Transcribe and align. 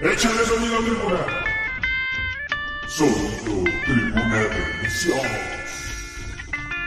Échale 0.00 0.44
sonido 0.44 0.78
tribuna. 0.78 1.26
Sonido 2.86 3.64
tribuna 3.84 4.36
de 4.36 4.82
misión. 4.84 5.18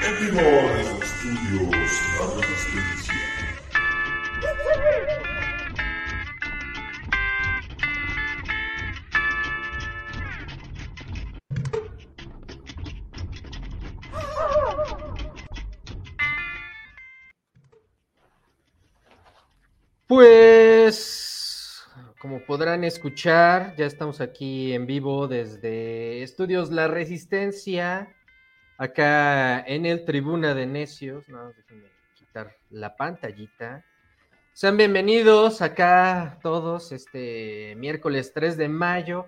En 0.01 0.19
vivo 0.21 0.39
desde 0.39 0.93
los 0.93 1.03
estudios 1.03 1.91
La 2.17 2.47
Resistencia. 2.47 3.30
Podrán 22.51 22.83
escuchar, 22.83 23.77
ya 23.77 23.85
estamos 23.85 24.19
aquí 24.19 24.73
en 24.73 24.85
vivo 24.85 25.29
desde 25.29 26.21
Estudios 26.21 26.69
La 26.69 26.89
Resistencia, 26.89 28.13
acá 28.77 29.61
en 29.61 29.85
el 29.85 30.03
Tribuna 30.03 30.53
de 30.53 30.65
Necios. 30.65 31.29
No, 31.29 31.53
déjenme 31.53 31.87
quitar 32.13 32.57
la 32.69 32.97
pantallita. 32.97 33.85
Sean 34.51 34.75
bienvenidos 34.75 35.61
acá 35.61 36.39
todos 36.43 36.91
este 36.91 37.73
miércoles 37.77 38.33
3 38.33 38.57
de 38.57 38.67
mayo. 38.67 39.27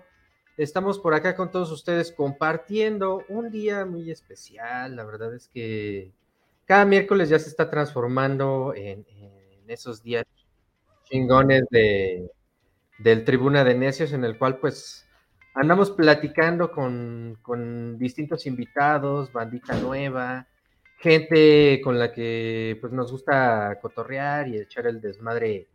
Estamos 0.58 0.98
por 0.98 1.14
acá 1.14 1.34
con 1.34 1.50
todos 1.50 1.72
ustedes 1.72 2.12
compartiendo 2.12 3.24
un 3.30 3.50
día 3.50 3.86
muy 3.86 4.10
especial. 4.10 4.96
La 4.96 5.04
verdad 5.04 5.34
es 5.34 5.48
que 5.48 6.12
cada 6.66 6.84
miércoles 6.84 7.30
ya 7.30 7.38
se 7.38 7.48
está 7.48 7.70
transformando 7.70 8.74
en, 8.76 9.06
en 9.08 9.64
esos 9.70 10.02
días 10.02 10.26
chingones 11.04 11.64
de, 11.70 12.30
del 12.98 13.24
Tribuna 13.24 13.64
de 13.64 13.74
Necios, 13.74 14.12
en 14.12 14.24
el 14.24 14.38
cual 14.38 14.58
pues 14.58 15.06
andamos 15.54 15.90
platicando 15.90 16.70
con, 16.70 17.38
con, 17.42 17.98
distintos 17.98 18.46
invitados, 18.46 19.32
bandita 19.32 19.76
nueva, 19.76 20.46
gente 20.98 21.80
con 21.82 21.98
la 21.98 22.12
que 22.12 22.78
pues 22.80 22.92
nos 22.92 23.10
gusta 23.12 23.78
cotorrear 23.80 24.48
y 24.48 24.58
echar 24.58 24.86
el 24.86 25.00
desmadre 25.00 25.68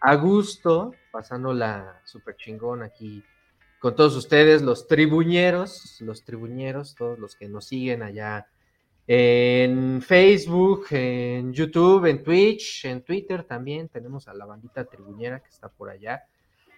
a 0.00 0.16
gusto, 0.16 0.94
pasándola 1.10 2.00
súper 2.04 2.36
chingón 2.36 2.82
aquí 2.82 3.22
con 3.82 3.96
todos 3.96 4.14
ustedes, 4.14 4.62
los 4.62 4.86
tribuñeros, 4.86 6.00
los 6.02 6.24
tribuñeros, 6.24 6.94
todos 6.94 7.18
los 7.18 7.34
que 7.34 7.48
nos 7.48 7.64
siguen 7.66 8.04
allá 8.04 8.46
en 9.08 10.00
Facebook, 10.00 10.86
en 10.90 11.52
YouTube, 11.52 12.06
en 12.06 12.22
Twitch, 12.22 12.84
en 12.84 13.02
Twitter 13.02 13.42
también. 13.42 13.88
Tenemos 13.88 14.28
a 14.28 14.34
la 14.34 14.46
bandita 14.46 14.84
tribuñera 14.84 15.40
que 15.40 15.48
está 15.48 15.68
por 15.68 15.90
allá 15.90 16.22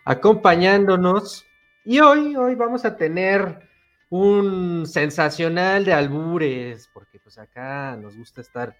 acompañándonos. 0.05 1.47
Y 1.84 2.00
hoy, 2.00 2.36
hoy 2.36 2.55
vamos 2.55 2.84
a 2.84 2.97
tener 2.97 3.69
un 4.11 4.86
sensacional 4.86 5.84
de 5.84 5.92
albures, 5.92 6.88
porque 6.92 7.19
pues 7.19 7.38
acá 7.38 7.96
nos 7.96 8.16
gusta 8.16 8.41
estar 8.41 8.77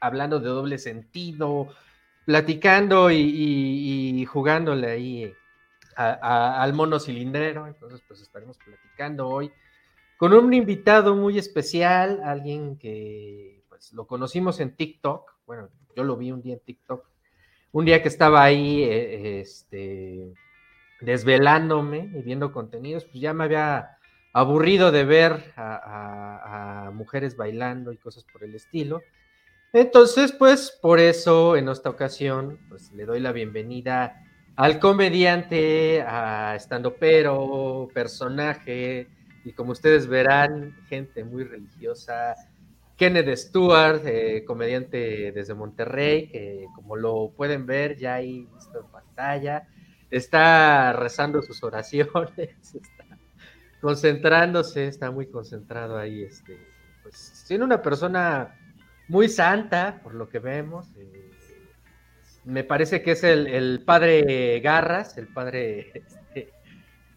hablando 0.00 0.40
de 0.40 0.48
doble 0.48 0.78
sentido, 0.78 1.68
platicando 2.24 3.10
y, 3.10 4.24
jugándole 4.26 4.90
ahí 4.90 5.34
al 5.96 6.72
mono 6.74 7.00
cilindrero. 7.00 7.66
Entonces, 7.66 8.02
pues 8.06 8.20
estaremos 8.20 8.58
platicando 8.58 9.28
hoy 9.28 9.52
con 10.18 10.32
un 10.32 10.52
invitado 10.52 11.14
muy 11.14 11.38
especial, 11.38 12.20
alguien 12.24 12.76
que 12.76 13.62
pues 13.68 13.92
lo 13.92 14.06
conocimos 14.06 14.58
en 14.58 14.74
TikTok, 14.74 15.36
bueno, 15.46 15.68
yo 15.94 16.02
lo 16.02 16.16
vi 16.16 16.32
un 16.32 16.42
día 16.42 16.54
en 16.54 16.60
TikTok, 16.60 17.08
un 17.70 17.84
día 17.84 18.02
que 18.02 18.08
estaba 18.08 18.42
ahí 18.42 18.82
eh, 18.82 19.40
este, 19.40 20.34
desvelándome 21.00 22.10
y 22.14 22.22
viendo 22.22 22.52
contenidos, 22.52 23.04
pues 23.04 23.20
ya 23.20 23.32
me 23.32 23.44
había 23.44 23.98
aburrido 24.32 24.92
de 24.92 25.04
ver 25.04 25.52
a, 25.56 25.74
a, 25.74 26.86
a, 26.86 26.90
mujeres 26.90 27.36
bailando 27.36 27.92
y 27.92 27.96
cosas 27.96 28.24
por 28.32 28.44
el 28.44 28.54
estilo. 28.54 29.02
Entonces, 29.72 30.32
pues 30.32 30.76
por 30.80 30.98
eso 30.98 31.56
en 31.56 31.68
esta 31.68 31.90
ocasión, 31.90 32.58
pues 32.68 32.92
le 32.92 33.04
doy 33.04 33.20
la 33.20 33.32
bienvenida 33.32 34.22
al 34.56 34.80
comediante, 34.80 36.02
a 36.02 36.56
estando 36.56 36.96
pero, 36.96 37.88
personaje, 37.94 39.08
y 39.44 39.52
como 39.52 39.72
ustedes 39.72 40.08
verán, 40.08 40.74
gente 40.88 41.22
muy 41.22 41.44
religiosa. 41.44 42.34
Kenneth 42.96 43.36
Stewart, 43.36 44.02
eh, 44.04 44.44
comediante 44.44 45.30
desde 45.30 45.54
Monterrey, 45.54 46.28
que 46.28 46.66
como 46.74 46.96
lo 46.96 47.30
pueden 47.36 47.66
ver 47.66 47.96
ya 47.96 48.14
ahí 48.14 48.48
visto 48.52 48.80
en 48.80 48.86
pantalla, 48.90 49.68
está 50.10 50.92
rezando 50.92 51.42
sus 51.42 51.62
oraciones, 51.62 52.34
está 52.74 53.18
concentrándose, 53.80 54.86
está 54.86 55.10
muy 55.10 55.26
concentrado 55.26 55.98
ahí, 55.98 56.22
este, 56.22 56.58
pues 57.02 57.16
siendo 57.16 57.66
una 57.66 57.82
persona 57.82 58.54
muy 59.08 59.28
santa, 59.28 60.00
por 60.02 60.14
lo 60.14 60.28
que 60.28 60.38
vemos. 60.38 60.86
Eh, 60.96 61.30
me 62.44 62.64
parece 62.64 63.02
que 63.02 63.12
es 63.12 63.24
el, 63.24 63.82
padre 63.84 64.60
Garras, 64.60 65.18
el 65.18 65.28
padre 65.28 65.92
este, 65.94 66.52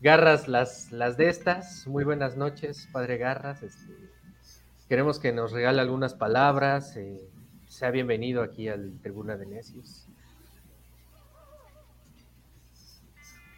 Garras, 0.02 0.47
las, 0.47 0.91
las 0.91 1.18
de 1.18 1.29
estas. 1.29 1.88
Muy 1.88 2.03
buenas 2.03 2.35
noches, 2.35 2.88
padre 2.91 3.18
Garras. 3.18 3.62
Este, 3.63 3.94
queremos 4.90 5.19
que 5.19 5.31
nos 5.31 5.52
regale 5.52 5.81
algunas 5.81 6.13
palabras. 6.13 6.96
Eh, 6.97 7.22
sea 7.68 7.91
bienvenido 7.91 8.44
aquí 8.44 8.68
al 8.68 9.00
Tribuna 9.02 9.38
de 9.38 9.46
Necios. 9.46 10.10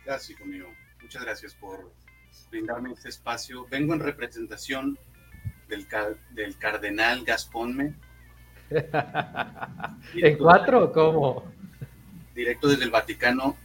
Gracias, 0.06 0.32
hijo 0.32 0.46
mío. 0.46 0.68
Muchas 1.02 1.24
gracias 1.24 1.54
por 1.56 1.92
brindarme 2.50 2.92
este 2.94 3.10
espacio. 3.10 3.66
Vengo 3.70 3.94
en 3.94 4.00
representación 4.00 4.98
del, 5.68 5.88
del 6.32 6.58
cardenal 6.58 7.24
Gasponme. 7.24 7.96
¿En 10.16 10.38
cuatro 10.38 10.86
o 10.86 10.92
cómo? 10.92 11.52
Directo 12.34 12.68
desde 12.68 12.86
el 12.86 12.92
Vaticano 12.92 13.58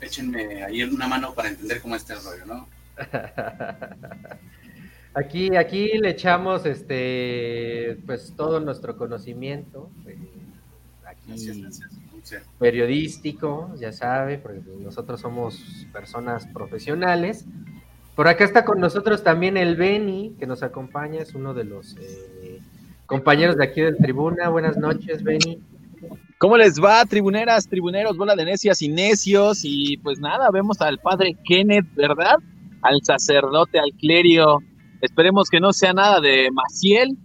échenme 0.00 0.62
ahí 0.64 0.82
una 0.82 1.06
mano 1.08 1.34
para 1.34 1.48
entender 1.48 1.80
cómo 1.80 1.96
está 1.96 2.14
el 2.14 2.20
rollo, 2.24 2.46
¿no? 2.46 2.68
Aquí, 5.14 5.54
aquí 5.56 5.98
le 5.98 6.08
echamos 6.08 6.64
este 6.64 7.98
pues 8.06 8.32
todo 8.34 8.60
nuestro 8.60 8.96
conocimiento, 8.96 9.90
eh, 10.06 10.16
aquí 11.04 11.20
gracias, 11.26 11.58
gracias. 11.58 12.01
Periodístico, 12.58 13.72
ya 13.78 13.92
sabe, 13.92 14.38
porque 14.38 14.60
nosotros 14.80 15.20
somos 15.20 15.86
personas 15.92 16.46
profesionales. 16.46 17.46
Por 18.14 18.28
acá 18.28 18.44
está 18.44 18.64
con 18.64 18.80
nosotros 18.80 19.22
también 19.22 19.56
el 19.56 19.76
Beni, 19.76 20.34
que 20.38 20.46
nos 20.46 20.62
acompaña, 20.62 21.20
es 21.20 21.34
uno 21.34 21.54
de 21.54 21.64
los 21.64 21.96
eh, 21.96 22.60
compañeros 23.06 23.56
de 23.56 23.64
aquí 23.64 23.80
del 23.80 23.96
Tribuna. 23.96 24.48
Buenas 24.48 24.76
noches, 24.76 25.22
Beni. 25.22 25.60
¿Cómo 26.38 26.56
les 26.56 26.82
va, 26.82 27.04
tribuneras, 27.04 27.68
tribuneros, 27.68 28.16
bola 28.16 28.34
de 28.34 28.44
necias 28.44 28.82
y 28.82 28.88
necios? 28.88 29.60
Y 29.62 29.96
pues 29.98 30.18
nada, 30.18 30.50
vemos 30.50 30.80
al 30.80 30.98
padre 30.98 31.36
Kenneth, 31.44 31.86
¿verdad? 31.94 32.36
Al 32.82 33.00
sacerdote, 33.04 33.78
al 33.78 33.92
clerio. 33.98 34.58
Esperemos 35.00 35.48
que 35.48 35.60
no 35.60 35.72
sea 35.72 35.92
nada 35.92 36.20
de 36.20 36.48
Maciel, 36.50 37.16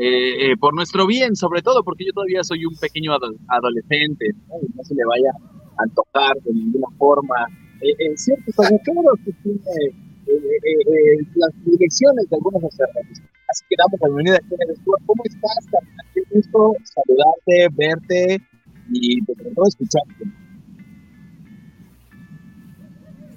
eh, 0.00 0.52
eh, 0.52 0.56
por 0.56 0.74
nuestro 0.74 1.08
bien, 1.08 1.34
sobre 1.34 1.60
todo 1.60 1.82
porque 1.82 2.04
yo 2.06 2.12
todavía 2.12 2.44
soy 2.44 2.64
un 2.64 2.76
pequeño 2.76 3.12
ado 3.12 3.34
adolescente, 3.48 4.30
¿no? 4.46 4.54
Y 4.62 4.70
no 4.76 4.84
se 4.84 4.94
le 4.94 5.04
vaya 5.04 5.30
a 5.76 5.82
antojar 5.82 6.36
de 6.44 6.54
ninguna 6.54 6.86
forma. 6.96 7.34
Eh, 7.80 7.90
eh 7.98 8.16
ciertos 8.16 8.54
agujeros 8.60 9.18
que 9.24 9.32
tiene 9.42 9.58
las 11.34 11.64
direcciones 11.64 12.30
de 12.30 12.36
algunos 12.36 12.62
sacerdotes. 12.62 13.22
Así 13.48 13.64
que 13.68 13.74
damos 13.76 13.98
la 14.00 14.06
bienvenida 14.06 14.36
a 14.36 14.40
Kenneth 14.40 14.78
¿Cómo 14.84 15.22
estás? 15.24 15.66
Qué 16.14 16.22
gusto 16.30 16.74
saludarte, 16.84 17.68
verte 17.74 18.42
y 18.92 19.20
pues, 19.22 19.36
sobre 19.38 19.54
todo 19.54 19.66
escucharte. 19.66 20.24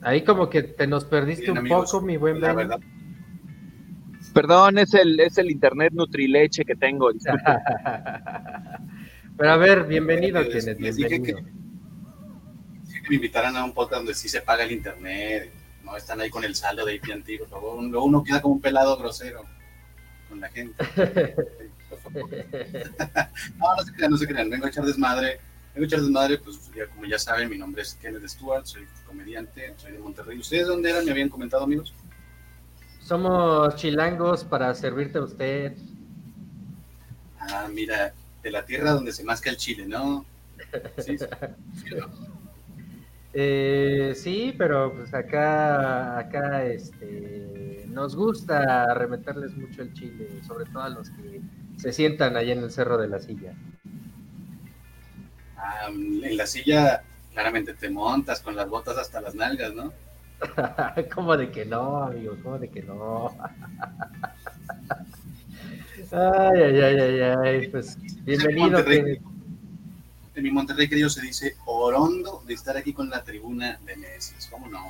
Ahí 0.03 0.23
como 0.23 0.47
que 0.47 0.61
te 0.61 0.85
nos 0.85 1.05
perdiste 1.05 1.45
Bien, 1.45 1.53
un 1.53 1.57
amigos, 1.57 1.91
poco, 1.91 2.05
mi 2.05 2.17
buen 2.17 2.39
la 2.39 2.53
verdad. 2.53 2.79
Perdón, 4.33 4.77
es 4.77 4.93
el, 4.93 5.19
es 5.19 5.37
el 5.37 5.51
internet 5.51 5.91
Nutrileche 5.93 6.63
que 6.63 6.75
tengo. 6.75 7.11
Pero 9.37 9.51
a 9.51 9.57
ver, 9.57 9.85
bienvenido, 9.85 10.41
les, 10.41 10.53
Kenneth. 10.53 10.79
Les 10.79 10.95
bienvenido. 10.95 11.39
Dije 11.39 11.51
que, 12.93 13.01
que 13.01 13.09
me 13.09 13.15
invitaran 13.15 13.57
a 13.57 13.65
un 13.65 13.73
podcast 13.73 13.99
donde 13.99 14.13
sí 14.13 14.29
se 14.29 14.41
paga 14.41 14.63
el 14.63 14.71
internet. 14.71 15.51
No 15.83 15.97
están 15.97 16.21
ahí 16.21 16.29
con 16.29 16.43
el 16.43 16.55
saldo 16.55 16.85
de 16.85 16.95
AT&T, 16.95 17.39
por 17.39 17.49
favor. 17.49 17.83
Luego 17.83 18.05
uno 18.05 18.23
queda 18.23 18.41
como 18.41 18.55
un 18.55 18.61
pelado 18.61 18.97
grosero 18.97 19.43
con 20.29 20.39
la 20.39 20.49
gente. 20.49 20.75
no, 23.57 23.75
no 23.75 23.83
se 23.83 23.93
crean, 23.93 24.11
no 24.11 24.17
se 24.17 24.27
crean. 24.27 24.49
Vengo 24.49 24.65
a 24.65 24.69
echar 24.69 24.85
desmadre. 24.85 25.39
Vengo 25.73 25.83
a 25.83 25.87
echar 25.87 26.01
desmadre, 26.01 26.37
pues 26.37 26.69
ya, 26.75 26.85
como 26.87 27.05
ya 27.05 27.17
saben, 27.17 27.49
mi 27.49 27.57
nombre 27.57 27.81
es 27.81 27.95
Kenneth 27.95 28.27
Stewart, 28.27 28.65
soy 28.65 28.85
comediante, 29.05 29.73
soy 29.77 29.93
de 29.93 29.99
Monterrey. 29.99 30.37
¿Ustedes 30.37 30.67
dónde 30.67 30.89
eran? 30.89 31.05
¿Me 31.05 31.11
habían 31.11 31.29
comentado, 31.29 31.63
amigos? 31.63 31.93
Somos 33.11 33.75
chilangos 33.75 34.45
para 34.45 34.73
servirte 34.73 35.17
a 35.17 35.23
usted. 35.23 35.75
Ah, 37.39 37.67
mira, 37.69 38.13
de 38.41 38.51
la 38.51 38.65
tierra 38.65 38.91
donde 38.91 39.11
se 39.11 39.23
masca 39.23 39.49
el 39.49 39.57
chile, 39.57 39.85
¿no? 39.85 40.25
Sí, 40.97 41.17
sí, 41.17 41.27
Eh, 43.33 44.13
sí, 44.15 44.53
pero 44.57 44.93
pues 44.93 45.13
acá, 45.13 46.17
acá, 46.19 46.65
este, 46.65 47.85
nos 47.87 48.15
gusta 48.15 48.93
remeterles 48.93 49.55
mucho 49.55 49.81
el 49.83 49.93
chile, 49.93 50.41
sobre 50.45 50.65
todo 50.65 50.83
a 50.83 50.89
los 50.89 51.09
que 51.11 51.41
se 51.77 51.93
sientan 51.93 52.35
allá 52.35 52.53
en 52.53 52.59
el 52.63 52.71
Cerro 52.71 52.97
de 52.97 53.07
la 53.07 53.19
Silla. 53.19 53.55
Ah, 55.55 55.87
en 55.89 56.35
la 56.37 56.45
silla, 56.45 57.03
claramente 57.31 57.73
te 57.73 57.89
montas 57.89 58.41
con 58.41 58.55
las 58.55 58.67
botas 58.69 58.97
hasta 58.97 59.21
las 59.21 59.33
nalgas, 59.35 59.73
¿no? 59.73 59.93
¿Cómo 61.13 61.37
de 61.37 61.51
que 61.51 61.65
no, 61.65 62.03
amigo? 62.03 62.35
¿Cómo 62.43 62.57
de 62.59 62.69
que 62.69 62.81
no? 62.81 63.29
ay, 66.11 66.61
ay, 66.61 66.79
ay, 66.81 66.99
ay, 66.99 67.21
ay, 67.43 67.67
pues 67.67 67.97
bienvenido. 68.23 68.79
En 70.33 70.43
mi 70.43 70.51
Monterrey 70.51 70.87
querido 70.87 71.09
se 71.09 71.21
dice 71.21 71.57
orondo 71.65 72.41
de 72.47 72.53
estar 72.53 72.77
aquí 72.77 72.93
con 72.93 73.09
la 73.09 73.23
tribuna 73.23 73.79
de 73.85 73.97
Messi. 73.97 74.33
¿Cómo 74.49 74.67
no? 74.67 74.85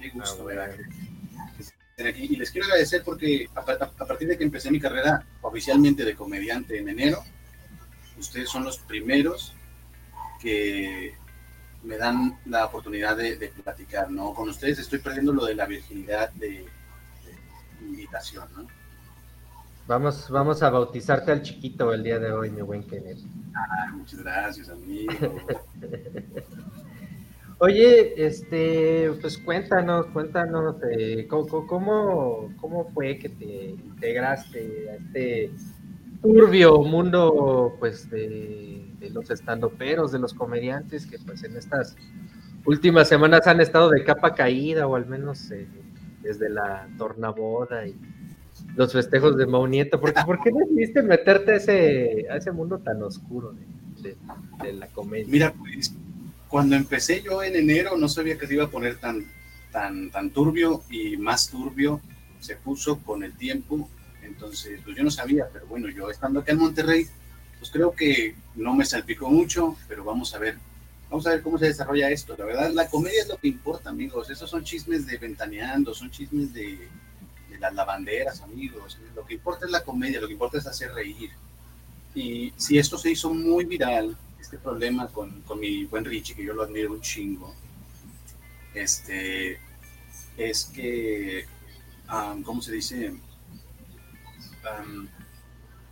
Qué 0.00 0.10
gusto, 0.10 0.38
Ah, 0.40 0.42
bueno. 0.44 0.62
estar 1.58 2.06
aquí. 2.06 2.28
Y 2.30 2.36
les 2.36 2.50
quiero 2.50 2.66
agradecer 2.66 3.02
porque 3.04 3.48
a, 3.54 3.60
a 3.60 4.06
partir 4.06 4.28
de 4.28 4.38
que 4.38 4.44
empecé 4.44 4.70
mi 4.70 4.80
carrera 4.80 5.24
oficialmente 5.42 6.04
de 6.04 6.14
comediante 6.14 6.78
en 6.78 6.88
enero, 6.88 7.22
ustedes 8.16 8.48
son 8.48 8.64
los 8.64 8.78
primeros 8.78 9.54
que 10.40 11.14
me 11.86 11.96
dan 11.96 12.38
la 12.46 12.66
oportunidad 12.66 13.16
de, 13.16 13.36
de 13.36 13.48
platicar, 13.48 14.10
¿no? 14.10 14.34
Con 14.34 14.48
ustedes 14.48 14.78
estoy 14.80 14.98
perdiendo 14.98 15.32
lo 15.32 15.44
de 15.44 15.54
la 15.54 15.66
virginidad 15.66 16.30
de, 16.32 16.48
de 16.48 17.86
invitación, 17.86 18.48
¿no? 18.56 18.66
Vamos, 19.86 20.28
vamos 20.30 20.64
a 20.64 20.70
bautizarte 20.70 21.30
al 21.30 21.42
chiquito 21.42 21.92
el 21.92 22.02
día 22.02 22.18
de 22.18 22.32
hoy, 22.32 22.50
mi 22.50 22.60
buen 22.60 22.82
Kenneth. 22.82 23.20
Ah, 23.54 23.92
muchas 23.94 24.20
gracias, 24.20 24.68
amigo. 24.68 25.12
Oye, 27.58 28.26
este, 28.26 29.12
pues 29.20 29.38
cuéntanos, 29.38 30.06
cuéntanos, 30.06 30.74
eh, 30.90 31.26
¿cómo, 31.30 31.66
cómo, 31.68 32.52
cómo 32.60 32.90
fue 32.92 33.16
que 33.18 33.28
te 33.28 33.44
integraste 33.70 34.90
a 34.90 34.94
este 34.96 35.52
turbio 36.20 36.82
mundo, 36.82 37.76
pues, 37.78 38.10
de, 38.10 38.85
de 39.00 39.10
los 39.10 39.30
estandoperos, 39.30 40.12
de 40.12 40.18
los 40.18 40.34
comediantes, 40.34 41.06
que 41.06 41.18
pues 41.18 41.42
en 41.44 41.56
estas 41.56 41.96
últimas 42.64 43.08
semanas 43.08 43.46
han 43.46 43.60
estado 43.60 43.90
de 43.90 44.04
capa 44.04 44.34
caída, 44.34 44.86
o 44.86 44.96
al 44.96 45.06
menos 45.06 45.50
eh, 45.50 45.66
desde 46.22 46.48
la 46.48 46.88
tornaboda 46.98 47.86
y 47.86 47.94
los 48.74 48.92
festejos 48.92 49.36
de 49.36 49.46
Mau 49.46 49.66
Nieto? 49.66 50.00
¿Por 50.00 50.12
qué, 50.14 50.22
por 50.24 50.42
qué 50.42 50.50
decidiste 50.50 51.02
meterte 51.02 51.52
a 51.52 51.56
ese, 51.56 52.26
a 52.30 52.36
ese 52.36 52.50
mundo 52.52 52.78
tan 52.78 53.02
oscuro 53.02 53.52
de, 53.52 54.08
de- 54.10 54.16
de 54.62 54.72
la 54.72 54.86
comedia? 54.88 55.26
Mira, 55.28 55.52
pues 55.52 55.92
cuando 56.48 56.74
empecé 56.76 57.22
yo 57.22 57.42
en 57.42 57.54
enero 57.56 57.96
no 57.96 58.08
sabía 58.08 58.38
que 58.38 58.46
se 58.46 58.54
iba 58.54 58.64
a 58.64 58.70
poner 58.70 58.96
tan, 58.96 59.24
tan, 59.72 60.10
tan 60.10 60.30
turbio 60.30 60.82
y 60.90 61.16
más 61.16 61.48
turbio 61.50 62.00
se 62.40 62.56
puso 62.56 62.98
con 63.00 63.22
el 63.22 63.34
tiempo. 63.36 63.88
Entonces, 64.22 64.80
pues 64.84 64.96
yo 64.96 65.04
no 65.04 65.10
sabía, 65.10 65.46
pero 65.52 65.66
bueno, 65.66 65.88
yo 65.88 66.10
estando 66.10 66.40
acá 66.40 66.52
en 66.52 66.58
Monterrey, 66.58 67.06
pues 67.58 67.70
creo 67.70 67.92
que 67.92 68.34
no 68.54 68.74
me 68.74 68.84
salpicó 68.84 69.30
mucho, 69.30 69.76
pero 69.88 70.04
vamos 70.04 70.34
a 70.34 70.38
ver. 70.38 70.58
Vamos 71.08 71.26
a 71.26 71.30
ver 71.30 71.42
cómo 71.42 71.56
se 71.56 71.66
desarrolla 71.66 72.10
esto. 72.10 72.34
La 72.36 72.44
verdad, 72.44 72.72
la 72.72 72.88
comedia 72.88 73.22
es 73.22 73.28
lo 73.28 73.36
que 73.36 73.48
importa, 73.48 73.90
amigos. 73.90 74.28
Esos 74.28 74.50
son 74.50 74.64
chismes 74.64 75.06
de 75.06 75.18
ventaneando, 75.18 75.94
son 75.94 76.10
chismes 76.10 76.52
de, 76.52 76.88
de 77.48 77.58
las 77.60 77.72
lavanderas, 77.74 78.40
amigos. 78.40 78.98
Lo 79.14 79.24
que 79.24 79.34
importa 79.34 79.66
es 79.66 79.72
la 79.72 79.84
comedia, 79.84 80.20
lo 80.20 80.26
que 80.26 80.32
importa 80.32 80.58
es 80.58 80.66
hacer 80.66 80.92
reír. 80.92 81.30
Y 82.14 82.52
si 82.56 82.78
esto 82.78 82.98
se 82.98 83.10
hizo 83.10 83.32
muy 83.32 83.64
viral, 83.66 84.16
este 84.40 84.58
problema 84.58 85.08
con, 85.08 85.42
con 85.42 85.60
mi 85.60 85.84
buen 85.84 86.04
Richie, 86.04 86.34
que 86.34 86.44
yo 86.44 86.54
lo 86.54 86.62
admiro 86.62 86.92
un 86.92 87.00
chingo, 87.00 87.54
este, 88.74 89.58
es 90.36 90.64
que, 90.66 91.46
um, 92.12 92.42
¿cómo 92.42 92.62
se 92.62 92.72
dice? 92.72 93.14
Um, 94.64 95.08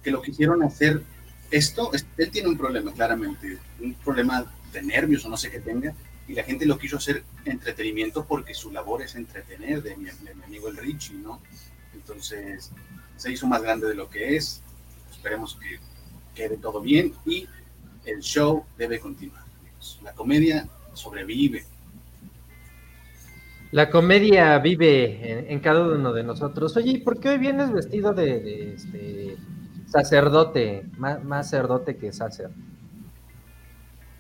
que 0.03 0.11
lo 0.11 0.23
quisieron 0.23 0.63
hacer, 0.63 1.03
esto, 1.51 1.93
es- 1.93 2.07
él 2.17 2.31
tiene 2.31 2.49
un 2.49 2.57
problema, 2.57 2.93
claramente, 2.93 3.59
un 3.81 3.95
problema 3.95 4.45
de 4.73 4.83
nervios 4.83 5.25
o 5.25 5.29
no 5.29 5.37
sé 5.37 5.51
qué 5.51 5.61
tenga, 5.61 5.95
y 6.27 6.35
la 6.35 6.43
gente 6.43 6.67
lo 6.67 6.79
quiso 6.79 6.97
hacer 6.97 7.23
entretenimiento 7.45 8.25
porque 8.25 8.55
su 8.55 8.73
labor 8.73 9.03
es 9.03 9.15
entretener 9.15 9.83
de 9.83 9.97
mi, 9.97 10.07
de 10.07 10.35
mi 10.35 10.43
amigo 10.45 10.69
el 10.69 10.77
Richie, 10.77 11.17
¿no? 11.17 11.41
Entonces, 11.93 12.71
se 13.17 13.33
hizo 13.33 13.47
más 13.47 13.63
grande 13.63 13.89
de 13.89 13.95
lo 13.95 14.09
que 14.09 14.37
es, 14.37 14.63
esperemos 15.11 15.57
que 15.61 15.79
quede 16.35 16.57
todo 16.57 16.81
bien 16.81 17.15
y 17.25 17.47
el 18.05 18.21
show 18.21 18.65
debe 18.77 18.99
continuar. 18.99 19.45
La 20.03 20.13
comedia 20.13 20.69
sobrevive. 20.95 21.65
La 23.71 23.91
comedia 23.91 24.59
vive 24.59 25.53
en, 25.53 25.61
cada 25.61 25.83
uno 25.83 26.13
de 26.13 26.23
nosotros. 26.23 26.77
Oye, 26.77 26.93
¿y 26.93 26.99
por 26.99 27.19
qué 27.19 27.31
hoy 27.31 27.39
vienes 27.39 27.73
vestido 27.73 28.13
de, 28.13 28.41
de, 28.41 28.75
este, 28.75 29.37
sacerdote? 29.95 30.85
Más, 30.99 31.47
sacerdote 31.47 31.97
que 31.97 32.13
sacer. 32.13 32.51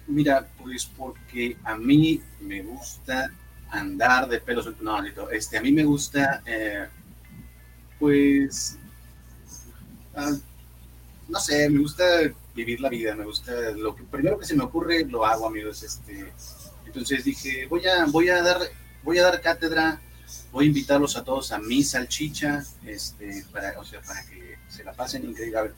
Mira, 0.06 0.46
pues 0.62 0.86
porque 0.86 1.56
a 1.64 1.76
mí 1.76 2.22
me 2.40 2.62
gusta 2.62 3.32
andar 3.70 4.28
de 4.28 4.40
pelos. 4.40 4.70
No, 4.80 4.96
Alito, 4.96 5.30
este, 5.30 5.58
a 5.58 5.62
mí 5.62 5.72
me 5.72 5.82
gusta, 5.82 6.42
eh, 6.46 6.86
pues, 7.98 8.78
ah, 10.14 10.36
no 11.28 11.40
sé, 11.40 11.68
me 11.70 11.80
gusta 11.80 12.04
vivir 12.54 12.80
la 12.80 12.88
vida, 12.88 13.16
me 13.16 13.24
gusta 13.24 13.52
lo 13.72 13.96
que 13.96 14.04
primero 14.04 14.38
que 14.38 14.46
se 14.46 14.54
me 14.54 14.62
ocurre 14.62 15.04
lo 15.06 15.26
hago, 15.26 15.48
amigos. 15.48 15.82
Este, 15.82 16.32
entonces 16.86 17.24
dije, 17.24 17.66
voy 17.66 17.84
a, 17.86 18.04
voy 18.06 18.28
a 18.28 18.42
dar, 18.42 18.58
voy 19.02 19.18
a 19.18 19.24
dar 19.24 19.40
cátedra, 19.40 20.00
voy 20.52 20.66
a 20.66 20.68
invitarlos 20.68 21.16
a 21.16 21.24
todos 21.24 21.50
a 21.50 21.58
mi 21.58 21.82
salchicha, 21.82 22.62
este, 22.86 23.44
para, 23.50 23.80
o 23.80 23.84
sea, 23.84 24.00
para 24.02 24.24
que 24.26 24.53
se 24.68 24.84
la 24.84 24.92
pasen 24.92 25.24
increíble. 25.24 25.58
A 25.58 25.62
ver, 25.62 25.74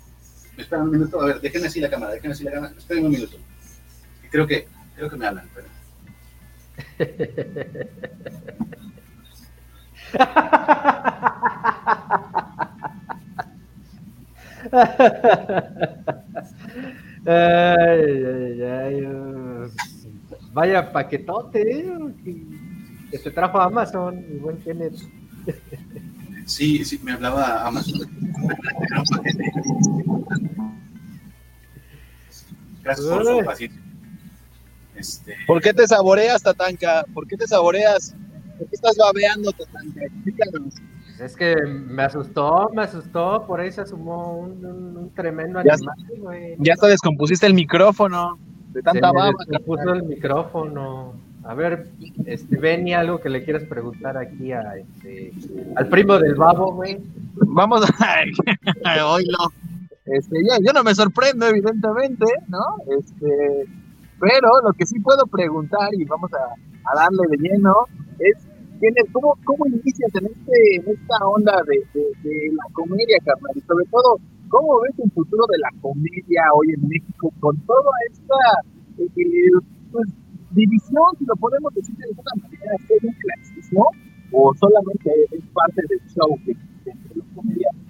espera 0.56 0.82
un 0.82 0.90
minuto, 0.90 1.20
a 1.20 1.26
ver, 1.26 1.40
déjenme 1.40 1.66
así 1.68 1.80
la 1.80 1.90
cámara, 1.90 2.12
déjenme 2.12 2.34
así 2.34 2.44
la 2.44 2.52
cámara, 2.52 2.74
esperen 2.76 3.06
un 3.06 3.10
minuto. 3.12 3.36
Creo 4.30 4.46
que, 4.46 4.68
creo 4.94 5.10
que 5.10 5.16
me 5.16 5.26
hablan, 5.26 5.48
pero. 5.54 5.66
Ay, 17.26 18.24
ay, 18.24 18.62
ay, 18.62 19.06
Vaya 20.52 20.92
paquetote 20.92 21.60
¿eh? 21.60 21.98
que, 23.10 23.18
que 23.18 23.30
trajo 23.30 23.60
Amazon, 23.60 24.24
mi 24.28 24.38
buen 24.38 24.58
Kenneth. 24.58 24.96
Sí, 26.46 26.84
sí, 26.84 26.98
me 27.02 27.12
hablaba 27.12 27.66
Amazon. 27.66 28.00
Gracias 32.82 33.06
por 33.06 33.24
su 33.24 33.44
paciencia. 33.44 33.82
Este, 34.94 35.34
¿Por 35.46 35.60
qué 35.60 35.74
te 35.74 35.86
saboreas, 35.86 36.42
Tatanka? 36.42 37.04
¿Por 37.12 37.26
qué 37.26 37.36
te 37.36 37.46
saboreas? 37.46 38.14
¿Por 38.58 38.68
qué 38.68 38.74
estás 38.76 38.96
babeando, 38.96 39.52
Tatanka? 39.52 40.04
Explícanos. 40.04 40.74
Es 41.20 41.34
que 41.36 41.56
me 41.66 42.02
asustó, 42.02 42.70
me 42.74 42.82
asustó, 42.82 43.44
por 43.46 43.60
ahí 43.60 43.72
se 43.72 43.80
asomó 43.80 44.36
un, 44.38 44.64
un- 44.64 44.96
un 44.96 45.10
tremendo 45.14 45.62
Ya- 45.64 45.74
animal, 45.74 45.96
güey. 46.18 46.56
Ya 46.58 46.74
hasta 46.74 46.86
descompusiste 46.88 47.46
el 47.46 47.54
micrófono 47.54 48.38
de 48.72 48.80
Se 48.80 48.82
tanta 48.82 49.12
me 49.12 49.18
baba. 49.18 49.32
descompuso 49.48 49.92
el 49.94 50.02
micrófono. 50.04 51.14
A 51.48 51.54
ver, 51.54 51.86
este, 52.24 52.56
Benny, 52.56 52.92
algo 52.94 53.20
que 53.20 53.28
le 53.28 53.44
quieras 53.44 53.62
preguntar 53.64 54.16
aquí 54.16 54.50
a, 54.52 54.76
este, 54.76 55.32
al 55.76 55.88
primo 55.88 56.18
del 56.18 56.34
babo, 56.34 56.72
güey. 56.74 56.98
Vamos 57.34 57.82
a. 57.88 59.04
Oílo. 59.14 59.38
Este, 60.06 60.36
ya, 60.48 60.56
yo 60.64 60.72
no 60.72 60.82
me 60.82 60.94
sorprendo, 60.94 61.46
evidentemente, 61.46 62.24
¿no? 62.48 62.58
Este, 62.98 63.66
pero 64.18 64.48
lo 64.64 64.72
que 64.72 64.86
sí 64.86 64.98
puedo 65.00 65.24
preguntar, 65.26 65.88
y 65.94 66.04
vamos 66.04 66.30
a, 66.32 66.90
a 66.90 66.94
darle 66.96 67.22
de 67.30 67.36
lleno, 67.48 67.74
es 68.18 68.36
¿quién 68.80 68.92
es- 68.96 69.10
¿cómo, 69.12 69.36
cómo 69.44 69.66
inicias 69.66 70.14
en, 70.14 70.26
este, 70.26 70.76
en 70.76 70.88
esta 70.88 71.26
onda 71.26 71.62
de, 71.66 71.84
de- 71.94 72.52
la 72.52 72.64
comedia, 72.72 73.18
carnal? 73.24 73.52
Y 73.54 73.60
sobre 73.60 73.84
todo, 73.86 74.18
¿cómo 74.48 74.80
ves 74.80 74.94
el 74.98 75.10
futuro 75.12 75.44
de 75.50 75.58
la 75.58 75.70
comedia 75.80 76.42
hoy 76.54 76.72
en 76.74 76.88
México 76.88 77.32
con 77.40 77.56
toda 77.66 77.90
esta 78.10 78.34
eh, 78.98 79.50
pues, 79.92 80.06
división, 80.50 81.16
si 81.18 81.24
lo 81.24 81.36
podemos 81.36 81.74
decir 81.74 81.94
de 81.96 82.04
alguna 82.04 82.30
manera, 82.42 82.76
es 82.88 83.04
un 83.04 83.12
clasismo? 83.12 83.90
¿O 84.32 84.52
solamente 84.54 85.10
es 85.30 85.44
parte 85.52 85.82
del 85.88 86.00
show 86.08 86.38
que 86.44 86.52
existe 86.52 86.90
entre 86.90 87.16
los 87.16 87.26
comediantes? 87.34 87.86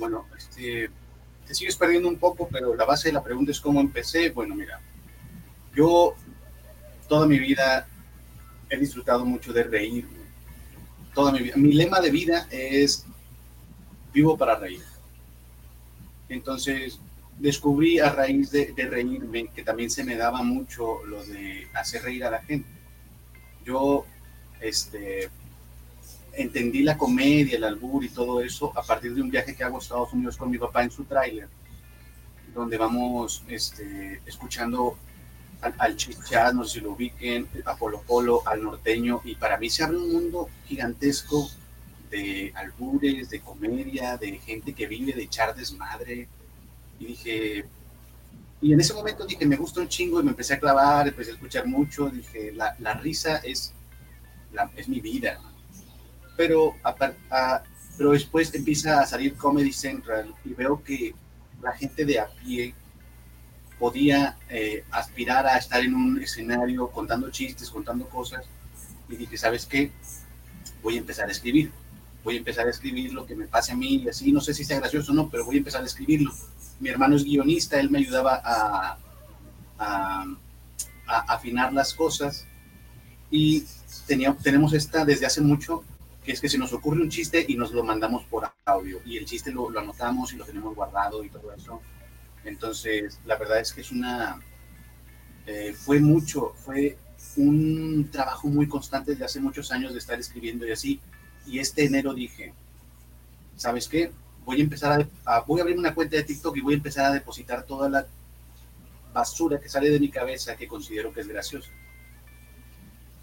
bueno, 0.00 0.26
este, 0.36 0.90
te 1.46 1.54
sigues 1.54 1.76
perdiendo 1.76 2.08
un 2.08 2.16
poco, 2.16 2.48
pero 2.50 2.74
la 2.74 2.84
base 2.84 3.08
de 3.08 3.12
la 3.12 3.22
pregunta 3.22 3.52
es 3.52 3.60
cómo 3.60 3.80
empecé. 3.80 4.30
Bueno, 4.30 4.54
mira, 4.56 4.80
yo 5.76 6.14
toda 7.08 7.26
mi 7.26 7.38
vida 7.38 7.86
he 8.68 8.78
disfrutado 8.78 9.24
mucho 9.24 9.52
de 9.52 9.62
reír. 9.62 10.08
Toda 11.14 11.30
mi 11.32 11.40
vida. 11.40 11.56
Mi 11.56 11.72
lema 11.72 12.00
de 12.00 12.10
vida 12.10 12.48
es 12.50 13.04
vivo 14.12 14.36
para 14.36 14.56
reír. 14.56 14.82
Entonces, 16.28 16.98
descubrí 17.40 17.98
a 17.98 18.10
raíz 18.10 18.50
de, 18.50 18.72
de, 18.72 18.86
reírme 18.86 19.48
que 19.48 19.62
también 19.62 19.90
se 19.90 20.04
me 20.04 20.16
daba 20.16 20.42
mucho 20.42 21.04
lo 21.06 21.24
de 21.24 21.66
hacer 21.74 22.02
reír 22.02 22.24
a 22.24 22.30
la 22.30 22.42
gente. 22.42 22.68
Yo 23.64 24.04
este, 24.60 25.30
entendí 26.32 26.82
la 26.82 26.96
comedia, 26.96 27.56
el 27.56 27.64
albur 27.64 28.04
y 28.04 28.10
todo 28.10 28.42
eso 28.42 28.72
a 28.76 28.82
partir 28.82 29.14
de 29.14 29.22
un 29.22 29.30
viaje 29.30 29.54
que 29.54 29.64
hago 29.64 29.76
a 29.76 29.80
Estados 29.80 30.12
Unidos 30.12 30.36
con 30.36 30.50
mi 30.50 30.58
papá 30.58 30.82
en 30.82 30.90
su 30.90 31.04
tráiler, 31.04 31.48
donde 32.54 32.76
vamos 32.76 33.42
este, 33.48 34.20
escuchando 34.26 34.96
al, 35.62 35.74
al 35.78 35.96
Chichat, 35.96 36.54
no 36.54 36.64
sé 36.64 36.78
si 36.78 36.84
lo 36.84 36.92
ubiquen, 36.92 37.48
a 37.64 37.74
Polo 37.76 38.02
Polo, 38.02 38.46
al 38.46 38.62
norteño, 38.62 39.20
y 39.24 39.34
para 39.34 39.58
mí 39.58 39.68
se 39.68 39.84
abre 39.84 39.96
un 39.96 40.12
mundo 40.12 40.48
gigantesco 40.66 41.50
de 42.10 42.52
albures, 42.54 43.30
de 43.30 43.40
comedia, 43.40 44.16
de 44.16 44.38
gente 44.38 44.72
que 44.72 44.86
vive 44.86 45.12
de 45.12 45.22
echar 45.22 45.54
desmadre. 45.54 46.28
Y 47.00 47.06
dije, 47.06 47.64
y 48.60 48.72
en 48.72 48.80
ese 48.80 48.94
momento 48.94 49.26
dije, 49.26 49.46
me 49.46 49.56
gusta 49.56 49.80
un 49.80 49.88
chingo 49.88 50.20
y 50.20 50.24
me 50.24 50.30
empecé 50.30 50.54
a 50.54 50.60
clavar, 50.60 51.08
empecé 51.08 51.30
a 51.30 51.34
escuchar 51.34 51.66
mucho, 51.66 52.08
dije, 52.08 52.52
la, 52.52 52.94
risa 52.94 53.38
es, 53.38 53.72
la, 54.52 54.70
es 54.76 54.88
mi 54.88 55.00
vida. 55.00 55.40
Pero, 56.36 56.76
a, 56.84 56.94
a, 57.30 57.62
pero 57.96 58.12
después 58.12 58.54
empieza 58.54 59.00
a 59.00 59.06
salir 59.06 59.34
Comedy 59.34 59.72
Central 59.72 60.34
y 60.44 60.54
veo 60.54 60.82
que 60.84 61.14
la 61.62 61.72
gente 61.72 62.04
de 62.04 62.20
a 62.20 62.28
pie 62.28 62.74
podía 63.78 64.36
eh, 64.50 64.84
aspirar 64.90 65.46
a 65.46 65.56
estar 65.56 65.82
en 65.82 65.94
un 65.94 66.22
escenario 66.22 66.88
contando 66.90 67.30
chistes, 67.30 67.70
contando 67.70 68.06
cosas. 68.08 68.44
Y 69.08 69.16
dije, 69.16 69.38
¿sabes 69.38 69.64
qué? 69.64 69.90
Voy 70.82 70.96
a 70.96 70.98
empezar 70.98 71.28
a 71.28 71.32
escribir. 71.32 71.72
Voy 72.22 72.34
a 72.34 72.38
empezar 72.38 72.66
a 72.66 72.70
escribir 72.70 73.14
lo 73.14 73.24
que 73.24 73.34
me 73.34 73.46
pase 73.46 73.72
a 73.72 73.76
mí 73.76 73.96
y 73.96 74.08
así. 74.08 74.30
No 74.32 74.42
sé 74.42 74.52
si 74.52 74.64
sea 74.64 74.78
gracioso 74.78 75.12
o 75.12 75.14
no, 75.14 75.30
pero 75.30 75.46
voy 75.46 75.56
a 75.56 75.58
empezar 75.58 75.82
a 75.82 75.86
escribirlo. 75.86 76.30
Mi 76.80 76.88
hermano 76.88 77.16
es 77.16 77.24
guionista, 77.24 77.78
él 77.78 77.90
me 77.90 77.98
ayudaba 77.98 78.40
a, 78.44 78.98
afinar 81.06 81.72
las 81.72 81.94
cosas. 81.94 82.46
Y 83.30 83.64
tenía, 84.06 84.34
tenemos 84.34 84.72
esta 84.72 85.04
desde 85.04 85.26
hace 85.26 85.40
mucho, 85.40 85.84
que 86.24 86.32
es 86.32 86.40
que 86.40 86.48
se 86.48 86.58
nos 86.58 86.72
ocurre 86.72 87.00
un 87.00 87.08
chiste 87.08 87.44
y 87.46 87.54
nos 87.54 87.72
lo 87.72 87.84
mandamos 87.84 88.24
por 88.24 88.50
audio. 88.64 89.00
Y 89.04 89.16
el 89.16 89.24
chiste 89.26 89.52
lo, 89.52 89.70
lo 89.70 89.80
anotamos 89.80 90.32
y 90.32 90.36
lo 90.36 90.44
tenemos 90.44 90.74
guardado 90.74 91.22
y 91.22 91.30
todo 91.30 91.52
eso. 91.52 91.80
Entonces, 92.44 93.20
la 93.26 93.36
verdad 93.36 93.60
es 93.60 93.72
que 93.72 93.82
es 93.82 93.92
una, 93.92 94.40
eh, 95.46 95.74
fue 95.74 96.00
mucho, 96.00 96.54
fue 96.64 96.96
un 97.36 98.08
trabajo 98.10 98.48
muy 98.48 98.68
constante 98.68 99.12
desde 99.12 99.24
hace 99.24 99.40
muchos 99.40 99.72
años 99.72 99.92
de 99.92 99.98
estar 99.98 100.18
escribiendo 100.18 100.66
y 100.66 100.72
así. 100.72 101.00
Y 101.46 101.58
este 101.58 101.84
enero 101.84 102.14
dije, 102.14 102.54
¿sabes 103.56 103.88
qué? 103.88 104.12
Voy 104.44 104.60
a 104.60 104.64
empezar 104.64 105.06
a, 105.24 105.36
a, 105.36 105.40
voy 105.40 105.60
a 105.60 105.62
abrir 105.62 105.78
una 105.78 105.94
cuenta 105.94 106.16
de 106.16 106.24
TikTok 106.24 106.56
y 106.56 106.60
voy 106.60 106.74
a 106.74 106.76
empezar 106.78 107.06
a 107.06 107.12
depositar 107.12 107.64
toda 107.64 107.88
la 107.88 108.06
basura 109.12 109.60
que 109.60 109.68
sale 109.68 109.90
de 109.90 110.00
mi 110.00 110.08
cabeza 110.08 110.56
que 110.56 110.68
considero 110.68 111.12
que 111.12 111.20
es 111.20 111.28
graciosa. 111.28 111.70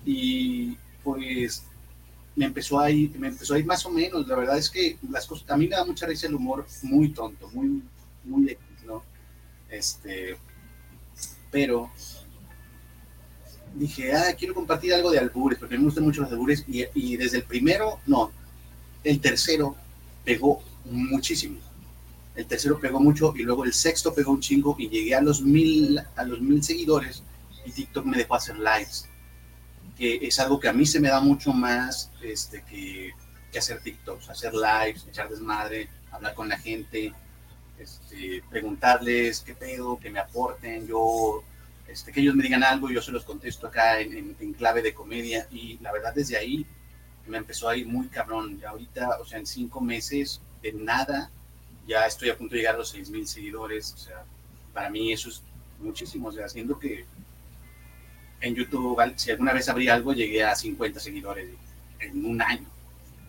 Y 0.06 0.78
pues 1.04 1.64
me 2.36 2.46
empezó 2.46 2.80
a 2.80 2.92
ir, 2.92 3.18
me 3.20 3.30
empezó 3.30 3.56
a 3.56 3.60
ir 3.60 3.66
más 3.66 3.86
o 3.86 3.90
menos. 3.90 4.28
La 4.28 4.36
verdad 4.36 4.58
es 4.58 4.70
que 4.70 4.98
las 5.10 5.26
cosas, 5.26 5.50
a 5.50 5.58
mí 5.58 5.68
me 5.68 5.76
da 5.76 5.84
mucha 5.84 6.06
risa 6.06 6.28
el 6.28 6.36
humor 6.36 6.66
muy 6.84 7.10
tonto, 7.10 7.50
muy, 7.50 7.82
muy 8.24 8.58
¿no? 8.86 9.04
Este, 9.70 10.38
pero 11.52 11.90
dije, 13.74 14.14
ah, 14.14 14.36
quiero 14.38 14.54
compartir 14.54 14.94
algo 14.94 15.12
de 15.12 15.20
albures, 15.20 15.60
porque 15.60 15.78
me 15.78 15.86
gustan 15.86 16.04
mucho 16.04 16.22
los 16.22 16.32
albures, 16.32 16.64
y, 16.68 16.86
y, 16.94 17.18
desde 17.18 17.38
el 17.38 17.44
primero, 17.44 18.00
no, 18.06 18.32
el 19.04 19.20
tercero 19.20 19.76
pegó 20.24 20.62
muchísimo. 20.92 21.60
El 22.36 22.46
tercero 22.46 22.80
pegó 22.80 23.00
mucho 23.00 23.34
y 23.36 23.44
luego 23.44 23.64
el 23.64 23.74
sexto 23.74 24.14
pegó 24.14 24.32
un 24.32 24.40
chingo 24.40 24.76
y 24.78 24.90
llegué 24.90 25.16
a 25.16 25.22
los 25.22 25.42
mil, 25.42 26.00
a 26.16 26.24
los 26.24 26.40
mil 26.40 26.64
seguidores 26.64 27.24
y 27.66 27.72
TikTok 27.72 28.06
me 28.06 28.18
dejó 28.18 28.36
hacer 28.36 28.58
lives, 28.58 29.10
que 29.98 30.20
es 30.22 30.40
algo 30.40 30.60
que 30.60 30.70
a 30.70 30.74
mí 30.74 30.86
se 30.86 31.00
me 31.00 31.10
da 31.10 31.20
mucho 31.20 31.52
más 31.52 32.12
este, 32.22 32.64
que, 32.64 33.12
que 33.52 33.60
hacer 33.60 33.82
TikToks, 33.82 34.30
hacer 34.30 34.54
lives, 34.54 35.06
echar 35.10 35.30
desmadre, 35.30 35.90
hablar 36.12 36.34
con 36.34 36.48
la 36.48 36.58
gente, 36.58 37.14
este, 37.78 38.44
preguntarles 38.50 39.42
qué 39.42 39.54
pedo, 39.54 40.00
que 40.00 40.10
me 40.10 40.20
aporten, 40.20 40.88
yo, 40.88 41.44
este, 41.88 42.12
que 42.12 42.22
ellos 42.22 42.36
me 42.36 42.44
digan 42.44 42.64
algo, 42.64 42.90
yo 42.90 43.02
se 43.02 43.12
los 43.12 43.26
contesto 43.26 43.68
acá 43.68 44.00
en, 44.00 44.16
en, 44.16 44.36
en, 44.40 44.54
clave 44.54 44.82
de 44.82 44.94
comedia 44.94 45.48
y 45.52 45.78
la 45.80 45.92
verdad 45.92 46.14
desde 46.16 46.38
ahí 46.38 46.66
me 47.28 47.38
empezó 47.38 47.68
a 47.68 47.76
ir 47.76 47.88
muy 47.88 48.08
cabrón. 48.08 48.60
Ya 48.60 48.70
ahorita, 48.70 49.20
o 49.20 49.26
sea, 49.26 49.40
en 49.40 49.46
cinco 49.46 49.82
meses 49.82 50.42
nada, 50.74 51.30
ya 51.88 52.06
estoy 52.06 52.30
a 52.30 52.38
punto 52.38 52.54
de 52.54 52.60
llegar 52.60 52.76
a 52.76 52.80
los 52.80 52.90
seis 52.90 53.10
mil 53.10 53.28
seguidores, 53.28 53.94
o 53.94 53.98
sea, 53.98 54.24
para 54.74 54.90
mí 54.90 55.12
eso 55.12 55.30
es 55.30 55.42
muchísimo, 55.80 56.30
o 56.30 56.46
haciendo 56.46 56.78
que 56.78 57.06
en 58.42 58.56
YouTube, 58.56 59.02
si 59.16 59.32
alguna 59.32 59.54
vez 59.54 59.68
abrí 59.70 59.88
algo, 59.88 60.14
llegué 60.14 60.44
a 60.44 60.56
50 60.56 61.00
seguidores 61.00 61.50
en 62.00 62.26
un 62.26 62.42
año. 62.42 62.68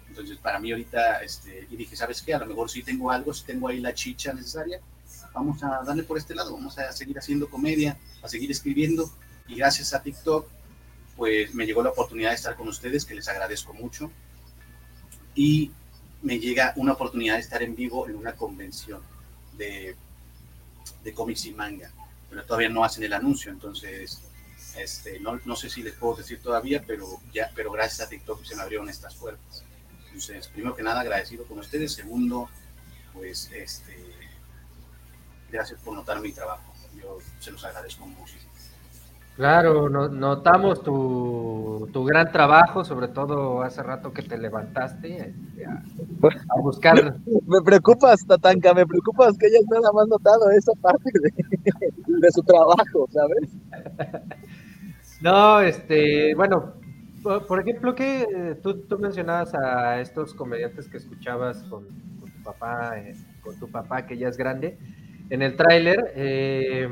Entonces, 0.09 0.37
para 0.39 0.59
mí 0.59 0.71
ahorita, 0.73 1.23
este, 1.23 1.67
y 1.71 1.77
dije, 1.77 1.97
¿sabes 1.97 2.23
qué? 2.23 2.35
A 2.35 2.39
lo 2.39 2.47
mejor 2.47 2.69
sí 2.69 2.83
tengo 2.83 3.11
algo, 3.11 3.33
si 3.33 3.45
tengo 3.45 3.69
ahí 3.69 3.81
la 3.81 3.95
chicha 3.95 4.33
necesaria, 4.33 4.81
vamos 5.33 5.63
a 5.63 5.83
darle 5.85 6.03
por 6.03 6.19
este 6.19 6.35
lado, 6.35 6.53
vamos 6.53 6.77
a 6.79 6.93
seguir 6.93 7.19
haciendo 7.19 7.49
comedia, 7.49 7.97
a 8.23 8.29
seguir 8.29 8.51
escribiendo, 8.51 9.11
y 9.47 9.55
gracias 9.55 9.95
a 9.95 10.03
TikTok, 10.03 10.47
pues 11.17 11.55
me 11.55 11.67
llegó 11.67 11.83
la 11.83 11.91
oportunidad 11.91 12.31
de 12.31 12.37
estar 12.37 12.57
con 12.57 12.69
ustedes, 12.69 13.05
que 13.05 13.15
les 13.15 13.29
agradezco 13.29 13.73
mucho, 13.73 14.11
y 15.35 15.71
me 16.23 16.39
llega 16.39 16.73
una 16.77 16.93
oportunidad 16.93 17.35
de 17.35 17.41
estar 17.41 17.63
en 17.63 17.75
vivo 17.75 18.09
en 18.09 18.17
una 18.17 18.35
convención 18.35 19.01
de, 19.57 19.97
de 21.05 21.15
cómics 21.15 21.47
y 21.47 21.53
manga, 21.53 21.91
pero 22.29 22.45
todavía 22.45 22.69
no 22.69 22.85
hacen 22.85 23.05
el 23.05 23.13
anuncio, 23.13 23.53
entonces 23.53 24.23
este, 24.77 25.19
no, 25.21 25.41
no, 25.45 25.57
sé 25.57 25.71
si 25.71 25.83
les 25.83 25.95
puedo 25.95 26.17
decir 26.17 26.41
todavía, 26.41 26.83
pero, 26.87 27.21
ya, 27.33 27.51
pero 27.55 27.71
gracias 27.71 28.07
a 28.07 28.11
TikTok 28.11 28.45
se 28.45 28.55
me 28.55 28.63
abrieron 28.63 28.89
estas 28.89 29.15
puertas. 29.15 29.65
Entonces, 30.07 30.49
primero 30.49 30.75
que 30.75 30.83
nada, 30.83 31.01
agradecido 31.01 31.45
con 31.45 31.59
ustedes. 31.59 31.93
Segundo, 31.93 32.49
pues, 33.13 33.51
este, 33.53 33.97
gracias 35.51 35.81
por 35.81 35.95
notar 35.95 36.21
mi 36.21 36.33
trabajo. 36.33 36.73
Yo 37.01 37.19
se 37.41 37.51
los 37.51 37.65
agradezco 37.65 38.07
muchísimo. 38.07 38.48
Claro, 39.39 39.89
no, 39.89 40.09
notamos 40.09 40.83
tu, 40.83 41.89
tu, 41.93 42.05
gran 42.05 42.33
trabajo, 42.33 42.85
sobre 42.85 43.07
todo 43.07 43.63
hace 43.63 43.85
rato 43.85 44.13
que 44.13 44.23
te 44.23 44.37
levantaste 44.37 45.29
este, 45.29 45.65
a, 45.65 45.75
a, 45.75 46.61
buscar. 46.61 47.15
Me 47.47 47.63
preocupas, 47.65 48.27
Tatanka, 48.27 48.75
me 48.75 48.85
preocupas 48.85 49.39
que 49.39 49.47
hayas 49.47 49.63
nada 49.71 49.93
más 49.93 50.09
notado 50.09 50.51
esa 50.51 50.73
parte 50.81 51.13
de, 51.23 51.31
de 52.05 52.33
su 52.33 52.43
trabajo, 52.43 53.07
¿sabes? 53.13 53.49
No, 55.21 55.61
este, 55.61 56.35
bueno, 56.35 56.75
por, 57.23 57.47
por 57.47 57.61
ejemplo, 57.61 57.95
que 57.95 58.57
tú, 58.63 58.87
tú, 58.87 58.99
mencionabas 58.99 59.55
a 59.55 60.01
estos 60.01 60.35
comediantes 60.35 60.89
que 60.89 60.97
escuchabas 60.97 61.63
con, 61.65 61.87
con 62.21 62.31
tu 62.31 62.43
papá, 62.43 62.99
eh, 62.99 63.15
con 63.41 63.57
tu 63.59 63.69
papá 63.69 64.07
que 64.07 64.17
ya 64.17 64.29
es 64.29 64.37
grande, 64.37 64.79
en 65.31 65.43
el 65.43 65.57
tráiler, 65.57 66.13
eh, 66.15 66.89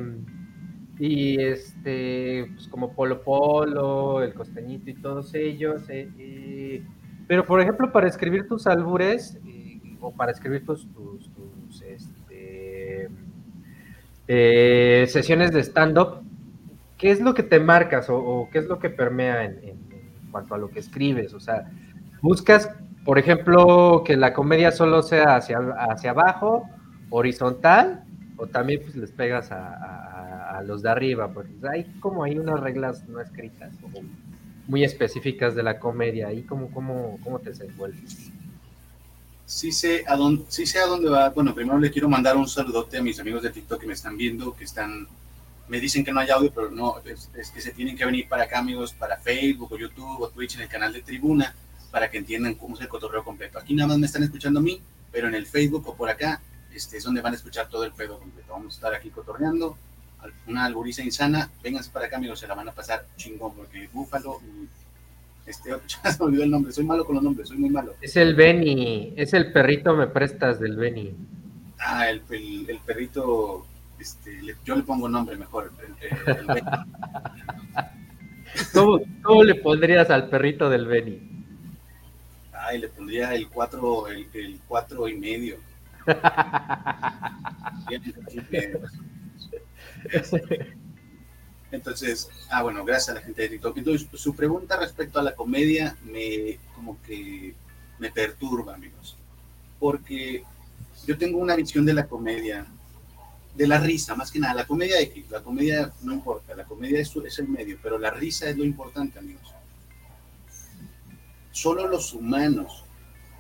y 0.98 1.40
este, 1.42 2.50
pues 2.54 2.68
como 2.68 2.92
Polo 2.92 3.22
Polo, 3.22 4.22
el 4.22 4.34
Costeñito 4.34 4.90
y 4.90 4.94
todos 4.94 5.34
ellos, 5.34 5.82
eh, 5.88 6.82
pero 7.26 7.44
por 7.44 7.60
ejemplo, 7.60 7.92
para 7.92 8.08
escribir 8.08 8.46
tus 8.48 8.66
albures, 8.66 9.38
o 10.00 10.12
para 10.12 10.32
escribir 10.32 10.64
tus, 10.64 10.86
tus, 10.92 11.82
este, 11.82 13.08
sesiones 15.08 15.52
de 15.52 15.60
stand-up, 15.62 16.22
¿qué 16.96 17.10
es 17.10 17.20
lo 17.20 17.34
que 17.34 17.42
te 17.42 17.60
marcas 17.60 18.06
o, 18.08 18.48
qué 18.52 18.58
es 18.58 18.66
lo 18.66 18.78
que 18.78 18.90
permea 18.90 19.44
en, 19.44 19.58
en, 19.58 19.68
en, 19.68 20.30
cuanto 20.30 20.54
a 20.54 20.58
lo 20.58 20.70
que 20.70 20.78
escribes? 20.78 21.34
O 21.34 21.40
sea, 21.40 21.70
buscas, 22.22 22.70
por 23.04 23.18
ejemplo, 23.18 24.02
que 24.04 24.16
la 24.16 24.32
comedia 24.32 24.72
solo 24.72 25.02
sea 25.02 25.36
hacia, 25.36 25.58
hacia 25.58 26.10
abajo, 26.10 26.68
horizontal, 27.10 28.04
o 28.36 28.46
también 28.46 28.82
pues 28.82 28.96
les 28.96 29.10
pegas 29.10 29.50
a, 29.50 30.58
a, 30.58 30.62
los 30.62 30.82
de 30.82 30.90
arriba, 30.90 31.32
porque 31.32 31.52
hay 31.70 31.84
como 32.00 32.24
hay 32.24 32.38
unas 32.38 32.60
reglas 32.60 33.06
no 33.08 33.20
escritas, 33.20 33.72
como 33.80 34.00
muy 34.66 34.84
específicas 34.84 35.54
de 35.54 35.62
la 35.62 35.78
comedia, 35.78 36.32
y 36.32 36.42
cómo, 36.42 36.70
cómo, 36.70 37.18
cómo 37.22 37.38
te 37.38 37.50
desenvuelves. 37.50 38.30
Sí 39.44 39.70
sé, 39.70 40.04
a 40.08 40.16
dónde, 40.16 40.44
sí 40.48 40.66
sé 40.66 40.80
a 40.80 40.86
dónde 40.86 41.08
va. 41.08 41.30
Bueno, 41.30 41.54
primero 41.54 41.78
le 41.78 41.90
quiero 41.90 42.08
mandar 42.08 42.36
un 42.36 42.48
saludote 42.48 42.98
a 42.98 43.02
mis 43.02 43.20
amigos 43.20 43.42
de 43.42 43.50
TikTok 43.50 43.80
que 43.80 43.86
me 43.86 43.92
están 43.92 44.16
viendo, 44.16 44.54
que 44.54 44.64
están 44.64 45.06
me 45.68 45.80
dicen 45.80 46.04
que 46.04 46.12
no 46.12 46.20
hay 46.20 46.30
audio, 46.30 46.52
pero 46.54 46.70
no, 46.70 47.00
es, 47.04 47.30
es, 47.34 47.50
que 47.50 47.60
se 47.60 47.72
tienen 47.72 47.96
que 47.96 48.04
venir 48.04 48.28
para 48.28 48.44
acá, 48.44 48.58
amigos, 48.58 48.92
para 48.92 49.16
Facebook 49.16 49.72
o 49.72 49.78
YouTube 49.78 50.20
o 50.20 50.28
Twitch 50.28 50.54
en 50.56 50.62
el 50.62 50.68
canal 50.68 50.92
de 50.92 51.02
Tribuna, 51.02 51.54
para 51.90 52.10
que 52.10 52.18
entiendan 52.18 52.54
cómo 52.54 52.76
es 52.76 52.82
el 52.82 52.88
cotorreo 52.88 53.24
completo. 53.24 53.58
Aquí 53.58 53.74
nada 53.74 53.88
más 53.88 53.98
me 53.98 54.06
están 54.06 54.22
escuchando 54.22 54.60
a 54.60 54.62
mí, 54.62 54.80
pero 55.10 55.28
en 55.28 55.34
el 55.34 55.46
Facebook 55.46 55.88
o 55.88 55.96
por 55.96 56.08
acá 56.08 56.40
este, 56.76 56.98
es 56.98 57.04
donde 57.04 57.20
van 57.20 57.32
a 57.32 57.36
escuchar 57.36 57.68
todo 57.68 57.84
el 57.84 57.92
pedo 57.92 58.18
completo. 58.18 58.52
Vamos 58.52 58.74
a 58.74 58.76
estar 58.76 58.94
aquí 58.94 59.10
cotorreando, 59.10 59.76
una 60.46 60.64
alburiza 60.64 61.02
insana, 61.02 61.50
vénganse 61.62 61.90
para 61.90 62.06
acá, 62.06 62.16
amigos, 62.16 62.40
se 62.40 62.46
la 62.46 62.54
van 62.54 62.68
a 62.68 62.72
pasar 62.72 63.06
chingón, 63.16 63.54
porque 63.54 63.88
Búfalo 63.92 64.40
este, 65.46 65.70
ya 66.04 66.12
se 66.12 66.18
me 66.18 66.26
olvidó 66.26 66.42
el 66.44 66.50
nombre, 66.50 66.72
soy 66.72 66.84
malo 66.84 67.04
con 67.04 67.14
los 67.14 67.24
nombres, 67.24 67.48
soy 67.48 67.58
muy 67.58 67.70
malo. 67.70 67.94
Es 68.00 68.16
el 68.16 68.34
Benny, 68.34 69.14
es 69.16 69.32
el 69.32 69.52
perrito 69.52 69.94
me 69.94 70.08
prestas 70.08 70.60
del 70.60 70.76
Benny. 70.76 71.14
Ah, 71.78 72.08
el, 72.08 72.22
el, 72.30 72.70
el 72.70 72.78
perrito 72.80 73.66
Este, 73.98 74.40
yo 74.64 74.76
le 74.76 74.82
pongo 74.82 75.08
nombre 75.08 75.36
mejor. 75.36 75.72
¿Cómo, 78.72 79.44
le 79.44 79.54
pondrías 79.56 80.10
al 80.10 80.28
perrito 80.28 80.68
del 80.70 80.86
Beni? 80.86 81.20
Ay, 82.52 82.78
le 82.78 82.88
pondría 82.88 83.34
el 83.34 83.48
cuatro, 83.48 84.08
el, 84.08 84.26
el 84.32 84.58
cuatro 84.66 85.06
y 85.08 85.14
medio. 85.14 85.58
Entonces, 91.70 92.28
ah, 92.50 92.62
bueno, 92.62 92.84
gracias 92.84 93.10
a 93.10 93.20
la 93.20 93.24
gente 93.24 93.42
de 93.42 93.48
TikTok. 93.48 93.76
Entonces, 93.76 94.08
su 94.14 94.34
pregunta 94.34 94.78
respecto 94.78 95.18
a 95.18 95.22
la 95.22 95.34
comedia 95.34 95.96
me 96.04 96.58
como 96.74 97.00
que 97.02 97.54
me 97.98 98.10
perturba, 98.10 98.74
amigos. 98.74 99.16
Porque 99.78 100.44
yo 101.06 101.18
tengo 101.18 101.38
una 101.38 101.56
visión 101.56 101.84
de 101.84 101.94
la 101.94 102.06
comedia, 102.06 102.66
de 103.54 103.66
la 103.66 103.78
risa, 103.78 104.14
más 104.14 104.30
que 104.30 104.38
nada. 104.38 104.54
La 104.54 104.66
comedia 104.66 105.00
X, 105.00 105.30
la 105.30 105.42
comedia 105.42 105.92
no 106.02 106.14
importa, 106.14 106.54
la 106.54 106.64
comedia 106.64 107.00
es, 107.00 107.14
es 107.16 107.38
el 107.38 107.48
medio, 107.48 107.78
pero 107.82 107.98
la 107.98 108.10
risa 108.10 108.48
es 108.48 108.56
lo 108.56 108.64
importante, 108.64 109.18
amigos. 109.18 109.52
Solo 111.50 111.88
los 111.88 112.12
humanos 112.12 112.84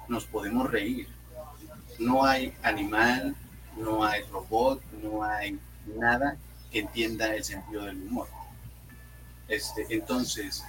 nos 0.08 0.24
podemos 0.24 0.70
reír. 0.70 1.15
No 1.98 2.24
hay 2.24 2.52
animal, 2.62 3.34
no 3.76 4.04
hay 4.04 4.22
robot, 4.24 4.82
no 5.02 5.22
hay 5.22 5.58
nada 5.98 6.36
que 6.70 6.80
entienda 6.80 7.34
el 7.34 7.44
sentido 7.44 7.84
del 7.84 7.96
humor. 8.02 8.28
Este, 9.48 9.86
entonces, 9.90 10.64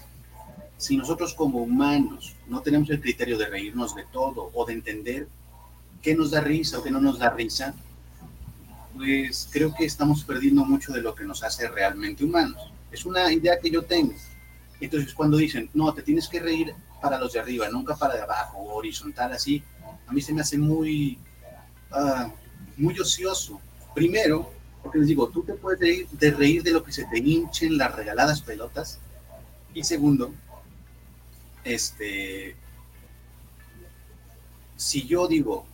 si 0.78 0.96
nosotros 0.96 1.34
como 1.34 1.60
humanos 1.60 2.36
no 2.48 2.62
tenemos 2.62 2.90
el 2.90 3.02
criterio 3.02 3.38
de 3.38 3.48
reírnos 3.48 3.96
de 3.96 4.06
todo 4.06 4.52
o 4.54 4.66
de 4.66 4.74
entender 4.74 5.28
qué 6.02 6.16
nos 6.16 6.32
da 6.32 6.42
risa 6.42 6.80
o 6.80 6.84
qué 6.84 6.92
no 6.92 7.02
nos 7.02 7.18
da 7.18 7.32
risa, 7.32 7.74
pues 8.96 9.50
creo 9.52 9.74
que 9.74 9.86
estamos 9.86 10.24
perdiendo 10.24 10.66
mucho 10.66 10.94
de 10.94 11.02
lo 11.02 11.16
que 11.16 11.24
nos 11.24 11.44
hace 11.44 11.68
realmente 11.68 12.24
humanos. 12.24 12.72
Es 12.92 13.06
una 13.06 13.32
idea 13.32 13.60
que 13.60 13.70
yo 13.70 13.84
tengo. 13.84 14.14
Entonces, 14.80 15.14
cuando 15.14 15.38
dicen, 15.38 15.70
no, 15.74 15.94
te 15.94 16.04
tienes 16.04 16.28
que 16.28 16.40
reír 16.40 16.74
para 17.02 17.20
los 17.20 17.34
de 17.34 17.40
arriba, 17.40 17.68
nunca 17.70 17.96
para 17.96 18.16
de 18.16 18.22
abajo, 18.22 18.60
horizontal, 18.74 19.34
así, 19.34 19.64
a 20.08 20.14
mí 20.14 20.22
se 20.22 20.34
me 20.34 20.42
hace 20.42 20.58
muy, 20.58 21.20
uh, 21.92 22.32
muy 22.78 22.98
ocioso. 23.00 23.60
Primero, 23.94 24.52
porque 24.82 25.00
les 25.00 25.08
digo, 25.08 25.28
tú 25.30 25.44
te 25.44 25.54
puedes 25.54 25.80
reír 25.80 26.64
de, 26.64 26.72
lo 26.72 26.84
que 26.84 26.92
se 26.92 27.06
te 27.06 27.18
hinchen 27.20 27.78
las 27.78 27.94
regaladas 27.94 28.42
pelotas. 28.42 29.00
Y 29.74 29.84
segundo, 29.84 30.34
este, 31.64 32.56
si 34.78 35.06
yo 35.06 35.28
digo, 35.28 35.66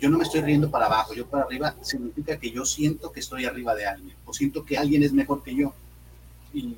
yo 0.00 0.10
no 0.10 0.18
me 0.18 0.24
estoy 0.24 0.40
riendo 0.40 0.70
para 0.70 0.86
abajo, 0.86 1.14
yo 1.14 1.26
para 1.26 1.44
arriba, 1.44 1.76
significa 1.82 2.38
que 2.38 2.50
yo 2.50 2.64
siento 2.64 3.12
que 3.12 3.20
estoy 3.20 3.44
arriba 3.44 3.74
de 3.74 3.86
alguien, 3.86 4.16
o 4.24 4.34
siento 4.34 4.64
que 4.64 4.76
alguien 4.76 5.02
es 5.02 5.12
mejor 5.12 5.42
que 5.42 5.54
yo. 5.54 5.72
Y 6.52 6.76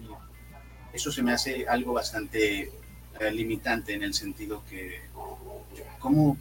eso 0.93 1.11
se 1.11 1.23
me 1.23 1.33
hace 1.33 1.67
algo 1.67 1.95
bastante 1.95 2.73
eh, 3.21 3.31
limitante 3.33 3.95
en 3.95 4.03
el 4.03 4.15
sentido 4.15 4.63
que, 4.69 5.01
como 5.99 6.37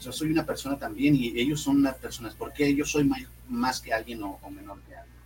yo 0.00 0.12
soy 0.12 0.32
una 0.32 0.46
persona 0.46 0.78
también 0.78 1.14
y 1.14 1.38
ellos 1.38 1.60
son 1.60 1.76
unas 1.76 1.96
personas, 1.96 2.34
¿por 2.34 2.52
qué 2.52 2.74
yo 2.74 2.84
soy 2.84 3.08
más, 3.48 3.80
que 3.80 3.92
alguien 3.92 4.22
o, 4.22 4.38
menor 4.50 4.80
que 4.82 4.96
alguien? 4.96 5.16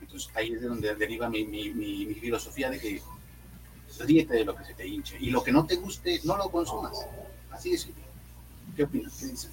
Entonces 0.00 0.30
ahí 0.34 0.52
es 0.52 0.62
de 0.62 0.68
donde 0.68 0.94
deriva 0.94 1.28
mi, 1.28 1.44
mi, 1.44 1.70
mi, 1.70 2.14
filosofía 2.14 2.70
de 2.70 2.78
que 2.78 3.02
ríete 4.00 4.34
de 4.34 4.44
lo 4.44 4.56
que 4.56 4.64
se 4.64 4.74
te 4.74 4.86
hinche 4.86 5.16
y 5.20 5.30
lo 5.30 5.42
que 5.42 5.52
no 5.52 5.66
te 5.66 5.76
guste, 5.76 6.20
no 6.24 6.36
lo 6.36 6.50
consumas. 6.50 7.06
Así 7.50 7.74
es. 7.74 7.88
¿Qué 8.74 8.84
opinas? 8.84 9.12
¿Qué 9.18 9.26
dices? 9.26 9.50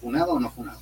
¿Funado 0.00 0.34
o 0.34 0.40
no 0.40 0.50
funado? 0.50 0.78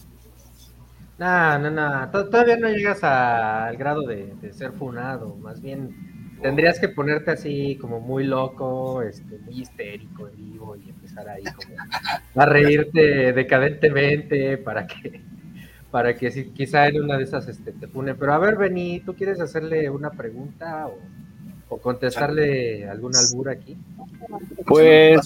No, 1.19 1.59
no, 1.59 1.71
no. 1.71 2.11
Todavía 2.11 2.57
no 2.57 2.69
llegas 2.69 3.03
al 3.05 3.77
grado 3.77 4.03
de, 4.03 4.53
ser 4.53 4.73
funado. 4.73 5.37
Más 5.37 5.63
bien 5.63 5.95
tendrías 6.45 6.79
que 6.79 6.91
ponerte 6.91 7.31
así 7.31 7.79
como 7.81 8.01
muy 8.01 8.25
loco, 8.25 9.01
este, 9.01 9.39
muy 9.39 9.63
histérico 9.63 10.29
en 10.29 10.37
vivo 10.37 10.77
y 10.77 10.91
empezar 10.91 11.27
ahí 11.27 11.43
como 11.43 11.75
a 12.35 12.45
reírte 12.45 13.33
decadentemente 13.33 14.59
para 14.59 14.87
que 14.87 15.23
para 15.91 16.15
que 16.15 16.31
si, 16.31 16.51
quizá 16.51 16.89
en 16.89 17.01
una 17.01 17.17
de 17.17 17.25
esas 17.25 17.49
este, 17.49 17.73
te 17.73 17.89
pone. 17.89 18.15
Pero 18.15 18.35
a 18.35 18.39
ver, 18.39 18.59
Beni, 18.59 19.01
¿tú 19.01 19.15
quieres 19.15 19.41
hacerle 19.41 19.89
una 19.89 20.11
pregunta 20.11 20.89
o, 20.89 20.99
o 21.71 21.79
contestarle 21.79 22.91
algún 22.91 23.13
albur 23.17 23.49
aquí? 23.49 23.79
Pues 24.67 25.23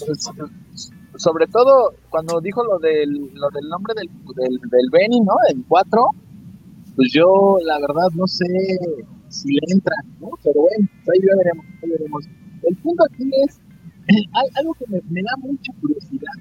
sobre 1.17 1.47
todo 1.47 1.95
cuando 2.09 2.39
dijo 2.39 2.63
lo 2.63 2.79
del, 2.79 3.33
lo 3.33 3.49
del 3.49 3.67
nombre 3.67 3.93
del, 3.93 4.09
del, 4.37 4.57
del 4.69 4.89
Benny, 4.89 5.19
¿no? 5.19 5.33
El 5.49 5.65
4, 5.67 6.09
pues 6.95 7.11
yo 7.11 7.57
la 7.61 7.77
verdad 7.77 8.07
no 8.13 8.25
sé 8.25 8.45
si 9.29 9.53
le 9.53 9.59
entra, 9.69 9.95
¿no? 10.19 10.29
Pero 10.43 10.61
bueno, 10.61 10.87
pues 11.05 11.17
ahí 11.17 11.37
veremos, 11.37 11.65
ahí 11.81 11.89
veremos. 11.89 12.25
El 12.63 12.75
punto 12.77 13.03
aquí 13.05 13.29
es, 13.45 13.59
algo 14.55 14.73
que 14.73 14.85
me, 14.87 15.01
me 15.09 15.21
da 15.21 15.37
mucha 15.37 15.71
curiosidad, 15.81 16.31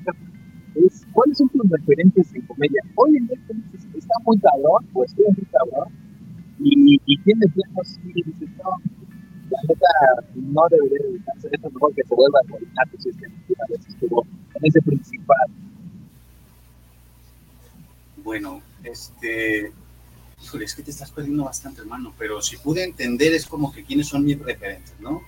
es 0.75 1.07
cuáles 1.13 1.39
son 1.39 1.49
tus 1.51 1.69
referentes 1.71 2.35
en 2.35 2.43
comedia. 2.43 2.83
Hoy 2.97 3.17
en 3.17 3.27
día 3.27 3.39
está 3.95 4.15
muy 4.25 4.39
cabrón, 4.39 4.87
pues 4.93 5.11
estoy 5.11 5.27
muy 5.27 5.47
cabrón, 5.47 5.89
y, 6.61 7.01
y 7.07 7.19
tiene 7.23 7.47
plano 7.49 7.83
y 8.05 8.23
dices, 8.23 8.49
no, 8.57 8.71
la 9.51 9.59
neta 9.69 9.87
no 10.35 10.63
debería 10.71 10.99
dedicarse 11.05 11.49
a 11.49 11.51
esto, 11.53 11.71
mejor 11.71 11.95
que 11.95 12.03
se 12.05 12.15
vuelva 12.15 12.41
a 12.45 12.51
coordinar, 12.51 12.89
si 12.99 13.09
es 13.09 13.17
que 13.17 13.27
una 13.27 13.65
vez 13.69 13.87
estuvo 13.87 14.27
en 14.55 14.67
ese 14.67 14.83
principal. 14.83 15.47
Bueno, 18.25 18.61
este, 18.83 19.73
es 20.55 20.75
que 20.75 20.83
te 20.83 20.91
estás 20.91 21.11
perdiendo 21.11 21.45
bastante, 21.45 21.81
hermano, 21.81 22.15
pero 22.19 22.41
si 22.43 22.57
pude 22.57 22.85
entender 22.85 23.33
es 23.35 23.47
como 23.47 23.73
que 23.73 23.85
quiénes 23.85 24.09
son 24.09 24.25
mis 24.25 24.39
referentes, 24.39 24.95
¿no? 25.01 25.23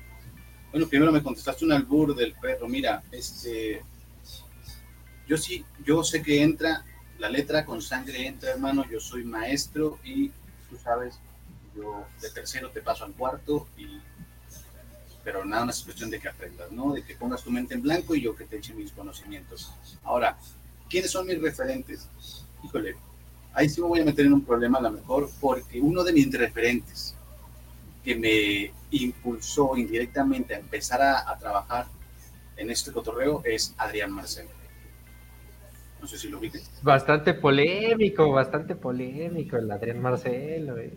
Bueno, 0.71 0.89
primero 0.89 1.13
me 1.13 1.23
contestaste 1.23 1.65
un 1.65 1.73
albur 1.73 2.15
del 2.15 2.35
perro, 2.35 2.69
mira, 2.69 3.03
este, 3.11 3.83
yo 5.27 5.37
sí, 5.37 5.65
yo 5.85 6.03
sé 6.05 6.23
que 6.23 6.43
entra, 6.43 6.85
la 7.19 7.29
letra 7.29 7.65
con 7.65 7.83
sangre 7.83 8.27
entra, 8.27 8.51
hermano, 8.51 8.85
yo 8.91 9.01
soy 9.01 9.25
maestro 9.25 9.99
y 10.05 10.29
tú 10.69 10.77
sabes, 10.83 11.19
yo 11.77 12.05
de 12.21 12.31
tercero 12.31 12.71
te 12.71 12.83
paso 12.83 13.05
al 13.05 13.13
cuarto 13.13 13.69
y 13.77 14.01
pero 15.23 15.45
nada 15.45 15.67
más 15.67 15.79
es 15.79 15.85
cuestión 15.85 16.11
de 16.11 16.19
que 16.19 16.29
aprendas, 16.29 16.73
¿no? 16.73 16.93
De 16.93 17.03
que 17.03 17.15
pongas 17.15 17.43
tu 17.43 17.51
mente 17.51 17.75
en 17.75 17.83
blanco 17.83 18.15
y 18.15 18.23
yo 18.23 18.35
que 18.35 18.45
te 18.45 18.57
eche 18.57 18.73
mis 18.75 18.93
conocimientos. 18.93 19.71
Ahora, 20.03 20.39
¿quiénes 20.89 21.11
son 21.11 21.27
mis 21.27 21.41
referentes? 21.41 22.09
Híjole, 22.65 22.97
ahí 23.55 23.69
sí 23.69 23.81
me 23.81 23.89
voy 23.89 24.01
a 24.01 24.05
meter 24.05 24.27
en 24.27 24.35
un 24.35 24.45
problema 24.45 24.79
a 24.79 24.83
lo 24.83 24.93
mejor 24.93 25.29
porque 25.41 25.81
uno 25.81 26.05
de 26.05 26.13
mis 26.13 26.33
referentes 26.33 27.15
que 28.05 28.15
me 28.15 28.73
impulsó 28.91 29.77
indirectamente 29.77 30.55
a 30.55 30.59
empezar 30.59 31.03
a, 31.03 31.37
trabajar 31.39 31.87
en 32.57 32.71
este 32.71 32.93
cotorreo 32.93 33.43
es 33.45 33.75
Adrián 33.79 34.13
Marcelo. 34.13 34.51
No 36.01 36.07
sé 36.07 36.17
si 36.17 36.29
lo 36.29 36.41
viste. 36.41 36.63
Bastante 36.83 37.35
polémico, 37.35 38.31
bastante 38.31 38.75
polémico 38.75 39.57
el 39.59 39.71
Adrián 39.71 40.01
Marcelo. 40.01 40.79
Eh 40.79 40.97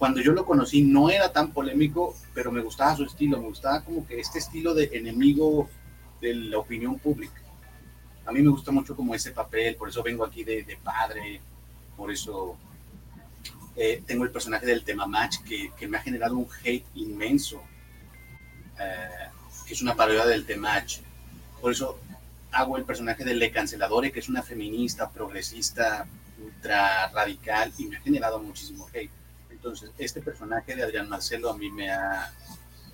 cuando 0.00 0.22
yo 0.22 0.32
lo 0.32 0.46
conocí 0.46 0.82
no 0.82 1.10
era 1.10 1.30
tan 1.30 1.52
polémico, 1.52 2.16
pero 2.32 2.50
me 2.50 2.62
gustaba 2.62 2.96
su 2.96 3.04
estilo, 3.04 3.38
me 3.38 3.48
gustaba 3.48 3.84
como 3.84 4.06
que 4.06 4.18
este 4.18 4.38
estilo 4.38 4.72
de 4.72 4.88
enemigo 4.94 5.68
de 6.22 6.34
la 6.34 6.56
opinión 6.56 6.98
pública. 6.98 7.42
A 8.24 8.32
mí 8.32 8.40
me 8.40 8.48
gusta 8.48 8.72
mucho 8.72 8.96
como 8.96 9.14
ese 9.14 9.32
papel, 9.32 9.76
por 9.76 9.90
eso 9.90 10.02
vengo 10.02 10.24
aquí 10.24 10.42
de, 10.42 10.78
padre, 10.82 11.42
por 12.00 12.10
eso 12.10 12.56
eh, 13.76 14.02
tengo 14.06 14.24
el 14.24 14.30
personaje 14.30 14.64
del 14.64 14.84
tema 14.84 15.06
match 15.06 15.40
que, 15.46 15.70
que, 15.78 15.86
me 15.86 15.98
ha 15.98 16.00
generado 16.00 16.34
un 16.38 16.48
hate 16.64 16.86
inmenso, 16.94 17.62
eh, 18.80 19.28
que 19.66 19.74
es 19.74 19.82
una 19.82 19.94
parodia 19.94 20.24
del 20.24 20.46
match. 20.58 21.00
Por 21.60 21.72
eso 21.72 22.00
hago 22.52 22.78
el 22.78 22.84
personaje 22.84 23.22
del 23.22 23.38
Le 23.38 23.50
Canceladore, 23.50 24.10
que 24.10 24.20
es 24.20 24.30
una 24.30 24.42
feminista, 24.42 25.10
progresista, 25.10 26.06
ultra 26.42 27.08
radical, 27.10 27.70
y 27.76 27.84
me 27.84 27.98
ha 27.98 28.00
generado 28.00 28.38
muchísimo 28.38 28.88
hate 28.94 29.10
entonces, 29.50 29.90
este 29.98 30.22
personaje 30.22 30.74
de 30.74 30.82
Adrián 30.82 31.06
Marcelo 31.06 31.50
a 31.50 31.56
mí 31.58 31.70
me 31.70 31.90
ha, 31.90 32.32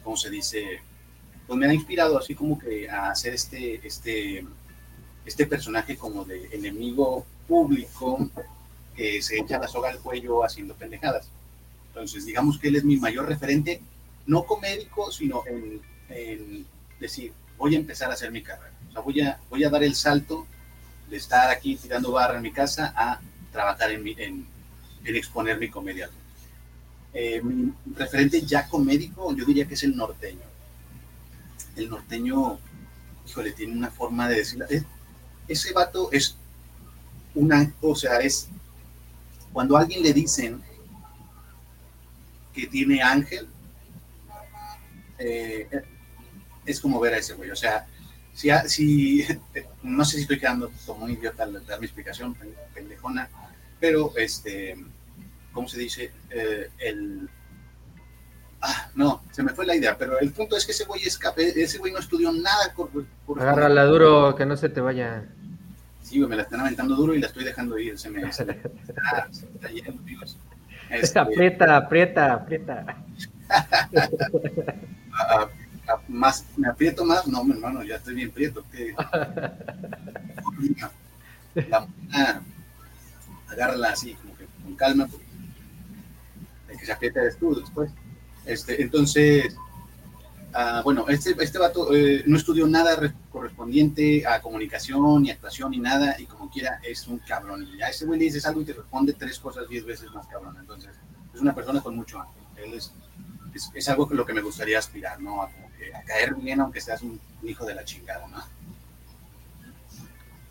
¿cómo 0.03 0.17
se 0.17 0.31
dice? 0.31 0.83
Pues 1.47 1.57
me 1.57 1.67
ha 1.67 1.73
inspirado 1.73 2.19
así 2.19 2.35
como 2.35 2.59
que 2.59 2.91
a 2.91 3.11
hacer 3.11 3.35
este, 3.35 3.87
este, 3.87 4.45
este 5.25 5.47
personaje 5.47 5.97
como 5.97 6.25
de 6.25 6.49
enemigo 6.51 7.25
público 7.47 8.29
que 8.97 9.21
se 9.23 9.39
echa 9.39 9.59
la 9.59 9.69
soga 9.69 9.91
al 9.91 10.01
cuello 10.01 10.45
haciendo 10.45 10.75
pendejadas. 10.75 11.29
Entonces, 11.89 12.25
digamos 12.27 12.59
que 12.59 12.69
él 12.69 12.77
es 12.77 12.85
mi 12.85 12.97
mayor 12.97 13.27
referente, 13.27 13.81
no 14.27 14.45
comédico, 14.45 15.11
sino 15.13 15.45
en, 15.47 15.81
en 16.09 16.67
decir, 16.99 17.33
voy 17.59 17.75
a 17.75 17.79
empezar 17.79 18.11
a 18.11 18.15
hacer 18.15 18.31
mi 18.33 18.43
carrera. 18.43 18.73
O 18.89 18.93
sea, 18.93 19.01
voy 19.03 19.21
a, 19.21 19.41
voy 19.51 19.65
a 19.65 19.71
dar 19.71 19.85
el 19.85 19.95
salto 19.95 20.47
de 21.09 21.17
estar 21.17 21.51
aquí 21.51 21.77
tirando 21.77 22.13
barra 22.13 22.37
en 22.37 22.43
mi 22.43 22.53
casa 22.53 22.93
a 22.97 23.21
trabajar 23.53 23.93
en, 23.93 24.07
en, 24.07 24.47
en 25.05 25.17
exponer 25.17 25.59
mi 25.59 25.69
comedia. 25.69 26.11
Eh, 27.15 27.41
mi 27.43 27.73
referente 27.95 28.43
ya 28.43 28.69
comédico, 28.69 29.35
yo 29.35 29.45
diría 29.45 29.67
que 29.67 29.75
es 29.75 29.83
el 29.85 29.97
norteño. 29.97 30.47
El 31.77 31.89
norteño, 31.89 32.59
híjole, 33.27 33.53
tiene 33.53 33.73
una 33.73 33.91
forma 33.91 34.29
de 34.29 34.37
decirlo. 34.37 34.67
ese 35.49 35.73
vato 35.73 36.11
es 36.13 36.37
una, 37.35 37.73
o 37.81 37.95
sea, 37.95 38.19
es 38.19 38.49
cuando 39.57 39.75
a 39.75 39.81
alguien 39.81 40.03
le 40.03 40.13
dicen 40.13 40.63
que 42.53 42.67
tiene 42.67 43.01
Ángel, 43.01 43.49
eh, 45.19 45.67
es 46.67 46.79
como 46.79 47.01
ver 47.01 47.15
a 47.15 47.17
ese 47.17 47.33
güey. 47.33 47.51
O 47.51 47.57
sea, 47.57 47.87
si, 48.35 48.51
si 48.67 49.27
no 49.83 50.05
sé 50.05 50.17
si 50.17 50.23
estoy 50.25 50.39
quedando 50.39 50.71
como 50.85 51.07
un 51.07 51.13
idiota 51.13 51.45
al 51.45 51.65
dar 51.65 51.81
mi 51.81 51.87
explicación, 51.87 52.37
pendejona, 52.75 53.31
pero 53.81 54.13
este, 54.19 54.77
¿cómo 55.55 55.67
se 55.69 55.79
dice? 55.79 56.13
Eh, 56.29 56.69
el, 56.77 57.27
Ah, 58.61 58.91
no, 58.95 59.23
se 59.31 59.43
me 59.43 59.55
fue 59.55 59.65
la 59.65 59.75
idea, 59.75 59.97
pero 59.97 60.19
el 60.19 60.33
punto 60.33 60.57
es 60.57 60.67
que 60.67 60.73
ese 60.73 60.85
güey 60.85 61.03
escape, 61.03 61.63
ese 61.63 61.79
güey 61.79 61.95
no 61.95 62.01
estudió 62.01 62.31
nada. 62.31 62.75
Por, 62.75 62.91
por 63.25 63.41
Agárrala 63.41 63.85
duro, 63.85 64.35
que 64.35 64.45
no 64.45 64.57
se 64.59 64.69
te 64.69 64.83
vaya. 64.83 65.25
Sí, 66.07 66.21
me 66.21 66.37
la 66.37 66.43
están 66.43 66.61
aventando 66.61 66.95
duro 66.95 67.17
y 67.17 67.19
la 67.19 67.27
estoy 67.27 67.43
dejando 67.43 67.77
ir. 67.81 67.99
Se 67.99 68.09
me, 68.09 68.23
está, 68.23 68.47
yendo, 69.75 70.01
Este, 70.89 71.19
aprieta, 71.19 71.77
aprieta, 71.77 72.33
aprieta. 72.33 72.97
más, 76.07 76.45
¿Me 76.57 76.69
aprieto 76.69 77.05
más? 77.05 77.27
No, 77.27 77.43
mi 77.43 77.55
hermano, 77.55 77.83
ya 77.83 77.97
estoy 77.97 78.15
bien 78.15 78.31
prieto. 78.31 78.65
¿qué? 78.71 78.95
la, 81.69 81.89
agárrala 83.49 83.89
así, 83.89 84.15
como 84.15 84.37
que 84.37 84.47
con 84.63 84.77
calma, 84.77 85.09
de 86.69 86.77
que 86.77 86.87
se 86.87 86.93
aprieta 86.93 87.21
el 87.21 87.31
escudo 87.31 87.63
después. 87.63 87.91
Este, 88.45 88.81
entonces, 88.81 89.57
bueno, 90.85 91.07
este, 91.09 91.35
este 91.39 91.59
vato 91.59 91.95
eh, 91.95 92.23
no 92.27 92.37
estudió 92.37 92.67
nada 92.67 93.15
correspondiente 93.31 94.27
a 94.27 94.41
comunicación, 94.41 95.23
ni 95.23 95.31
actuación, 95.31 95.71
ni 95.71 95.79
nada, 95.79 96.17
y 96.19 96.25
como 96.25 96.51
quiera, 96.51 96.81
es 96.83 97.07
un 97.07 97.19
cabrón. 97.19 97.69
Y 97.77 97.83
a 97.83 97.89
ese 97.89 98.07
güey 98.07 98.19
le 98.19 98.27
dices 98.27 98.47
algo 98.47 98.63
y 98.63 98.65
te 98.65 98.73
responde 98.73 99.13
tres 99.13 99.39
cosas 99.39 99.69
diez 99.69 99.85
veces 99.85 100.11
más 100.13 100.27
cabrón. 100.27 100.57
Entonces, 100.59 100.91
es 101.35 101.41
una 101.41 101.55
persona 101.55 101.83
con 101.83 101.97
mucho 101.97 102.21
ánimo. 102.21 102.51
Él 102.57 102.75
es, 102.75 102.93
es, 103.75 103.89
algo 103.89 104.09
que 104.09 104.15
lo 104.15 104.25
que 104.25 104.33
me 104.33 104.41
gustaría 104.41 104.79
aspirar, 104.79 105.21
¿no? 105.21 105.43
A, 105.43 105.51
caer 106.07 106.35
bien, 106.35 106.61
aunque 106.61 106.81
seas 106.81 107.03
un 107.03 107.21
hijo 107.43 107.65
de 107.65 107.75
la 107.75 107.85
chingada, 107.85 108.27
¿no? 108.29 108.43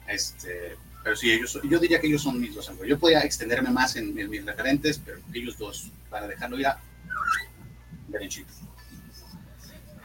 Este, 0.07 0.77
pero 1.03 1.15
sí, 1.15 1.31
ellos, 1.31 1.59
yo 1.63 1.79
diría 1.79 1.99
que 1.99 2.07
ellos 2.07 2.21
son 2.21 2.39
mis 2.39 2.53
dos 2.53 2.69
amigos. 2.69 2.87
Yo 2.87 2.99
podía 2.99 3.21
extenderme 3.21 3.71
más 3.71 3.95
en, 3.95 4.17
en 4.17 4.29
mis 4.29 4.45
referentes, 4.45 4.99
pero 5.03 5.19
ellos 5.33 5.57
dos, 5.57 5.91
para 6.09 6.27
dejarlo 6.27 6.59
ir 6.59 6.67
a 6.67 6.79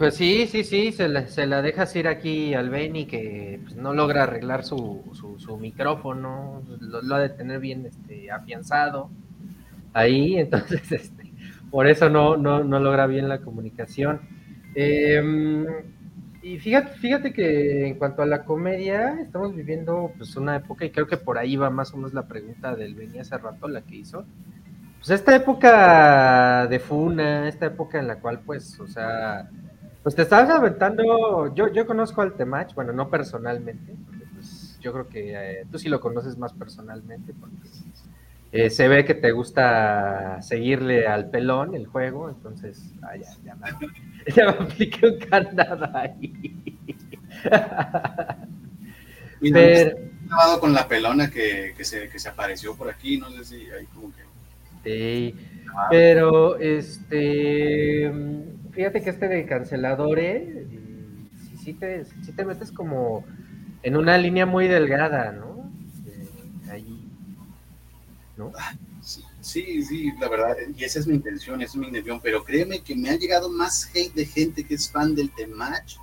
pues 0.01 0.15
sí, 0.15 0.47
sí, 0.47 0.65
sí, 0.65 0.93
se 0.93 1.09
la, 1.09 1.27
se 1.27 1.47
la 1.47 1.61
dejas 1.61 1.95
ir 1.95 2.09
aquí 2.09 2.55
al 2.55 2.71
Benny 2.71 3.05
que 3.05 3.61
pues, 3.63 3.77
no 3.77 3.93
logra 3.93 4.23
arreglar 4.23 4.65
su, 4.65 5.03
su, 5.37 5.59
micrófono, 5.59 6.63
lo, 6.81 7.15
ha 7.15 7.21
de 7.21 7.29
tener 7.29 7.61
bien 7.61 7.85
este, 7.85 8.31
afianzado 8.31 9.11
ahí, 9.93 10.37
entonces 10.39 10.91
este, 10.91 11.31
por 11.71 11.87
eso 11.87 12.09
no, 12.09 12.39
no, 12.39 12.65
no 12.65 12.81
logra 12.81 13.07
bien 13.07 13.29
la 13.29 13.43
comunicación. 13.43 14.23
Em, 14.75 15.67
y 16.43 16.59
fíjate, 16.59 16.93
fíjate 16.97 17.35
que 17.35 17.89
en 17.89 17.97
cuanto 17.97 18.23
a 18.23 18.27
la 18.27 18.47
comedia, 18.47 19.21
estamos 19.21 19.55
viviendo 19.55 20.15
pues 20.17 20.35
una 20.35 20.57
época, 20.57 20.87
y 20.87 20.93
creo 20.93 21.09
que 21.09 21.19
por 21.19 21.37
ahí 21.37 21.57
va 21.57 21.69
más 21.69 21.93
o 21.93 21.99
menos 21.99 22.15
la 22.15 22.27
pregunta 22.27 22.75
del 22.75 22.95
Benny 22.95 23.19
hace 23.19 23.37
rato, 23.37 23.69
la 23.69 23.83
que 23.83 23.97
hizo, 23.97 24.25
pues 24.97 25.11
esta 25.11 25.37
época 25.37 26.67
de 26.69 26.79
funa, 26.79 27.49
esta 27.49 27.67
época 27.67 27.99
en 27.99 28.07
la 28.07 28.17
cual 28.17 28.41
pues, 28.41 28.81
o 28.81 28.87
sea, 28.87 29.51
pues 30.03 30.15
te 30.15 30.23
estabas 30.23 30.51
aventando, 30.51 31.55
yo, 31.55 31.73
yo 31.73 31.87
conozco 31.87 32.23
al 32.23 32.35
Temach, 32.35 32.75
bueno, 32.75 32.93
no 32.93 33.11
personalmente, 33.11 33.95
porque 34.07 34.25
pues 34.35 34.79
yo 34.81 34.93
creo 34.93 35.09
que 35.09 35.35
eh, 35.35 35.67
tú 35.71 35.79
sí 35.79 35.89
lo 35.89 36.01
conoces 36.01 36.39
más 36.39 36.53
personalmente, 36.53 37.35
porque 37.39 37.69
eh, 38.53 38.71
se 38.71 38.89
ve 38.89 39.05
que 39.05 39.15
te 39.15 39.31
gusta 39.33 40.41
seguirle 40.43 41.07
al 41.07 41.29
pelón 41.31 41.75
el 41.75 41.87
juego, 41.87 42.29
entonces, 42.31 42.93
ah, 43.03 43.17
ya, 43.17 43.29
ya, 43.45 43.55
me, 43.57 43.71
ya 44.35 44.45
me 44.47 44.51
apliqué 44.51 45.07
un 45.07 45.19
candado 45.19 45.89
ahí. 45.95 46.83
Pero, 49.41 49.97
con 50.61 50.73
la 50.73 50.87
pelona 50.87 51.31
que, 51.31 51.75
que, 51.77 51.85
se, 51.85 52.09
que 52.09 52.19
se 52.19 52.29
apareció 52.29 52.75
por 52.77 52.89
aquí, 52.89 53.19
no 53.19 53.31
sé 53.31 53.45
si 53.45 53.71
hay 53.71 53.87
como 53.87 54.13
que 54.13 54.31
Sí, 54.83 55.35
pero 55.91 56.57
este, 56.57 58.11
fíjate 58.73 59.03
que 59.03 59.11
este 59.11 59.29
de 59.29 59.47
canceladores, 59.47 60.67
si, 61.63 61.75
te, 61.75 62.05
si 62.05 62.33
te 62.33 62.45
metes 62.45 62.73
como 62.73 63.25
en 63.83 63.97
una 63.97 64.19
línea 64.19 64.47
muy 64.47 64.69
delgada, 64.69 65.33
¿no? 65.33 65.51
ahí, 66.71 67.09
¿no? 68.37 68.53
Sí, 69.41 69.83
sí, 69.83 70.13
la 70.21 70.29
verdad, 70.29 70.55
y 70.77 70.85
esa 70.85 70.99
es 70.99 71.07
mi 71.07 71.15
intención, 71.15 71.63
esa 71.63 71.73
es 71.73 71.77
mi 71.77 71.87
intención, 71.87 72.21
pero 72.23 72.45
créeme 72.45 72.81
que 72.81 72.95
me 72.95 73.09
ha 73.09 73.17
llegado 73.17 73.49
más 73.49 73.91
hate 73.95 74.13
de 74.15 74.27
gente 74.27 74.65
que 74.65 74.75
es 74.75 74.91
fan 74.91 75.15
del 75.15 75.31
Temach, 75.31 75.97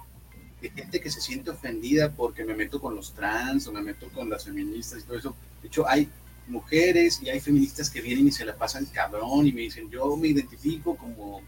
de 0.62 0.70
gente 0.72 1.00
que 1.00 1.12
se 1.12 1.22
siente 1.22 1.52
ofendida 1.52 2.12
porque 2.12 2.44
me 2.44 2.56
meto 2.56 2.82
con 2.82 2.96
los 2.96 3.14
trans 3.14 3.68
o 3.68 3.72
me 3.72 3.82
meto 3.82 4.10
con 4.10 4.30
las 4.30 4.46
feministas 4.46 5.02
y 5.02 5.04
todo 5.04 5.18
eso. 5.18 5.36
De 5.62 5.68
hecho, 5.68 5.88
hay 5.88 6.10
mujeres 6.48 7.22
y 7.22 7.30
hay 7.30 7.40
feministas 7.40 7.92
que 7.92 8.02
vienen 8.02 8.28
y 8.28 8.32
se 8.32 8.44
la 8.44 8.56
pasan 8.56 8.86
cabrón 8.86 9.46
y 9.46 9.52
me 9.52 9.62
dicen, 9.62 9.90
yo 9.92 10.18
me 10.18 10.30
identifico 10.30 10.98
como, 10.98 11.42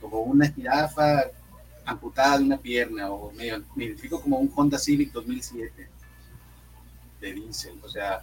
como 0.00 0.20
una 0.20 0.48
jirafa 0.48 1.24
amputada 1.84 2.38
de 2.38 2.44
una 2.44 2.58
pierna 2.58 3.10
o 3.10 3.32
me, 3.32 3.46
identifico 3.76 4.20
como 4.20 4.38
un 4.38 4.50
Honda 4.54 4.78
Civic 4.78 5.12
2007 5.12 5.88
de 7.20 7.32
diésel. 7.32 7.78
O 7.82 7.88
sea, 7.88 8.20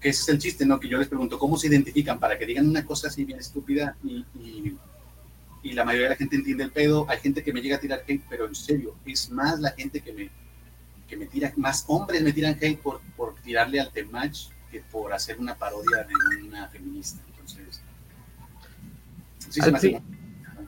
que 0.00 0.08
ese 0.08 0.22
es 0.22 0.28
el 0.28 0.38
chiste, 0.38 0.66
¿no? 0.66 0.80
Que 0.80 0.88
yo 0.88 0.98
les 0.98 1.08
pregunto, 1.08 1.38
¿cómo 1.38 1.56
se 1.56 1.68
identifican? 1.68 2.18
Para 2.18 2.38
que 2.38 2.46
digan 2.46 2.68
una 2.68 2.84
cosa 2.84 3.08
así 3.08 3.24
bien 3.24 3.38
estúpida 3.38 3.96
y, 4.02 4.24
y, 5.62 5.72
la 5.72 5.84
mayoría 5.84 6.08
de 6.08 6.14
la 6.14 6.16
gente 6.16 6.36
entiende 6.36 6.64
el 6.64 6.72
pedo. 6.72 7.06
Hay 7.08 7.20
gente 7.20 7.42
que 7.42 7.52
me 7.52 7.62
llega 7.62 7.76
a 7.76 7.80
tirar 7.80 8.02
hate, 8.06 8.22
pero 8.28 8.46
en 8.46 8.54
serio, 8.54 8.94
es 9.06 9.30
más 9.30 9.60
la 9.60 9.70
gente 9.70 10.00
que 10.00 10.12
me, 10.12 10.30
que 11.08 11.16
me 11.16 11.26
tira, 11.26 11.52
más 11.56 11.84
hombres 11.86 12.20
me 12.22 12.32
tiran 12.32 12.58
hate 12.60 12.78
por, 12.78 13.00
por 13.16 13.34
tirarle 13.36 13.80
al 13.80 13.90
Temach 13.90 14.50
por 14.80 15.12
hacer 15.12 15.38
una 15.38 15.54
parodia 15.54 16.04
de 16.04 16.42
una 16.42 16.68
feminista. 16.68 17.20
Entonces, 17.28 17.82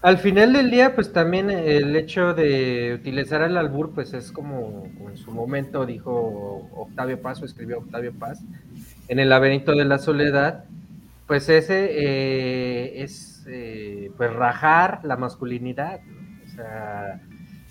al, 0.04 0.18
final 0.18 0.52
del 0.52 0.70
día, 0.70 0.94
pues 0.94 1.12
también 1.12 1.50
el 1.50 1.96
hecho 1.96 2.34
de 2.34 2.94
utilizar 2.94 3.42
el 3.42 3.56
albur, 3.56 3.92
pues 3.94 4.12
es 4.14 4.30
como, 4.30 4.84
en 5.08 5.16
su 5.16 5.32
momento 5.32 5.86
dijo 5.86 6.68
Octavio 6.76 7.20
Paz 7.20 7.42
o 7.42 7.44
escribió 7.44 7.78
Octavio 7.78 8.12
Paz 8.12 8.42
en 9.08 9.18
el 9.18 9.28
laberinto 9.28 9.72
de 9.72 9.84
la 9.84 9.98
soledad, 9.98 10.64
pues 11.26 11.48
ese 11.48 11.88
eh, 11.90 13.02
es 13.02 13.44
eh, 13.48 14.10
pues 14.16 14.32
rajar 14.32 15.00
la 15.04 15.16
masculinidad, 15.16 16.00
o 16.44 16.48
sea, 16.48 17.20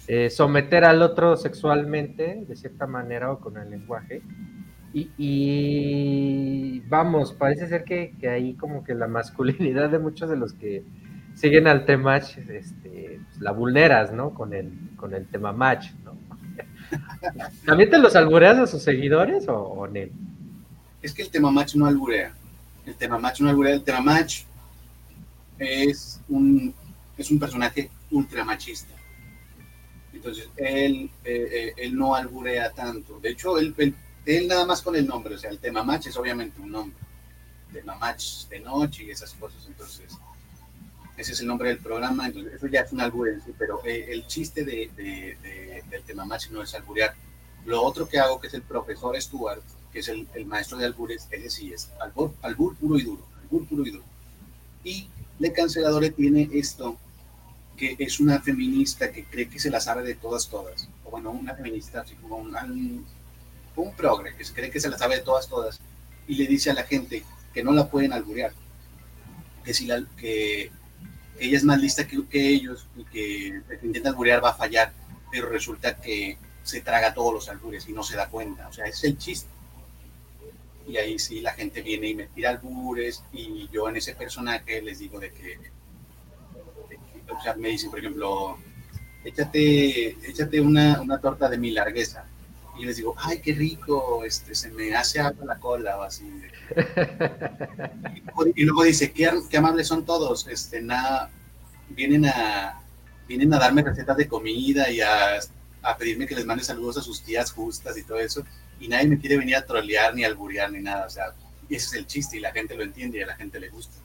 eh, 0.08 0.30
someter 0.30 0.84
al 0.86 1.02
otro 1.02 1.38
sexualmente, 1.38 2.46
de 2.48 2.56
cierta 2.56 2.88
manera, 2.88 3.32
o 3.32 3.39
con 3.39 3.58
el 3.58 3.69
lenguaje, 3.69 4.22
y, 4.96 6.82
vamos, 6.88 7.34
parece 7.34 7.67
ser 7.67 7.84
que, 7.84 8.13
ahí 8.30 8.54
como 8.54 8.84
que 8.84 8.93
la 8.93 9.08
masculinidad 9.08 9.89
de 9.89 10.00
muchos 10.00 10.30
de 10.30 10.38
los 10.38 10.54
que 10.54 10.84
siguen 11.36 11.67
al 11.67 11.86
tema 11.86 12.17
este, 12.17 13.19
pues, 13.26 13.41
la 13.41 13.52
vulneras, 13.52 14.12
¿no? 14.12 14.34
Con 14.34 14.54
el, 14.54 14.72
con 14.96 15.13
el 15.13 15.28
tema 15.28 15.52
match, 15.52 15.91
¿no? 16.04 16.17
¿También 17.65 17.89
te 17.89 17.98
los 17.98 18.15
albureas 18.15 18.58
a 18.58 18.67
sus 18.67 18.84
seguidores 18.84 19.48
o, 19.48 19.58
o 19.58 19.88
no? 19.88 20.00
Es 21.02 21.13
que 21.13 21.24
el 21.24 21.30
tema 21.30 21.52
match 21.52 21.76
no 21.76 21.86
alburea. 21.86 22.34
El 22.86 22.96
tema 22.96 23.17
match 23.17 23.41
no 23.41 23.50
alburea. 23.50 23.74
El 23.74 23.84
tema 23.84 24.02
match 24.02 24.43
es 25.60 26.22
un, 26.30 26.74
es 27.17 27.32
un 27.32 27.39
personaje 27.39 27.89
ultra 28.12 28.43
machista. 28.43 28.93
Entonces, 30.13 30.50
él, 30.56 31.10
eh, 31.24 31.50
eh, 31.52 31.74
él 31.78 31.96
no 31.96 32.15
alburea 32.15 32.72
tanto. 32.72 33.19
De 33.19 33.32
hecho, 33.32 33.58
él, 33.58 33.74
él 33.78 33.96
él 34.26 34.48
nada 34.48 34.65
más 34.65 34.82
con 34.82 34.96
el 34.96 35.06
nombre, 35.06 35.36
o 35.36 35.38
sea, 35.38 35.50
el 35.50 35.60
tema 35.60 35.84
match 35.84 36.08
es 36.08 36.17
obviamente 36.17 36.62
un 36.62 36.72
nombre, 36.72 36.98
tema 37.72 37.96
match 37.96 38.48
de 38.48 38.60
noche 38.60 39.04
y 39.04 39.12
esas 39.12 39.34
cosas, 39.34 39.65
entonces 39.67 40.17
ese 41.17 41.34
es 41.34 41.39
el 41.41 41.47
nombre 41.47 41.69
del 41.69 41.78
programa, 41.78 42.26
entonces 42.26 42.54
eso 42.54 42.67
ya 42.67 42.82
es 42.82 42.91
un 42.91 43.02
albur 43.02 43.30
pero 43.58 43.84
eh, 43.86 44.08
el 44.10 44.26
chiste 44.28 44.63
de, 44.63 44.89
del 45.89 46.04
tema 46.04 46.26
no 46.26 46.63
es 46.63 46.73
alburear. 46.73 47.13
Lo 47.65 47.82
otro 47.82 48.08
que 48.08 48.19
hago, 48.19 48.39
que 48.39 48.47
es 48.47 48.54
el 48.54 48.63
profesor 48.63 49.19
Stuart, 49.21 49.63
que 49.91 49.99
es 49.99 50.08
el, 50.08 50.28
maestro 50.45 50.78
de 50.78 50.86
albures, 50.86 51.28
ese 51.30 51.49
sí 51.49 51.71
es 51.71 51.89
albur, 52.02 52.34
albur 52.41 52.76
puro 52.76 52.97
y 52.97 53.04
duro, 53.04 53.26
albur 53.41 53.67
puro 53.67 53.86
y 53.86 53.91
duro. 53.91 54.04
Y 54.84 55.08
Le 55.39 55.54
Canceladore 55.54 56.10
tiene 56.10 56.49
esto, 56.54 56.97
que 57.78 57.95
es 57.99 58.19
una 58.19 58.39
feminista 58.39 59.12
que 59.12 59.23
cree 59.26 59.49
que 59.49 59.60
se 59.60 59.69
la 59.69 59.80
sabe 59.80 60.04
de 60.04 60.15
todas, 60.15 60.49
todas, 60.49 60.89
o 61.06 61.12
bueno, 61.12 61.32
una 61.32 61.56
feminista 61.56 62.04
como 62.21 62.38
un 62.38 63.06
un 63.76 63.95
progre 63.95 64.36
que 64.36 64.45
se 64.45 64.54
cree 64.54 64.69
que 64.69 64.80
se 64.80 64.89
la 64.89 64.97
sabe 64.97 65.15
de 65.15 65.21
todas, 65.21 65.47
todas, 65.47 65.80
y 66.28 66.36
le 66.36 66.47
dice 66.47 66.69
a 66.71 66.73
la 66.73 66.84
gente 66.84 67.23
que 67.54 67.63
no 67.63 67.71
la 67.71 67.89
pueden 67.89 68.13
alburear, 68.13 68.54
que, 69.63 69.73
si 69.73 69.86
la, 69.86 70.04
que, 70.17 70.71
ella 71.39 71.58
es 71.58 71.63
más 71.63 71.80
lista 71.80 72.08
que, 72.08 72.24
ellos 72.32 72.88
y 72.96 73.04
que 73.06 73.48
el 73.48 73.80
que 73.80 73.86
intenta 73.86 74.10
alburear 74.10 74.43
va 74.43 74.52
a 74.52 74.56
fallar, 74.56 74.93
pero 75.32 75.50
resulta 75.50 75.96
que 75.96 76.38
se 76.63 76.82
traga 76.82 77.13
todos 77.13 77.34
los 77.34 77.50
albures 77.50 77.88
y 77.89 77.93
no 77.93 78.04
se 78.04 78.15
da 78.15 78.30
cuenta, 78.30 78.67
o 78.67 78.74
sea, 78.74 78.86
es 78.86 79.04
el 79.04 79.17
chiste. 79.17 79.50
Y 80.88 80.98
ahí 80.98 81.17
sí 81.17 81.41
la 81.41 81.54
gente 81.54 81.82
viene 81.82 82.10
y 82.10 82.15
me 82.15 82.28
tira 82.28 82.50
albures 82.50 83.24
y 83.32 83.67
yo 83.69 83.88
en 83.89 83.98
ese 83.98 84.15
personaje 84.15 84.82
les 84.82 85.00
digo 85.00 85.19
de 85.19 85.32
que 85.32 85.58
o 87.30 87.41
sea, 87.41 87.56
me 87.56 87.69
dicen, 87.69 87.89
por 87.89 88.00
ejemplo, 88.00 88.58
échate, 89.24 90.10
échate 90.30 90.62
una, 90.62 91.02
una 91.02 91.19
torta 91.19 91.50
de 91.50 91.58
mi 91.58 91.72
largueza. 91.72 92.26
Y 92.77 92.86
les 92.86 92.97
digo, 92.97 93.15
ay, 93.17 93.39
qué 93.39 93.53
rico, 93.53 94.23
este, 94.25 94.55
se 94.55 94.71
me 94.71 94.95
hace 94.95 95.19
agua 95.19 95.45
la 95.45 95.59
cola 95.59 95.97
o 95.99 96.03
así. 96.03 96.25
y, 98.55 98.63
luego, 98.63 98.83
dice, 98.83 99.12
qué, 99.12 99.29
qué, 99.49 99.57
amables 99.57 99.88
son 99.88 100.05
todos, 100.05 100.47
este, 100.47 100.81
nada, 100.81 101.29
vienen 101.89 102.25
a, 102.25 102.81
vienen 103.27 103.53
a 103.53 103.59
darme 103.59 103.83
recetas 103.83 104.17
de 104.17 104.27
comida 104.27 104.89
y 104.89 105.01
a, 105.01 105.39
a, 105.83 105.97
pedirme 105.97 106.25
que 106.25 106.36
les 106.36 106.45
mande 106.45 106.63
saludos 106.63 106.97
a 106.97 107.01
sus 107.01 107.21
tías 107.21 107.51
justas 107.51 107.95
y 107.97 108.03
todo 108.03 108.17
eso, 108.19 108.43
y 108.79 108.88
nadie 108.88 109.07
me 109.07 109.19
quiere 109.19 109.38
venir 109.38 109.55
a 109.55 109.65
trolear 109.65 110.15
ni 110.15 110.23
a 110.23 110.27
alburear 110.27 110.71
ni 110.71 110.81
nada, 110.81 111.05
o 111.05 111.09
sea, 111.09 111.25
ese 111.69 111.86
es 111.88 111.93
el 111.93 112.07
chiste 112.07 112.38
y 112.38 112.39
la 112.39 112.51
gente 112.51 112.75
lo 112.75 112.83
entiende 112.83 113.19
y 113.19 113.21
a 113.21 113.27
la 113.27 113.36
gente 113.36 113.59
le 113.59 113.69
gusta. 113.69 113.95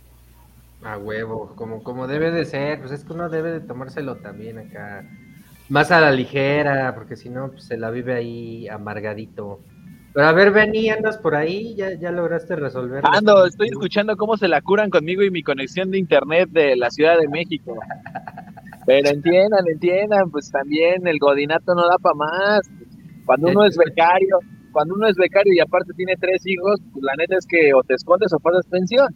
A 0.83 0.97
huevo, 0.97 1.55
como, 1.57 1.83
como 1.83 2.07
debe 2.07 2.31
de 2.31 2.45
ser, 2.45 2.81
pues 2.81 2.93
es 2.93 3.05
que 3.05 3.13
uno 3.13 3.29
debe 3.29 3.51
de 3.51 3.61
tomárselo 3.61 4.17
también 4.17 4.59
acá, 4.59 5.05
más 5.69 5.91
a 5.91 6.01
la 6.01 6.11
ligera, 6.11 6.95
porque 6.95 7.17
si 7.17 7.29
no, 7.29 7.51
pues 7.51 7.65
se 7.65 7.77
la 7.77 7.91
vive 7.91 8.15
ahí 8.15 8.69
amargadito. 8.69 9.61
Pero 10.13 10.27
a 10.27 10.33
ver, 10.33 10.51
vení, 10.51 10.89
andas 10.89 11.19
por 11.19 11.35
ahí, 11.35 11.75
ya, 11.77 11.93
ya 11.95 12.11
lograste 12.11 12.57
resolver. 12.57 13.05
Ando, 13.05 13.47
estoy 13.47 13.69
escuchando 13.69 14.17
cómo 14.17 14.37
se 14.37 14.49
la 14.49 14.61
curan 14.63 14.91
conmigo 14.91 15.23
y 15.23 15.31
mi 15.31 15.43
conexión 15.43 15.91
de 15.91 15.99
internet 15.99 16.49
de 16.51 16.77
la 16.77 16.91
Ciudad 16.91 17.19
de 17.19 17.29
México. 17.29 17.77
Pero 18.87 19.11
entiendan, 19.11 19.69
entiendan, 19.69 20.31
pues 20.31 20.51
también 20.51 21.07
el 21.07 21.19
godinato 21.19 21.75
no 21.75 21.87
da 21.87 21.99
para 21.99 22.15
más. 22.15 22.71
Cuando 23.27 23.49
uno 23.49 23.67
es 23.67 23.77
becario, 23.77 24.39
cuando 24.73 24.95
uno 24.95 25.09
es 25.09 25.17
becario 25.17 25.53
y 25.53 25.61
aparte 25.61 25.93
tiene 25.95 26.15
tres 26.17 26.41
hijos, 26.47 26.81
pues 26.93 27.05
la 27.05 27.15
neta 27.17 27.37
es 27.37 27.47
que 27.47 27.75
o 27.75 27.83
te 27.83 27.95
escondes 27.95 28.33
o 28.33 28.41
pasas 28.41 28.67
pensión. 28.67 29.09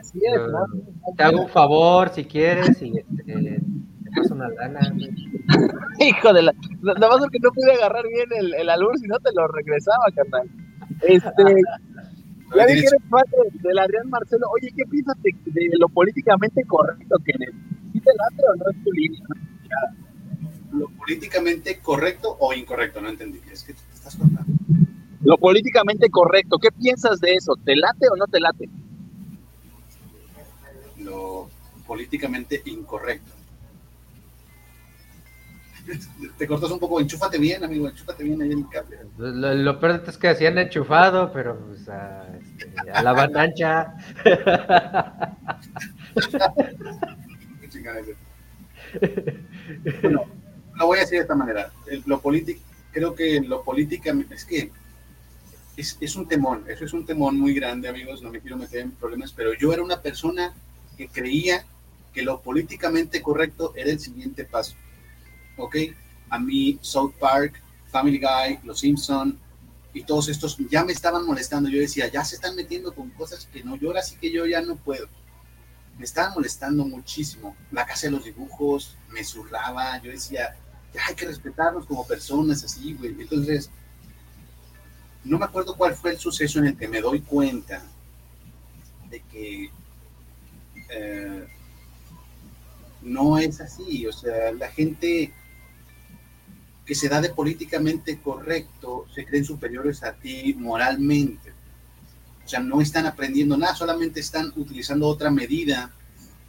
Así 0.00 0.18
es, 0.24 0.40
¿no? 0.40 1.14
Te 1.16 1.22
hago 1.22 1.42
un 1.42 1.48
favor 1.48 2.08
si 2.08 2.24
quieres 2.24 2.82
y 2.82 2.98
este, 2.98 3.60
te 4.12 4.20
paso 4.20 4.34
una 4.34 4.48
lana. 4.48 4.80
Hijo 5.98 6.32
de 6.34 6.42
la. 6.42 6.54
Nada 6.80 7.08
más 7.08 7.18
porque 7.20 7.38
no 7.40 7.50
pude 7.52 7.72
agarrar 7.72 8.04
bien 8.08 8.28
el, 8.36 8.54
el 8.54 8.70
alur, 8.70 8.98
si 8.98 9.06
no 9.06 9.18
te 9.18 9.30
lo 9.34 9.46
regresaba, 9.48 10.04
carnal. 10.14 10.50
Este. 11.00 11.42
ya 12.56 12.66
vi 12.66 12.72
que 12.74 12.86
eres 12.86 13.02
parte 13.10 13.36
del 13.62 13.78
Adrián 13.78 14.08
Marcelo. 14.08 14.46
Oye, 14.50 14.72
¿qué 14.76 14.84
piensas 14.86 15.16
de, 15.22 15.32
de 15.44 15.78
lo 15.78 15.88
políticamente 15.88 16.64
correcto 16.64 17.16
que 17.24 17.32
eres? 17.32 17.54
¿Sí 17.92 18.00
te 18.00 18.10
late 18.10 18.42
o 18.52 18.56
no 18.56 18.70
es 18.70 18.84
tu 18.84 18.92
línea? 18.92 19.22
Lo 20.72 20.88
políticamente 20.88 21.78
correcto 21.80 22.36
o 22.40 22.52
incorrecto, 22.54 23.00
no 23.00 23.10
entendí. 23.10 23.40
Es 23.50 23.62
que 23.62 23.74
te 23.74 23.80
estás 23.92 24.16
contando. 24.16 24.52
Lo 25.24 25.38
políticamente 25.38 26.10
correcto, 26.10 26.58
¿qué 26.58 26.72
piensas 26.72 27.20
de 27.20 27.34
eso? 27.34 27.54
¿Te 27.64 27.76
late 27.76 28.08
o 28.08 28.16
no 28.16 28.26
te 28.26 28.40
late? 28.40 28.68
Lo 30.98 31.48
políticamente 31.86 32.62
incorrecto. 32.64 33.41
Te 36.38 36.46
cortas 36.46 36.70
un 36.70 36.78
poco, 36.78 37.00
enchúfate 37.00 37.38
bien, 37.38 37.64
amigo, 37.64 37.88
enchúfate 37.88 38.22
bien 38.24 38.40
ahí 38.42 38.52
en 38.52 38.58
el 38.58 38.68
cable. 38.68 38.98
Lo, 39.18 39.54
lo 39.54 39.80
peor 39.80 40.02
es 40.06 40.16
que 40.16 40.28
hacían 40.28 40.58
enchufado, 40.58 41.32
pero 41.32 41.58
pues, 41.58 41.88
a, 41.88 42.28
este, 42.36 42.90
a 42.90 43.02
la 43.02 43.12
banancha. 43.12 43.94
bueno, 50.02 50.24
lo 50.74 50.86
voy 50.86 50.98
a 50.98 51.00
decir 51.00 51.18
de 51.18 51.22
esta 51.22 51.34
manera. 51.34 51.72
Lo 52.06 52.20
político, 52.20 52.60
creo 52.92 53.14
que 53.14 53.40
lo 53.40 53.62
políticamente, 53.62 54.34
es 54.34 54.44
que 54.44 54.70
es, 55.76 55.96
es, 56.00 56.16
un 56.16 56.28
temón, 56.28 56.64
eso 56.68 56.84
es 56.84 56.92
un 56.92 57.06
temón 57.06 57.38
muy 57.38 57.54
grande, 57.54 57.88
amigos, 57.88 58.22
no 58.22 58.30
me 58.30 58.40
quiero 58.40 58.56
meter 58.56 58.80
en 58.80 58.90
problemas, 58.92 59.32
pero 59.32 59.54
yo 59.54 59.72
era 59.72 59.82
una 59.82 60.00
persona 60.00 60.52
que 60.96 61.08
creía 61.08 61.64
que 62.12 62.22
lo 62.22 62.40
políticamente 62.40 63.22
correcto 63.22 63.72
era 63.74 63.90
el 63.90 63.98
siguiente 63.98 64.44
paso. 64.44 64.76
¿Ok? 65.56 65.76
A 66.30 66.38
mí, 66.38 66.78
South 66.80 67.12
Park, 67.18 67.62
Family 67.90 68.18
Guy, 68.18 68.60
Los 68.64 68.80
Simpson 68.80 69.38
y 69.94 70.02
todos 70.04 70.28
estos 70.28 70.56
ya 70.70 70.84
me 70.84 70.92
estaban 70.92 71.26
molestando. 71.26 71.68
Yo 71.68 71.78
decía, 71.78 72.08
ya 72.08 72.24
se 72.24 72.36
están 72.36 72.56
metiendo 72.56 72.94
con 72.94 73.10
cosas 73.10 73.46
que 73.52 73.62
no, 73.62 73.76
yo 73.76 73.88
ahora 73.88 74.02
sí 74.02 74.16
que 74.20 74.32
yo 74.32 74.46
ya 74.46 74.62
no 74.62 74.76
puedo. 74.76 75.06
Me 75.98 76.04
estaban 76.04 76.32
molestando 76.34 76.84
muchísimo. 76.84 77.54
La 77.70 77.86
casa 77.86 78.06
de 78.06 78.12
los 78.12 78.24
dibujos 78.24 78.96
me 79.10 79.22
zurraba. 79.22 80.00
Yo 80.02 80.10
decía, 80.10 80.56
ya 80.94 81.06
hay 81.06 81.14
que 81.14 81.26
respetarnos 81.26 81.84
como 81.86 82.06
personas, 82.06 82.64
así, 82.64 82.94
güey. 82.94 83.14
Entonces, 83.20 83.70
no 85.24 85.38
me 85.38 85.44
acuerdo 85.44 85.76
cuál 85.76 85.94
fue 85.94 86.12
el 86.12 86.18
suceso 86.18 86.58
en 86.58 86.68
el 86.68 86.76
que 86.76 86.88
me 86.88 87.02
doy 87.02 87.20
cuenta 87.20 87.82
de 89.10 89.20
que 89.20 89.70
eh, 90.90 91.46
no 93.02 93.36
es 93.36 93.60
así. 93.60 94.06
O 94.06 94.12
sea, 94.12 94.50
la 94.52 94.68
gente 94.70 95.32
que 96.84 96.94
se 96.94 97.08
da 97.08 97.20
de 97.20 97.30
políticamente 97.30 98.20
correcto 98.20 99.06
se 99.14 99.24
creen 99.24 99.44
superiores 99.44 100.02
a 100.02 100.12
ti 100.12 100.54
moralmente. 100.58 101.52
O 102.44 102.48
sea, 102.48 102.60
no 102.60 102.80
están 102.80 103.06
aprendiendo 103.06 103.56
nada, 103.56 103.74
solamente 103.74 104.20
están 104.20 104.52
utilizando 104.56 105.06
otra 105.06 105.30
medida 105.30 105.90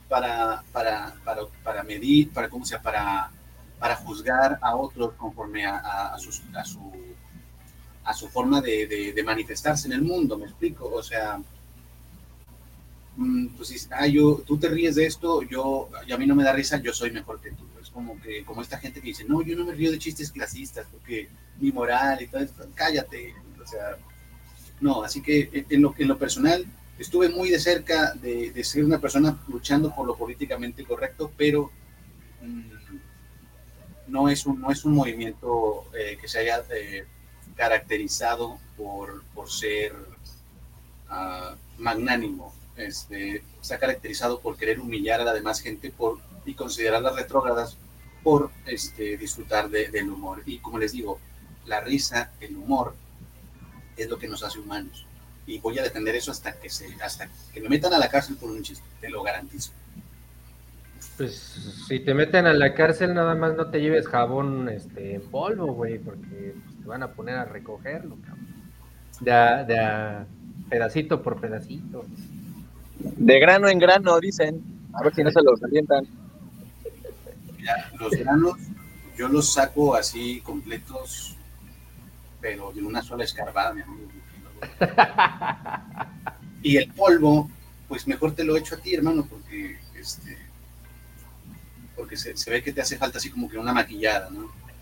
para, 0.10 0.63
para, 0.72 1.13
para, 1.24 1.41
para 1.63 1.84
medir, 1.84 2.32
para, 2.32 2.50
¿cómo 2.50 2.65
sea? 2.65 2.82
Para, 2.82 3.32
para 3.80 3.96
juzgar 3.98 4.58
a 4.62 4.76
otros 4.76 5.13
conforme 5.13 5.65
a, 5.65 6.15
sus, 6.17 6.41
a 6.56 6.65
su 6.65 6.91
a 8.04 8.13
su 8.13 8.28
forma 8.28 8.62
de, 8.62 9.22
manifestarse 9.26 9.88
en 9.88 9.93
el 9.93 10.02
mundo, 10.02 10.38
me 10.38 10.46
explico, 10.46 10.89
o 10.93 11.02
sea, 11.02 11.41
mm, 13.15 13.48
pues 13.56 13.88
yo, 14.12 14.43
tú 14.46 14.58
te 14.58 14.67
ríes 14.67 14.96
de 14.96 15.06
esto, 15.06 15.41
yo, 15.43 15.89
y 16.06 16.12
a 16.12 16.17
mí 16.17 16.28
no 16.28 16.36
me 16.36 16.43
da 16.43 16.54
risa, 16.54 16.82
yo 16.82 16.93
soy 16.93 17.12
mejor 17.12 17.39
que 17.39 17.52
tú, 17.52 17.65
como 17.93 18.19
que, 18.19 18.43
como 18.43 18.62
esta 18.62 18.77
gente 18.77 18.99
que 18.99 19.08
dice, 19.08 19.23
no, 19.25 19.41
yo 19.41 19.56
no 19.56 19.65
me 19.65 19.73
río 19.73 19.91
de 19.91 19.99
chistes 19.99 20.32
clasistas, 20.32 20.88
porque 20.91 21.29
mi 21.60 21.71
moral 21.71 22.21
y 22.21 22.27
todo 22.27 22.41
eso, 22.41 22.53
cállate, 22.73 23.34
o 23.63 23.67
sea, 23.67 23.97
no, 24.82 25.03
así 25.03 25.21
que 25.21 25.65
en 25.69 25.82
lo, 25.82 25.93
en 25.97 26.08
lo 26.08 26.17
personal, 26.17 26.65
estuve 26.99 27.29
muy 27.29 27.49
de 27.49 27.60
cerca 27.60 28.13
de, 28.13 28.51
de 28.51 28.63
ser 28.63 28.84
una 28.84 28.99
persona 28.99 29.38
luchando 29.47 29.93
por 29.95 30.06
lo 30.06 30.15
políticamente 30.15 30.84
correcto, 30.84 31.32
pero 31.38 31.71
mmm, 32.41 32.97
no, 34.08 34.29
es 34.29 34.45
un, 34.45 34.60
no 34.60 34.71
es 34.71 34.84
un 34.84 34.93
movimiento 34.93 35.86
eh, 35.97 36.17
que 36.19 36.27
se 36.27 36.39
haya... 36.39 36.63
Eh, 36.69 37.06
caracterizado 37.56 38.58
por, 38.75 39.23
por 39.36 39.47
ser 39.47 39.93
uh, 41.12 41.56
magnánimo. 41.77 42.51
Este, 42.75 43.43
está 43.62 43.77
caracterizado 43.77 44.39
por 44.39 44.58
querer 44.58 44.79
humillar 44.79 45.21
a 45.21 45.23
la 45.23 45.34
demás 45.34 45.62
gente 45.62 45.91
por, 45.91 46.17
y 46.47 46.56
considerarlas 46.56 47.15
retrógradas 47.15 47.77
por 48.23 48.51
este, 48.65 49.17
disfrutar 49.17 49.69
de, 49.69 49.89
del 49.89 50.09
humor. 50.09 50.41
Y 50.45 50.59
como 50.59 50.79
les 50.79 50.93
digo, 50.93 51.19
la 51.65 51.81
risa, 51.81 52.31
el 52.39 52.55
humor, 52.55 52.95
es 53.97 54.09
lo 54.09 54.17
que 54.17 54.27
nos 54.27 54.43
hace 54.43 54.59
humanos. 54.59 55.05
Y 55.45 55.59
voy 55.59 55.77
a 55.77 55.83
defender 55.83 56.15
eso 56.15 56.31
hasta 56.31 56.53
que, 56.53 56.69
se, 56.69 56.88
hasta 57.03 57.27
que 57.53 57.62
me 57.62 57.69
metan 57.69 57.93
a 57.93 57.97
la 57.97 58.09
cárcel 58.09 58.38
por 58.38 58.49
un 58.49 58.63
chiste, 58.63 58.86
te 59.01 59.09
lo 59.09 59.21
garantizo. 59.23 59.71
Pues 61.17 61.36
si 61.88 61.99
te 61.99 62.13
meten 62.13 62.47
a 62.47 62.53
la 62.53 62.73
cárcel, 62.73 63.13
nada 63.13 63.36
más 63.36 63.55
no 63.55 63.69
te 63.69 63.81
lleves 63.81 64.07
jabón 64.07 64.69
este, 64.69 65.15
en 65.15 65.21
polvo, 65.21 65.73
güey, 65.73 65.99
porque 65.99 66.55
pues, 66.65 66.79
te 66.81 66.88
van 66.88 67.03
a 67.03 67.12
poner 67.12 67.36
a 67.36 67.45
recogerlo, 67.45 68.17
cabrón. 68.25 68.47
De 69.19 69.31
a, 69.31 69.63
de 69.63 69.79
a 69.79 70.25
pedacito 70.69 71.21
por 71.21 71.39
pedacito. 71.39 72.05
De 72.99 73.39
grano 73.39 73.67
en 73.67 73.77
grano, 73.77 74.19
dicen. 74.19 74.62
A 74.93 75.03
ver 75.03 75.13
si 75.13 75.23
no 75.23 75.31
se 75.31 75.41
los 75.43 75.62
alientan. 75.63 76.05
Los 77.99 78.12
granos 78.12 78.58
yo 79.17 79.28
los 79.28 79.54
saco 79.54 79.95
así 79.95 80.41
completos, 80.41 81.38
pero 82.41 82.71
de 82.71 82.82
una 82.82 83.02
sola 83.02 83.23
escarbada, 83.23 83.73
mi 83.73 83.82
amigo. 83.82 84.10
Y 86.62 86.78
el 86.78 86.91
polvo, 86.93 87.49
pues 87.88 88.08
mejor 88.08 88.34
te 88.34 88.43
lo 88.43 88.56
echo 88.56 88.76
a 88.76 88.78
ti, 88.80 88.95
hermano, 88.95 89.26
porque 89.30 89.78
este 89.95 90.38
porque 91.95 92.17
se, 92.17 92.36
se, 92.36 92.49
ve 92.49 92.63
que 92.63 92.73
te 92.73 92.82
hace 92.82 92.97
falta 92.97 93.17
así 93.17 93.30
como 93.30 93.47
que 93.47 93.58
una 93.58 93.73
maquillada, 93.73 94.30
¿no? 94.32 94.52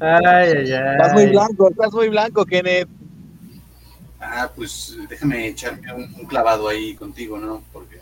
ay, 0.00 0.24
ay, 0.24 0.72
ay. 0.72 0.92
Estás 0.92 1.12
muy 1.14 1.26
blanco, 1.26 1.70
estás 1.70 1.92
muy 1.92 2.08
blanco, 2.08 2.46
Kenneth. 2.46 2.88
Ah, 4.20 4.50
pues 4.54 4.96
déjame 5.08 5.48
echarme 5.48 5.92
un, 5.92 6.02
un 6.14 6.26
clavado 6.26 6.68
ahí 6.68 6.94
contigo, 6.94 7.38
¿no? 7.38 7.64
Porque 7.72 8.01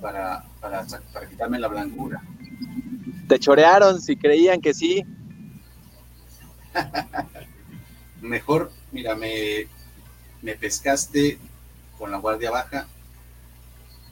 para, 0.00 0.44
para, 0.60 0.86
para 1.12 1.28
quitarme 1.28 1.58
la 1.58 1.68
blancura. 1.68 2.22
Te 3.28 3.38
chorearon 3.38 4.00
si 4.00 4.16
creían 4.16 4.60
que 4.60 4.74
sí. 4.74 5.04
Mejor, 8.20 8.70
mira, 8.92 9.14
me, 9.14 9.66
me 10.42 10.54
pescaste 10.54 11.38
con 11.98 12.10
la 12.10 12.18
guardia 12.18 12.50
baja 12.50 12.86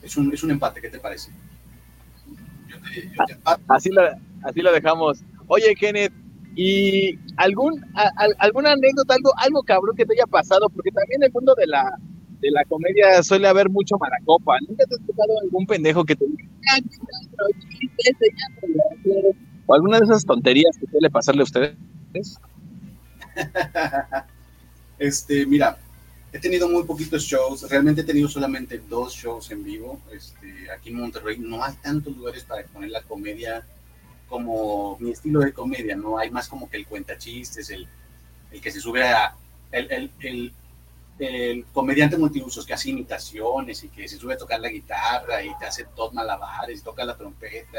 es 0.04 0.16
un, 0.16 0.32
es 0.32 0.42
un 0.42 0.50
empate, 0.50 0.80
¿qué 0.80 0.90
te 0.90 0.98
parece? 0.98 1.32
Yo 2.68 2.76
te, 2.80 3.08
yo 3.08 3.24
te 3.24 3.36
así, 3.68 3.88
lo, 3.90 4.02
así 4.42 4.60
lo 4.60 4.72
dejamos. 4.72 5.20
Oye, 5.46 5.74
Kenneth, 5.74 6.12
¿y 6.54 7.18
algún, 7.36 7.82
a, 7.94 8.02
a, 8.02 8.28
alguna 8.38 8.72
anécdota, 8.72 9.14
algo, 9.14 9.32
algo 9.38 9.62
cabrón 9.62 9.96
que 9.96 10.04
te 10.04 10.12
haya 10.14 10.26
pasado? 10.26 10.68
Porque 10.68 10.90
también 10.90 11.22
el 11.22 11.32
mundo 11.32 11.54
de 11.54 11.66
la, 11.66 11.98
de 12.44 12.50
la 12.50 12.64
comedia 12.64 13.22
suele 13.22 13.48
haber 13.48 13.70
mucho 13.70 13.96
maracopa. 13.98 14.58
¿Nunca 14.68 14.84
te 14.84 14.94
has 14.94 15.06
tocado 15.06 15.40
algún 15.42 15.66
pendejo 15.66 16.04
que 16.04 16.14
te 16.14 16.26
diga, 16.26 16.44
o 19.66 19.74
alguna 19.74 19.98
de 19.98 20.04
esas 20.04 20.24
tonterías 20.24 20.76
que 20.78 20.86
suele 20.86 21.10
pasarle 21.10 21.40
a 21.40 21.44
ustedes? 21.44 21.76
este, 24.98 25.46
mira, 25.46 25.78
he 26.32 26.38
tenido 26.38 26.68
muy 26.68 26.84
poquitos 26.84 27.22
shows, 27.22 27.68
realmente 27.70 28.02
he 28.02 28.04
tenido 28.04 28.28
solamente 28.28 28.78
dos 28.78 29.14
shows 29.14 29.50
en 29.50 29.64
vivo. 29.64 30.00
Este, 30.12 30.70
aquí 30.70 30.90
en 30.90 30.96
Monterrey 30.96 31.38
no 31.38 31.64
hay 31.64 31.74
tantos 31.82 32.14
lugares 32.16 32.44
para 32.44 32.64
poner 32.64 32.90
la 32.90 33.02
comedia 33.02 33.66
como 34.28 34.98
mi 35.00 35.10
estilo 35.12 35.40
de 35.40 35.52
comedia, 35.52 35.96
no 35.96 36.18
hay 36.18 36.30
más 36.30 36.48
como 36.48 36.68
que 36.68 36.76
el 36.76 36.86
cuentachistes, 36.86 37.70
el, 37.70 37.86
el 38.50 38.60
que 38.60 38.70
se 38.70 38.80
sube 38.80 39.02
a 39.02 39.34
el, 39.70 39.90
el, 39.90 40.10
el, 40.20 40.52
el, 41.18 41.64
comediante 41.72 42.16
multiusos 42.18 42.66
que 42.66 42.74
hace 42.74 42.90
imitaciones 42.90 43.84
y 43.84 43.88
que 43.88 44.08
se 44.08 44.16
sube 44.16 44.34
a 44.34 44.38
tocar 44.38 44.60
la 44.60 44.68
guitarra 44.68 45.42
y 45.42 45.56
te 45.58 45.66
hace 45.66 45.84
todos 45.94 46.12
malabares, 46.12 46.82
toca 46.82 47.04
la 47.04 47.16
trompeta 47.16 47.78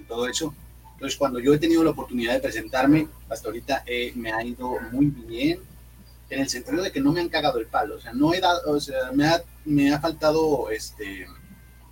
y, 0.00 0.04
todo 0.04 0.28
eso. 0.28 0.54
Entonces, 0.92 1.18
cuando 1.18 1.40
yo 1.40 1.54
he 1.54 1.58
tenido 1.58 1.82
la 1.82 1.90
oportunidad 1.90 2.34
de 2.34 2.40
presentarme, 2.40 3.08
hasta 3.28 3.48
ahorita 3.48 3.84
eh, 3.86 4.12
me 4.14 4.32
ha 4.32 4.44
ido 4.44 4.78
muy 4.92 5.06
bien, 5.06 5.60
en 6.30 6.40
el 6.40 6.48
sentido 6.48 6.82
de 6.82 6.92
que 6.92 7.00
no 7.00 7.12
me 7.12 7.20
han 7.20 7.28
cagado 7.28 7.58
el 7.58 7.66
palo, 7.66 7.96
o 7.96 8.00
sea, 8.00 8.12
no 8.12 8.34
he 8.34 8.40
dado, 8.40 8.70
o 8.70 8.80
sea, 8.80 9.12
me 9.12 9.26
ha, 9.26 9.42
me 9.64 9.92
ha 9.92 10.00
faltado 10.00 10.70
este... 10.70 11.26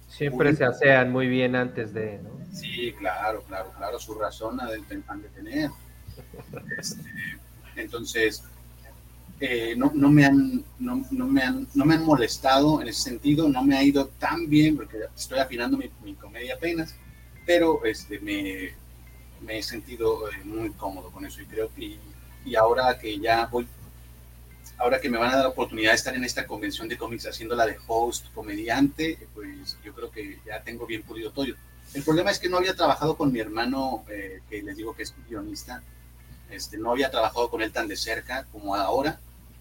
Siempre 0.09 0.55
se 0.55 0.65
asean 0.65 1.11
muy 1.11 1.27
bien 1.27 1.57
antes 1.57 1.95
de, 1.95 2.19
¿no? 2.19 2.31
Sí, 2.53 2.93
claro, 2.99 3.43
claro, 3.49 3.73
claro, 3.77 3.99
su 3.99 4.15
razón 4.15 4.59
del 4.59 4.87
de 4.87 5.29
tener. 5.29 5.71
Este, 6.79 7.03
entonces, 7.77 8.45
eh, 9.41 9.75
no, 9.77 9.91
me 9.91 10.25
han, 10.25 10.65
no, 10.79 10.97
me 11.27 11.43
han, 11.43 11.67
no 11.75 11.85
me 11.85 11.95
han 11.95 12.05
molestado 12.05 12.81
en 12.81 12.89
ese 12.89 13.03
sentido, 13.03 13.49
no 13.49 13.65
me 13.65 13.77
ha 13.77 13.83
ido 13.83 14.07
tan 14.07 14.49
bien 14.49 14.77
porque 14.77 14.99
estoy 15.17 15.41
afinando 15.41 15.77
mi, 15.77 16.15
comedia 16.15 16.55
apenas, 16.55 16.95
pero 17.45 17.85
este, 17.85 18.21
me, 18.21 18.75
he 19.49 19.63
sentido 19.63 20.29
eh, 20.29 20.45
muy 20.45 20.71
cómodo 20.71 21.11
con 21.11 21.25
eso 21.27 21.41
y 21.41 21.47
creo 21.47 21.73
que 21.75 21.99
y 22.45 22.55
ahora 22.57 22.99
que 22.99 23.19
ya 23.19 23.47
voy 23.47 23.67
ahora 24.79 25.01
que 25.01 25.09
me 25.09 25.19
van 25.19 25.31
a 25.31 25.37
dar 25.37 25.45
la 25.45 25.51
oportunidad 25.51 25.91
de 25.91 25.97
estar 25.97 26.15
en 26.15 26.25
esta 26.25 26.47
convención 26.47 26.89
de 26.89 26.99
cómics 26.99 27.27
haciendo 27.27 27.55
la 27.55 27.67
de 27.67 27.77
host 27.87 28.27
comediante, 28.35 29.29
pues 29.35 29.77
yo 29.85 29.93
creo 29.93 30.11
que 30.11 30.39
ya 30.47 30.63
tengo 30.63 30.87
bien 30.87 31.03
pulido 31.03 31.31
todo. 31.31 31.47
El 31.95 32.03
problema 32.03 32.31
es 32.31 32.39
que 32.39 32.49
no 32.49 32.57
había 32.57 32.75
trabajado 32.75 33.17
con 33.17 33.33
mi 33.33 33.39
hermano, 33.39 34.05
eh, 34.09 34.41
que 34.49 34.63
les 34.63 34.77
digo 34.77 34.95
que 34.95 35.03
es 35.03 35.15
guionista, 35.29 35.83
este, 36.53 36.79
no 36.79 36.93
había 36.93 37.11
trabajado 37.11 37.51
con 37.51 37.63
él 37.63 37.73
tan 37.73 37.89
de 37.89 37.97
cerca 37.97 38.45
como 38.53 38.75
ahora, 38.75 39.19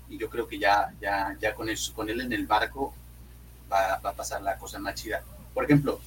y 0.10 0.18
yo 0.18 0.30
creo 0.30 0.48
que 0.48 0.60
ya, 0.60 0.94
ya, 1.00 1.36
ya 1.40 1.56
con, 1.56 1.70
eso, 1.70 1.94
con 1.94 2.10
él 2.10 2.22
en 2.22 2.34
el 2.34 2.46
barco 2.46 2.94
va, 3.72 3.94
a 3.96 4.14
pasar 4.14 4.42
la 4.42 4.58
cosa 4.58 4.78
más 4.78 4.96
chida. 4.96 5.24
Por 5.54 5.64
ejemplo, 5.64 6.02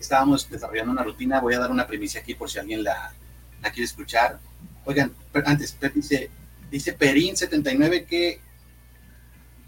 estábamos 0.00 0.48
desarrollando 0.50 0.92
una 0.92 1.04
rutina, 1.04 1.40
voy 1.40 1.54
a 1.54 1.60
dar 1.60 1.70
una 1.70 1.86
premisa 1.86 2.18
aquí 2.18 2.34
por 2.34 2.50
si 2.50 2.58
alguien 2.58 2.82
la, 2.82 3.12
quiere 3.62 3.84
escuchar. 3.84 4.40
Oigan, 4.84 5.12
antes, 5.44 5.76
dice, 5.94 6.30
dice 6.70 6.98
Perín79 6.98 8.06
que 8.06 8.40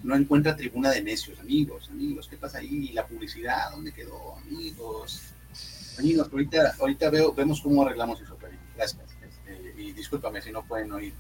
no 0.03 0.17
encuentra 0.17 0.57
tribuna 0.57 0.91
de 0.91 1.03
necios, 1.03 1.39
amigos, 1.39 1.89
amigos, 1.91 2.27
¿qué 2.29 2.37
pasa 2.37 2.59
ahí? 2.59 2.89
La 2.89 3.07
publicidad, 3.07 3.71
¿dónde 3.71 3.93
quedó, 3.93 4.37
amigos? 4.39 5.23
Amigos, 5.99 6.29
ahorita, 6.33 6.75
ahorita 6.81 7.11
vemos 7.11 7.61
cómo 7.61 7.83
arreglamos 7.83 8.21
eso, 8.21 8.35
Perín. 8.37 8.59
Gracias. 8.75 9.10
Y 9.91 9.93
discúlpame 9.93 10.41
si 10.41 10.53
no 10.53 10.63
pueden 10.63 10.93
oír. 10.93 11.13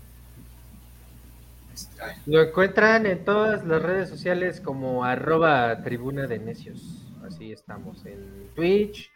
Este, 1.74 2.02
Lo 2.26 2.40
encuentran 2.40 3.04
en 3.06 3.24
todas 3.24 3.64
las 3.66 3.82
redes 3.82 4.08
sociales 4.08 4.60
como 4.60 5.04
arroba 5.04 5.82
tribuna 5.82 6.28
de 6.28 6.38
necios. 6.38 7.04
Así 7.26 7.50
estamos 7.52 8.06
en 8.06 8.48
Twitch, 8.54 9.12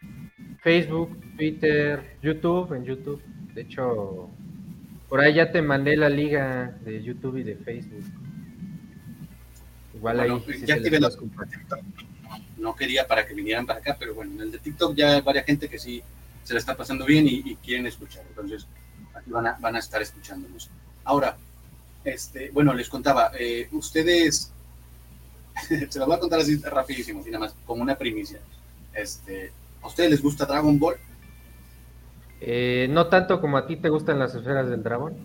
Facebook, 0.61 1.17
Twitter, 1.37 2.17
YouTube, 2.21 2.73
en 2.73 2.83
YouTube. 2.83 3.21
De 3.53 3.61
hecho, 3.61 4.29
por 5.07 5.21
ahí 5.21 5.35
ya 5.35 5.51
te 5.51 5.61
mandé 5.61 5.95
la 5.95 6.09
liga 6.09 6.77
de 6.83 7.01
YouTube 7.01 7.37
y 7.37 7.43
de 7.43 7.55
Facebook. 7.55 8.03
Igual 9.93 10.17
bueno, 10.17 10.43
ahí. 10.47 10.65
Ya 10.65 10.75
activé 10.75 10.99
los 10.99 11.17
No 12.57 12.75
quería 12.75 13.07
para 13.07 13.25
que 13.25 13.33
vinieran 13.33 13.65
para 13.65 13.79
acá, 13.79 13.95
pero 13.97 14.15
bueno, 14.15 14.33
en 14.33 14.41
el 14.41 14.51
de 14.51 14.59
TikTok 14.59 14.95
ya 14.95 15.13
hay 15.13 15.21
varias 15.21 15.45
gente 15.45 15.69
que 15.69 15.79
sí 15.79 16.03
se 16.43 16.53
la 16.53 16.59
está 16.59 16.75
pasando 16.75 17.05
bien 17.05 17.25
y, 17.27 17.41
y 17.45 17.55
quieren 17.55 17.87
escuchar. 17.87 18.23
Entonces, 18.27 18.67
van 19.25 19.47
a, 19.47 19.57
van 19.59 19.75
a 19.75 19.79
estar 19.79 20.01
escuchándonos. 20.01 20.69
Ahora, 21.03 21.37
este, 22.03 22.51
bueno, 22.51 22.73
les 22.73 22.89
contaba, 22.89 23.31
eh, 23.37 23.67
ustedes, 23.71 24.51
se 25.89 25.99
lo 25.99 26.05
voy 26.05 26.15
a 26.15 26.19
contar 26.19 26.39
así 26.39 26.57
rapidísimo, 26.57 27.23
nada 27.25 27.39
más, 27.39 27.55
como 27.65 27.81
una 27.81 27.97
primicia. 27.97 28.39
Este, 28.93 29.51
¿A 29.81 29.87
ustedes 29.87 30.11
les 30.11 30.21
gusta 30.21 30.45
Dragon 30.45 30.79
Ball? 30.79 30.95
Eh, 32.41 32.87
no 32.89 33.07
tanto 33.07 33.41
como 33.41 33.57
a 33.57 33.65
ti 33.65 33.77
te 33.77 33.89
gustan 33.89 34.19
las 34.19 34.35
esferas 34.35 34.69
del 34.69 34.83
dragón. 34.83 35.15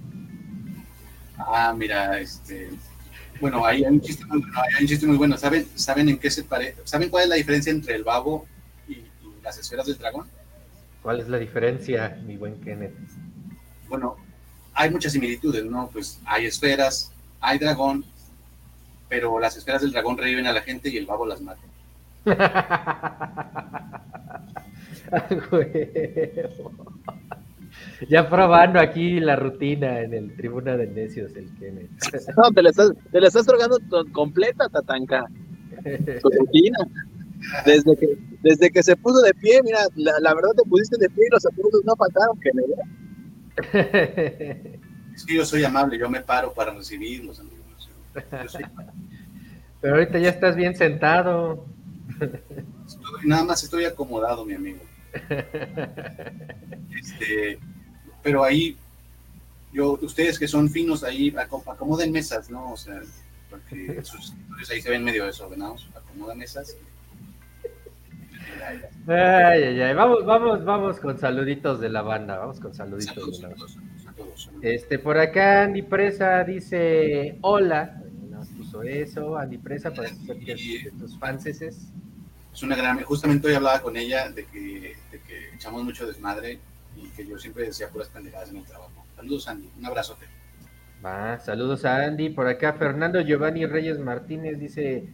Ah, 1.37 1.75
mira, 1.77 2.19
este, 2.21 2.71
bueno, 3.41 3.65
hay 3.65 3.83
un 3.83 4.01
chiste 4.01 4.25
muy 4.27 4.41
bueno, 4.41 4.63
hay 4.77 4.83
un 4.83 4.89
chiste 4.89 5.07
muy 5.07 5.17
bueno. 5.17 5.37
¿Saben, 5.37 5.67
¿Saben 5.75 6.09
en 6.09 6.19
qué 6.19 6.31
se 6.31 6.45
parece? 6.45 6.77
¿Saben 6.85 7.09
cuál 7.09 7.25
es 7.25 7.29
la 7.31 7.37
diferencia 7.37 7.71
entre 7.71 7.95
el 7.95 8.05
babo 8.05 8.47
y, 8.87 8.93
y, 8.93 9.07
las 9.43 9.59
esferas 9.59 9.87
del 9.87 9.99
dragón? 9.99 10.29
¿Cuál 11.03 11.21
es 11.21 11.29
la 11.29 11.39
diferencia, 11.39 12.19
mi 12.27 12.37
buen 12.37 12.61
Kenneth? 12.61 12.95
Bueno, 13.91 14.17
hay 14.73 14.89
muchas 14.89 15.13
similitudes, 15.13 15.65
¿no? 15.67 15.91
Pues 15.93 16.21
hay 16.25 16.47
esferas, 16.47 17.13
hay 17.41 17.59
dragón, 17.59 18.05
pero 19.09 19.39
las 19.41 19.57
esferas 19.57 19.83
del 19.83 19.91
dragón 19.91 20.17
reviven 20.17 20.47
a 20.47 20.53
la 20.53 20.63
gente 20.63 20.89
y 20.89 20.97
el 20.97 21.07
babo 21.07 21.27
las 21.27 21.43
mata. 21.43 21.61
ya 28.09 28.29
probando 28.29 28.79
aquí 28.79 29.19
la 29.21 29.37
rutina 29.37 30.01
en 30.01 30.15
el 30.15 30.37
Tribuna 30.37 30.77
de 30.77 30.87
Necios, 30.87 31.35
el 31.35 31.53
Kenneth. 31.59 31.91
No, 32.37 32.51
te 32.53 32.63
la 32.63 32.71
estás, 32.71 32.93
te 33.11 33.21
la 33.21 33.27
estás 33.27 33.47
drogando 33.47 33.79
completa, 34.13 34.69
Tatanka. 34.69 35.27
Tu 36.23 36.31
rutina. 36.39 36.79
Desde 37.65 37.97
que, 37.97 38.19
desde 38.43 38.71
que 38.71 38.83
se 38.83 38.97
puso 38.97 39.21
de 39.23 39.33
pie, 39.35 39.63
mira, 39.65 39.81
la, 39.97 40.13
la 40.21 40.35
verdad 40.35 40.51
te 40.57 40.63
pusiste 40.69 40.99
de 40.99 41.09
pie 41.09 41.25
y 41.27 41.33
los 41.33 41.45
aplausos 41.47 41.83
no 41.85 41.97
faltaron, 41.97 42.39
Kenneth. 42.39 42.67
Es 45.15 45.27
que 45.27 45.35
yo 45.35 45.45
soy 45.45 45.65
amable, 45.65 45.99
yo 45.99 46.09
me 46.09 46.21
paro 46.21 46.55
para 46.55 46.73
recibirlos, 46.73 47.41
amigos. 47.41 47.91
Pero 49.81 49.95
ahorita 49.95 50.19
ya 50.19 50.31
estás 50.31 50.57
bien 50.57 50.75
sentado. 50.75 51.67
Estoy, 52.87 53.27
nada 53.27 53.45
más 53.45 53.63
estoy 53.63 53.85
acomodado, 53.85 54.45
mi 54.45 54.55
amigo. 54.55 54.81
Este, 57.01 57.59
pero 58.23 58.45
ahí, 58.45 58.77
yo, 59.73 59.99
ustedes 60.03 60.39
que 60.39 60.47
son 60.49 60.69
finos 60.69 61.03
ahí, 61.03 61.35
acomoden 61.37 62.13
mesas, 62.13 62.51
¿no? 62.51 62.73
O 62.73 62.77
sea, 62.77 63.01
porque 63.49 64.01
sus 64.03 64.35
ahí 64.71 64.83
se 64.83 64.91
ven 64.91 65.03
medio 65.03 65.25
desordenados, 65.25 65.89
acomodan 65.95 66.39
mesas. 66.39 66.77
Ay, 69.07 69.63
ay, 69.63 69.81
ay. 69.81 69.95
Vamos, 69.95 70.25
vamos, 70.25 70.65
vamos 70.65 71.01
con 71.01 71.19
saluditos 71.19 71.81
de 71.81 71.89
la 71.89 72.03
banda. 72.03 72.39
Vamos 72.39 72.61
con 72.61 72.75
saluditos 72.75 73.15
saludos, 73.15 73.41
de 73.41 73.43
la 73.43 73.49
banda. 73.55 73.67
Saludos, 74.05 74.51
Este, 74.63 74.99
por 74.99 75.19
acá 75.19 75.63
Andy 75.65 75.83
Presa 75.83 76.45
dice 76.45 77.39
hola. 77.41 78.03
Nos 78.31 78.49
puso 78.49 78.83
eso, 78.83 79.37
Andy 79.37 79.59
Presa, 79.59 79.91
para 79.93 80.09
que 80.09 80.55
de 80.55 80.93
tus 80.99 81.19
fans 81.19 81.47
es. 81.47 81.89
una 82.63 82.77
gran. 82.77 83.03
Justamente 83.03 83.49
hoy 83.49 83.55
hablaba 83.55 83.81
con 83.81 83.97
ella 83.97 84.29
de 84.31 84.45
que, 84.47 84.97
de 85.11 85.21
que 85.21 85.55
echamos 85.55 85.83
mucho 85.83 86.07
desmadre 86.07 86.59
y 86.97 87.09
que 87.11 87.27
yo 87.27 87.39
siempre 87.39 87.65
decía 87.65 87.89
puras 87.89 88.09
pendejadas 88.09 88.51
en 88.51 88.59
el 88.59 88.65
trabajo. 88.65 89.05
Saludos, 89.17 89.49
Andy. 89.49 89.69
Un 89.79 89.87
abrazote. 89.87 90.27
Va, 91.05 91.39
saludos 91.41 91.85
a 91.85 92.05
Andy. 92.05 92.31
Por 92.31 92.47
acá 92.47 92.75
Fernando 92.75 93.21
Giovanni 93.23 93.67
Reyes 93.67 93.99
Martínez 93.99 94.59
dice 94.59 95.09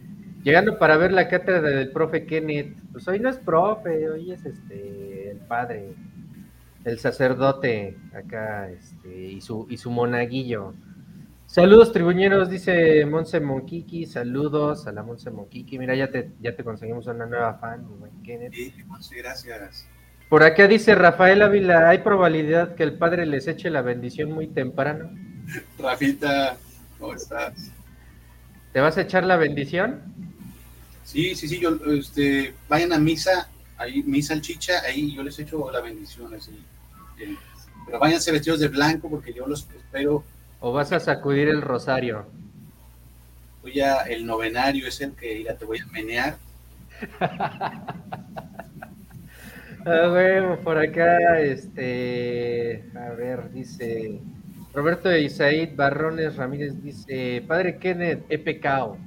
Llegando 0.47 0.77
para 0.79 0.95
ver 0.95 1.11
la 1.11 1.27
cátedra 1.27 1.59
del 1.59 1.91
profe 1.91 2.25
Kenneth. 2.25 2.73
Pues 2.93 3.05
hoy 3.09 3.19
no 3.19 3.27
es 3.27 3.35
profe, 3.35 4.09
hoy 4.09 4.31
es 4.31 4.45
este 4.45 5.31
el 5.31 5.39
padre, 5.39 5.93
el 6.85 6.99
sacerdote 6.99 7.97
acá, 8.13 8.69
este, 8.69 9.13
y 9.13 9.41
su, 9.41 9.67
y 9.69 9.75
su 9.75 9.91
monaguillo. 9.91 10.73
Saludos 11.47 11.91
tribuñeros, 11.91 12.49
dice 12.49 13.05
Monse 13.05 13.41
Monquiqui, 13.41 14.05
saludos 14.05 14.87
a 14.87 14.93
la 14.93 15.03
Monse 15.03 15.31
Monquiqui. 15.31 15.77
Mira, 15.79 15.95
ya 15.95 16.09
te, 16.11 16.29
ya 16.39 16.55
te 16.55 16.63
conseguimos 16.63 17.07
una 17.07 17.25
nueva 17.25 17.55
fan, 17.55 17.85
Kenneth. 18.23 18.53
Sí, 18.53 18.73
Monse, 18.85 19.17
gracias. 19.17 19.85
Por 20.29 20.43
acá 20.43 20.65
dice 20.69 20.95
Rafael 20.95 21.41
Ávila, 21.41 21.89
¿hay 21.89 21.97
probabilidad 21.97 22.75
que 22.75 22.83
el 22.83 22.97
padre 22.97 23.25
les 23.25 23.49
eche 23.49 23.69
la 23.69 23.81
bendición 23.81 24.31
muy 24.31 24.47
temprano? 24.47 25.09
Rafita, 25.77 26.55
¿cómo 26.97 27.15
estás? 27.15 27.73
¿Te 28.71 28.79
vas 28.79 28.97
a 28.97 29.01
echar 29.01 29.25
la 29.25 29.35
bendición? 29.35 30.15
Sí, 31.07 31.35
sí, 31.35 31.47
sí, 31.47 31.57
yo, 31.57 31.79
este, 31.93 32.53
vayan 32.67 32.91
a 32.91 32.99
misa, 32.99 33.47
ahí, 33.77 34.03
misa 34.03 34.33
al 34.33 34.41
chicha, 34.41 34.81
ahí 34.85 35.15
yo 35.15 35.23
les 35.23 35.39
echo 35.39 35.71
la 35.71 35.79
bendición, 35.79 36.33
así. 36.33 36.51
Eh, 37.17 37.33
pero 37.85 37.97
váyanse 37.97 38.29
vestidos 38.29 38.59
de 38.59 38.67
blanco 38.67 39.09
porque 39.09 39.33
yo 39.33 39.47
los 39.47 39.65
espero. 39.73 40.25
¿O 40.59 40.73
vas 40.73 40.91
a 40.91 40.99
sacudir 40.99 41.47
el 41.47 41.61
rosario? 41.61 42.25
Voy 43.61 43.79
a, 43.79 44.01
el 44.01 44.25
novenario 44.25 44.85
es 44.85 44.99
el 44.99 45.13
que 45.13 45.43
ya 45.43 45.55
te 45.55 45.63
voy 45.63 45.79
a 45.79 45.85
menear. 45.85 46.37
A 49.85 50.07
ver, 50.09 50.59
por 50.59 50.77
acá, 50.77 51.39
este, 51.39 52.83
a 52.93 53.11
ver, 53.11 53.49
dice 53.53 54.19
Roberto 54.73 55.15
Isaid 55.15 55.77
Barrones 55.77 56.35
Ramírez 56.35 56.83
dice, 56.83 57.41
Padre 57.47 57.77
Kenneth, 57.77 58.25
he 58.27 58.37
pecado. 58.37 58.97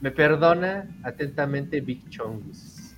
¿Me 0.00 0.10
perdona? 0.10 0.88
Atentamente, 1.02 1.80
Big 1.80 2.08
Chongus. 2.10 2.92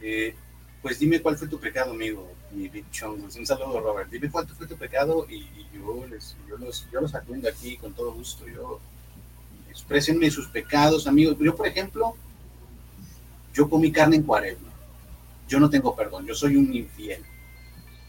Eh, 0.00 0.34
pues 0.82 0.98
dime 0.98 1.20
cuál 1.20 1.36
fue 1.36 1.48
tu 1.48 1.60
pecado, 1.60 1.92
amigo, 1.92 2.32
mi 2.52 2.68
Big 2.68 2.90
Chongus. 2.90 3.36
Un 3.36 3.46
saludo, 3.46 3.80
Robert. 3.80 4.10
Dime 4.10 4.30
cuál 4.30 4.46
fue 4.48 4.66
tu 4.66 4.76
pecado 4.76 5.26
y, 5.28 5.46
yo, 5.72 6.06
les, 6.06 6.36
yo, 6.48 6.56
los, 6.56 6.88
yo 6.90 7.00
los 7.00 7.14
atiendo 7.14 7.48
aquí 7.48 7.76
con 7.76 7.92
todo 7.92 8.12
gusto. 8.12 8.46
Yo, 8.48 8.80
expresenme 9.68 10.30
sus 10.30 10.48
pecados, 10.48 11.06
amigos. 11.06 11.36
Yo, 11.38 11.54
por 11.54 11.66
ejemplo, 11.66 12.14
yo 13.54 13.68
comí 13.68 13.92
carne 13.92 14.16
en 14.16 14.22
cuaresma 14.22 14.70
yo 15.50 15.58
no 15.58 15.68
tengo 15.68 15.94
perdón, 15.96 16.24
yo 16.24 16.34
soy 16.34 16.54
un 16.56 16.72
infiel. 16.72 17.22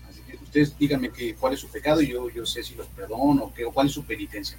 Así 0.07 0.21
que 0.21 0.37
ustedes 0.37 0.77
díganme 0.77 1.09
que, 1.09 1.33
cuál 1.33 1.55
es 1.55 1.59
su 1.59 1.67
pecado 1.69 1.99
y 2.01 2.09
yo, 2.09 2.29
yo 2.29 2.45
sé 2.45 2.61
si 2.61 2.75
los 2.75 2.85
perdono 2.87 3.45
o, 3.45 3.53
qué, 3.53 3.65
o 3.65 3.71
cuál 3.71 3.87
es 3.87 3.93
su 3.93 4.05
penitencia. 4.05 4.57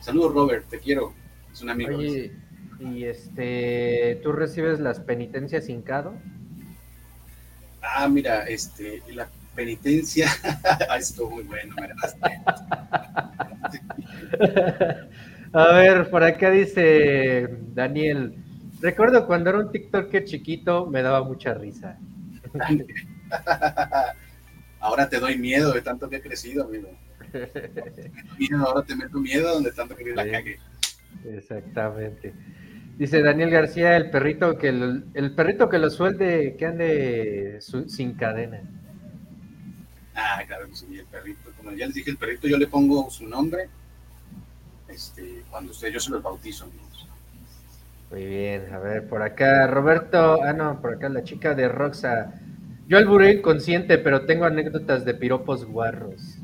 Saludos, 0.00 0.34
Robert, 0.34 0.68
te 0.68 0.80
quiero. 0.80 1.14
Es 1.52 1.62
un 1.62 1.70
amigo. 1.70 1.96
Oye, 1.96 2.32
y 2.80 3.04
este, 3.04 4.18
¿tú 4.22 4.32
recibes 4.32 4.80
las 4.80 5.00
penitencias 5.00 5.68
hincado? 5.68 6.14
Ah, 7.82 8.08
mira, 8.08 8.48
este, 8.48 9.02
la 9.12 9.28
penitencia, 9.54 10.28
esto 10.98 11.28
muy 11.30 11.44
bueno, 11.44 11.74
me 11.76 11.88
A 15.52 15.72
ver, 15.72 16.08
por 16.10 16.22
acá 16.22 16.50
dice 16.50 17.48
Daniel, 17.74 18.40
Recuerdo 18.80 19.26
cuando 19.26 19.50
era 19.50 19.58
un 19.58 19.70
TikTok 19.70 20.24
chiquito, 20.24 20.86
me 20.86 21.02
daba 21.02 21.22
mucha 21.22 21.52
risa. 21.52 21.98
ahora 24.80 25.08
te 25.08 25.20
doy 25.20 25.36
miedo 25.36 25.72
de 25.72 25.82
tanto 25.82 26.08
que 26.08 26.16
he 26.16 26.22
crecido, 26.22 26.64
amigo. 26.64 26.88
ahora 28.58 28.86
te 28.86 28.96
meto 28.96 29.18
miedo 29.18 29.52
donde 29.52 29.72
tanto 29.72 29.94
que 29.94 30.14
la 30.14 30.30
cagué. 30.30 30.58
Exactamente. 31.26 32.32
Dice 33.00 33.22
Daniel 33.22 33.48
García, 33.48 33.96
el 33.96 34.10
perrito 34.10 34.58
que 34.58 34.68
el, 34.68 35.32
perrito 35.34 35.70
que 35.70 35.78
lo 35.78 35.88
suelde, 35.88 36.54
que 36.58 36.66
ande 36.66 37.58
sin 37.86 38.12
cadena. 38.12 38.60
Ah, 40.14 40.42
claro 40.46 40.66
que 40.68 40.74
sí, 40.74 40.98
el 40.98 41.06
perrito. 41.06 41.50
Como 41.56 41.72
ya 41.72 41.86
les 41.86 41.94
dije, 41.94 42.10
el 42.10 42.18
perrito 42.18 42.46
yo 42.46 42.58
le 42.58 42.66
pongo 42.66 43.08
su 43.08 43.26
nombre. 43.26 43.70
Este, 44.86 45.44
cuando 45.48 45.70
usted 45.70 45.88
yo 45.88 45.98
se 45.98 46.10
los 46.10 46.22
bautizo, 46.22 46.64
amigos. 46.64 47.08
Muy 48.10 48.26
bien, 48.26 48.70
a 48.70 48.78
ver, 48.78 49.08
por 49.08 49.22
acá, 49.22 49.66
Roberto, 49.66 50.42
ah, 50.42 50.52
no, 50.52 50.82
por 50.82 50.92
acá 50.92 51.08
la 51.08 51.24
chica 51.24 51.54
de 51.54 51.68
Roxa. 51.68 52.34
Yo 52.86 52.98
alburé 52.98 53.32
inconsciente, 53.32 53.96
pero 53.96 54.26
tengo 54.26 54.44
anécdotas 54.44 55.06
de 55.06 55.14
piropos 55.14 55.64
guarros. 55.64 56.36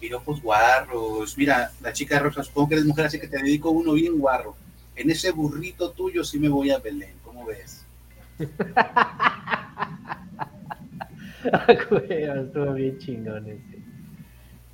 Oh, 0.00 0.02
piropos 0.02 0.40
guarros. 0.42 1.36
Mira, 1.36 1.70
la 1.82 1.92
chica 1.92 2.14
de 2.14 2.22
Roxa, 2.22 2.42
supongo 2.42 2.70
que 2.70 2.74
eres 2.76 2.86
mujer, 2.86 3.04
así 3.06 3.20
que 3.20 3.28
te 3.28 3.36
dedico 3.36 3.70
uno 3.70 3.92
bien 3.92 4.18
guarro. 4.18 4.56
En 4.96 5.10
ese 5.10 5.30
burrito 5.30 5.90
tuyo 5.92 6.24
sí 6.24 6.38
me 6.38 6.48
voy 6.48 6.70
a 6.70 6.78
Belén, 6.78 7.14
¿cómo 7.22 7.44
ves? 7.44 7.84
Estuvo 11.68 12.72
bien 12.74 12.98
chingón 12.98 13.46
ese. 13.46 13.80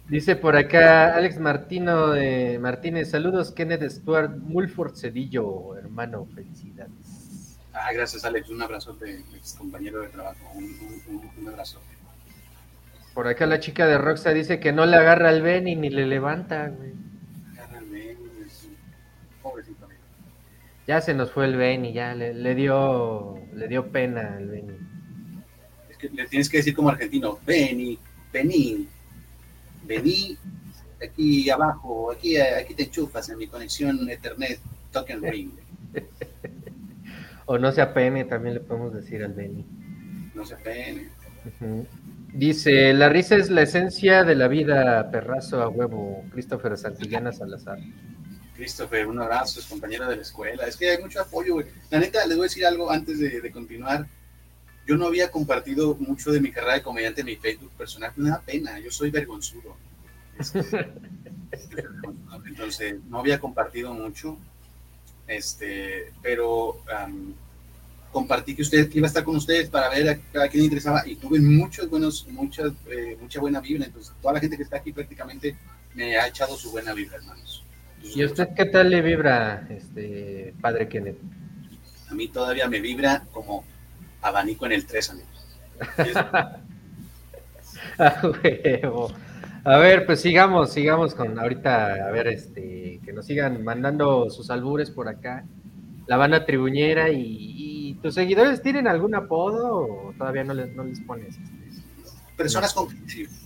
Dice 0.09 0.37
por 0.37 0.57
acá 0.57 1.17
Alex 1.17 1.41
Martino 1.41 2.11
de 2.11 2.61
Martínez, 2.61 3.11
saludos 3.11 3.51
Kenneth 3.51 3.91
Stuart 3.91 4.37
Mulford 4.37 4.95
Cedillo, 4.95 5.77
hermano, 5.77 6.29
felicidades. 6.33 7.59
Ah, 7.73 7.93
gracias 7.93 8.25
Alex, 8.25 8.49
un 8.51 8.63
abrazo 8.63 8.93
de 8.95 9.19
ex 9.37 9.55
compañero 9.55 10.03
de 10.03 10.09
trabajo, 10.09 10.39
un, 10.55 11.49
abrazo. 11.49 11.81
Por 13.17 13.29
acá 13.29 13.47
la 13.47 13.61
chica 13.61 13.87
de 13.87 13.97
Roxa 13.97 14.35
dice 14.35 14.61
que 14.61 14.73
no 14.73 14.85
le 14.85 14.95
agarra 14.95 15.31
al 15.31 15.41
Benny 15.41 15.75
ni 15.75 15.89
le 15.89 16.05
levanta, 16.05 16.69
güey. 16.69 16.93
Agarra 17.55 17.79
al 17.79 17.87
Benny, 17.87 18.15
pobrecito 19.43 19.87
amigo. 19.87 20.03
Ya 20.87 21.01
se 21.01 21.15
nos 21.15 21.33
fue 21.33 21.47
el 21.47 21.57
Benny, 21.57 21.95
ya 21.95 22.15
le, 22.15 22.55
dio 22.55 23.41
le 23.55 23.69
dio 23.69 23.91
pena 23.91 24.37
al 24.37 24.49
Benny. 24.49 24.77
Es 25.89 25.97
que 25.97 26.11
le 26.11 26.27
tienes 26.27 26.51
que 26.51 26.59
decir 26.59 26.75
como 26.75 26.91
argentino, 26.91 27.39
Benny, 27.47 27.99
Benny 28.35 28.87
vení 29.87 30.37
aquí 31.03 31.49
abajo, 31.49 32.11
aquí, 32.11 32.37
aquí 32.37 32.75
te 32.75 32.83
enchufas 32.83 33.31
en 33.31 33.39
mi 33.39 33.47
conexión 33.47 34.11
Ethernet 34.11 34.61
Token 34.93 35.23
Ring. 35.23 35.53
o 37.47 37.57
no 37.57 37.73
se 37.73 37.81
apene, 37.81 38.25
también 38.25 38.57
le 38.57 38.61
podemos 38.61 38.93
decir 38.93 39.25
al 39.25 39.33
Benny. 39.33 39.65
No 40.35 40.45
se 40.45 40.53
apene. 40.53 41.09
Dice, 42.37 42.93
la 42.93 43.09
risa 43.09 43.37
es 43.37 43.51
la 43.51 43.63
esencia 43.63 44.23
de 44.23 44.35
la 44.35 44.49
vida, 44.49 45.11
perrazo 45.11 45.63
a 45.63 45.69
huevo, 45.69 46.25
Christopher 46.33 46.77
Santillana 46.77 47.33
Salazar. 47.33 47.79
Christopher, 48.55 49.07
un 49.07 49.21
abrazo, 49.21 49.61
es 49.61 49.67
compañero 49.67 50.07
de 50.09 50.17
la 50.17 50.23
escuela. 50.23 50.67
Es 50.67 50.77
que 50.77 50.91
hay 50.91 51.03
mucho 51.03 51.21
apoyo, 51.21 51.55
güey. 51.55 51.67
La 51.91 51.99
neta, 51.99 52.27
les 52.27 52.37
voy 52.37 52.45
a 52.45 52.49
decir 52.49 52.67
algo 52.67 52.91
antes 52.91 53.19
de, 53.19 53.41
de 53.41 53.51
continuar 53.51 54.07
yo 54.87 54.97
no 54.97 55.07
había 55.07 55.31
compartido 55.31 55.97
mucho 55.97 56.31
de 56.31 56.41
mi 56.41 56.53
carrera 56.53 56.75
de 56.75 56.83
comediante 56.83 57.21
en 57.23 57.27
mi 57.27 57.37
Facebook 57.37 57.73
personal, 57.73 58.13
me 58.17 58.31
da 58.31 58.41
pena, 58.41 58.79
yo 58.79 58.91
soy 58.91 59.11
vergonzudo. 59.11 59.77
Este, 60.39 60.79
entonces, 62.47 62.97
no 63.09 63.19
había 63.19 63.41
compartido 63.41 63.93
mucho, 63.93 64.39
este, 65.27 66.13
pero 66.23 66.81
compartí 68.17 68.55
que 68.55 68.63
usted 68.63 68.91
iba 68.95 69.07
a 69.07 69.09
estar 69.09 69.23
con 69.25 69.37
ustedes 69.37 69.69
para 69.69 69.91
ver 69.91 70.09
a, 70.09 70.49
quién 70.49 70.61
le 70.61 70.65
interesaba 70.65 71.07
y 71.07 71.17
tuve 71.17 71.39
muchos 71.39 71.91
buenos, 71.91 72.27
muchas, 72.31 72.73
eh, 72.91 73.15
mucha 73.21 73.41
buena 73.41 73.61
vibra. 73.61 73.85
Entonces, 73.85 74.15
toda 74.23 74.33
la 74.33 74.41
gente 74.41 74.57
que 74.57 74.63
está 74.63 74.79
aquí 74.79 74.91
prácticamente 74.91 75.55
me 75.93 76.17
ha 76.17 76.27
echado 76.27 76.57
su 76.57 76.71
buena 76.71 76.95
vibra, 76.95 77.19
hermanos. 77.19 77.63
¿Y 78.03 78.25
usted 78.25 78.49
qué 78.57 78.65
tal 78.65 78.89
le 78.89 79.03
vibra, 79.03 79.69
este 79.69 80.55
padre 80.63 80.89
Kenneth? 80.89 81.19
A 82.09 82.15
mí 82.15 82.29
todavía 82.29 82.67
me 82.71 82.81
vibra 82.81 83.27
como 83.33 83.65
abanico 84.23 84.65
en 84.65 84.73
el 84.73 84.87
3, 84.87 85.11
amigos. 85.11 85.47
a 89.63 89.77
ver, 89.77 90.07
pues 90.07 90.23
sigamos, 90.23 90.73
sigamos 90.73 91.15
con 91.15 91.39
ahorita, 91.39 92.09
a 92.09 92.11
ver, 92.13 92.29
este, 92.29 92.99
que 93.05 93.13
nos 93.13 93.27
sigan 93.27 93.63
mandando 93.63 94.31
sus 94.31 94.49
albures 94.49 94.91
por 94.91 95.07
acá. 95.07 95.45
La 96.07 96.17
banda 96.17 96.47
tribuñera 96.47 97.11
y, 97.11 97.76
tus 98.03 98.15
seguidores 98.15 98.63
tienen 98.63 98.87
algún 98.87 99.15
apodo 99.15 99.77
o 99.77 100.15
todavía 100.17 100.45
no 100.45 100.55
les, 100.55 100.75
no 100.75 100.85
les 100.85 101.01
pones? 101.01 101.37
Personas 102.37 102.75
con 102.75 102.89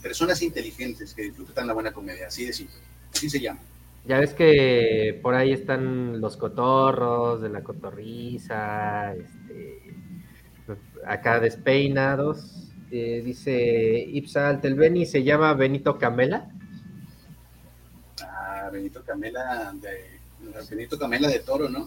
personas 0.02 0.42
inteligentes 0.42 1.14
que 1.14 1.22
disfrutan 1.22 1.66
la 1.66 1.74
buena 1.74 1.92
comedia, 1.92 2.26
así 2.26 2.44
de 2.44 2.52
simple, 2.52 2.76
así 3.12 3.30
se 3.30 3.40
llama. 3.40 3.60
Ya 4.06 4.18
ves 4.18 4.32
que 4.32 5.18
por 5.22 5.34
ahí 5.34 5.52
están 5.52 6.20
los 6.20 6.36
cotorros 6.36 7.42
de 7.42 7.50
la 7.50 7.62
cotorriza, 7.62 9.14
este, 9.14 9.94
acá 11.06 11.38
despeinados. 11.38 12.66
Eh, 12.90 13.22
dice 13.24 14.04
Ipsa 14.08 14.48
Altelbeni, 14.48 15.06
se 15.06 15.22
llama 15.22 15.54
Benito 15.54 15.96
Camela. 15.98 16.48
Ah, 18.22 18.68
Benito 18.72 19.04
Camela 19.04 19.72
de 19.74 20.20
Benito 20.68 20.98
Camela 20.98 21.28
de 21.28 21.38
Toro, 21.40 21.68
¿no? 21.68 21.86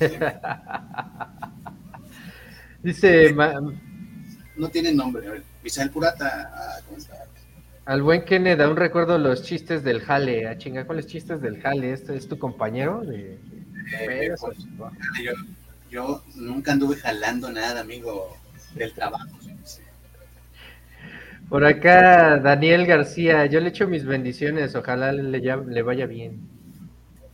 dice 2.84 3.34
no 4.56 4.68
tiene 4.68 4.92
nombre, 4.92 5.42
Misael 5.64 5.90
Purata, 5.90 6.52
ah, 6.54 6.80
¿cómo 6.86 6.98
está? 6.98 7.16
Al 7.86 8.02
buen 8.02 8.24
Kenneth, 8.24 8.60
un 8.60 8.76
recuerdo 8.76 9.18
los 9.18 9.42
chistes 9.42 9.82
del 9.82 10.00
jale. 10.00 10.46
A 10.46 10.52
ah, 10.52 10.58
chinga, 10.58 10.86
¿cuáles 10.86 11.06
chistes 11.06 11.42
del 11.42 11.60
jale? 11.60 11.92
¿Este 11.92 12.16
es 12.16 12.28
tu 12.28 12.38
compañero? 12.38 13.02
De, 13.02 13.38
eh, 14.00 14.34
pues, 14.40 14.58
yo 15.90 16.22
nunca 16.34 16.72
anduve 16.72 16.96
jalando 16.96 17.50
nada, 17.50 17.80
amigo, 17.80 18.36
del 18.74 18.92
trabajo. 18.94 19.28
Por 21.48 21.64
acá, 21.66 22.38
Daniel 22.38 22.86
García, 22.86 23.44
yo 23.46 23.60
le 23.60 23.68
echo 23.68 23.86
mis 23.86 24.06
bendiciones, 24.06 24.74
ojalá 24.74 25.12
le, 25.12 25.38
le 25.38 25.82
vaya 25.82 26.06
bien. 26.06 26.40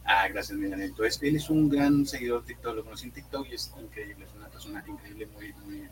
Ah, 0.05 0.26
gracias, 0.28 0.59
mi 0.59 0.68
Daniel. 0.68 0.88
Entonces, 0.90 1.22
él 1.22 1.36
es 1.36 1.48
un 1.48 1.68
gran 1.68 2.05
seguidor 2.05 2.40
de 2.40 2.48
TikTok, 2.48 2.74
lo 2.74 2.84
conocí 2.84 3.07
en 3.07 3.12
TikTok 3.12 3.46
y 3.48 3.55
es 3.55 3.72
increíble, 3.80 4.26
es 4.61 4.67
una 4.67 4.83
persona 4.83 4.99
increíble, 4.99 5.27
muy, 5.35 5.53
muy. 5.65 5.89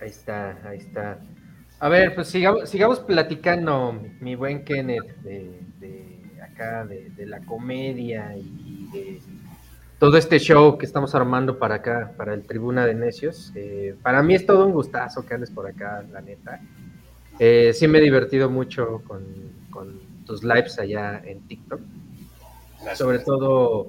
Ahí 0.00 0.08
está, 0.08 0.58
ahí 0.64 0.78
está. 0.78 1.18
A 1.80 1.88
ver, 1.88 2.14
pues 2.14 2.28
sigamos, 2.28 2.68
sigamos 2.68 3.00
platicando, 3.00 4.00
mi 4.20 4.34
buen 4.34 4.64
Kenneth, 4.64 5.16
de, 5.22 5.60
de 5.78 6.42
acá, 6.42 6.84
de, 6.84 7.10
de 7.10 7.26
la 7.26 7.40
comedia 7.40 8.36
y 8.36 8.88
de 8.92 9.20
todo 9.98 10.16
este 10.16 10.38
show 10.38 10.78
que 10.78 10.86
estamos 10.86 11.14
armando 11.14 11.58
para 11.58 11.76
acá, 11.76 12.12
para 12.16 12.34
el 12.34 12.42
Tribuna 12.42 12.86
de 12.86 12.94
Necios. 12.94 13.52
Eh, 13.54 13.96
para 14.02 14.22
mí 14.22 14.34
es 14.34 14.46
todo 14.46 14.66
un 14.66 14.72
gustazo 14.72 15.24
que 15.24 15.34
andes 15.34 15.50
por 15.50 15.66
acá, 15.66 16.04
la 16.12 16.20
neta. 16.20 16.60
Eh, 17.38 17.72
sí 17.72 17.86
me 17.86 17.98
he 17.98 18.02
divertido 18.02 18.50
mucho 18.50 19.02
con, 19.06 19.58
tus 20.26 20.44
lives 20.44 20.78
allá 20.78 21.22
en 21.24 21.40
TikTok. 21.48 21.80
Gracias. 22.80 22.98
Sobre 22.98 23.20
todo 23.20 23.88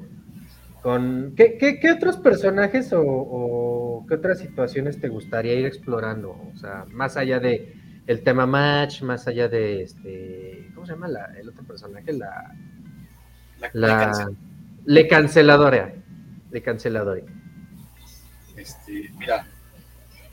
con... 0.82 1.34
¿Qué, 1.36 1.58
qué, 1.58 1.80
qué 1.80 1.92
otros 1.92 2.18
personajes 2.18 2.92
o, 2.94 3.02
o, 3.02 4.06
qué 4.08 4.16
otras 4.16 4.40
situaciones 4.40 5.00
te 5.00 5.08
gustaría 5.10 5.54
ir 5.56 5.66
explorando? 5.66 6.32
O 6.32 6.58
sea, 6.58 6.86
más 6.92 7.18
allá 7.18 7.40
de 7.40 7.76
el 8.08 8.24
tema 8.24 8.46
match, 8.46 9.02
más 9.04 9.28
allá 9.28 9.48
de 9.48 9.84
este... 9.84 10.70
¿Cómo 10.74 10.86
se 10.86 10.94
llama 10.94 11.08
la, 11.08 11.26
el 11.40 11.50
otro 11.50 11.64
personaje? 11.64 12.14
La... 12.14 12.54
La, 13.60 13.70
La... 13.74 13.88
la 13.88 14.12
cancel- 14.14 14.36
Le 14.86 15.08
Canceladora. 15.08 15.94
Le 16.52 16.62
Canceladora. 16.62 17.22
Este, 18.56 19.12
mira, 19.18 19.46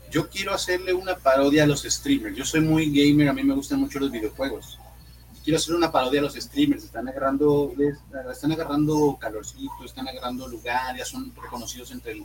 yo 0.09 0.27
quiero 0.29 0.53
hacerle 0.53 0.93
una 0.93 1.15
parodia 1.15 1.63
a 1.63 1.67
los 1.67 1.83
streamers. 1.83 2.35
Yo 2.35 2.45
soy 2.45 2.61
muy 2.61 2.89
gamer, 2.91 3.29
a 3.29 3.33
mí 3.33 3.43
me 3.43 3.53
gustan 3.53 3.79
mucho 3.79 3.99
los 3.99 4.11
videojuegos. 4.11 4.79
Quiero 5.47 5.59
hacer 5.59 5.75
una 5.75 5.89
parodia 5.89 6.19
a 6.19 6.23
los 6.23 6.33
streamers. 6.33 6.83
Están 6.83 7.07
agarrando, 7.07 7.73
están 8.29 8.51
agarrando 8.51 9.17
calorcito, 9.17 9.85
están 9.85 10.05
agarrando 10.05 10.45
lugar, 10.45 10.97
ya 10.97 11.05
son 11.05 11.33
reconocidos 11.41 11.89
entre 11.91 12.21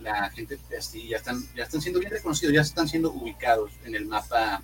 la 0.00 0.30
gente, 0.30 0.58
así, 0.78 1.06
ya 1.06 1.18
están, 1.18 1.46
ya 1.54 1.64
están 1.64 1.82
siendo 1.82 2.00
bien 2.00 2.10
reconocidos, 2.10 2.54
ya 2.54 2.62
están 2.62 2.88
siendo 2.88 3.12
ubicados 3.12 3.72
en 3.84 3.94
el 3.94 4.06
mapa, 4.06 4.62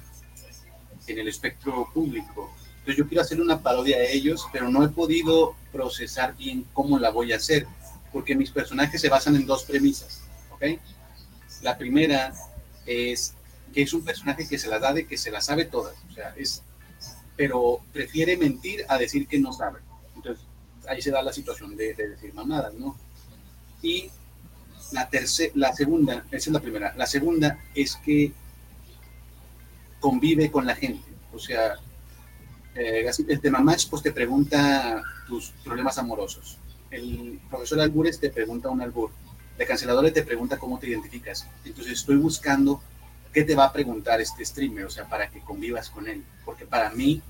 en 1.06 1.18
el 1.18 1.28
espectro 1.28 1.86
público. 1.92 2.50
Entonces 2.78 2.96
yo 2.96 3.06
quiero 3.06 3.20
hacer 3.20 3.42
una 3.42 3.60
parodia 3.60 3.98
a 3.98 4.04
ellos, 4.04 4.46
pero 4.50 4.70
no 4.70 4.82
he 4.82 4.88
podido 4.88 5.54
procesar 5.70 6.34
bien 6.34 6.64
cómo 6.72 6.98
la 6.98 7.10
voy 7.10 7.34
a 7.34 7.36
hacer, 7.36 7.66
porque 8.10 8.34
mis 8.34 8.50
personajes 8.50 9.02
se 9.02 9.10
basan 9.10 9.36
en 9.36 9.44
dos 9.44 9.64
premisas, 9.64 10.22
¿ok? 10.50 10.80
La 11.60 11.76
primera 11.76 12.32
es 12.86 13.34
que 13.74 13.82
es 13.82 13.92
un 13.92 14.02
personaje 14.02 14.48
que 14.48 14.58
se 14.58 14.68
la 14.68 14.78
da 14.78 14.94
de 14.94 15.06
que 15.06 15.18
se 15.18 15.30
la 15.30 15.42
sabe 15.42 15.66
todas, 15.66 15.94
o 16.10 16.14
sea, 16.14 16.34
es, 16.38 16.62
pero 17.36 17.80
prefiere 17.92 18.36
mentir 18.36 18.84
a 18.88 18.98
decir 18.98 19.26
que 19.26 19.38
no 19.38 19.52
sabe. 19.52 19.80
Entonces 20.16 20.44
ahí 20.88 21.00
se 21.00 21.10
da 21.10 21.22
la 21.22 21.32
situación 21.32 21.76
de, 21.76 21.94
de 21.94 22.10
decir 22.10 22.34
mamadas, 22.34 22.74
¿no? 22.74 22.96
Y 23.82 24.10
la 24.92 25.08
tercera, 25.08 25.52
la 25.56 25.72
segunda, 25.72 26.24
esa 26.30 26.50
es 26.50 26.52
la 26.52 26.60
primera. 26.60 26.94
La 26.96 27.06
segunda 27.06 27.58
es 27.74 27.96
que 27.96 28.32
convive 30.00 30.50
con 30.50 30.66
la 30.66 30.74
gente, 30.74 31.08
o 31.32 31.38
sea, 31.38 31.76
eh, 32.74 33.08
el 33.28 33.40
tema 33.40 33.60
match 33.60 33.86
pues 33.88 34.02
te 34.02 34.12
pregunta 34.12 35.02
tus 35.26 35.50
problemas 35.64 35.98
amorosos. 35.98 36.58
El 36.90 37.40
profesor 37.48 37.80
Albures 37.80 38.18
te 38.18 38.30
pregunta 38.30 38.70
un 38.70 38.82
albur. 38.82 39.10
La 39.58 39.66
canceladora 39.66 40.12
te 40.12 40.22
pregunta 40.22 40.58
cómo 40.58 40.78
te 40.78 40.88
identificas. 40.88 41.46
Entonces 41.64 41.94
estoy 41.94 42.16
buscando 42.16 42.82
qué 43.32 43.44
te 43.44 43.54
va 43.54 43.64
a 43.64 43.72
preguntar 43.72 44.20
este 44.20 44.44
streamer, 44.44 44.84
o 44.84 44.90
sea, 44.90 45.08
para 45.08 45.30
que 45.30 45.40
convivas 45.40 45.90
con 45.90 46.06
él. 46.06 46.24
Porque 46.44 46.66
para 46.66 46.90
mí, 46.90 47.22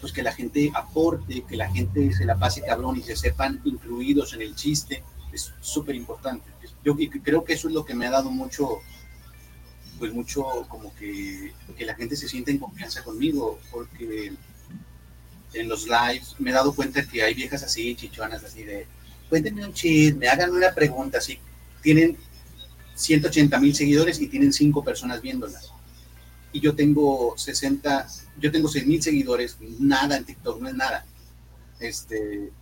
pues 0.00 0.12
que 0.12 0.22
la 0.22 0.32
gente 0.32 0.70
aporte, 0.74 1.44
que 1.48 1.56
la 1.56 1.70
gente 1.70 2.12
se 2.12 2.24
la 2.24 2.38
pase 2.38 2.62
cabrón 2.62 2.96
y 2.96 3.02
se 3.02 3.16
sepan 3.16 3.60
incluidos 3.64 4.32
en 4.34 4.42
el 4.42 4.54
chiste, 4.54 5.02
es 5.32 5.52
súper 5.60 5.94
importante. 5.94 6.50
Yo 6.84 6.96
creo 7.22 7.44
que 7.44 7.52
eso 7.52 7.68
es 7.68 7.74
lo 7.74 7.84
que 7.84 7.94
me 7.94 8.06
ha 8.06 8.10
dado 8.10 8.30
mucho, 8.30 8.80
pues 9.98 10.12
mucho 10.12 10.44
como 10.68 10.94
que, 10.94 11.52
que 11.76 11.84
la 11.84 11.94
gente 11.94 12.16
se 12.16 12.28
siente 12.28 12.50
en 12.50 12.58
confianza 12.58 13.04
conmigo, 13.04 13.58
porque 13.70 14.32
en 15.54 15.68
los 15.68 15.86
lives 15.86 16.34
me 16.38 16.50
he 16.50 16.52
dado 16.52 16.74
cuenta 16.74 17.06
que 17.06 17.22
hay 17.22 17.34
viejas 17.34 17.62
así, 17.62 17.94
chichonas, 17.94 18.42
así 18.42 18.64
de, 18.64 18.86
cuéntenme 19.28 19.66
un 19.66 19.72
chisme, 19.72 20.28
hagan 20.28 20.50
una 20.50 20.72
pregunta, 20.74 21.18
así, 21.18 21.38
tienen 21.82 22.16
180 22.94 23.58
mil 23.58 23.74
seguidores 23.74 24.20
y 24.20 24.28
tienen 24.28 24.52
5 24.52 24.84
personas 24.84 25.20
viéndolas. 25.20 25.72
Y 26.52 26.60
yo 26.60 26.74
tengo 26.74 27.34
60, 27.36 28.06
yo 28.38 28.52
tengo 28.52 28.68
6 28.68 28.86
mil 28.86 29.02
seguidores, 29.02 29.56
nada 29.78 30.16
en 30.16 30.24
TikTok, 30.24 30.60
no 30.60 30.68
es 30.68 30.74
nada. 30.74 31.06
Este, 31.80 32.52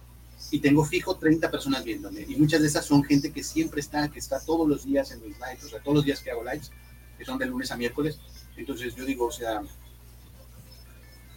y 0.50 0.60
tengo 0.60 0.84
fijo 0.84 1.16
30 1.16 1.50
personas 1.50 1.84
viéndome. 1.84 2.22
Y 2.22 2.36
muchas 2.36 2.60
de 2.60 2.68
esas 2.68 2.86
son 2.86 3.04
gente 3.04 3.32
que 3.32 3.42
siempre 3.42 3.80
está, 3.80 4.08
que 4.08 4.18
está 4.18 4.40
todos 4.40 4.68
los 4.68 4.84
días 4.84 5.10
en 5.10 5.20
mis 5.20 5.36
lives, 5.38 5.64
o 5.64 5.68
sea, 5.68 5.80
todos 5.80 5.96
los 5.96 6.04
días 6.04 6.20
que 6.20 6.30
hago 6.30 6.44
lives, 6.44 6.70
que 7.18 7.24
son 7.24 7.38
de 7.38 7.46
lunes 7.46 7.70
a 7.70 7.76
miércoles. 7.76 8.18
Entonces 8.56 8.94
yo 8.94 9.04
digo, 9.04 9.26
o 9.26 9.32
sea, 9.32 9.62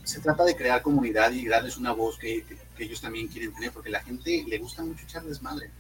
se 0.03 0.19
trata 0.19 0.43
de 0.43 0.55
crear 0.55 0.81
comunidad 0.81 1.31
y 1.31 1.47
darles 1.47 1.77
una 1.77 1.91
voz 1.91 2.17
que, 2.17 2.45
que, 2.45 2.83
ellos 2.83 3.01
también 3.01 3.27
quieren 3.27 3.53
tener, 3.53 3.71
porque 3.71 3.89
la 3.89 4.01
gente 4.01 4.43
le 4.47 4.57
gusta 4.57 4.83
mucho 4.83 5.03
echar 5.05 5.23
desmadre. 5.23 5.71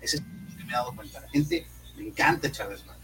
Ese 0.00 0.16
es 0.16 0.22
lo 0.22 0.56
que 0.56 0.64
me 0.64 0.70
he 0.70 0.74
dado 0.74 0.94
cuenta. 0.94 1.20
La 1.20 1.28
gente 1.28 1.66
le 1.96 2.08
encanta 2.08 2.48
desmadre. 2.48 3.02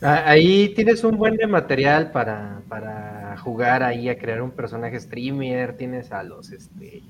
Ah, 0.00 0.22
Ahí 0.26 0.72
tienes 0.74 1.02
un 1.02 1.16
buen 1.16 1.36
de 1.36 1.46
material 1.46 2.12
para, 2.12 2.62
para 2.68 3.36
jugar 3.38 3.82
ahí 3.82 4.08
a 4.08 4.16
crear 4.16 4.42
un 4.42 4.52
personaje 4.52 5.00
streamer, 5.00 5.76
tienes 5.76 6.12
a 6.12 6.22
los 6.22 6.50
este 6.52 7.02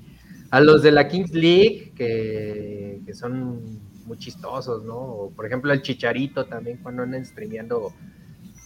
a 0.51 0.59
los 0.59 0.81
de 0.81 0.91
la 0.91 1.07
Kings 1.07 1.31
League 1.31 1.93
que, 1.95 3.01
que 3.05 3.13
son 3.13 3.79
muy 4.05 4.17
chistosos, 4.17 4.83
¿no? 4.83 4.97
O, 4.97 5.31
por 5.31 5.45
ejemplo 5.45 5.71
el 5.71 5.83
Chicharito 5.83 6.45
también 6.45 6.79
cuando 6.81 7.03
andan 7.03 7.23
streameando 7.23 7.93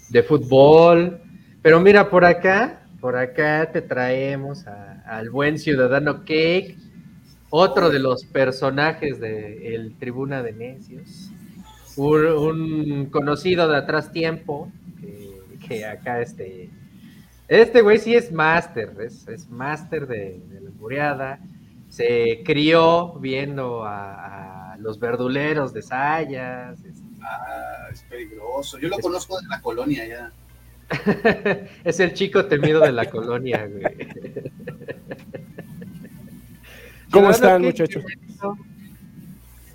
de 0.10 0.24
fútbol. 0.24 1.20
Pero 1.62 1.82
mira, 1.82 2.10
por 2.10 2.24
acá, 2.24 2.88
por 3.02 3.18
acá 3.18 3.70
te 3.74 3.82
traemos 3.82 4.66
al 4.68 5.30
buen 5.30 5.60
ciudadano 5.60 6.20
Cake, 6.20 6.78
otro 7.50 7.90
de 7.90 8.00
los 8.00 8.24
personajes 8.24 9.20
de 9.20 9.76
El 9.76 9.96
Tribuna 9.98 10.42
de 10.42 10.54
Necios 10.54 11.34
un, 11.98 12.26
un 12.26 13.06
conocido 13.08 13.68
de 13.68 13.78
atrás 13.78 14.12
tiempo, 14.12 14.72
que, 15.00 15.40
que 15.68 15.86
acá 15.86 16.22
este, 16.22 16.70
este 17.48 17.82
güey 17.82 17.98
sí 18.00 18.16
es 18.16 18.32
máster, 18.32 18.96
es, 19.02 19.28
es 19.28 19.50
máster 19.50 20.08
de, 20.08 20.40
de 20.50 20.62
la 20.62 20.72
muriada, 20.72 21.40
se 21.90 22.42
crió 22.44 23.14
viendo 23.20 23.84
a, 23.84 24.74
a 24.74 24.78
los 24.78 25.00
verduleros 25.00 25.74
de 25.74 25.82
Sayas, 25.82 26.80
este, 26.84 27.04
Ah, 27.26 27.88
es 27.90 28.02
peligroso. 28.04 28.78
Yo 28.80 28.90
lo 28.90 28.98
conozco 29.00 29.40
de 29.40 29.48
la 29.48 29.62
colonia 29.62 30.06
ya. 30.06 30.32
es 31.86 32.00
el 32.02 32.14
chico 32.14 32.44
temido 32.48 32.82
de 32.82 32.92
la 32.92 33.06
colonia, 33.10 33.66
güey. 33.66 33.82
¿Cómo 37.12 37.30
están, 37.30 37.62
¿qué- 37.62 37.68
muchachos? 37.68 38.04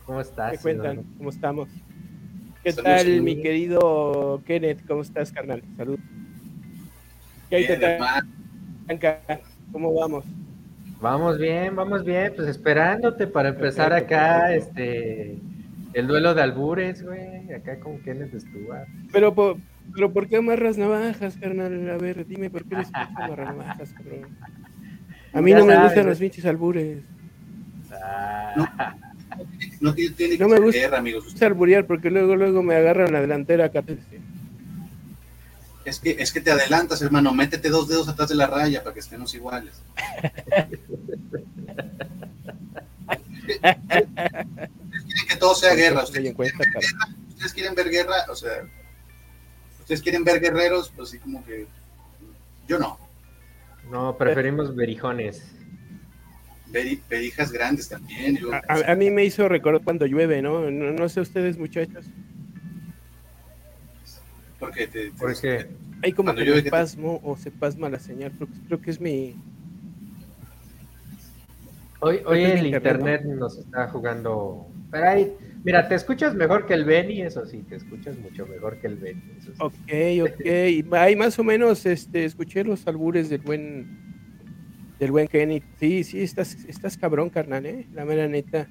¿Cómo 0.05 0.21
estás? 0.21 0.53
¿Qué 0.53 0.59
cuentan? 0.59 0.83
ciudadano? 0.97 1.14
¿Cómo 1.16 1.31
estamos? 1.31 1.69
¿Qué 2.69 2.73
Salud, 2.75 2.85
tal, 2.91 3.23
mi 3.23 3.41
querido 3.41 4.43
Kenneth? 4.47 4.87
¿Cómo 4.87 5.01
estás, 5.01 5.33
carnal? 5.33 5.62
Salud. 5.79 5.99
¿Qué 7.49 7.57
hay. 7.57 7.66
Blanca? 8.87 9.21
¿Cómo 9.73 9.95
vamos? 9.95 10.27
Vamos 11.01 11.39
bien, 11.39 11.75
vamos 11.75 12.05
bien, 12.05 12.35
pues 12.37 12.47
esperándote 12.49 13.27
para 13.27 13.49
empezar 13.51 13.89
Perfecto, 13.89 14.14
acá, 14.14 14.41
perfecto. 14.49 14.69
este, 14.83 15.39
el 15.95 16.07
duelo 16.07 16.35
de 16.35 16.43
albures, 16.43 17.03
güey, 17.03 17.51
acá 17.55 17.81
con 17.81 17.99
Kenneth 18.03 18.39
Stewart. 18.39 18.87
Pero, 19.12 19.35
po- 19.35 19.57
pero 19.95 20.12
¿por 20.12 20.29
qué 20.29 20.37
amarras 20.37 20.77
navajas, 20.77 21.39
carnal? 21.39 21.89
A 21.89 21.97
ver, 21.97 22.27
dime, 22.27 22.51
¿por 22.51 22.64
qué 22.64 22.77
les 22.77 22.93
gusta 22.93 23.09
amarrar 23.16 23.57
navajas, 23.57 23.95
cabrón? 23.95 24.27
A 25.33 25.41
mí 25.41 25.53
Ya 25.53 25.59
no 25.59 25.64
me 25.64 25.77
gustan 25.77 25.95
güey. 26.03 26.07
los 26.09 26.19
pinches 26.19 26.45
albures. 26.45 27.03
Ah, 27.93 28.95
No 29.80 29.95
tiene, 29.95 30.14
tiene 30.14 30.36
que 30.36 30.43
No 30.43 30.49
me 30.49 30.57
ser 30.57 30.64
gusta. 30.64 30.80
guerra, 30.80 30.99
amigos. 30.99 31.43
Alburear 31.43 31.86
porque 31.86 32.11
luego, 32.11 32.36
luego 32.36 32.62
me 32.62 32.74
agarran 32.76 33.12
la 33.12 33.20
delantera 33.20 33.66
acá. 33.66 33.82
Es 35.84 36.01
que, 36.01 36.16
es 36.18 36.32
que 36.32 36.41
te 36.41 36.51
adelantas, 36.51 37.01
hermano. 37.01 37.32
Métete 37.32 37.68
dos 37.70 37.89
dedos 37.89 38.09
atrás 38.09 38.28
de 38.28 38.34
la 38.34 38.47
raya 38.47 38.82
para 38.82 38.93
que 38.95 39.01
estemos 39.01 39.34
iguales. 39.34 39.74
Ustedes 43.09 43.61
quieren 45.07 45.28
que 45.28 45.36
todo 45.36 45.55
sea 45.55 45.74
guerra. 45.74 46.05
Ustedes, 46.05 46.34
cuenta, 46.34 46.64
cara. 46.72 46.86
ustedes 47.30 47.53
quieren 47.55 47.74
ver 47.74 47.89
guerra, 47.91 48.16
o 48.30 48.34
sea, 48.34 48.68
ustedes 49.80 50.03
quieren 50.03 50.24
ver 50.24 50.41
guerreros, 50.41 50.93
pues 50.95 51.11
sí, 51.11 51.18
como 51.18 51.45
que 51.45 51.66
yo 52.66 52.78
no. 52.78 52.99
no, 53.91 54.16
preferimos 54.16 54.74
berijones. 54.74 55.43
Ver, 56.71 56.99
verijas 57.09 57.51
grandes 57.51 57.89
también. 57.89 58.37
yo- 58.37 58.53
A, 58.53 58.62
a- 58.93 58.95
mí 58.95 59.11
me 59.11 59.25
hizo 59.25 59.49
recordar 59.49 59.83
cuando 59.83 60.07
llueve, 60.07 60.43
¿no? 60.43 60.71
No, 60.71 60.93
no 60.93 61.09
sé 61.09 61.21
ustedes, 61.21 61.57
muchachos. 61.59 62.07
porque 64.59 64.87
te, 64.87 65.11
te- 65.11 65.12
Porque 65.19 65.66
Hay 66.03 66.12
como 66.12 66.27
Cuando 66.27 66.41
que 66.41 66.47
llueve, 66.47 66.57
me 66.61 66.64
¿qué 66.64 66.71
te- 66.71 66.71
pasmo 66.71 67.21
o 67.25 67.37
se 67.37 67.51
pasma 67.51 67.89
la 67.89 67.99
señal. 67.99 68.33
Creo, 68.33 68.49
que- 68.49 68.66
creo 68.66 68.81
que 68.81 68.91
es 68.91 69.01
mi... 69.01 69.35
hoy, 72.01 72.21
hoy 72.27 72.43
el 72.45 72.66
internet 72.66 73.25
nos 73.25 73.59
está 73.59 73.89
jugando. 73.89 74.66
Pero 74.91 75.09
ahí, 75.09 75.33
mira, 75.64 75.87
te 75.89 75.95
escuchas 75.97 76.35
mejor 76.35 76.66
que 76.66 76.75
el 76.75 76.85
Benny, 76.85 77.23
eso 77.23 77.45
sí, 77.47 77.59
te 77.69 77.77
escuchas 77.77 78.16
mucho 78.19 78.47
mejor 78.47 78.79
que 78.81 78.87
el 78.89 78.97
Benny. 78.97 79.23
eso 79.39 79.53
sí. 79.53 79.59
Ok, 79.59 80.31
ok. 80.31 80.95
Ahí 80.95 81.14
más 81.16 81.39
o 81.39 81.45
menos 81.45 81.85
este, 81.87 82.25
escuché 82.25 82.64
los 82.64 82.87
albures 82.87 83.29
del 83.29 83.41
buen 83.43 84.08
del 84.99 85.13
buen 85.13 85.29
Kenny. 85.29 85.63
Sí, 85.79 86.05
sí, 86.05 86.23
estás, 86.23 86.57
estás 86.67 86.97
cabrón, 86.97 87.31
carnal, 87.31 87.67
¿eh? 87.67 87.87
La 87.93 88.05
mera 88.05 88.27
neta. 88.29 88.69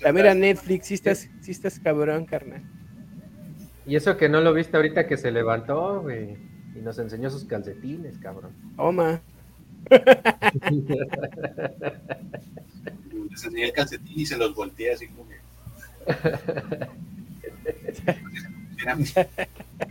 La 0.00 0.12
mera 0.12 0.34
Netflix, 0.34 0.86
sí 0.86 0.94
estás, 0.94 1.28
sí 1.40 1.50
estás 1.50 1.78
cabrón, 1.78 2.24
carnal. 2.24 2.62
Y 3.86 3.96
eso 3.96 4.16
que 4.16 4.28
no 4.28 4.40
lo 4.40 4.54
viste 4.54 4.76
ahorita 4.76 5.06
que 5.06 5.16
se 5.16 5.30
levantó, 5.30 6.02
güey, 6.02 6.36
y 6.74 6.80
nos 6.80 6.98
enseñó 6.98 7.28
sus 7.30 7.44
calcetines, 7.44 8.18
cabrón. 8.18 8.52
Toma. 8.76 9.20
Les 13.30 13.44
enseñé 13.44 13.64
el 13.64 13.72
calcetín 13.72 14.20
y 14.20 14.26
se 14.26 14.36
los 14.36 14.54
volteé 14.54 14.92
así 14.92 15.08
como 15.08 15.26
que. 15.28 15.40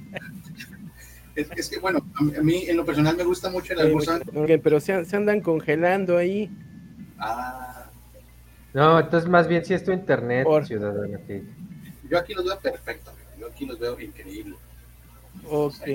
Es, 1.39 1.49
es 1.55 1.69
que, 1.69 1.79
bueno, 1.79 2.05
a 2.15 2.23
mí, 2.23 2.33
a 2.37 2.41
mí 2.41 2.63
en 2.67 2.75
lo 2.77 2.85
personal 2.85 3.15
me 3.15 3.23
gusta 3.23 3.49
mucho 3.49 3.73
el 3.73 3.79
almorzar. 3.79 4.21
Ok, 4.35 4.49
pero 4.61 4.79
se, 4.79 5.05
se 5.05 5.15
andan 5.15 5.41
congelando 5.41 6.17
ahí. 6.17 6.49
Ah, 7.17 7.89
No, 8.73 8.99
entonces 8.99 9.29
más 9.29 9.47
bien 9.47 9.63
si 9.63 9.73
es 9.73 9.83
tu 9.83 9.91
internet, 9.91 10.43
Por- 10.43 10.65
ciudadano. 10.65 11.17
que- 11.25 11.43
yo 12.09 12.17
aquí 12.17 12.33
los 12.33 12.43
veo 12.45 12.59
perfecto, 12.59 13.11
yo 13.39 13.47
aquí 13.47 13.65
los 13.65 13.79
veo 13.79 13.99
increíble. 13.99 14.55
Ok. 15.49 15.87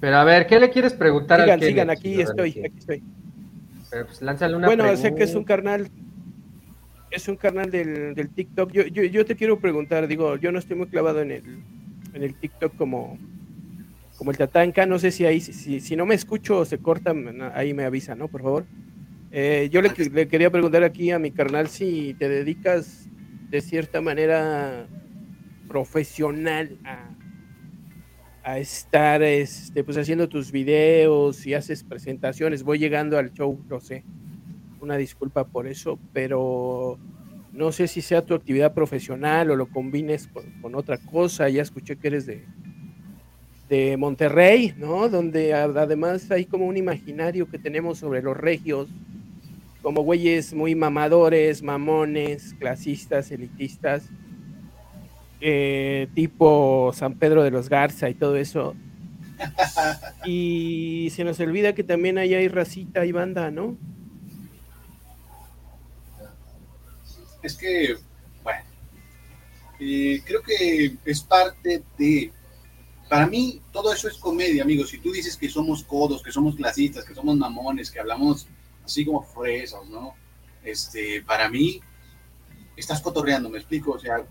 Pero 0.00 0.16
a 0.16 0.24
ver, 0.24 0.46
¿qué 0.46 0.60
le 0.60 0.70
quieres 0.70 0.92
preguntar 0.92 1.40
Sigan, 1.40 1.50
al 1.54 1.58
Kenneth, 1.60 1.72
sigan, 1.72 1.90
aquí 1.90 2.14
ciudadano? 2.14 2.44
estoy, 2.44 2.64
aquí 2.64 2.78
estoy. 2.78 3.02
Pero 3.90 4.06
pues 4.06 4.22
lánzale 4.22 4.56
una 4.56 4.66
Bueno, 4.66 4.84
pregunta. 4.84 5.08
sé 5.08 5.14
que 5.14 5.24
es 5.24 5.34
un 5.34 5.44
carnal, 5.44 5.88
es 7.10 7.28
un 7.28 7.36
carnal 7.36 7.70
del, 7.70 8.14
del 8.14 8.28
TikTok. 8.28 8.72
Yo, 8.72 8.82
yo, 8.84 9.02
yo 9.04 9.24
te 9.24 9.36
quiero 9.36 9.58
preguntar, 9.58 10.06
digo, 10.06 10.36
yo 10.36 10.52
no 10.52 10.58
estoy 10.58 10.76
muy 10.76 10.86
clavado 10.88 11.22
en 11.22 11.30
el, 11.30 11.42
en 12.16 12.22
el 12.22 12.34
TikTok 12.34 12.74
como, 12.76 13.18
como 14.16 14.30
el 14.30 14.36
Tatanka. 14.36 14.86
No 14.86 14.98
sé 14.98 15.10
si 15.10 15.26
ahí, 15.26 15.40
si, 15.40 15.80
si, 15.80 15.96
no 15.96 16.06
me 16.06 16.14
escucho 16.14 16.58
o 16.58 16.64
se 16.64 16.78
corta, 16.78 17.14
ahí 17.54 17.74
me 17.74 17.84
avisa, 17.84 18.14
¿no? 18.14 18.28
Por 18.28 18.42
favor. 18.42 18.66
Eh, 19.30 19.68
yo 19.70 19.82
le, 19.82 19.90
que- 19.90 20.10
le 20.10 20.28
quería 20.28 20.50
preguntar 20.50 20.82
aquí 20.82 21.10
a 21.10 21.18
mi 21.18 21.30
carnal 21.30 21.68
si 21.68 22.14
te 22.14 22.28
dedicas 22.28 23.08
de 23.50 23.60
cierta 23.60 24.00
manera 24.00 24.88
profesional 25.68 26.78
a, 26.84 28.58
estar 28.58 29.22
este, 29.24 29.82
pues 29.82 29.96
haciendo 29.98 30.28
tus 30.28 30.52
videos 30.52 31.44
y 31.46 31.54
haces 31.54 31.82
presentaciones. 31.82 32.62
Voy 32.62 32.78
llegando 32.78 33.18
al 33.18 33.32
show, 33.32 33.60
lo 33.68 33.80
sé. 33.80 34.04
Una 34.80 34.96
disculpa 34.96 35.48
por 35.48 35.66
eso, 35.66 35.98
pero 36.12 36.96
no 37.56 37.72
sé 37.72 37.88
si 37.88 38.02
sea 38.02 38.22
tu 38.22 38.34
actividad 38.34 38.74
profesional 38.74 39.50
o 39.50 39.56
lo 39.56 39.66
combines 39.66 40.28
con, 40.28 40.44
con 40.60 40.74
otra 40.74 40.98
cosa. 40.98 41.48
Ya 41.48 41.62
escuché 41.62 41.96
que 41.96 42.08
eres 42.08 42.26
de, 42.26 42.44
de 43.68 43.96
Monterrey, 43.96 44.74
¿no? 44.76 45.08
Donde 45.08 45.54
además 45.54 46.30
hay 46.30 46.44
como 46.44 46.66
un 46.66 46.76
imaginario 46.76 47.48
que 47.48 47.58
tenemos 47.58 47.98
sobre 47.98 48.22
los 48.22 48.36
regios, 48.36 48.88
como 49.82 50.02
güeyes 50.02 50.52
muy 50.52 50.74
mamadores, 50.74 51.62
mamones, 51.62 52.54
clasistas, 52.58 53.30
elitistas, 53.30 54.04
eh, 55.40 56.08
tipo 56.14 56.92
San 56.94 57.14
Pedro 57.14 57.42
de 57.42 57.50
los 57.50 57.68
Garza 57.68 58.08
y 58.08 58.14
todo 58.14 58.36
eso. 58.36 58.74
Y 60.24 61.08
se 61.12 61.24
nos 61.24 61.38
olvida 61.40 61.74
que 61.74 61.84
también 61.84 62.18
ahí 62.18 62.34
hay 62.34 62.48
racita 62.48 63.04
y 63.04 63.12
banda, 63.12 63.50
¿no? 63.50 63.76
Es 67.46 67.54
que, 67.54 67.96
bueno, 68.42 68.64
eh, 69.78 70.20
creo 70.24 70.42
que 70.42 70.96
es 71.04 71.20
parte 71.20 71.84
de... 71.96 72.32
Para 73.08 73.28
mí, 73.28 73.62
todo 73.72 73.92
eso 73.92 74.08
es 74.08 74.16
comedia, 74.16 74.64
amigos. 74.64 74.90
Si 74.90 74.98
tú 74.98 75.12
dices 75.12 75.36
que 75.36 75.48
somos 75.48 75.84
codos, 75.84 76.24
que 76.24 76.32
somos 76.32 76.56
clasistas, 76.56 77.04
que 77.04 77.14
somos 77.14 77.36
mamones, 77.36 77.88
que 77.88 78.00
hablamos 78.00 78.48
así 78.84 79.04
como 79.04 79.22
fresas, 79.22 79.86
¿no? 79.88 80.16
Este, 80.64 81.22
para 81.22 81.48
mí, 81.48 81.80
estás 82.76 83.00
cotorreando, 83.00 83.48
me 83.48 83.58
explico. 83.58 83.92
O 83.92 84.00
sea, 84.00 84.26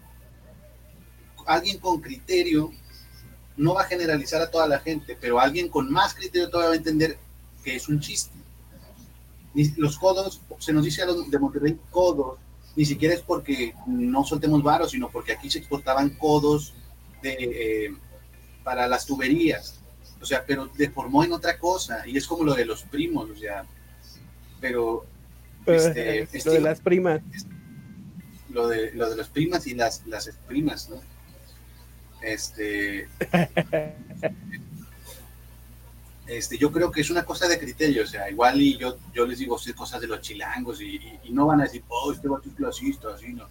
alguien 1.46 1.80
con 1.80 2.02
criterio 2.02 2.74
no 3.56 3.76
va 3.76 3.84
a 3.84 3.88
generalizar 3.88 4.42
a 4.42 4.52
toda 4.52 4.68
la 4.68 4.80
gente, 4.80 5.18
pero 5.22 5.40
alguien 5.40 5.70
con 5.70 5.90
más 5.90 6.14
criterio 6.14 6.50
todavía 6.50 6.72
va 6.72 6.74
a 6.74 6.80
entender 6.80 7.18
que 7.64 7.78
es 7.78 7.88
un 7.88 8.02
chiste. 8.02 8.36
Los 9.78 9.98
codos, 9.98 10.42
se 10.60 10.74
nos 10.74 10.84
dice 10.84 11.02
a 11.02 11.06
los 11.06 11.32
de 11.32 11.40
Monterrey 11.40 11.80
codos, 11.90 12.40
ni 12.76 12.86
siquiera 12.86 13.14
es 13.14 13.22
porque 13.22 13.74
no 13.88 14.24
soltemos 14.26 14.62
varos, 14.64 14.92
sino 14.92 15.10
porque 15.10 15.32
aquí 15.34 15.50
se 15.50 15.60
exportaban 15.60 16.10
codos 16.12 16.74
de, 17.22 17.36
eh, 17.40 17.96
para 18.64 18.88
las 18.88 19.06
tuberías. 19.06 19.80
O 20.22 20.26
sea, 20.26 20.44
pero 20.46 20.68
deformó 20.76 21.24
en 21.24 21.34
otra 21.34 21.58
cosa, 21.60 22.08
y 22.08 22.18
es 22.18 22.26
como 22.28 22.44
lo 22.44 22.54
de 22.54 22.66
los 22.66 22.84
primos, 22.84 23.30
o 23.30 23.36
sea, 23.36 23.66
pero 24.60 25.06
Este, 25.66 26.22
lo 26.22 26.28
este- 26.34 26.50
de 26.50 26.62
las 26.62 26.80
primas. 26.82 27.22
lo 28.50 28.68
de, 28.68 28.92
lo 28.94 29.10
de 29.10 29.16
las 29.18 29.28
primas 29.30 29.68
y 29.68 29.74
las, 29.74 30.06
las 30.08 30.30
primas, 30.48 30.90
¿no? 30.90 30.98
Este, 32.22 33.08
este, 36.28 36.58
yo 36.58 36.72
creo 36.72 36.92
que 36.92 37.02
es 37.02 37.10
una 37.10 37.24
cosa 37.24 37.48
de 37.48 37.60
criterio, 37.60 38.04
o 38.04 38.08
sea, 38.08 38.30
igual 38.30 38.60
y 38.62 38.78
yo, 38.78 38.98
yo 39.14 39.26
les 39.26 39.40
digo 39.40 39.58
cosas 39.76 40.02
de 40.02 40.08
los 40.08 40.22
chilangos 40.22 40.82
y, 40.82 40.96
y- 41.24 41.30
no 41.32 41.46
van 41.48 41.62
a 41.62 41.64
decir, 41.66 41.84
oh, 41.88 42.12
este 42.12 42.28
vato 42.28 42.50
es 42.50 42.56
clasista, 42.56 43.10
así, 43.14 43.34
¿no? 43.34 43.48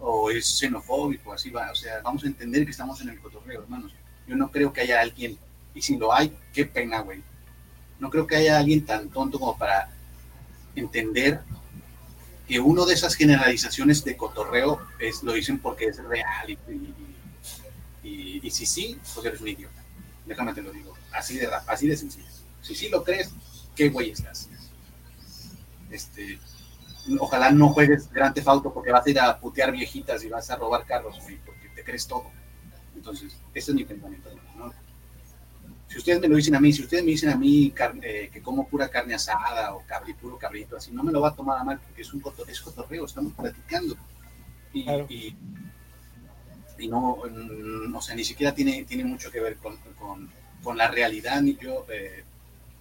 O 0.00 0.30
es 0.30 0.46
xenofóbico, 0.58 1.32
así 1.32 1.50
va, 1.50 1.70
o 1.70 1.74
sea, 1.74 2.00
vamos 2.02 2.22
a 2.24 2.26
entender 2.26 2.64
que 2.64 2.70
estamos 2.72 3.00
en 3.00 3.08
el 3.10 3.20
cotorreo, 3.20 3.62
hermanos. 3.62 3.92
Yo 4.26 4.36
no 4.36 4.50
creo 4.50 4.72
que 4.72 4.82
haya 4.82 5.00
alguien, 5.00 5.38
y 5.74 5.82
si 5.82 5.96
lo 5.96 6.12
hay, 6.12 6.36
qué 6.52 6.64
pena, 6.66 7.00
güey. 7.00 7.22
No 7.98 8.10
creo 8.10 8.26
que 8.26 8.36
haya 8.36 8.58
alguien 8.58 8.84
tan 8.84 9.08
tonto 9.10 9.38
como 9.40 9.56
para 9.58 9.90
entender 10.76 11.40
que 12.46 12.60
uno 12.60 12.86
de 12.86 12.94
esas 12.94 13.14
generalizaciones 13.14 14.04
de 14.04 14.16
cotorreo 14.16 14.80
es, 14.98 15.22
lo 15.22 15.32
dicen 15.32 15.58
porque 15.58 15.86
es 15.86 16.02
real 16.04 16.50
y- 16.50 16.58
y- 18.04 18.40
y 18.42 18.50
si 18.50 18.64
sí, 18.66 18.98
pues 19.14 19.26
eres 19.26 19.40
un 19.40 19.48
idiota. 19.48 19.82
Déjame 20.28 20.52
te 20.54 20.62
lo 20.62 20.70
digo. 20.70 20.94
Así 21.12 21.38
de, 21.38 21.48
así 21.66 21.88
de 21.88 21.96
sencillo. 21.96 22.26
Si 22.62 22.74
sí 22.74 22.88
lo 22.88 23.02
crees, 23.02 23.30
qué 23.74 23.88
güey 23.88 24.10
estás. 24.10 24.48
Este, 25.90 26.38
ojalá 27.18 27.50
no 27.50 27.70
juegues 27.70 28.10
Grand 28.12 28.34
Theft 28.34 28.48
Auto 28.48 28.72
porque 28.74 28.92
vas 28.92 29.06
a 29.06 29.10
ir 29.10 29.18
a 29.20 29.38
putear 29.40 29.72
viejitas 29.72 30.22
y 30.24 30.28
vas 30.28 30.50
a 30.50 30.56
robar 30.56 30.84
carros, 30.84 31.18
güey, 31.22 31.38
porque 31.44 31.68
te 31.74 31.82
crees 31.82 32.06
todo. 32.06 32.30
Entonces, 32.94 33.34
ese 33.54 33.70
es 33.70 33.74
mi 33.74 33.84
pensamiento. 33.84 34.28
¿no? 34.56 34.72
Si 35.88 35.96
ustedes 35.98 36.20
me 36.20 36.28
lo 36.28 36.36
dicen 36.36 36.54
a 36.54 36.60
mí, 36.60 36.72
si 36.72 36.82
ustedes 36.82 37.02
me 37.02 37.12
dicen 37.12 37.30
a 37.30 37.36
mí 37.36 37.72
eh, 38.02 38.28
que 38.30 38.42
como 38.42 38.68
pura 38.68 38.88
carne 38.90 39.14
asada 39.14 39.74
o 39.74 39.82
cabri, 39.86 40.12
puro 40.12 40.36
cabrito, 40.36 40.76
así, 40.76 40.90
no 40.92 41.02
me 41.02 41.10
lo 41.12 41.20
va 41.22 41.28
a 41.28 41.34
tomar 41.34 41.58
a 41.58 41.64
mal 41.64 41.80
porque 41.80 42.02
es 42.02 42.12
un 42.12 42.20
coto- 42.20 42.46
es 42.46 42.60
cotorreo, 42.60 43.06
estamos 43.06 43.32
platicando. 43.32 43.96
Y, 44.74 44.84
Claro. 44.84 45.06
y, 45.08 45.34
y 46.78 46.88
no, 46.88 47.18
mm, 47.30 47.94
o 47.94 48.00
sea, 48.00 48.14
ni 48.14 48.24
siquiera 48.24 48.54
tiene, 48.54 48.84
tiene 48.84 49.04
mucho 49.04 49.30
que 49.30 49.40
ver 49.40 49.56
con, 49.56 49.76
con, 49.98 50.28
con 50.62 50.76
la 50.76 50.88
realidad, 50.88 51.40
ni 51.42 51.56
yo, 51.56 51.86
eh, 51.92 52.24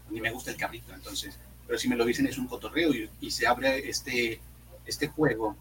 ni 0.10 0.22
me 0.22 0.32
gusta 0.32 0.52
el 0.52 0.58
cabrito, 0.58 0.94
entonces, 0.94 1.38
pero 1.66 1.78
si 1.78 1.90
me 1.90 1.96
lo 1.96 2.06
dicen 2.06 2.28
es 2.28 2.38
un 2.38 2.48
cotorreo 2.48 2.92
y, 3.20 3.32
se 3.32 3.48
abre 3.48 3.90
este, 3.90 4.40
este 4.86 5.08
juego 5.08 5.56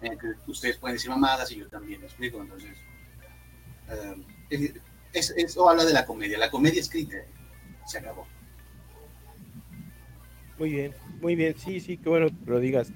en 0.00 0.12
el 0.12 0.18
que 0.18 0.28
ustedes 0.46 0.76
pueden 0.78 0.96
decir 0.96 1.10
mamadas 1.10 1.50
y 1.52 1.56
yo 1.56 1.68
también, 1.68 2.00
¿me 2.00 2.06
explico? 2.06 2.40
Entonces, 2.40 2.76
eh, 3.90 4.16
es- 4.50 4.72
es- 5.12 5.34
eso 5.36 5.68
habla 5.68 5.84
de 5.84 5.92
la 5.92 6.06
comedia, 6.06 6.38
la 6.38 6.50
comedia 6.50 6.80
escrita, 6.80 7.16
se 7.86 7.98
acabó. 7.98 8.26
Muy 10.58 10.70
bien, 10.70 10.94
muy 11.22 11.34
bien. 11.36 11.54
Sí, 11.58 11.80
sí, 11.80 11.96
qué 11.96 12.08
bueno 12.08 12.28
que 12.28 12.50
lo 12.50 12.60
digas. 12.60 12.92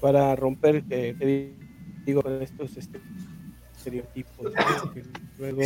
Para 0.00 0.36
romper, 0.36 0.84
eh, 0.90 1.52
digo, 2.04 2.22
con 2.22 2.40
estos 2.40 2.76
este, 2.76 3.00
estereotipos. 3.86 4.52
¿no? 4.52 4.92
Que 4.92 5.02
luego, 5.38 5.62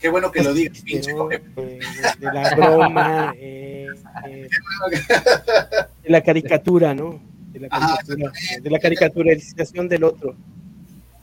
Qué 0.00 0.08
bueno 0.08 0.30
que 0.30 0.42
lo 0.42 0.54
digas, 0.54 0.78
este, 0.78 0.90
pinche 0.90 1.10
Eh, 1.10 1.42
de, 1.56 2.26
de 2.26 2.32
la 2.32 2.54
broma, 2.54 3.34
eh, 3.36 3.86
eh, 4.28 4.48
de 6.02 6.10
la 6.10 6.22
caricatura, 6.22 6.94
¿no? 6.94 7.20
De 7.52 7.60
la 7.60 7.68
caricatura, 7.68 8.32
de 8.62 8.70
la 8.70 8.78
caricaturización 8.78 9.88
del 9.88 10.04
otro. 10.04 10.36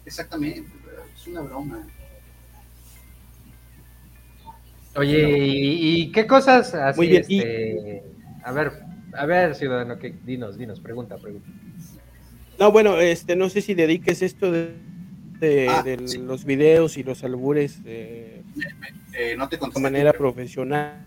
Exactamente, 0.06 0.70
es 1.16 1.28
una 1.28 1.42
broma. 1.42 1.88
Oye, 4.96 5.38
¿y, 5.48 6.02
y 6.02 6.12
qué 6.12 6.26
cosas 6.28 6.74
así? 6.74 6.98
Muy 7.00 7.08
bien, 7.08 7.26
y- 7.28 7.38
este, 7.40 8.04
A 8.44 8.52
ver, 8.52 8.72
a 9.14 9.26
ver, 9.26 9.56
ciudadano, 9.56 9.98
que 10.00 10.14
dinos, 10.24 10.58
dinos, 10.58 10.80
pregunta, 10.80 11.18
pregunta. 11.18 11.48
No, 12.60 12.72
bueno, 12.72 13.00
este, 13.00 13.36
no 13.36 13.50
sé 13.50 13.62
si 13.62 13.74
dediques 13.76 14.22
esto 14.22 14.52
de, 14.52 14.74
de- 15.40 15.68
Ah, 15.70 15.84
de 15.84 16.08
sí. 16.08 16.18
los 16.18 16.46
videos 16.46 16.98
y 16.98 17.04
los 17.04 17.24
albures 17.24 17.80
eh, 17.86 18.44
Eh, 19.14 19.36
no 19.38 19.48
te 19.50 19.58
de 19.58 19.80
manera 19.80 20.12
pero 20.12 20.32
profesional, 20.34 21.06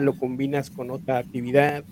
lo 0.00 0.18
combinas 0.18 0.70
con 0.70 0.90
otra 0.90 1.18
actividad. 1.18 1.84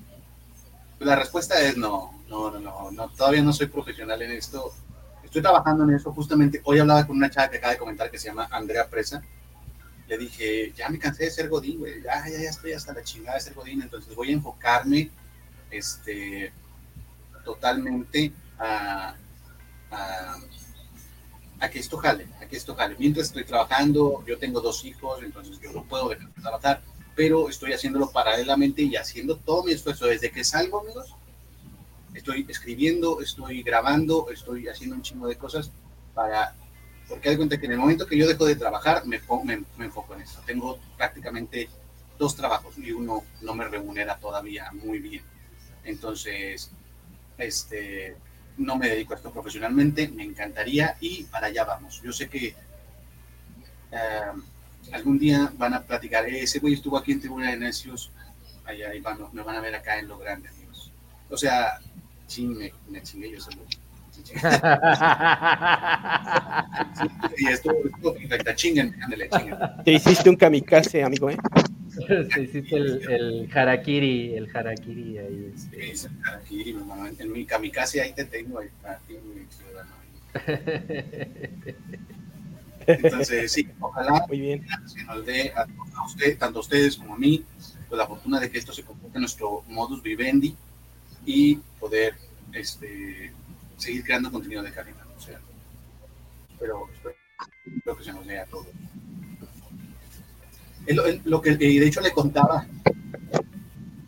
La 1.01 1.17
respuesta 1.17 1.61
es 1.61 1.77
no, 1.77 2.23
no, 2.29 2.51
no, 2.51 2.59
no, 2.61 2.91
no, 2.91 3.09
todavía 3.11 3.43
no 3.43 3.53
soy 3.53 3.67
profesional 3.67 4.21
en 4.23 4.31
esto. 4.33 4.73
Estoy 5.23 5.43
trabajando 5.43 5.85
en 5.85 5.95
eso. 5.95 6.13
Justamente 6.13 6.61
hoy 6.65 6.79
hablaba 6.79 7.07
con 7.07 7.17
una 7.17 7.29
chava 7.29 7.51
que 7.51 7.57
acaba 7.59 7.73
de 7.73 7.79
comentar 7.79 8.11
que 8.11 8.19
se 8.19 8.29
llama 8.29 8.49
Andrea 8.51 8.89
Presa. 8.89 9.23
Le 10.07 10.17
dije, 10.19 10.73
ya 10.77 10.89
me 10.89 10.99
cansé 10.99 11.25
de 11.25 11.31
ser 11.31 11.49
Godín, 11.49 11.79
güey. 11.81 12.01
Ya, 12.03 12.25
ya, 12.29 12.39
ya 12.43 12.51
estoy 12.51 12.73
hasta 12.73 12.93
la 12.95 13.03
chingada 13.03 13.37
de 13.37 13.43
ser 13.43 13.55
Godín. 13.55 13.83
Entonces 13.83 14.15
voy 14.15 14.31
a 14.31 14.33
enfocarme 14.35 15.11
este, 15.71 16.53
totalmente 17.45 18.33
a, 18.59 19.15
a, 19.91 20.37
a 21.61 21.71
que 21.71 21.79
esto 21.79 21.97
jale, 21.99 22.27
a 22.41 22.47
que 22.47 22.57
esto 22.57 22.75
jale. 22.75 22.97
Mientras 22.99 23.29
estoy 23.29 23.45
trabajando, 23.45 24.25
yo 24.27 24.39
tengo 24.39 24.61
dos 24.61 24.85
hijos, 24.85 25.23
entonces 25.23 25.59
yo 25.61 25.73
no 25.73 25.85
puedo 25.85 26.09
dejar 26.09 26.29
de 26.29 26.43
trabajar. 26.43 26.83
pero 27.17 27.49
estoy 27.49 27.73
haciéndolo 27.73 28.11
paralelamente 28.11 28.83
y 28.83 28.97
haciendo 28.97 29.37
todo 29.37 29.63
mi 29.63 29.73
esfuerzo 29.73 30.07
desde 30.07 30.33
que 30.33 30.43
salgo, 30.43 30.81
amigos. 30.81 31.15
Estoy 32.13 32.45
escribiendo, 32.49 33.21
estoy 33.21 33.63
grabando, 33.63 34.27
estoy 34.33 34.69
haciendo 34.69 34.97
un 34.97 35.03
chingo 35.03 35.29
de 35.29 35.37
cosas 35.37 35.71
para 36.15 36.55
porque 37.09 37.29
hay 37.29 37.37
cuenta 37.37 37.59
que 37.59 37.67
en 37.67 37.73
el 37.73 37.79
momento 37.79 38.07
que 38.07 38.17
yo 38.17 38.27
dejo 38.27 38.47
de 38.47 38.57
trabajar, 38.57 39.07
me, 39.07 39.21
me, 39.45 39.63
me, 39.77 39.85
enfoco 39.85 40.15
en 40.15 40.23
eso. 40.23 40.41
Tengo 40.47 40.79
prácticamente 40.97 41.69
dos 42.19 42.35
trabajos 42.35 42.79
y 42.79 42.93
uno 42.93 43.25
no 43.43 43.55
me 43.55 43.69
remunera 43.69 44.17
todavía 44.19 44.71
muy 44.73 44.99
bien. 45.01 45.23
Entonces, 45.85 46.71
este, 47.37 48.17
no 48.59 48.77
me 48.77 48.89
dedico 48.89 49.15
a 49.15 49.17
esto 49.17 49.33
profesionalmente, 49.33 50.09
me 50.09 50.25
encantaría 50.25 50.97
y 51.01 51.25
para 51.25 51.49
allá 51.49 51.65
vamos. 51.65 52.01
Yo 52.03 52.13
sé 52.13 52.29
que 52.29 52.55
eh, 53.93 54.33
algún 54.93 55.19
día 55.19 55.53
van 55.57 55.75
a 55.75 55.83
platicar, 55.83 56.29
eh, 56.29 56.43
ese 56.43 56.59
güey 56.59 56.75
estuvo 56.75 56.97
aquí 56.97 57.13
en 57.13 57.21
Tribuna 57.21 57.51
de 57.51 57.57
Necios, 57.57 58.11
allá 58.65 58.91
van, 59.03 59.19
me 59.33 59.43
van 59.43 59.57
a 59.57 59.61
ver 59.61 59.75
acá 59.75 59.99
en 59.99 60.09
lo 60.09 60.19
grande, 60.19 60.49
amigos. 60.49 60.93
O 61.31 61.37
sea, 61.37 61.79
sí, 62.27 62.47
me, 62.47 62.73
me 62.89 63.03
chingué 63.03 63.31
yo 63.31 63.41
solo. 63.41 63.65
y 67.37 67.49
esto, 67.49 67.73
esto 67.85 68.15
perfecta, 68.15 68.55
chinguen, 68.55 68.95
ándale, 69.03 69.29
chinguen. 69.29 69.59
Te 69.85 69.93
hiciste 69.93 70.31
un 70.31 70.37
kamikaze, 70.37 71.03
amigo, 71.03 71.29
¿eh? 71.31 71.37
Te 72.35 72.43
hiciste 72.43 72.77
el, 72.77 73.11
el 73.11 73.51
harakiri, 73.53 74.35
el 74.35 74.49
harakiri 74.55 75.19
ahí. 75.19 75.53
Este. 75.55 75.97
Sí, 75.97 76.07
el 76.07 76.29
harakiri, 76.29 76.73
mamá. 76.75 77.11
En 77.19 77.33
mi 77.33 77.45
kamikaze 77.45 78.01
ahí 78.01 78.13
te 78.13 78.25
tengo, 78.25 78.59
ahí 78.59 78.69
para 78.83 78.99
ti, 78.99 79.15
mi. 79.15 79.47
Entonces, 82.87 83.53
sí, 83.53 83.69
ojalá 83.81 84.25
Muy 84.29 84.41
bien. 84.41 84.67
se 84.87 85.05
nos 85.05 85.25
dé 85.25 85.53
a, 85.53 85.63
a 85.63 86.07
usted, 86.07 86.39
tanto 86.39 86.59
a 86.59 86.63
ustedes 86.63 86.97
como 86.97 87.15
a 87.15 87.19
mí, 87.19 87.45
pues 87.89 87.99
la 87.99 88.07
fortuna 88.07 88.41
de 88.41 88.51
que 88.51 88.59
esto 88.59 88.73
se 88.73 88.83
convierta 88.83 89.19
en 89.19 89.23
nuestro 89.23 89.63
modus 89.69 90.03
vivendi 90.03 90.55
y 91.25 91.57
poder 91.81 92.15
este, 92.53 93.33
seguir 93.77 94.05
creando 94.05 94.31
contenido 94.31 94.63
de 94.63 94.73
calidad. 94.73 95.07
O 95.17 95.21
sea, 95.21 95.41
pero 96.59 96.89
espero, 96.93 97.15
espero 97.77 97.97
que 97.97 98.05
se 98.05 98.13
nos 98.13 98.27
dé 98.27 98.39
a 98.39 98.47
todos. 98.47 98.67
Es 100.87 101.25
lo, 101.25 101.41
que 101.41 101.57
y 101.59 101.79
de 101.79 101.87
hecho 101.87 102.01
le 102.01 102.13
contaba, 102.13 102.67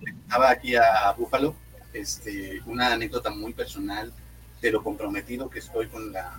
le 0.01 0.47
aquí 0.47 0.77
a 0.77 1.13
Búfalo 1.17 1.55
este, 1.93 2.61
una 2.67 2.93
anécdota 2.93 3.31
muy 3.31 3.55
personal 3.55 4.13
de 4.61 4.71
lo 4.71 4.83
comprometido 4.83 5.49
que 5.49 5.61
estoy 5.61 5.89
con 5.89 6.13
la, 6.13 6.39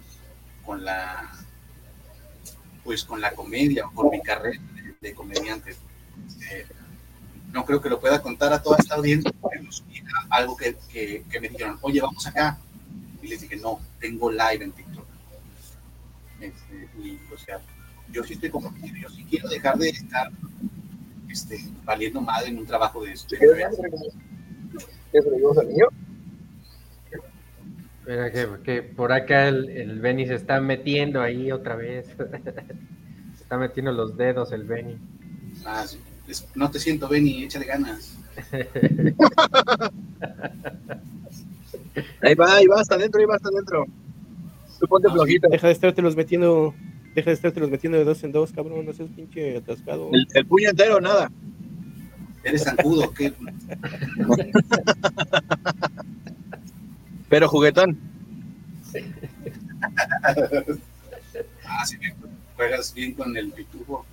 con 0.66 0.86
la, 0.86 1.32
pues 2.84 3.04
con 3.04 3.20
la 3.20 3.32
comedia 3.32 3.88
o 3.88 3.92
con 3.92 4.10
mi 4.10 4.22
carrera 4.22 4.62
de, 5.02 5.14
comediante. 5.14 5.76
Eh, 6.52 6.66
no 7.52 7.66
creo 7.66 7.82
que 7.82 7.90
lo 7.90 8.00
pueda 8.00 8.22
contar 8.22 8.54
a 8.54 8.62
toda 8.62 8.78
esta 8.78 8.96
audiencia, 8.96 9.32
pero 9.50 9.68
algo 10.30 10.56
que, 10.58 10.78
que, 10.92 11.24
que, 11.30 11.40
me 11.40 11.50
dijeron, 11.50 11.80
oye, 11.82 12.02
vamos 12.02 12.28
acá. 12.28 12.60
Y 13.22 13.28
les 13.28 13.42
dije, 13.42 13.56
no, 13.56 13.80
tengo 14.00 14.32
live 14.32 14.64
en 14.64 14.72
TikTok. 14.72 15.06
Este, 16.40 16.90
y, 17.02 17.20
o 17.34 17.38
sea, 17.38 17.60
yo 18.12 18.24
sí 18.24 18.34
estoy 18.34 18.50
comprometido, 18.50 18.96
yo 19.02 19.10
sí 19.10 19.26
quiero 19.30 19.50
dejar 19.50 19.78
de 19.78 19.90
estar 19.90 20.32
este, 21.30 21.60
valiendo 21.84 22.22
madre 22.22 22.50
en 22.50 22.60
un 22.60 22.66
trabajo 22.66 23.04
de 23.04 23.14
esto. 23.14 23.36
¿Qué 25.12 25.22
se 25.22 25.30
al 25.30 25.68
niño? 25.68 25.88
Mira 28.06 28.32
que, 28.32 28.48
que, 28.64 28.84
por 28.84 29.12
acá 29.12 29.50
el, 29.50 29.70
el 29.70 30.00
Benny 30.00 30.26
se 30.28 30.36
está 30.36 30.62
metiendo 30.62 31.22
ahí 31.22 31.52
otra 31.52 31.76
vez. 31.76 32.08
se 33.36 33.44
está 33.44 33.58
metiendo 33.58 33.92
los 33.92 34.16
dedos 34.16 34.54
el 34.54 34.64
Benny. 34.64 34.98
Ah, 35.66 35.86
sí. 35.86 36.00
No 36.56 36.70
te 36.70 36.80
siento, 36.80 37.08
Benny, 37.08 37.44
échale 37.44 37.66
ganas. 37.66 38.18
ahí 42.22 42.36
va, 42.36 42.56
ahí 42.56 42.68
va, 42.68 42.82
hasta 42.82 42.96
adentro, 42.96 43.20
ahí 43.20 43.26
va, 43.26 43.36
hasta 43.36 43.50
adentro. 43.50 43.86
Tú 44.80 44.88
ponte 44.88 45.10
flojito. 45.10 45.48
Deja 45.50 45.68
de 45.68 45.74
estarte 45.74 46.02
los 46.02 46.16
metiendo, 46.16 46.74
deja 47.18 47.32
de 47.32 47.34
estarte 47.34 47.60
los 47.60 47.72
metiendo 47.72 47.98
de 47.98 48.04
dos 48.04 48.24
en 48.24 48.32
dos, 48.32 48.52
cabrón, 48.52 48.86
no 48.86 48.94
seas 48.94 49.10
pinche 49.10 49.58
atascado. 49.58 50.12
El, 50.14 50.28
el 50.36 50.46
puño 50.46 50.70
entero, 50.70 51.02
nada. 51.02 51.32
Eres 52.44 52.64
zancudo, 52.64 53.12
¿qué? 53.12 53.34
Pero 57.28 57.50
juguetón. 57.50 57.98
ah, 61.66 61.86
sí, 61.88 61.98
juegas 62.56 62.94
bien 62.94 63.16
con 63.16 63.36
el 63.36 63.52
pitufo. 63.52 64.06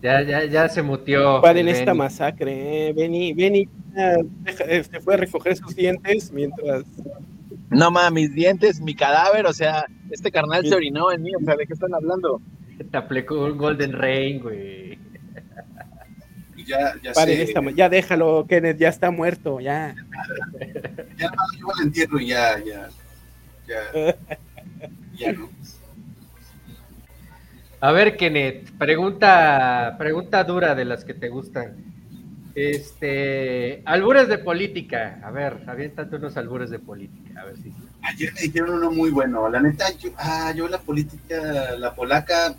Ya, 0.00 0.22
ya, 0.22 0.44
ya 0.44 0.68
se 0.68 0.80
mutió. 0.80 1.40
Paren 1.42 1.66
esta 1.66 1.92
masacre, 1.92 2.88
eh. 2.88 2.92
Benny, 2.92 3.32
Benny 3.32 3.68
se 4.64 5.00
fue 5.00 5.14
a 5.14 5.16
recoger 5.16 5.56
sus 5.56 5.74
dientes 5.74 6.30
mientras. 6.30 6.84
No 7.72 7.90
mames, 7.90 8.12
mis 8.12 8.34
dientes, 8.34 8.80
mi 8.80 8.94
cadáver, 8.94 9.46
o 9.46 9.52
sea, 9.52 9.84
este 10.10 10.30
carnal 10.30 10.66
se 10.66 10.74
orinó 10.74 11.10
en 11.10 11.22
mí, 11.22 11.34
o 11.34 11.40
sea, 11.44 11.56
¿de 11.56 11.66
qué 11.66 11.72
están 11.72 11.94
hablando? 11.94 12.40
Te 12.90 12.96
aplicó 12.96 13.44
un 13.44 13.56
Golden 13.56 13.92
Rain, 13.92 14.40
güey. 14.40 14.98
Ya, 16.66 16.94
ya 17.02 17.12
Paren 17.12 17.46
sé. 17.46 17.54
ya 17.74 17.88
déjalo, 17.88 18.46
Kenneth, 18.48 18.78
ya 18.78 18.88
está 18.88 19.10
muerto, 19.10 19.60
ya. 19.60 19.94
Ya 21.18 21.28
no, 21.28 21.58
yo 21.58 21.66
lo 21.76 21.82
entierro 21.82 22.20
y 22.20 22.28
ya, 22.28 22.62
ya. 22.64 22.88
Ya, 23.66 24.16
ya 25.18 25.32
no. 25.32 25.48
A 27.80 27.90
ver, 27.90 28.16
Kenneth, 28.16 28.70
pregunta, 28.78 29.96
pregunta 29.98 30.44
dura 30.44 30.74
de 30.74 30.84
las 30.84 31.04
que 31.04 31.14
te 31.14 31.28
gustan. 31.28 31.91
Este, 32.54 33.82
albures 33.86 34.28
de 34.28 34.38
política. 34.38 35.20
A 35.24 35.30
ver, 35.30 35.64
aviéntate 35.66 36.16
unos 36.16 36.36
albures 36.36 36.70
de 36.70 36.78
política, 36.78 37.40
a 37.40 37.44
ver 37.46 37.56
si. 37.56 37.72
Ayer 38.02 38.32
me 38.34 38.40
dijeron 38.42 38.70
uno 38.74 38.90
muy 38.90 39.10
bueno. 39.10 39.48
La 39.48 39.60
neta, 39.60 39.90
yo, 39.92 40.10
ah, 40.18 40.52
yo 40.54 40.68
la 40.68 40.78
política, 40.78 41.76
la 41.78 41.94
polaca, 41.94 42.54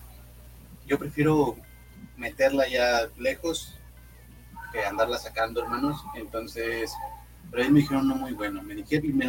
yo 0.87 0.97
prefiero 0.97 1.57
meterla 2.17 2.67
ya 2.67 3.07
lejos 3.17 3.75
que 4.71 4.83
andarla 4.83 5.17
sacando, 5.17 5.61
hermanos. 5.61 6.01
Entonces, 6.15 6.91
pero 7.51 7.61
ellos 7.61 7.73
me 7.73 7.79
dijeron 7.81 8.05
uno 8.05 8.15
muy 8.15 8.33
bueno. 8.33 8.63
Me 8.63 8.73
dijeron, 8.73 9.19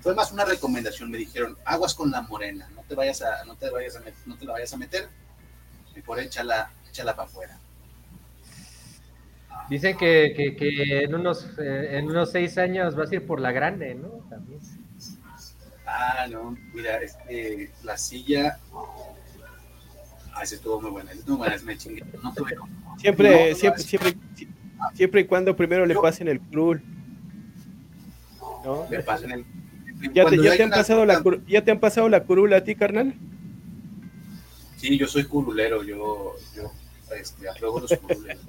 fue 0.00 0.14
más 0.14 0.32
una 0.32 0.44
recomendación. 0.44 1.10
Me 1.10 1.18
dijeron, 1.18 1.56
aguas 1.64 1.94
con 1.94 2.10
la 2.10 2.22
morena, 2.22 2.68
no 2.74 2.82
te 2.82 2.96
vayas 2.96 3.22
a, 3.22 3.44
no 3.44 3.54
te 3.54 3.70
vayas 3.70 3.96
a, 3.96 4.00
no 4.26 4.36
te 4.36 4.44
la 4.44 4.52
vayas 4.52 4.72
a 4.72 4.78
meter. 4.78 5.08
Mejor 5.94 6.18
échala, 6.18 6.72
échala 6.88 7.14
para 7.14 7.28
afuera. 7.28 7.58
Dicen 9.70 9.96
que, 9.98 10.32
que, 10.34 10.56
que 10.56 11.00
en, 11.04 11.14
unos, 11.14 11.46
eh, 11.58 11.98
en 11.98 12.06
unos 12.06 12.30
seis 12.30 12.56
años 12.58 12.94
vas 12.96 13.10
a 13.10 13.16
ir 13.16 13.26
por 13.26 13.40
la 13.40 13.52
grande, 13.52 13.94
¿no? 13.94 14.08
También. 14.30 14.60
Ah, 15.86 16.26
no, 16.30 16.56
mira, 16.74 16.98
este, 17.02 17.70
la 17.84 17.96
silla. 17.98 18.58
Ah, 20.34 20.42
esa 20.42 20.54
estuvo 20.54 20.80
muy 20.80 20.90
buena, 20.90 21.12
estuvo 21.12 21.38
buena, 21.38 21.56
me 21.64 21.76
chingué. 21.76 22.02
No 22.22 22.32
tuve 22.32 22.54
como- 22.54 22.72
Siempre, 22.98 23.30
No, 23.30 23.48
no, 23.50 23.54
siempre, 23.56 23.82
siempre, 23.82 24.14
siempre 24.94 25.20
y 25.20 25.24
cuando 25.24 25.54
primero 25.56 25.84
le 25.86 25.94
Yo- 25.94 26.02
pasen 26.02 26.28
el 26.28 26.40
crul. 26.40 26.82
¿No? 28.64 28.86
me 28.90 29.00
pasan 29.00 29.30
el. 29.32 29.44
¿Ya 30.14 30.26
te, 30.26 30.36
ya 30.42 30.56
te 30.56 30.62
han 30.62 30.70
pasado 30.70 31.04
la 31.06 31.20
cur- 31.20 31.42
¿Ya 31.46 31.62
te 31.64 31.70
han 31.70 31.80
pasado 31.80 32.08
la 32.08 32.22
curula 32.24 32.58
a 32.58 32.64
ti, 32.64 32.74
carnal? 32.74 33.14
Sí, 34.76 34.96
yo 34.96 35.06
soy 35.08 35.24
curulero, 35.24 35.82
yo, 35.82 36.34
yo 36.54 36.70
este, 37.16 37.46
los 37.60 37.90
curuleros. 38.00 38.42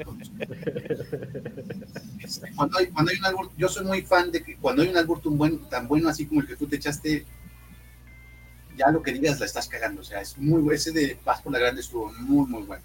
Este, 2.19 2.51
cuando, 2.55 2.77
hay, 2.77 2.87
cuando 2.87 3.11
hay 3.11 3.17
un 3.33 3.49
yo 3.57 3.67
soy 3.69 3.85
muy 3.85 4.01
fan 4.01 4.31
de 4.31 4.43
que 4.43 4.55
cuando 4.57 4.81
hay 4.81 4.89
un 4.89 4.97
albur 4.97 5.21
tan, 5.21 5.37
buen, 5.37 5.59
tan 5.69 5.87
bueno 5.87 6.09
así 6.09 6.25
como 6.25 6.41
el 6.41 6.47
que 6.47 6.55
tú 6.55 6.67
te 6.67 6.75
echaste, 6.77 7.25
ya 8.77 8.91
lo 8.91 9.01
que 9.01 9.11
digas 9.13 9.39
la 9.39 9.45
estás 9.45 9.67
cagando. 9.67 10.01
O 10.01 10.03
sea, 10.03 10.21
es 10.21 10.37
muy 10.37 10.61
bu- 10.61 10.73
ese 10.73 10.91
de 10.91 11.17
Paz 11.23 11.41
por 11.41 11.51
la 11.53 11.59
Grande 11.59 11.81
estuvo 11.81 12.11
muy, 12.19 12.47
muy 12.47 12.63
bueno. 12.63 12.83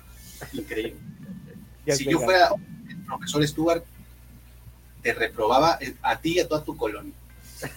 Increíble. 0.53 0.97
Si 1.89 2.05
yo 2.05 2.19
fuera 2.21 2.49
el 2.89 2.97
profesor 3.05 3.47
Stuart, 3.47 3.85
te 5.03 5.13
reprobaba 5.13 5.79
a 6.03 6.17
ti 6.19 6.37
y 6.37 6.41
a 6.41 6.49
toda 6.49 6.65
tu 6.65 6.77
colonia. 6.77 7.13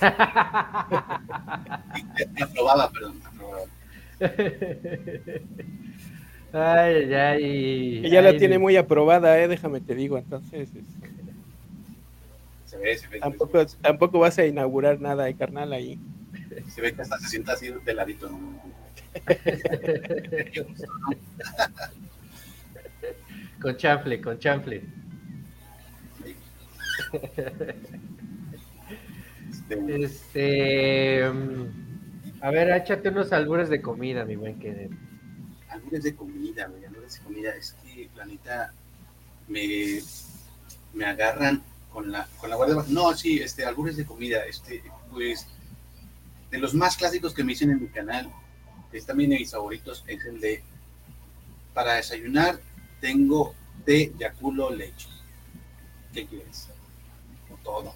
Te, 2.17 2.25
te 2.25 2.43
aprobaba, 2.43 2.89
perdón, 2.91 3.21
aprobaba. 3.25 3.65
Ay, 6.59 7.13
ay, 7.13 7.43
ay. 7.43 8.01
Que 8.01 8.09
ya 8.09 8.21
la 8.21 8.35
tiene 8.37 8.57
muy 8.57 8.75
aprobada, 8.77 9.39
eh, 9.41 9.47
déjame 9.47 9.81
te 9.81 9.95
digo, 9.95 10.17
entonces 10.17 10.69
este, 10.73 10.81
Se 12.65 12.77
ve, 12.77 12.97
se 12.97 13.07
ve. 13.07 13.19
tampoco, 13.19 13.65
tampoco 13.81 14.19
vas 14.19 14.37
a 14.39 14.45
inaugurar 14.45 14.99
nada, 15.01 15.27
eh, 15.29 15.35
carnal, 15.35 15.73
ahí. 15.73 15.99
Se 16.67 16.81
ve 16.81 16.93
que 16.93 17.01
hasta 17.01 17.17
se 17.19 17.27
sienta 17.29 17.53
así 17.53 17.69
de 17.85 17.93
ladito. 17.93 18.29
¿no? 18.29 18.61
Con 23.61 23.75
chanfle, 23.75 24.21
con 24.21 24.37
chanfle. 24.39 24.83
Este, 29.49 30.03
Este. 30.03 31.29
mm, 31.31 32.41
A 32.41 32.51
ver, 32.51 32.69
échate 32.71 33.09
unos 33.09 33.31
albures 33.33 33.69
de 33.69 33.81
comida, 33.81 34.25
mi 34.25 34.35
buen 34.35 34.59
Kenneth. 34.59 34.91
Albures 35.87 36.03
de 36.03 36.15
comida, 36.15 36.67
güey, 36.67 36.85
albures 36.85 37.13
de 37.13 37.19
comida. 37.21 37.55
Es 37.55 37.75
que, 37.83 38.09
la 38.15 38.25
neta, 38.25 38.73
me, 39.47 39.99
me 40.93 41.05
agarran 41.05 41.63
con 41.91 42.11
la, 42.11 42.27
con 42.37 42.49
la 42.49 42.55
guardia 42.57 42.75
baja. 42.75 42.89
No, 42.91 43.15
sí, 43.15 43.39
este, 43.39 43.65
albures 43.65 43.95
de 43.95 44.05
comida. 44.05 44.45
Este, 44.45 44.83
pues, 45.11 45.47
de 46.51 46.57
los 46.57 46.73
más 46.73 46.97
clásicos 46.97 47.33
que 47.33 47.43
me 47.43 47.53
dicen 47.53 47.71
en 47.71 47.81
mi 47.81 47.87
canal, 47.87 48.31
es 48.91 49.05
también 49.05 49.29
de 49.29 49.39
mis 49.39 49.51
favoritos, 49.51 50.03
es 50.07 50.23
el 50.25 50.39
de, 50.39 50.63
para 51.73 51.93
desayunar, 51.93 52.59
tengo 52.99 53.53
té, 53.85 54.13
yaculo, 54.17 54.71
leche. 54.71 55.07
¿Qué 56.13 56.25
quieres? 56.25 56.67
O 57.51 57.57
todo. 57.63 57.93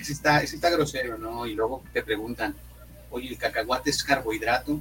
Está, 0.00 0.42
ese 0.42 0.56
está 0.56 0.70
grosero, 0.70 1.18
¿no? 1.18 1.46
Y 1.46 1.54
luego 1.54 1.82
te 1.92 2.02
preguntan, 2.02 2.54
oye, 3.10 3.28
¿el 3.28 3.36
cacahuate 3.36 3.90
es 3.90 4.02
carbohidrato? 4.04 4.80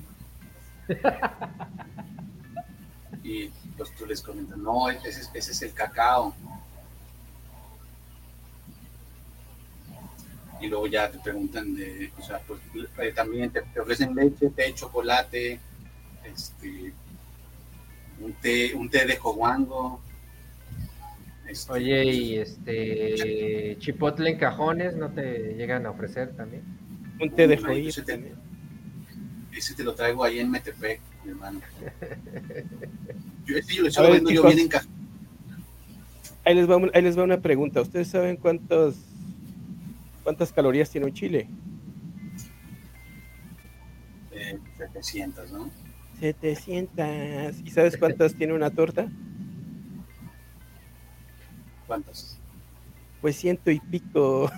Y 3.23 3.49
pues 3.77 3.91
tú 3.95 4.05
les 4.05 4.21
comentas, 4.21 4.57
no, 4.57 4.89
ese, 4.89 5.09
es- 5.09 5.31
ese 5.33 5.51
es 5.51 5.61
el 5.61 5.73
cacao. 5.73 6.33
Y 10.59 10.67
luego 10.67 10.87
ya 10.87 11.11
te 11.11 11.19
preguntan 11.19 11.75
de, 11.75 12.11
o 12.17 12.21
sea, 12.23 12.39
pues 12.47 12.59
eh, 12.99 13.11
también 13.13 13.51
te, 13.51 13.61
te 13.61 13.79
ofrecen 13.79 14.15
leche, 14.15 14.49
té, 14.49 14.73
chocolate, 14.73 15.59
este, 16.23 16.91
un 18.19 18.33
té, 18.33 18.73
un 18.73 18.89
té 18.89 19.05
de 19.05 19.17
joguango. 19.17 20.01
este, 21.47 21.71
Oye, 21.71 22.05
y 22.05 22.37
este 22.39 23.77
chipotle 23.79 24.31
en 24.31 24.39
cajones, 24.39 24.95
¿no 24.95 25.11
te 25.11 25.53
llegan 25.53 25.85
a 25.85 25.91
ofrecer 25.91 26.35
también? 26.35 26.63
Un 27.21 27.29
té 27.35 27.47
de 27.47 27.57
joyita 27.57 28.01
ese 29.57 29.73
te 29.73 29.83
lo 29.83 29.93
traigo 29.93 30.23
ahí 30.23 30.39
en 30.39 30.51
Metepec, 30.51 31.01
mi 31.23 31.31
hermano. 31.31 31.59
Yo 33.45 33.57
ese 33.57 33.75
yo 33.75 33.83
lo 33.83 33.87
estoy 33.87 34.11
viendo 34.11 34.31
yo 34.31 34.43
bien 34.43 34.59
en 34.59 34.67
casa. 34.67 34.87
Ahí 36.45 36.55
les, 36.55 36.69
va, 36.69 36.77
ahí 36.93 37.01
les 37.01 37.17
va 37.17 37.23
una 37.23 37.41
pregunta. 37.41 37.81
¿Ustedes 37.81 38.07
saben 38.07 38.37
cuántos, 38.37 38.95
cuántas 40.23 40.53
calorías 40.53 40.89
tiene 40.89 41.07
un 41.07 41.13
chile? 41.13 41.49
Eh, 44.31 44.57
700, 44.77 45.51
¿no? 45.51 45.69
700. 46.19 47.61
¿Y 47.65 47.71
sabes 47.71 47.97
cuántas 47.97 48.35
tiene 48.35 48.53
una 48.53 48.69
torta? 48.69 49.09
¿Cuántos? 51.85 52.37
Pues 53.21 53.35
ciento 53.35 53.71
y 53.71 53.79
pico. 53.79 54.51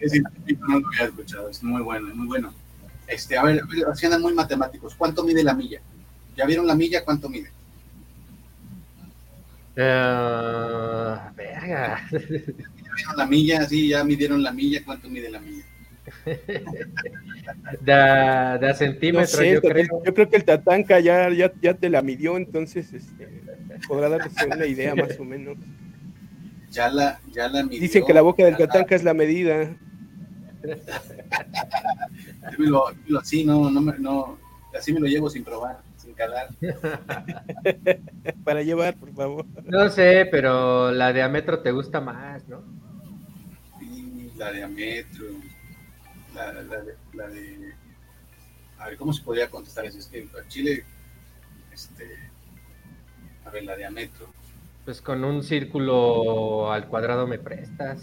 Ese 0.00 0.20
no 0.68 0.78
lo 0.80 0.88
había 0.88 1.04
escuchado, 1.04 1.48
es 1.48 1.62
muy 1.62 1.82
bueno, 1.82 2.08
es 2.08 2.14
muy 2.14 2.26
bueno. 2.26 2.52
Este, 3.06 3.36
a 3.36 3.42
ver, 3.44 3.62
andan 4.02 4.22
muy 4.22 4.34
matemáticos. 4.34 4.94
¿Cuánto 4.94 5.22
mide 5.24 5.42
la 5.42 5.54
milla? 5.54 5.80
¿Ya 6.36 6.46
vieron 6.46 6.66
la 6.66 6.74
milla? 6.74 7.04
¿Cuánto 7.04 7.28
mide? 7.28 7.50
Ah, 9.76 11.32
verga. 11.36 12.00
¿Ya 12.10 12.18
vieron 12.18 13.16
la 13.16 13.26
milla? 13.26 13.64
Sí, 13.66 13.88
ya 13.88 14.04
midieron 14.04 14.42
la 14.42 14.52
milla. 14.52 14.82
¿Cuánto 14.84 15.08
mide 15.08 15.30
la 15.30 15.40
milla? 15.40 15.64
De, 17.80 17.92
a- 17.92 18.56
de 18.58 18.66
a 18.66 18.70
No 18.70 18.74
centímetro, 18.74 19.26
sé, 19.26 19.52
yo 19.52 19.60
creo. 19.60 19.86
yo 20.04 20.14
creo 20.14 20.28
que 20.30 20.36
el 20.36 20.44
Tatanka 20.44 21.00
ya, 21.00 21.30
ya, 21.30 21.52
ya 21.60 21.74
te 21.74 21.90
la 21.90 22.00
midió, 22.02 22.36
entonces 22.36 22.92
este, 22.92 23.28
podrá 23.86 24.08
darles 24.08 24.32
una 24.46 24.66
idea 24.66 24.94
más 24.96 25.18
o 25.18 25.24
menos. 25.24 25.56
Ya 26.74 26.88
la, 26.90 27.20
ya 27.32 27.48
la 27.48 27.62
midió. 27.62 27.80
Dicen 27.80 28.04
que 28.04 28.12
la 28.12 28.20
boca 28.22 28.42
del 28.44 28.52
la- 28.54 28.58
Tatanka 28.58 28.94
es 28.96 29.04
la 29.04 29.14
medida. 29.14 29.76
dímelo- 32.50 32.92
dímelo 32.94 33.18
así, 33.20 33.44
no, 33.44 33.70
no, 33.70 33.80
me- 33.80 33.98
no, 33.98 34.38
así 34.76 34.92
me 34.92 34.98
lo 35.00 35.06
llevo 35.06 35.30
sin 35.30 35.44
probar, 35.44 35.80
sin 35.96 36.14
calar. 36.14 36.48
Para 38.44 38.62
llevar, 38.62 38.96
por 38.96 39.12
favor. 39.14 39.46
No 39.64 39.88
sé, 39.88 40.26
pero 40.30 40.90
la 40.90 41.12
diámetro 41.12 41.60
te 41.60 41.70
gusta 41.70 42.00
más, 42.00 42.46
¿no? 42.48 42.62
La 44.36 44.50
diámetro, 44.50 45.26
la, 46.34 46.52
la, 46.54 46.82
de, 46.82 46.94
la 47.12 47.28
de- 47.28 47.72
A 48.78 48.86
ver, 48.88 48.96
¿cómo 48.96 49.12
se 49.12 49.22
podría 49.22 49.48
contestar 49.48 49.84
eso? 49.86 49.98
Es 49.98 50.06
que 50.08 50.26
a 50.44 50.48
Chile, 50.48 50.84
este, 51.72 52.04
a 53.44 53.50
ver, 53.50 53.62
la 53.64 53.76
diámetro. 53.76 54.26
Pues 54.84 55.02
con 55.02 55.24
un 55.24 55.42
círculo 55.42 56.70
al 56.72 56.86
cuadrado 56.88 57.26
me 57.26 57.38
prestas. 57.38 58.02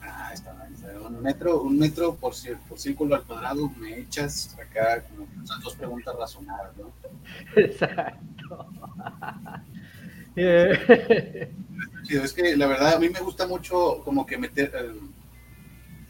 Ah, 0.00 0.30
está 0.32 0.52
bien, 0.54 0.74
está. 0.74 1.00
Un 1.00 1.22
metro, 1.22 1.62
un 1.62 1.78
metro 1.78 2.16
por, 2.16 2.34
por 2.68 2.78
círculo 2.78 3.14
al 3.16 3.24
cuadrado, 3.24 3.70
me 3.70 3.98
echas 4.00 4.56
acá 4.60 5.02
como 5.08 5.26
esas 5.42 5.60
dos 5.60 5.76
preguntas 5.76 6.14
razonadas, 6.16 6.76
¿no? 6.76 6.92
Exacto. 7.56 8.68
Eh, 10.36 11.54
Sí, 12.02 12.16
es 12.16 12.32
que 12.32 12.56
la 12.56 12.66
verdad 12.66 12.94
a 12.94 12.98
mí 12.98 13.08
me 13.08 13.20
gusta 13.20 13.46
mucho 13.46 14.02
como 14.04 14.26
que 14.26 14.36
meter 14.38 14.72
eh, 14.74 14.92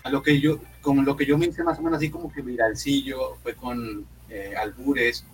a 0.02 0.10
lo 0.10 0.22
que 0.22 0.40
yo, 0.40 0.60
como 0.80 1.02
lo 1.02 1.16
que 1.16 1.26
yo 1.26 1.38
me 1.38 1.46
hice 1.46 1.64
más 1.64 1.78
o 1.78 1.82
menos 1.82 1.96
así 1.98 2.10
como 2.10 2.30
que 2.32 2.42
viralcillo 2.42 3.36
fue 3.36 3.54
con 3.54 4.06
eh, 4.28 4.54
albures 4.56 5.24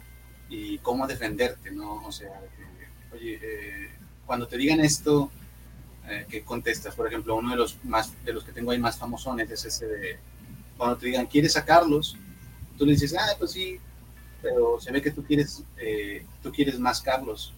y 0.48 0.78
cómo 0.78 1.06
defenderte, 1.06 1.70
¿no? 1.72 1.96
O 2.06 2.12
sea, 2.12 2.40
que, 2.56 3.16
oye, 3.16 3.38
eh, 3.42 3.90
cuando 4.30 4.46
te 4.46 4.56
digan 4.56 4.78
esto, 4.78 5.28
eh, 6.08 6.24
¿qué 6.28 6.44
contestas? 6.44 6.94
Por 6.94 7.08
ejemplo, 7.08 7.34
uno 7.34 7.50
de 7.50 7.56
los 7.56 7.76
más 7.82 8.12
de 8.24 8.32
los 8.32 8.44
que 8.44 8.52
tengo 8.52 8.70
ahí 8.70 8.78
más 8.78 8.96
famosones 8.96 9.50
es 9.50 9.64
ese 9.64 9.86
de 9.88 10.18
cuando 10.76 10.96
te 10.96 11.06
digan, 11.06 11.26
¿quieres 11.26 11.54
sacarlos? 11.54 12.16
Tú 12.78 12.86
le 12.86 12.92
dices, 12.92 13.12
ah, 13.18 13.34
pues 13.40 13.50
sí, 13.50 13.80
pero 14.40 14.80
se 14.80 14.92
ve 14.92 15.02
que 15.02 15.10
tú 15.10 15.24
quieres, 15.24 15.64
eh, 15.78 16.24
tú 16.44 16.52
quieres 16.52 16.78
más 16.78 17.00
Carlos. 17.00 17.52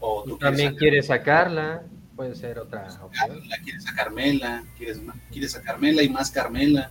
O 0.00 0.22
tú 0.24 0.30
tú 0.30 0.38
también 0.38 0.68
sacar- 0.70 0.78
quieres 0.78 1.06
sacarla, 1.08 1.82
puede 2.16 2.34
ser 2.34 2.58
otra 2.58 2.84
opción. 3.02 3.10
Carla, 3.10 3.56
quieres 3.62 3.86
a 3.86 3.94
Carmela, 3.94 4.64
quieres, 4.78 5.00
quieres 5.30 5.54
a 5.54 5.60
Carmela 5.60 6.02
y 6.02 6.08
más 6.08 6.30
Carmela. 6.30 6.90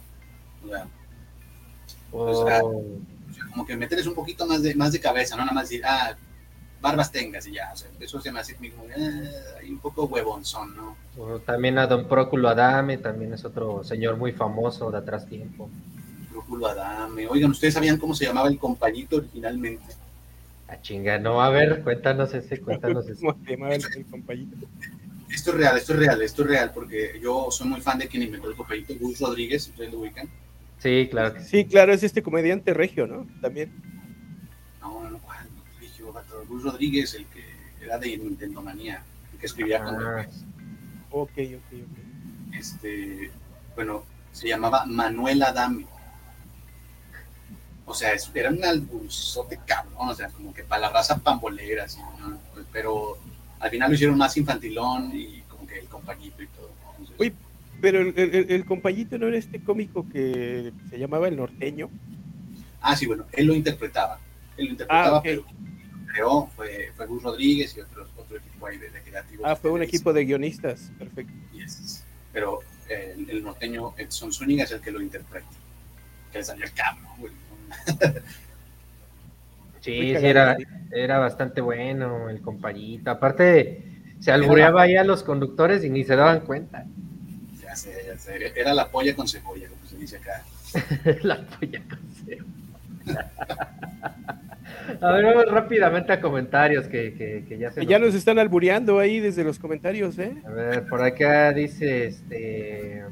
O 0.63 0.67
sea, 0.69 0.87
O, 2.11 2.45
sea, 2.45 2.63
o 2.63 3.33
sea, 3.33 3.43
como 3.49 3.65
que 3.65 3.75
meterles 3.75 4.05
un 4.05 4.13
poquito 4.13 4.45
más 4.45 4.61
de, 4.61 4.75
más 4.75 4.91
de 4.91 4.99
cabeza, 4.99 5.35
no 5.35 5.41
nada 5.41 5.55
más 5.55 5.67
decir, 5.67 5.83
ah, 5.83 6.15
barbas 6.83 7.11
tengas 7.11 7.47
y 7.47 7.53
ya. 7.53 7.71
O 7.73 7.75
sea, 7.75 7.89
eso 7.99 8.21
se 8.21 8.31
me 8.31 8.41
hace 8.41 8.55
como, 8.55 8.85
ah, 8.95 9.59
un 9.67 9.79
poco 9.79 10.03
huevonzón, 10.05 10.75
¿no? 10.75 10.97
también 11.45 11.77
a 11.77 11.87
Don 11.87 12.07
Próculo 12.07 12.49
Adame, 12.49 12.97
también 12.97 13.33
es 13.33 13.45
otro 13.45 13.83
señor 13.83 14.17
muy 14.17 14.33
famoso 14.33 14.91
de 14.91 14.97
atrás 14.97 15.27
tiempo. 15.27 15.69
Rúculo 16.31 16.67
Adame. 16.67 17.25
Oigan, 17.27 17.51
¿ustedes 17.51 17.73
sabían 17.73 17.97
cómo 17.97 18.13
se 18.13 18.25
llamaba 18.25 18.49
el 18.49 18.59
compañito 18.59 19.17
originalmente? 19.17 19.85
A 20.67 20.81
chinga, 20.81 21.17
no, 21.17 21.41
a 21.41 21.49
ver, 21.49 21.81
cuéntanos 21.83 22.33
ese, 22.33 22.59
cuéntanos 22.59 23.07
ese. 23.07 23.25
¿Cómo 23.25 23.39
se 23.45 23.51
llamaba 23.51 23.75
el, 23.75 23.83
el 23.95 24.05
compañito? 24.05 24.67
Esto 25.31 25.51
es 25.51 25.57
real, 25.57 25.77
esto 25.77 25.93
es 25.93 25.99
real, 25.99 26.21
esto 26.21 26.41
es 26.43 26.47
real, 26.49 26.71
porque 26.73 27.19
yo 27.21 27.47
soy 27.49 27.67
muy 27.67 27.81
fan 27.81 27.97
de 27.97 28.07
quien 28.07 28.23
inventó 28.23 28.49
el 28.49 28.55
compañito, 28.55 28.93
Gus 28.99 29.19
Rodríguez, 29.19 29.67
ustedes 29.67 29.91
lo 29.91 29.99
ubican. 29.99 30.29
Sí, 30.79 31.07
claro. 31.09 31.35
Sí, 31.41 31.65
claro, 31.65 31.93
es 31.93 32.03
este 32.03 32.21
comediante 32.21 32.73
regio, 32.73 33.07
¿no? 33.07 33.25
También. 33.41 33.71
Gus 36.53 36.63
Rodríguez, 36.63 37.13
el 37.15 37.25
que 37.25 37.43
era 37.83 37.97
de 37.97 38.17
Nintendo 38.17 38.61
Manía, 38.61 39.03
el 39.33 39.39
que 39.39 39.45
escribía 39.45 39.83
con 39.83 39.95
Ah. 39.95 39.99
Derbez. 39.99 40.43
Ok, 41.11 41.31
ok, 41.37 41.73
ok. 41.73 42.53
este, 42.55 43.31
bueno, 43.75 44.03
se 44.31 44.47
llamaba 44.47 44.85
Manuel 44.85 45.43
Adame. 45.43 45.85
O 47.85 47.93
sea, 47.93 48.11
era 48.33 48.49
un 48.49 48.63
albunzote 48.63 49.59
cabrón, 49.65 50.09
o 50.09 50.15
sea, 50.15 50.29
como 50.29 50.53
que 50.53 50.63
para 50.63 50.83
la 50.83 50.89
raza 50.89 51.17
pambolera, 51.17 51.83
así, 51.83 51.99
¿no? 52.19 52.37
Pero 52.71 53.17
al 53.59 53.69
final 53.69 53.89
lo 53.89 53.95
hicieron 53.95 54.17
más 54.17 54.35
infantilón 54.37 55.11
y 55.13 55.41
como 55.49 55.67
que 55.67 55.79
el 55.79 55.87
compañito 55.87 56.41
y 56.41 56.47
todo. 56.47 56.69
Entonces, 56.91 57.15
Uy, 57.19 57.33
Pero 57.81 57.99
el, 57.99 58.13
el, 58.17 58.51
el 58.51 58.65
compañito 58.65 59.17
no 59.17 59.27
era 59.27 59.37
este 59.37 59.59
cómico 59.61 60.07
que 60.09 60.71
se 60.89 60.97
llamaba 60.97 61.27
El 61.27 61.35
Norteño. 61.35 61.89
Ah, 62.81 62.95
sí, 62.95 63.05
bueno, 63.05 63.25
él 63.33 63.47
lo 63.47 63.53
interpretaba. 63.53 64.17
Él 64.57 64.65
lo 64.67 64.71
interpretaba, 64.71 65.17
Ah, 65.17 65.21
pero 65.21 65.43
creó 66.13 66.47
fue, 66.55 66.91
fue 66.95 67.05
Gus 67.07 67.23
Rodríguez 67.23 67.75
y 67.75 67.81
otros, 67.81 68.07
otro 68.15 68.37
equipo 68.37 68.67
ahí 68.67 68.77
de, 68.77 68.89
de 68.89 69.01
creativos. 69.01 69.45
Ah, 69.45 69.55
fue 69.55 69.71
un 69.71 69.81
equipo 69.81 70.13
de 70.13 70.25
guionistas. 70.25 70.91
Perfecto. 70.97 71.33
Yes. 71.53 72.03
Pero 72.31 72.59
eh, 72.89 73.15
el, 73.17 73.29
el 73.29 73.43
norteño 73.43 73.93
Edson 73.97 74.31
Zúñiga 74.31 74.63
es 74.63 74.71
el 74.71 74.81
que 74.81 74.91
lo 74.91 75.01
interpreta. 75.01 75.47
Que 76.31 76.39
le 76.39 76.43
salió 76.43 76.65
el 76.65 76.73
cabrón, 76.73 77.11
güey. 77.17 77.33
Sí, 79.83 80.15
sí, 80.17 80.25
era, 80.25 80.55
era 80.93 81.19
bastante 81.19 81.59
bueno 81.59 82.29
el 82.29 82.39
compañito. 82.41 83.11
Aparte, 83.11 83.83
se 84.21 84.31
albureaba 84.31 84.83
ahí 84.83 84.95
a 84.95 85.03
los 85.03 85.23
conductores 85.23 85.83
y 85.83 85.89
ni 85.89 86.05
se 86.05 86.15
daban 86.15 86.39
cuenta. 86.45 86.85
Ya 87.61 87.75
sé, 87.75 88.01
ya 88.07 88.17
sé. 88.17 88.53
Era 88.57 88.73
la 88.73 88.87
polla 88.87 89.13
con 89.13 89.27
cebolla, 89.27 89.67
como 89.67 89.85
se 89.85 89.97
dice 89.97 90.15
acá. 90.15 90.41
La 91.23 91.41
polla 91.45 91.81
con 91.89 91.99
cebo. 92.25 92.47
A 95.01 95.11
ver, 95.11 95.25
vamos 95.25 95.45
rápidamente 95.51 96.11
a 96.13 96.21
comentarios 96.21 96.87
que, 96.87 97.13
que, 97.13 97.45
que 97.47 97.57
ya 97.57 97.71
se 97.71 97.81
Que 97.81 97.85
ya 97.85 97.99
nos 97.99 98.15
están 98.15 98.39
albureando 98.39 98.99
ahí 98.99 99.19
desde 99.19 99.43
los 99.43 99.59
comentarios, 99.59 100.17
¿eh? 100.19 100.35
A 100.45 100.49
ver, 100.49 100.87
por 100.87 101.01
acá 101.01 101.51
dice 101.51 102.07
este. 102.07 103.03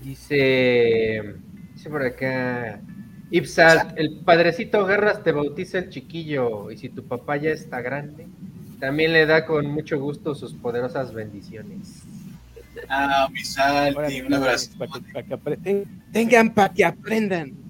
Dice 0.00 1.22
Dice 1.74 1.90
por 1.90 2.02
acá. 2.02 2.80
Ipsalt, 3.30 3.98
el 3.98 4.20
padrecito 4.24 4.84
Garras 4.84 5.22
te 5.22 5.32
bautiza 5.32 5.78
el 5.78 5.88
chiquillo 5.88 6.70
y 6.70 6.76
si 6.76 6.90
tu 6.90 7.02
papá 7.04 7.38
ya 7.38 7.50
está 7.50 7.80
grande, 7.80 8.28
también 8.78 9.12
le 9.12 9.24
da 9.24 9.46
con 9.46 9.66
mucho 9.66 9.98
gusto 9.98 10.34
sus 10.34 10.52
poderosas 10.52 11.14
bendiciones. 11.14 12.02
Ah, 12.88 13.28
mi 13.32 13.42
Salti, 13.42 14.20
un 14.20 14.34
abrazo. 14.34 14.70
tengan 16.12 16.52
para 16.52 16.72
que 16.72 16.84
aprendan. 16.84 17.61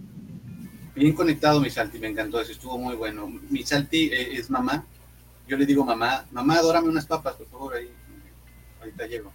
Bien 0.95 1.13
conectado, 1.15 1.61
mi 1.61 1.71
Salti, 1.71 1.99
me 1.99 2.09
encantó 2.09 2.41
eso, 2.41 2.53
estuvo 2.53 2.77
muy 2.77 2.95
bueno. 2.97 3.27
Mi 3.49 3.63
Salti 3.63 4.11
eh, 4.13 4.35
es 4.35 4.51
mamá. 4.51 4.85
Yo 5.49 5.57
le 5.57 5.65
digo, 5.67 5.85
mamá, 5.85 6.27
mamá, 6.31 6.57
adórame 6.57 6.89
unas 6.89 7.07
papas, 7.07 7.35
por 7.35 7.47
favor, 7.49 7.75
ahí. 7.75 7.89
Ahorita 8.81 9.07
llego. 9.07 9.33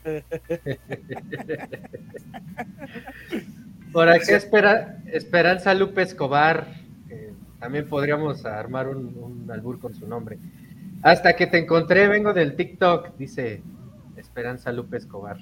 Por 3.93 4.09
acá 4.09 4.35
espera, 4.35 5.01
Esperanza 5.07 5.73
Lupe 5.73 6.01
Escobar. 6.01 6.67
también 7.59 7.87
podríamos 7.87 8.45
armar 8.45 8.87
un, 8.89 9.15
un, 9.17 9.49
albur 9.49 9.79
con 9.79 9.95
su 9.95 10.05
nombre. 10.07 10.37
Hasta 11.01 11.35
que 11.35 11.47
te 11.47 11.57
encontré, 11.59 12.07
vengo 12.07 12.33
del 12.33 12.55
TikTok, 12.55 13.15
dice 13.17 13.61
Esperanza 14.17 14.71
Lupe 14.71 14.97
Escobar. 14.97 15.37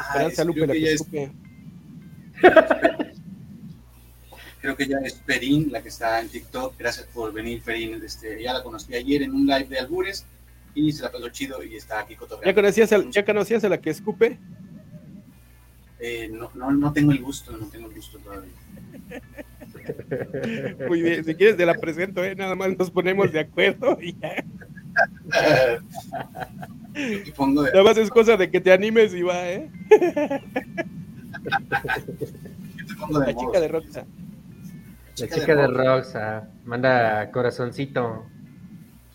Esperanza 0.00 0.44
Lupe, 0.44 0.66
la 0.66 0.72
que, 0.72 0.92
es... 0.92 1.04
Creo 4.66 4.76
que 4.76 4.88
ya 4.88 4.98
es 4.98 5.14
Perín 5.14 5.70
la 5.70 5.80
que 5.80 5.90
está 5.90 6.20
en 6.20 6.28
TikTok. 6.28 6.76
Gracias 6.76 7.06
por 7.14 7.32
venir, 7.32 7.62
Perín. 7.62 8.02
Este, 8.04 8.42
ya 8.42 8.52
la 8.52 8.64
conocí 8.64 8.92
ayer 8.96 9.22
en 9.22 9.32
un 9.32 9.46
live 9.46 9.66
de 9.66 9.78
albures 9.78 10.26
y 10.74 10.90
se 10.90 11.04
la 11.04 11.12
pasó 11.12 11.28
chido 11.28 11.62
y 11.62 11.76
está 11.76 12.00
aquí 12.00 12.16
¿Ya 12.44 12.52
conocías, 12.52 12.90
¿Ya 13.12 13.24
conocías 13.24 13.62
a 13.62 13.68
la 13.68 13.80
que 13.80 13.90
escupe? 13.90 14.40
Eh, 16.00 16.28
no, 16.32 16.50
no, 16.56 16.72
no 16.72 16.92
tengo 16.92 17.12
el 17.12 17.22
gusto, 17.22 17.56
no 17.56 17.68
tengo 17.68 17.86
el 17.86 17.94
gusto 17.94 18.18
todavía. 18.18 18.50
Muy 20.88 21.00
bien, 21.00 21.24
si 21.24 21.36
quieres 21.36 21.56
te 21.56 21.64
la 21.64 21.74
presento, 21.74 22.24
¿eh? 22.24 22.34
nada 22.34 22.56
más 22.56 22.76
nos 22.76 22.90
ponemos 22.90 23.30
de 23.30 23.38
acuerdo 23.38 23.96
y 24.02 24.16
ya. 24.18 24.44
nada 27.38 27.84
más 27.84 27.96
es 27.98 28.10
cosa 28.10 28.36
de 28.36 28.50
que 28.50 28.60
te 28.60 28.72
animes 28.72 29.14
y 29.14 29.22
va, 29.22 29.48
¿eh? 29.48 29.70
la 33.10 33.32
chica 33.32 33.60
de 33.60 33.68
La 35.18 35.28
chica 35.28 35.54
de 35.54 35.66
Roxa, 35.66 36.48
manda 36.64 37.30
corazoncito. 37.30 38.26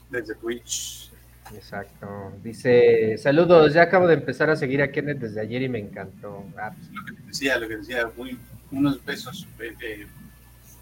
Desde 0.09 0.35
Twitch. 0.35 1.11
Exacto. 1.55 2.33
Dice, 2.43 3.17
saludos, 3.17 3.73
ya 3.73 3.83
acabo 3.83 4.07
de 4.07 4.15
empezar 4.15 4.49
a 4.49 4.55
seguir 4.55 4.81
a 4.81 4.91
Kenneth 4.91 5.19
desde 5.19 5.41
ayer 5.41 5.61
y 5.63 5.69
me 5.69 5.79
encantó. 5.79 6.45
Ah, 6.57 6.73
pues, 6.75 6.89
lo 6.91 7.05
que 7.05 7.21
decía, 7.27 7.57
lo 7.59 7.67
que 7.67 7.77
decía, 7.77 8.11
muy, 8.15 8.37
unos 8.71 9.03
besos. 9.03 9.47
Eh, 9.59 10.07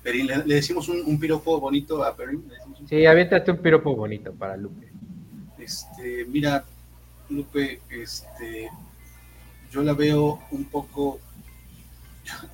Perín, 0.04 0.28
¿le, 0.28 0.44
decimos 0.44 0.88
un, 0.88 1.02
un, 1.06 1.20
piropo 1.20 1.60
bonito 1.60 2.04
a 2.04 2.16
Perín? 2.16 2.46
Sí, 2.88 3.06
aviéntate 3.06 3.52
un 3.52 3.58
piropo 3.58 3.96
bonito 3.96 4.34
para 4.34 4.56
Lupe. 4.56 4.90
Este, 5.58 6.26
mira, 6.26 6.64
Lupe, 7.30 7.82
este, 7.90 8.70
yo 9.72 9.84
la 9.84 9.94
veo 9.94 10.40
un 10.52 10.66
poco, 10.66 11.20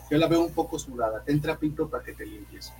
yo 0.09 0.17
la 0.17 0.27
veo 0.27 0.43
un 0.45 0.53
poco 0.53 0.77
sudada. 0.79 1.23
Ten 1.23 1.39
trapito 1.41 1.89
para 1.89 2.03
que 2.03 2.13
te 2.13 2.25
limpies. 2.25 2.73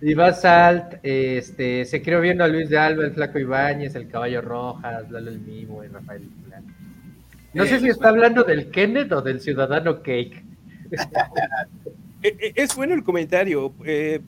Iván 0.00 0.34
Salt, 0.34 0.98
este, 1.02 1.84
se 1.86 2.02
creó 2.02 2.20
viendo 2.20 2.44
a 2.44 2.48
Luis 2.48 2.68
de 2.68 2.76
Alba, 2.76 3.04
el 3.04 3.12
Flaco 3.12 3.38
Ibáñez, 3.38 3.94
el 3.94 4.08
Caballo 4.08 4.42
Rojas, 4.42 5.10
Lalo 5.10 5.30
el 5.30 5.40
Mimo 5.40 5.82
y 5.82 5.88
Rafael 5.88 6.28
Plan. 6.46 6.64
No 7.54 7.64
sé 7.64 7.80
si 7.80 7.88
está 7.88 8.08
hablando 8.10 8.42
del 8.42 8.70
Kenneth 8.70 9.12
o 9.12 9.22
del 9.22 9.40
Ciudadano 9.40 10.02
Cake. 10.02 10.42
Eh, 12.26 12.38
eh, 12.40 12.52
es 12.56 12.74
bueno 12.74 12.94
el 12.94 13.04
comentario. 13.04 13.74
Eh, 13.84 14.18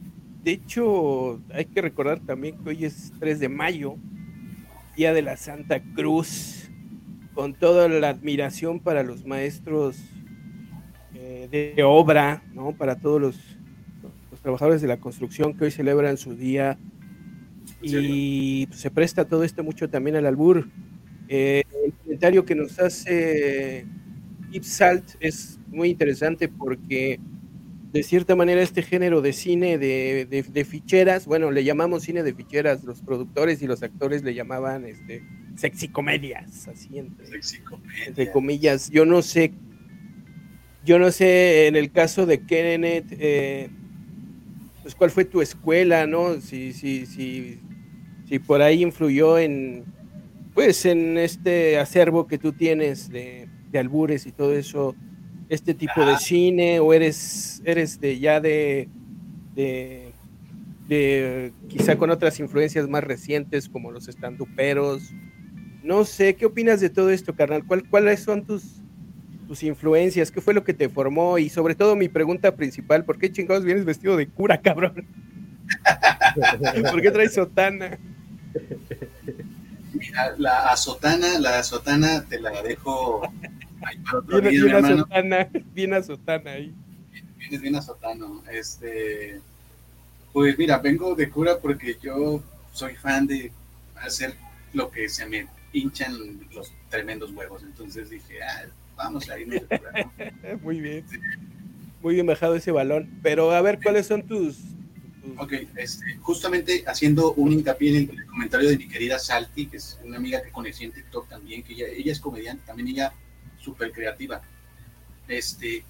de 0.44 0.50
hecho, 0.50 1.40
hay 1.50 1.64
que 1.64 1.80
recordar 1.80 2.20
también 2.20 2.62
que 2.62 2.68
hoy 2.68 2.84
es 2.84 3.10
3 3.18 3.40
de 3.40 3.48
mayo, 3.48 3.96
Día 4.94 5.14
de 5.14 5.22
la 5.22 5.38
Santa 5.38 5.80
Cruz, 5.94 6.65
con 7.36 7.54
toda 7.54 7.86
la 7.88 8.08
admiración 8.08 8.80
para 8.80 9.04
los 9.04 9.26
maestros 9.26 9.98
de 11.50 11.82
obra, 11.84 12.42
¿no? 12.52 12.72
Para 12.72 12.98
todos 12.98 13.20
los 13.20 13.38
trabajadores 14.42 14.80
de 14.80 14.88
la 14.88 14.96
construcción 14.96 15.54
que 15.54 15.64
hoy 15.64 15.70
celebran 15.70 16.16
su 16.16 16.34
día 16.34 16.78
y 17.82 18.66
pues, 18.66 18.80
se 18.80 18.90
presta 18.90 19.26
todo 19.26 19.44
esto 19.44 19.62
mucho 19.62 19.88
también 19.88 20.16
al 20.16 20.26
albur. 20.26 20.68
Eh, 21.28 21.62
el 21.84 21.92
comentario 21.92 22.44
que 22.44 22.54
nos 22.54 22.78
hace 22.78 23.86
Ipsalt 24.52 25.16
es 25.20 25.58
muy 25.68 25.90
interesante 25.90 26.48
porque 26.48 27.20
de 27.96 28.02
cierta 28.02 28.36
manera 28.36 28.62
este 28.62 28.82
género 28.82 29.20
de 29.22 29.32
cine 29.32 29.78
de, 29.78 30.26
de, 30.26 30.64
ficheras, 30.64 31.26
bueno, 31.26 31.50
le 31.50 31.64
llamamos 31.64 32.02
cine 32.02 32.22
de 32.22 32.34
ficheras, 32.34 32.84
los 32.84 33.00
productores 33.00 33.62
y 33.62 33.66
los 33.66 33.82
actores 33.82 34.22
le 34.22 34.34
llamaban 34.34 34.84
este, 34.84 35.22
sexy 35.56 35.88
comedias, 35.88 36.68
así 36.68 36.98
entre, 36.98 37.26
entre 38.06 38.30
comillas. 38.30 38.90
Yo 38.90 39.04
no 39.06 39.22
sé, 39.22 39.52
yo 40.84 40.98
no 40.98 41.10
sé 41.10 41.66
en 41.66 41.76
el 41.76 41.90
caso 41.90 42.26
de 42.26 42.42
Kenneth, 42.42 43.06
eh, 43.12 43.70
pues 44.82 44.94
cuál 44.94 45.10
fue 45.10 45.24
tu 45.24 45.40
escuela, 45.42 46.06
¿no? 46.06 46.40
Si, 46.40 46.72
si, 46.72 47.06
si, 47.06 47.60
si 48.28 48.38
por 48.38 48.62
ahí 48.62 48.82
influyó 48.82 49.38
en, 49.38 49.84
pues 50.54 50.86
en 50.86 51.18
este 51.18 51.78
acervo 51.78 52.26
que 52.26 52.38
tú 52.38 52.52
tienes 52.52 53.10
de, 53.10 53.48
albures 53.74 54.24
y 54.24 54.32
todo 54.32 54.54
eso, 54.54 54.96
este 55.48 55.74
tipo 55.74 56.04
de 56.04 56.16
cine, 56.18 56.80
o 56.80 56.92
eres, 56.92 57.62
eres 57.64 58.00
de 58.00 58.18
ya 58.18 58.40
de, 58.40 58.88
de, 59.54 60.12
de 60.88 61.52
quizá 61.68 61.96
con 61.96 62.10
otras 62.10 62.38
influencias 62.40 62.88
más 62.88 63.04
recientes 63.04 63.68
como 63.68 63.90
los 63.90 64.08
estanduperos. 64.08 65.12
No 65.82 66.04
sé, 66.04 66.34
¿qué 66.34 66.46
opinas 66.46 66.80
de 66.80 66.90
todo 66.90 67.10
esto, 67.10 67.34
carnal? 67.34 67.64
¿Cuál, 67.64 67.88
¿Cuáles 67.88 68.20
son 68.20 68.44
tus, 68.44 68.82
tus 69.46 69.62
influencias, 69.62 70.30
qué 70.30 70.40
fue 70.40 70.54
lo 70.54 70.64
que 70.64 70.74
te 70.74 70.88
formó 70.88 71.38
y 71.38 71.48
sobre 71.48 71.74
todo 71.74 71.96
mi 71.96 72.08
pregunta 72.08 72.54
principal, 72.56 73.04
¿por 73.04 73.18
qué 73.18 73.30
chingados 73.30 73.64
vienes 73.64 73.84
vestido 73.84 74.16
de 74.16 74.28
cura, 74.28 74.60
cabrón? 74.62 75.06
¿Por 76.90 77.00
qué 77.00 77.10
traes 77.10 77.34
sotana? 77.34 77.98
Mira, 79.94 80.34
la 80.38 80.68
azotana, 80.68 81.38
la 81.38 81.60
azotana 81.60 82.24
te 82.24 82.40
la 82.40 82.62
dejo 82.62 83.22
otro 84.12 84.40
bien, 84.40 84.64
bien 84.64 84.84
azotana, 84.84 85.48
bien 85.74 85.94
azotana 85.94 86.50
ahí. 86.52 86.74
Vienes 87.38 87.60
bien 87.60 87.76
azotano. 87.76 88.42
Este, 88.50 89.40
pues 90.32 90.58
mira, 90.58 90.78
vengo 90.78 91.14
de 91.14 91.30
cura 91.30 91.58
porque 91.60 91.96
yo 92.02 92.42
soy 92.72 92.94
fan 92.94 93.26
de 93.26 93.52
hacer 93.96 94.34
lo 94.72 94.90
que 94.90 95.08
se 95.08 95.26
me 95.26 95.46
hinchan 95.72 96.14
los 96.52 96.72
tremendos 96.90 97.32
huevos. 97.32 97.62
Entonces 97.62 98.10
dije, 98.10 98.42
ah, 98.42 98.66
vamos 98.96 99.28
a 99.30 99.38
ir. 99.38 99.66
Muy 100.62 100.80
bien. 100.80 101.04
Muy 102.02 102.14
bien 102.14 102.26
bajado 102.26 102.54
ese 102.54 102.70
balón. 102.70 103.08
Pero 103.22 103.50
a 103.52 103.60
ver, 103.60 103.78
¿cuáles 103.82 104.06
son 104.06 104.22
tus... 104.26 104.58
Ok, 105.38 105.54
este, 105.76 106.18
justamente 106.20 106.84
haciendo 106.86 107.32
un 107.34 107.52
hincapié 107.52 107.98
en 107.98 108.10
el 108.10 108.26
comentario 108.26 108.68
de 108.68 108.78
mi 108.78 108.86
querida 108.86 109.18
Salti, 109.18 109.66
que 109.66 109.78
es 109.78 109.98
una 110.04 110.18
amiga 110.18 110.40
que 110.40 110.52
conocí 110.52 110.84
en 110.84 110.92
TikTok 110.92 111.28
también, 111.28 111.64
que 111.64 111.72
ella, 111.72 111.86
ella 111.88 112.12
es 112.12 112.20
comediante, 112.20 112.62
también 112.64 112.88
ella 112.88 113.12
súper 113.66 113.90
creativa. 113.90 114.40
Este, 115.26 115.84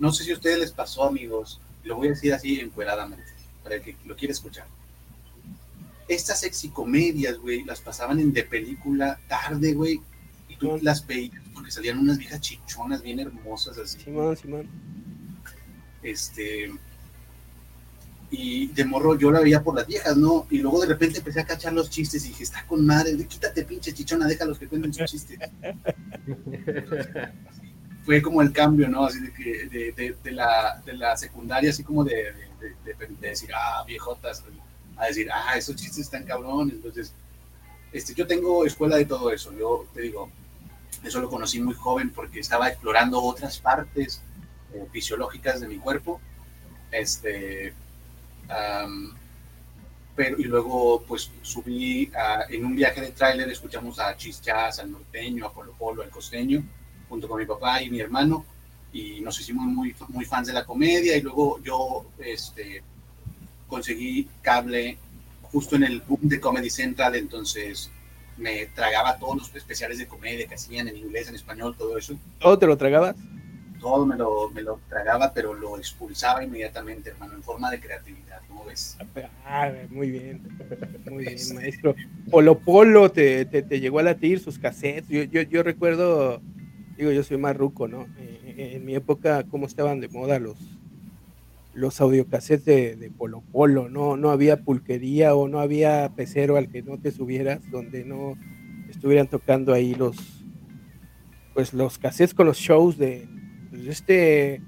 no 0.00 0.12
sé 0.12 0.24
si 0.24 0.32
a 0.32 0.34
ustedes 0.34 0.58
les 0.58 0.72
pasó, 0.72 1.04
amigos, 1.04 1.60
lo 1.84 1.96
voy 1.96 2.08
a 2.08 2.10
decir 2.10 2.34
así 2.34 2.58
encueradamente, 2.58 3.30
para 3.62 3.76
el 3.76 3.82
que 3.82 3.96
lo 4.04 4.16
quiera 4.16 4.32
escuchar. 4.32 4.66
Estas 6.08 6.40
sexicomedias, 6.40 7.38
güey, 7.38 7.62
las 7.64 7.80
pasaban 7.80 8.18
en 8.18 8.32
de 8.32 8.42
película 8.42 9.18
tarde, 9.28 9.72
güey, 9.72 10.00
y 10.48 10.56
tú 10.56 10.78
las 10.82 11.06
veías 11.06 11.40
porque 11.54 11.70
salían 11.70 11.98
unas 11.98 12.18
viejas 12.18 12.40
chichonas 12.40 13.00
bien 13.00 13.20
hermosas 13.20 13.78
así. 13.78 14.00
Simón, 14.00 14.36
Simón. 14.36 14.68
Este. 16.02 16.70
Y 18.30 18.68
de 18.68 18.84
morro 18.84 19.16
yo 19.16 19.30
la 19.30 19.40
veía 19.40 19.62
por 19.62 19.76
las 19.76 19.86
viejas, 19.86 20.16
¿no? 20.16 20.46
Y 20.50 20.58
luego 20.58 20.80
de 20.80 20.88
repente 20.88 21.18
empecé 21.18 21.40
a 21.40 21.46
cachar 21.46 21.72
los 21.72 21.90
chistes 21.90 22.24
y 22.24 22.28
dije, 22.28 22.42
está 22.42 22.66
con 22.66 22.84
madre, 22.84 23.16
quítate 23.26 23.64
pinche 23.64 23.92
chichona, 23.92 24.26
déjalos 24.26 24.58
que 24.58 24.66
cuenten 24.66 24.92
sus 24.92 25.10
chistes. 25.10 25.38
fue 28.04 28.20
como 28.20 28.42
el 28.42 28.52
cambio, 28.52 28.88
¿no? 28.88 29.06
Así 29.06 29.20
de 29.20 29.32
que 29.32 29.66
de, 29.96 30.16
de, 30.22 30.32
la, 30.32 30.80
de 30.84 30.92
la 30.92 31.16
secundaria, 31.16 31.70
así 31.70 31.82
como 31.82 32.04
de, 32.04 32.34
de, 32.84 32.94
decir, 33.20 33.50
ah, 33.54 33.82
viejotas, 33.86 34.44
a 34.96 35.06
decir, 35.06 35.28
ah, 35.32 35.56
esos 35.56 35.76
chistes 35.76 36.00
están 36.00 36.24
cabrones. 36.24 36.74
Entonces, 36.74 37.14
este, 37.92 38.14
yo 38.14 38.26
tengo 38.26 38.66
escuela 38.66 38.96
de 38.96 39.06
todo 39.06 39.30
eso. 39.30 39.52
Yo 39.52 39.86
te 39.94 40.02
digo, 40.02 40.30
eso 41.02 41.20
lo 41.20 41.30
conocí 41.30 41.60
muy 41.60 41.74
joven 41.74 42.10
porque 42.10 42.40
estaba 42.40 42.68
explorando 42.68 43.22
otras 43.22 43.58
partes 43.58 44.20
eh, 44.74 44.86
fisiológicas 44.92 45.60
de 45.60 45.68
mi 45.68 45.78
cuerpo. 45.78 46.20
Este, 46.90 47.72
pero 50.16 50.38
y 50.38 50.44
luego 50.44 51.02
pues 51.06 51.30
subí 51.42 52.10
en 52.48 52.64
un 52.64 52.76
viaje 52.76 53.00
de 53.00 53.10
tráiler, 53.10 53.48
escuchamos 53.48 53.98
a 53.98 54.16
Chichas, 54.16 54.78
al 54.78 54.92
norteño, 54.92 55.46
a 55.46 55.52
Polo 55.52 55.72
Polo, 55.72 56.02
al 56.02 56.10
costeño, 56.10 56.62
junto 57.08 57.28
con 57.28 57.38
mi 57.38 57.46
papá 57.46 57.82
y 57.82 57.90
mi 57.90 58.00
hermano, 58.00 58.44
y 58.92 59.20
nos 59.20 59.40
hicimos 59.40 59.66
muy, 59.66 59.94
muy 60.08 60.24
fans 60.24 60.46
de 60.46 60.52
la 60.52 60.64
comedia, 60.64 61.16
y 61.16 61.20
luego 61.20 61.60
yo 61.62 62.06
este, 62.18 62.82
conseguí 63.66 64.28
cable 64.40 64.98
justo 65.42 65.76
en 65.76 65.84
el 65.84 66.00
boom 66.00 66.20
de 66.22 66.40
Comedy 66.40 66.70
Central, 66.70 67.16
entonces 67.16 67.90
me 68.36 68.66
tragaba 68.66 69.18
todos 69.18 69.36
los 69.36 69.54
especiales 69.54 69.98
de 69.98 70.06
comedia 70.06 70.46
que 70.46 70.54
hacían 70.54 70.88
en 70.88 70.96
inglés, 70.96 71.28
en 71.28 71.36
español, 71.36 71.74
todo 71.76 71.96
eso 71.96 72.16
¿Todo 72.40 72.58
te 72.58 72.66
lo 72.66 72.76
tragabas? 72.76 73.16
Todo 73.84 74.06
me 74.06 74.16
lo, 74.16 74.48
me 74.48 74.62
lo 74.62 74.80
tragaba, 74.88 75.34
pero 75.34 75.52
lo 75.52 75.76
expulsaba 75.76 76.42
inmediatamente, 76.42 77.10
hermano, 77.10 77.34
en 77.34 77.42
forma 77.42 77.70
de 77.70 77.80
creatividad, 77.80 78.40
¿cómo 78.48 78.64
ves? 78.64 78.96
Ah, 79.44 79.70
muy 79.90 80.10
bien, 80.10 80.40
muy 81.04 81.26
bien, 81.26 81.38
maestro. 81.54 81.94
Polo 82.30 82.58
Polo 82.58 83.10
te, 83.10 83.44
te, 83.44 83.60
te 83.60 83.80
llegó 83.80 83.98
a 83.98 84.04
latir 84.04 84.40
sus 84.40 84.58
cassettes. 84.58 85.06
Yo, 85.10 85.24
yo, 85.24 85.42
yo 85.42 85.62
recuerdo, 85.62 86.40
digo, 86.96 87.12
yo 87.12 87.22
soy 87.22 87.36
más 87.36 87.54
ruco, 87.58 87.86
¿no? 87.86 88.06
Eh, 88.16 88.72
en 88.76 88.86
mi 88.86 88.94
época, 88.94 89.44
cómo 89.50 89.66
estaban 89.66 90.00
de 90.00 90.08
moda 90.08 90.38
los, 90.38 90.56
los 91.74 92.00
audiocassettes 92.00 92.64
de, 92.64 92.96
de 92.96 93.10
Polo 93.10 93.42
Polo, 93.52 93.90
¿no? 93.90 94.16
No 94.16 94.30
había 94.30 94.62
pulquería 94.62 95.34
o 95.34 95.46
no 95.46 95.60
había 95.60 96.10
pecero 96.16 96.56
al 96.56 96.70
que 96.70 96.80
no 96.80 96.96
te 96.98 97.10
subieras, 97.10 97.60
donde 97.70 98.06
no 98.06 98.38
estuvieran 98.88 99.28
tocando 99.28 99.74
ahí 99.74 99.94
los, 99.94 100.16
pues 101.52 101.74
los 101.74 101.98
cassettes 101.98 102.32
con 102.32 102.46
los 102.46 102.56
shows 102.56 102.96
de 102.96 103.28
pues, 103.74 103.86
este 103.88 104.60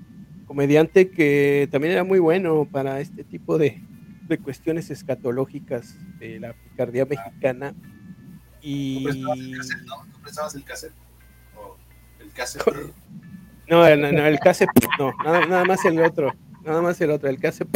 comediante 0.46 1.10
que 1.10 1.68
también 1.72 1.92
era 1.94 2.04
muy 2.04 2.18
bueno 2.18 2.68
para 2.70 3.00
este 3.00 3.24
tipo 3.24 3.58
de, 3.58 3.82
de 4.28 4.38
cuestiones 4.38 4.90
escatológicas 4.90 5.96
de 6.18 6.38
la 6.40 6.52
picardía 6.52 7.04
mexicana. 7.04 7.74
Y 8.62 8.98
¿Tú 9.04 9.04
prestabas 9.04 9.38
el 9.40 9.56
cassette, 9.56 9.86
no? 9.86 9.94
¿Tú 10.12 10.20
prestabas 10.22 10.54
el 10.54 10.64
cassette? 10.64 10.92
¿O 11.56 11.76
el 12.20 12.32
cassette? 12.32 12.64
no, 13.68 13.96
no, 13.96 14.12
no, 14.12 14.26
el 14.26 14.38
cassette, 14.38 14.70
no, 14.98 15.12
nada, 15.24 15.46
nada 15.46 15.64
más 15.64 15.84
el 15.84 16.00
otro, 16.00 16.34
nada 16.64 16.82
más 16.82 17.00
el 17.00 17.10
otro, 17.10 17.28
el 17.28 17.38
cassette. 17.38 17.68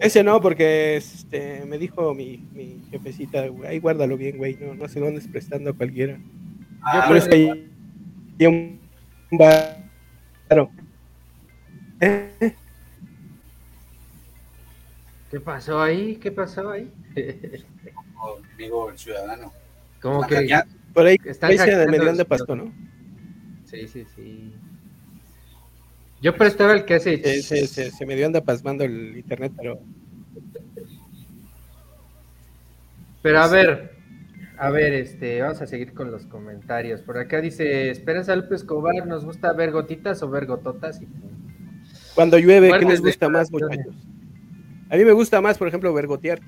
Ese 0.00 0.24
no, 0.24 0.40
porque 0.40 0.96
este, 0.96 1.64
me 1.66 1.78
dijo 1.78 2.14
mi, 2.14 2.38
mi 2.52 2.82
jefecita, 2.90 3.44
ahí 3.68 3.78
guárdalo 3.78 4.16
bien, 4.16 4.36
güey, 4.38 4.56
no, 4.56 4.74
no 4.74 4.88
se 4.88 4.98
lo 4.98 5.06
andes 5.06 5.28
prestando 5.28 5.70
a 5.70 5.72
cualquiera. 5.72 6.18
Ah, 6.82 7.04
Pero 7.06 7.18
es 7.18 7.28
que 7.28 7.34
hay- 7.34 7.70
varo. 9.30 10.70
¿Eh? 12.00 12.54
¿Qué 15.30 15.40
pasó 15.40 15.82
ahí? 15.82 16.16
¿Qué 16.16 16.30
pasó 16.30 16.70
ahí? 16.70 16.90
como 17.94 18.36
amigo 18.54 18.90
el 18.90 18.98
ciudadano. 18.98 19.52
Como 20.00 20.26
que... 20.26 20.46
ya, 20.46 20.66
Por 20.92 21.06
ahí, 21.06 21.16
Están 21.24 21.50
ahí 21.50 21.58
se 21.58 21.64
hackeando 21.64 21.90
me 21.90 21.98
dieron 21.98 22.16
de 22.16 22.24
pasto, 22.24 22.54
¿no? 22.54 22.72
Sí, 23.64 23.88
sí, 23.88 24.06
sí. 24.14 24.54
Yo 26.20 26.36
prestaba 26.36 26.72
el 26.72 26.84
que 26.84 26.94
hace... 26.94 27.22
Se, 27.22 27.42
se, 27.42 27.66
se, 27.66 27.90
se 27.90 28.06
me 28.06 28.14
dio 28.14 28.26
anda 28.26 28.40
pasmando 28.40 28.84
el 28.84 29.16
internet, 29.16 29.52
pero 29.56 29.80
Pero 33.26 33.40
a 33.40 33.48
ver, 33.48 33.95
a 34.58 34.70
ver, 34.70 34.94
este, 34.94 35.42
vamos 35.42 35.60
a 35.60 35.66
seguir 35.66 35.92
con 35.92 36.10
los 36.10 36.24
comentarios. 36.26 37.02
Por 37.02 37.18
acá 37.18 37.40
dice, 37.40 37.90
Esperanza 37.90 38.34
López 38.34 38.62
Escobar, 38.62 39.06
¿nos 39.06 39.24
gusta 39.24 39.52
ver 39.52 39.70
gotitas 39.70 40.22
o 40.22 40.30
ver 40.30 40.46
gototas? 40.46 41.00
Y 41.02 41.06
pum. 41.06 41.30
cuando 42.14 42.38
llueve, 42.38 42.72
¿qué 42.78 42.84
les 42.84 43.00
gusta 43.00 43.28
más, 43.28 43.50
muchachos? 43.50 43.94
A 44.88 44.96
mí 44.96 45.04
me 45.04 45.12
gusta 45.12 45.40
más, 45.40 45.58
por 45.58 45.68
ejemplo, 45.68 45.92
vergotear. 45.92 46.40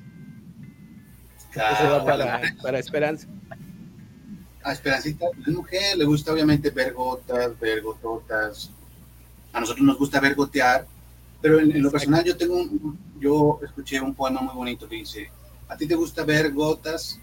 claro, 1.53 1.77
Eso 1.77 1.91
va 1.91 2.05
para, 2.05 2.41
para 2.63 2.79
Esperanza. 2.79 3.27
A 4.63 4.73
Esperancita, 4.73 5.27
la 5.47 5.53
mujer 5.53 5.97
le 5.97 6.05
gusta 6.05 6.33
obviamente 6.33 6.71
ver 6.71 6.93
gotas, 6.93 7.59
ver 7.59 7.83
gototas. 7.83 8.71
A 9.53 9.61
nosotros 9.61 9.85
nos 9.85 9.99
gusta 9.99 10.21
ver 10.21 10.35
gotear, 10.35 10.87
pero 11.41 11.59
en, 11.59 11.73
en 11.73 11.83
lo 11.83 11.91
personal 11.91 12.25
yo 12.25 12.37
tengo 12.37 12.57
un, 12.57 12.99
yo 13.21 13.61
escuché 13.63 14.01
un 14.01 14.15
poema 14.15 14.41
muy 14.41 14.55
bonito 14.55 14.89
que 14.89 14.97
dice, 14.97 15.31
¿a 15.69 15.77
ti 15.77 15.87
te 15.87 15.95
gusta 15.95 16.25
ver 16.25 16.53
gotas? 16.53 17.21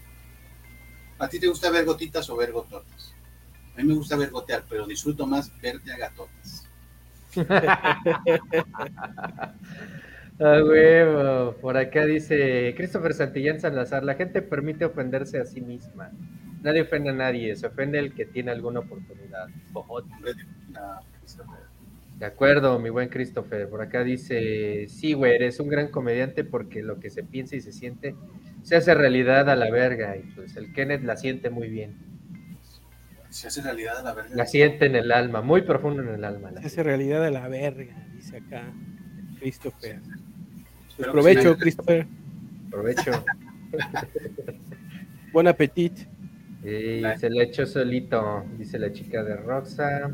¿A 1.18 1.28
ti 1.28 1.40
te 1.40 1.48
gusta 1.48 1.70
ver 1.70 1.84
gotitas 1.84 2.28
o 2.30 2.36
ver 2.36 2.52
gototas? 2.52 3.14
A 3.74 3.78
mí 3.78 3.84
me 3.84 3.94
gusta 3.94 4.16
ver 4.16 4.30
gotear, 4.30 4.64
pero 4.68 4.86
disfruto 4.86 5.26
más 5.26 5.50
verte 5.60 5.92
a 5.92 5.98
gatotas. 5.98 6.68
Ah, 10.38 10.60
huevo. 10.62 11.56
Por 11.62 11.78
acá 11.78 12.04
dice 12.04 12.74
Christopher 12.76 13.14
Santillán 13.14 13.58
Salazar, 13.58 14.04
la 14.04 14.16
gente 14.16 14.42
permite 14.42 14.84
ofenderse 14.84 15.40
a 15.40 15.46
sí 15.46 15.62
misma. 15.62 16.10
Nadie 16.62 16.82
ofende 16.82 17.08
a 17.08 17.14
nadie, 17.14 17.56
se 17.56 17.66
ofende 17.66 17.98
el 17.98 18.14
que 18.14 18.26
tiene 18.26 18.50
alguna 18.50 18.80
oportunidad. 18.80 19.46
Christopher. 19.72 20.04
De 22.18 22.24
acuerdo, 22.24 22.78
mi 22.78 22.88
buen 22.88 23.08
Christopher. 23.08 23.68
Por 23.68 23.82
acá 23.82 24.02
dice, 24.02 24.86
sí, 24.88 25.12
güey, 25.12 25.34
eres 25.34 25.60
un 25.60 25.68
gran 25.68 25.88
comediante 25.88 26.44
porque 26.44 26.82
lo 26.82 26.98
que 26.98 27.10
se 27.10 27.22
piensa 27.22 27.56
y 27.56 27.60
se 27.60 27.72
siente 27.72 28.14
se 28.62 28.74
hace 28.74 28.94
realidad 28.94 29.48
a 29.50 29.54
la 29.54 29.70
verga. 29.70 30.16
Y 30.16 30.22
pues 30.34 30.56
el 30.56 30.72
Kenneth 30.72 31.04
la 31.04 31.16
siente 31.16 31.50
muy 31.50 31.68
bien. 31.68 31.96
Se 33.28 33.48
hace 33.48 33.60
realidad 33.60 33.98
a 33.98 34.02
la 34.02 34.14
verga. 34.14 34.34
La 34.34 34.46
siente 34.46 34.86
en 34.86 34.96
el 34.96 35.12
alma, 35.12 35.42
muy 35.42 35.62
profundo 35.62 36.02
en 36.02 36.08
el 36.08 36.24
alma. 36.24 36.50
la 36.50 36.62
Se 36.62 36.66
hace 36.68 36.82
realidad 36.82 37.24
a 37.24 37.30
la 37.30 37.46
verga, 37.48 37.94
dice 38.14 38.38
acá 38.38 38.72
Christopher. 39.38 40.00
Pues 40.96 41.08
provecho, 41.10 41.54
sí. 41.54 41.60
Christopher. 41.60 42.06
Aprovecho. 42.68 43.12
Buen 45.32 45.48
apetit. 45.48 45.92
Y 46.64 47.02
se 47.18 47.30
lo 47.30 47.42
echó 47.42 47.66
solito, 47.66 48.44
dice 48.58 48.78
la 48.78 48.90
chica 48.90 49.22
de 49.22 49.36
Roxa. 49.36 50.10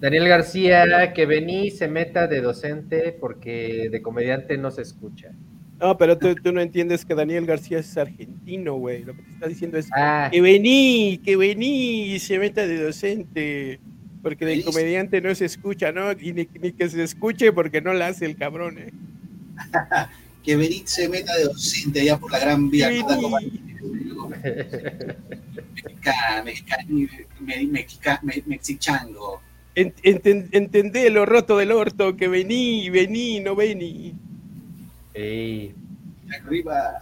Daniel 0.00 0.28
García, 0.28 1.12
que 1.14 1.26
vení 1.26 1.70
se 1.70 1.88
meta 1.88 2.26
de 2.26 2.40
docente 2.40 3.16
porque 3.18 3.88
de 3.90 4.02
comediante 4.02 4.58
no 4.58 4.70
se 4.70 4.82
escucha. 4.82 5.32
No, 5.80 5.96
pero 5.98 6.16
tú, 6.16 6.34
tú 6.34 6.52
no 6.52 6.60
entiendes 6.60 7.04
que 7.04 7.14
Daniel 7.14 7.44
García 7.46 7.78
es 7.80 7.96
argentino, 7.98 8.74
güey. 8.76 9.04
Lo 9.04 9.14
que 9.14 9.22
te 9.22 9.30
está 9.30 9.46
diciendo 9.46 9.76
es 9.78 9.88
Ah, 9.94 10.28
que 10.32 10.40
vení, 10.40 11.18
que 11.24 11.36
vení 11.36 12.12
y 12.14 12.18
se 12.18 12.38
meta 12.38 12.66
de 12.66 12.82
docente. 12.82 13.80
Porque 14.22 14.44
de 14.44 14.64
comediante 14.64 15.20
no 15.20 15.34
se 15.34 15.44
escucha, 15.44 15.92
¿no? 15.92 16.10
Y 16.12 16.32
ni, 16.32 16.48
ni 16.60 16.72
que 16.72 16.88
se 16.88 17.02
escuche 17.02 17.52
porque 17.52 17.80
no 17.80 17.92
la 17.92 18.08
hace 18.08 18.24
el 18.26 18.36
cabrón, 18.36 18.78
¿eh? 18.78 18.92
Que 20.42 20.54
Berit 20.56 20.86
se 20.86 21.08
meta 21.08 21.34
de 21.36 21.44
docente 21.44 22.00
allá 22.02 22.18
por 22.18 22.30
la 22.30 22.38
gran 22.38 22.70
vía. 22.70 22.88
Que 22.88 23.00
toda 23.00 23.16
como- 23.16 23.36
vení. 23.36 23.60
Mexica, 27.66 28.20
mexica, 29.76 30.02
me- 30.02 30.12
mexica- 30.12 30.24
me- 30.24 30.40
mexichango. 30.40 30.42
En- 30.42 30.42
enten- 30.42 30.48
entendé 30.52 31.10
lo 31.10 31.26
roto 31.26 31.58
del 31.58 31.72
orto, 31.72 32.16
que 32.16 32.28
vení, 32.28 32.90
vení, 32.90 33.40
no 33.40 33.54
vení. 33.56 34.14
sí. 35.14 35.74
Arriba. 36.44 36.92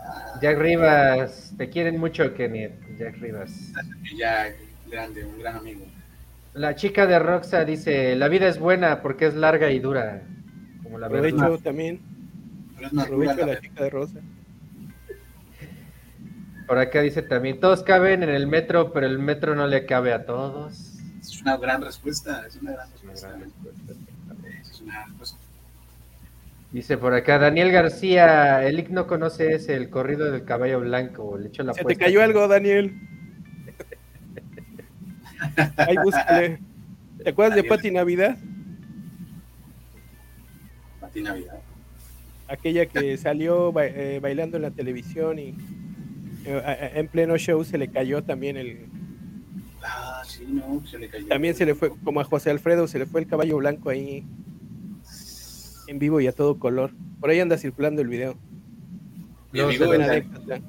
Jack 0.42 0.58
Rivas, 0.58 1.54
te 1.56 1.70
quieren 1.70 1.98
mucho, 1.98 2.34
Kenneth. 2.34 2.74
Jack 2.98 3.16
Rivas. 3.20 3.72
Ya, 4.18 4.48
grande, 4.90 5.24
un 5.24 5.38
gran 5.38 5.56
amigo. 5.56 5.86
La 6.52 6.74
chica 6.76 7.06
de 7.06 7.18
Roxa 7.18 7.64
dice, 7.64 8.14
la 8.16 8.28
vida 8.28 8.48
es 8.48 8.58
buena 8.58 9.00
porque 9.02 9.26
es 9.26 9.34
larga 9.34 9.70
y 9.70 9.78
dura. 9.78 10.22
Como 10.82 10.98
la 10.98 11.08
verdad. 11.08 11.30
Aprovecho 11.40 11.62
también, 11.62 12.00
aprovecho 12.98 13.36
la 13.36 13.46
la 13.46 13.60
chica 13.60 13.84
de 13.84 13.90
Rosa. 13.90 14.20
Por 16.66 16.78
acá 16.78 17.00
dice 17.00 17.22
también, 17.22 17.60
todos 17.60 17.82
caben 17.82 18.22
en 18.22 18.28
el 18.28 18.46
metro, 18.46 18.92
pero 18.92 19.06
el 19.06 19.18
metro 19.18 19.54
no 19.54 19.66
le 19.66 19.86
cabe 19.86 20.12
a 20.12 20.26
todos. 20.26 20.93
Es 21.44 21.46
una 21.46 21.56
gran 21.58 21.82
respuesta. 21.82 22.46
Es 22.46 22.56
una 22.56 22.72
gran 22.72 22.88
Una 22.88 22.92
respuesta. 23.12 23.28
gran 23.28 23.40
respuesta. 23.42 23.92
Es 24.70 24.80
una 24.80 24.92
gran 24.94 25.08
respuesta. 25.10 25.38
Dice 26.72 26.96
por 26.98 27.14
acá, 27.14 27.38
Daniel 27.38 27.70
García, 27.70 28.66
el 28.66 28.78
Ic 28.80 28.88
no 28.88 29.06
conoce 29.06 29.54
ese, 29.54 29.74
el 29.76 29.90
corrido 29.90 30.32
del 30.32 30.44
caballo 30.44 30.80
blanco, 30.80 31.38
le 31.38 31.48
echo 31.48 31.62
la 31.62 31.72
Se 31.74 31.84
te 31.84 31.94
cayó 31.96 32.20
algo, 32.22 32.48
Daniel. 32.48 32.98
Ahí 35.76 35.96
búscale. 36.02 36.58
¿Te 37.22 37.30
acuerdas 37.30 37.56
de. 37.56 37.64
Pati 37.64 37.90
Navidad? 37.92 38.36
Pati 41.00 41.22
Navidad. 41.22 41.60
Aquella 42.48 42.86
que 42.86 43.16
salió 43.18 43.70
ba- 43.70 43.86
eh, 43.86 44.18
bailando 44.20 44.56
en 44.56 44.62
la 44.64 44.70
televisión 44.70 45.38
y 45.38 45.54
eh, 46.44 46.92
en 46.94 47.06
pleno 47.08 47.36
show 47.36 47.62
se 47.64 47.78
le 47.78 47.88
cayó 47.88 48.24
también 48.24 48.56
el. 48.56 48.86
Sí, 50.46 50.52
no, 50.52 50.86
se 50.86 50.98
le 50.98 51.08
cayó. 51.08 51.26
También 51.28 51.54
se 51.54 51.64
le 51.66 51.74
fue, 51.74 51.90
como 52.04 52.20
a 52.20 52.24
José 52.24 52.50
Alfredo, 52.50 52.86
se 52.86 52.98
le 52.98 53.06
fue 53.06 53.20
el 53.20 53.26
caballo 53.26 53.56
blanco 53.58 53.90
ahí 53.90 54.24
en 55.86 55.98
vivo 55.98 56.20
y 56.20 56.26
a 56.26 56.32
todo 56.32 56.58
color. 56.58 56.92
Por 57.20 57.30
ahí 57.30 57.40
anda 57.40 57.56
circulando 57.58 58.02
el 58.02 58.08
video. 58.08 58.36
Mi 59.52 59.60
No, 59.60 59.66
amigo, 59.66 59.92
el, 59.94 60.00
Dan- 60.46 60.62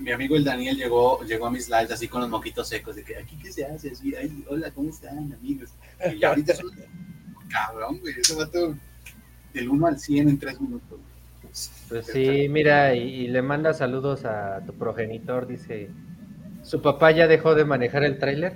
mi 0.00 0.10
amigo 0.10 0.36
el 0.36 0.44
Daniel 0.44 0.76
llegó, 0.76 1.22
llegó 1.24 1.46
a 1.46 1.50
mis 1.50 1.68
lives 1.68 1.90
así 1.92 2.08
con 2.08 2.20
los 2.20 2.30
moquitos 2.30 2.68
secos, 2.68 2.96
de 2.96 3.04
que 3.04 3.16
aquí 3.16 3.36
qué 3.36 3.52
se 3.52 3.64
hace, 3.64 3.92
así, 3.92 4.14
ay, 4.14 4.44
hola, 4.48 4.70
¿cómo 4.72 4.90
están, 4.90 5.32
amigos? 5.32 5.70
Y 6.12 6.18
ya 6.18 6.30
ahorita 6.30 6.52
es 6.52 6.62
un 6.64 6.72
cabrón, 7.48 8.00
güey, 8.00 8.14
ese 8.20 8.34
vato 8.34 8.74
del 9.54 9.68
1 9.68 9.86
al 9.86 9.98
100 9.98 10.28
en 10.28 10.38
3 10.38 10.60
minutos. 10.60 10.98
Pues 11.88 12.06
sí, 12.06 12.48
mira, 12.48 12.94
y, 12.94 13.02
y 13.02 13.28
le 13.28 13.42
manda 13.42 13.74
saludos 13.74 14.24
a 14.24 14.60
tu 14.66 14.72
progenitor, 14.74 15.46
dice, 15.46 15.88
¿su 16.62 16.80
papá 16.82 17.10
ya 17.10 17.26
dejó 17.28 17.54
de 17.54 17.64
manejar 17.64 18.04
el 18.04 18.18
tráiler? 18.18 18.52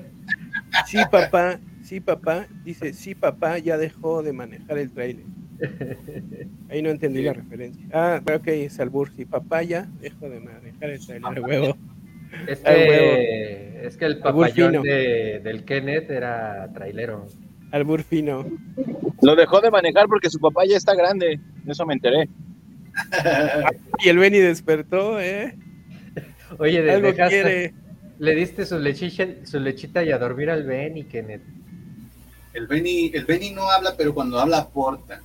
Sí, 0.87 0.99
papá, 1.11 1.59
sí, 1.83 2.01
papá. 2.01 2.47
Dice, 2.65 2.93
sí, 2.93 3.15
papá, 3.15 3.59
ya 3.59 3.77
dejó 3.79 4.23
de 4.23 4.33
manejar 4.33 4.79
el 4.79 4.91
trailer. 4.91 5.25
Ahí 6.71 6.83
no 6.83 6.91
entendí 6.91 7.23
la 7.23 7.33
referencia. 7.33 7.87
Ah, 7.93 8.21
ok, 8.35 8.47
es 8.49 8.79
albur. 8.81 9.11
Sí, 9.17 9.25
papá 9.25 9.63
ya 9.63 9.89
dejó 10.01 10.29
de 10.29 10.41
manejar 10.41 10.91
el 10.91 11.05
trailer. 11.05 11.41
Huevo. 11.41 11.77
Es 12.49 12.63
Al 12.67 12.75
huevo. 12.77 12.89
que, 13.17 13.81
es 13.87 13.97
que 13.97 14.05
el 14.05 14.19
papayón 14.19 14.83
de, 14.83 15.41
del 15.45 15.65
Kenneth 15.65 16.11
era 16.11 16.69
trailero. 16.75 17.25
Albur 17.71 18.03
fino. 18.03 18.45
Lo 19.23 19.37
dejó 19.37 19.61
de 19.61 19.71
manejar 19.71 20.07
porque 20.09 20.29
su 20.29 20.39
papá 20.41 20.65
ya 20.67 20.77
está 20.77 20.95
grande. 20.97 21.39
De 21.65 21.73
eso 21.73 21.87
me 21.87 21.95
enteré. 21.95 22.29
Y 24.05 24.09
el 24.09 24.19
Benny 24.19 24.39
despertó, 24.39 25.21
¿eh? 25.21 25.55
Oye, 26.59 26.83
de- 26.83 26.93
Algo 26.93 27.09
dejaste- 27.09 27.29
quiere. 27.29 27.75
Le 28.19 28.35
diste 28.35 28.67
su 28.67 28.79
lechita, 28.79 29.47
su 29.47 29.61
lechita 29.61 30.03
y 30.03 30.11
a 30.11 30.19
dormir 30.19 30.51
al 30.51 30.65
Ben 30.65 30.97
y 30.97 31.05
Kenneth. 31.05 31.43
El 32.53 32.67
Benny, 32.67 33.11
el 33.13 33.25
Benny 33.27 33.51
no 33.51 33.71
habla, 33.71 33.95
pero 33.97 34.15
cuando 34.15 34.41
habla 34.41 34.59
aporta. 34.59 35.21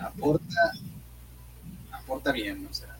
Aporta, 0.00 0.72
aporta 1.90 2.32
bien, 2.32 2.66
o 2.70 2.74
sea. 2.74 2.96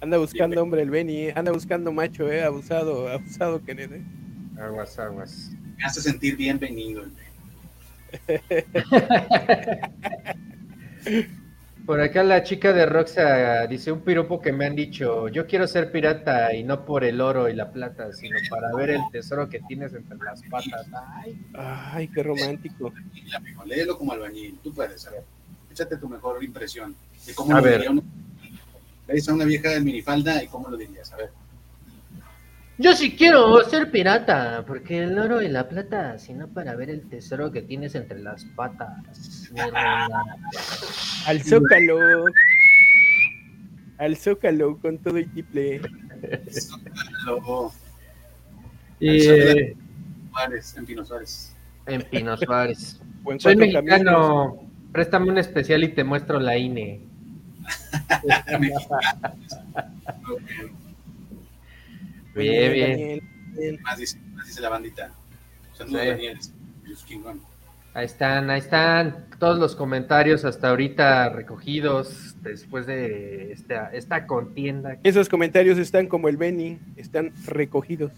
Anda 0.00 0.18
buscando 0.18 0.62
hombre 0.62 0.82
el 0.82 0.90
Benny, 0.90 1.28
¿eh? 1.28 1.32
anda 1.34 1.52
buscando 1.52 1.90
macho, 1.90 2.30
¿eh? 2.30 2.44
Abusado, 2.44 3.08
abusado, 3.08 3.64
Kenneth. 3.64 3.92
¿eh? 3.92 4.02
Aguas, 4.60 4.98
aguas. 4.98 5.50
Me 5.76 5.84
hace 5.84 6.02
sentir 6.02 6.36
bienvenido 6.36 7.02
el 7.02 7.10
Benny. 7.10 7.26
Por 11.86 12.00
acá 12.00 12.24
la 12.24 12.42
chica 12.42 12.72
de 12.72 12.84
Roxa 12.84 13.66
dice 13.68 13.92
un 13.92 14.00
piropo 14.00 14.40
que 14.40 14.52
me 14.52 14.66
han 14.66 14.74
dicho, 14.74 15.28
yo 15.28 15.46
quiero 15.46 15.68
ser 15.68 15.92
pirata 15.92 16.52
y 16.52 16.64
no 16.64 16.84
por 16.84 17.04
el 17.04 17.20
oro 17.20 17.48
y 17.48 17.54
la 17.54 17.70
plata, 17.70 18.12
sino 18.12 18.36
para 18.50 18.74
ver 18.74 18.90
el 18.90 19.02
tesoro 19.12 19.48
que 19.48 19.60
tienes 19.60 19.94
entre 19.94 20.18
las 20.18 20.42
patas. 20.50 20.86
Ay, 21.22 21.38
Ay, 21.54 22.08
qué 22.08 22.24
romántico. 22.24 22.92
Léelo 23.64 23.96
como 23.96 24.12
albañil, 24.12 24.58
tú 24.64 24.74
puedes 24.74 25.00
saber. 25.00 25.22
Échate 25.70 25.96
tu 25.96 26.08
mejor 26.08 26.42
impresión 26.42 26.96
de 27.24 27.34
cómo 27.34 27.52
A 27.52 27.58
lo 27.60 27.62
ver. 27.64 27.74
diría 27.76 27.90
una, 27.92 28.02
una 29.34 29.44
vieja 29.44 29.68
de 29.70 29.80
minifalda 29.80 30.42
y 30.42 30.48
cómo 30.48 30.68
lo 30.68 30.76
dirías, 30.76 31.12
a 31.12 31.16
ver. 31.16 31.30
Yo 32.78 32.94
sí 32.94 33.16
quiero 33.16 33.62
ser 33.64 33.90
pirata, 33.90 34.62
porque 34.66 34.98
el 34.98 35.18
oro 35.18 35.40
y 35.40 35.48
la 35.48 35.66
plata, 35.66 36.18
sino 36.18 36.46
para 36.48 36.76
ver 36.76 36.90
el 36.90 37.08
tesoro 37.08 37.50
que 37.50 37.62
tienes 37.62 37.94
entre 37.94 38.20
las 38.20 38.44
patas. 38.44 39.50
Al 41.26 41.42
Zócalo. 41.42 41.98
Al 43.96 44.16
Zócalo 44.16 44.78
con 44.78 44.98
todo 44.98 45.16
el 45.16 45.30
triple. 45.32 45.80
Luego, 47.24 47.72
Y 49.00 49.26
eh, 49.26 49.76
Suárez, 50.30 50.76
en 50.76 50.86
Pino 50.86 51.04
Suárez. 51.04 51.56
en 51.86 52.02
Pino 52.02 52.36
Suárez. 52.36 53.00
Soy 53.38 53.56
cuatro 53.56 53.72
caminos. 53.72 53.84
mexicano, 53.84 54.56
préstame 54.92 55.30
un 55.30 55.38
especial 55.38 55.82
y 55.82 55.88
te 55.88 56.04
muestro 56.04 56.38
la 56.38 56.58
INE. 56.58 57.00
Bien, 62.42 62.72
bien. 62.72 62.90
Daniel, 62.90 63.22
bien. 63.56 63.82
Más 63.82 63.98
dice, 63.98 64.18
más 64.34 64.46
dice 64.46 64.60
la 64.60 64.68
bandita. 64.68 65.10
Saludos, 65.72 66.00
Sí. 66.02 66.06
Daniel. 66.08 66.38
Ahí 67.94 68.04
están, 68.04 68.50
ahí 68.50 68.58
están 68.60 69.26
todos 69.38 69.58
los 69.58 69.74
comentarios 69.74 70.44
hasta 70.44 70.68
ahorita 70.68 71.30
recogidos 71.30 72.36
después 72.42 72.86
de 72.86 73.52
esta, 73.52 73.90
esta 73.92 74.26
contienda. 74.26 74.98
Esos 75.02 75.28
comentarios 75.30 75.78
están 75.78 76.06
como 76.06 76.28
el 76.28 76.36
Benny, 76.36 76.78
están 76.96 77.32
recogidos. 77.46 78.12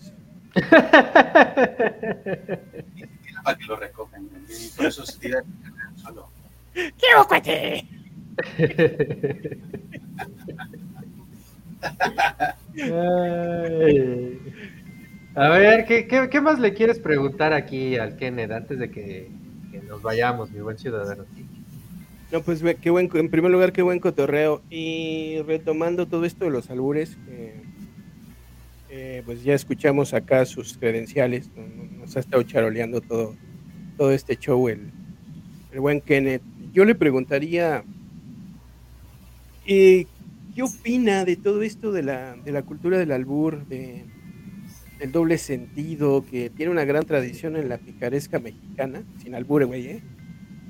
Para 3.45 3.57
que 3.57 3.65
lo 3.67 3.77
recojan. 3.77 4.29
Y 4.49 4.69
por 4.77 4.87
eso 4.87 5.07
se 5.07 5.19
tira 5.19 5.43
solo. 5.97 6.29
A 15.35 15.49
ver, 15.51 15.85
¿qué, 15.85 16.07
qué, 16.07 16.41
más 16.41 16.59
le 16.59 16.75
quieres 16.75 16.99
preguntar 16.99 17.53
aquí 17.53 17.97
al 17.97 18.17
Kenneth 18.17 18.51
antes 18.51 18.79
de 18.79 18.91
que, 18.91 19.31
nos 19.87 20.03
vayamos, 20.03 20.51
mi 20.51 20.61
buen 20.61 20.79
ciudadano? 20.79 21.25
No, 22.33 22.43
pues 22.43 22.63
qué 22.81 22.91
buen, 22.91 23.09
en 23.15 23.31
primer 23.31 23.51
lugar, 23.51 23.73
qué 23.73 23.83
buen 23.83 24.01
cotorreo. 24.01 24.63
Y 24.69 25.41
retomando 25.47 26.07
todo 26.07 26.25
esto 26.25 26.45
de 26.45 26.51
los 26.51 26.71
albures, 26.71 27.17
eh, 27.29 27.63
eh, 28.91 29.23
pues 29.25 29.43
ya 29.45 29.55
escuchamos 29.55 30.13
acá 30.15 30.45
sus 30.45 30.77
credenciales, 30.77 31.51
¿no? 31.55 31.63
No- 31.67 31.99
nos 31.99 32.17
ha 32.17 32.21
estado 32.21 32.43
charoleando 32.43 33.01
todo, 33.01 33.37
todo 33.97 34.13
este 34.13 34.37
show 34.37 34.69
el, 34.69 34.91
buen 35.79 36.01
Kenneth. 36.01 36.43
Yo 36.73 36.85
le 36.85 36.95
preguntaría, 36.95 37.85
eh, 39.67 40.07
¿qué 40.59 40.65
opina 40.65 41.25
de 41.25 41.37
todo 41.37 41.63
esto 41.63 41.93
de 41.93 42.03
la, 42.03 42.35
de 42.35 42.51
la 42.51 42.63
cultura 42.63 42.99
del 42.99 43.13
albur, 43.13 43.65
de, 43.69 44.05
del 44.99 45.13
doble 45.13 45.39
sentido, 45.39 46.27
que 46.29 46.51
tiene 46.51 46.73
una 46.73 46.85
gran 46.85 47.07
tradición 47.07 47.55
en 47.55 47.69
la 47.69 47.79
picaresca 47.79 48.41
mexicana, 48.41 49.05
sin 49.23 49.37
albur, 49.37 49.65
güey, 49.67 49.87
¿eh? 49.87 50.03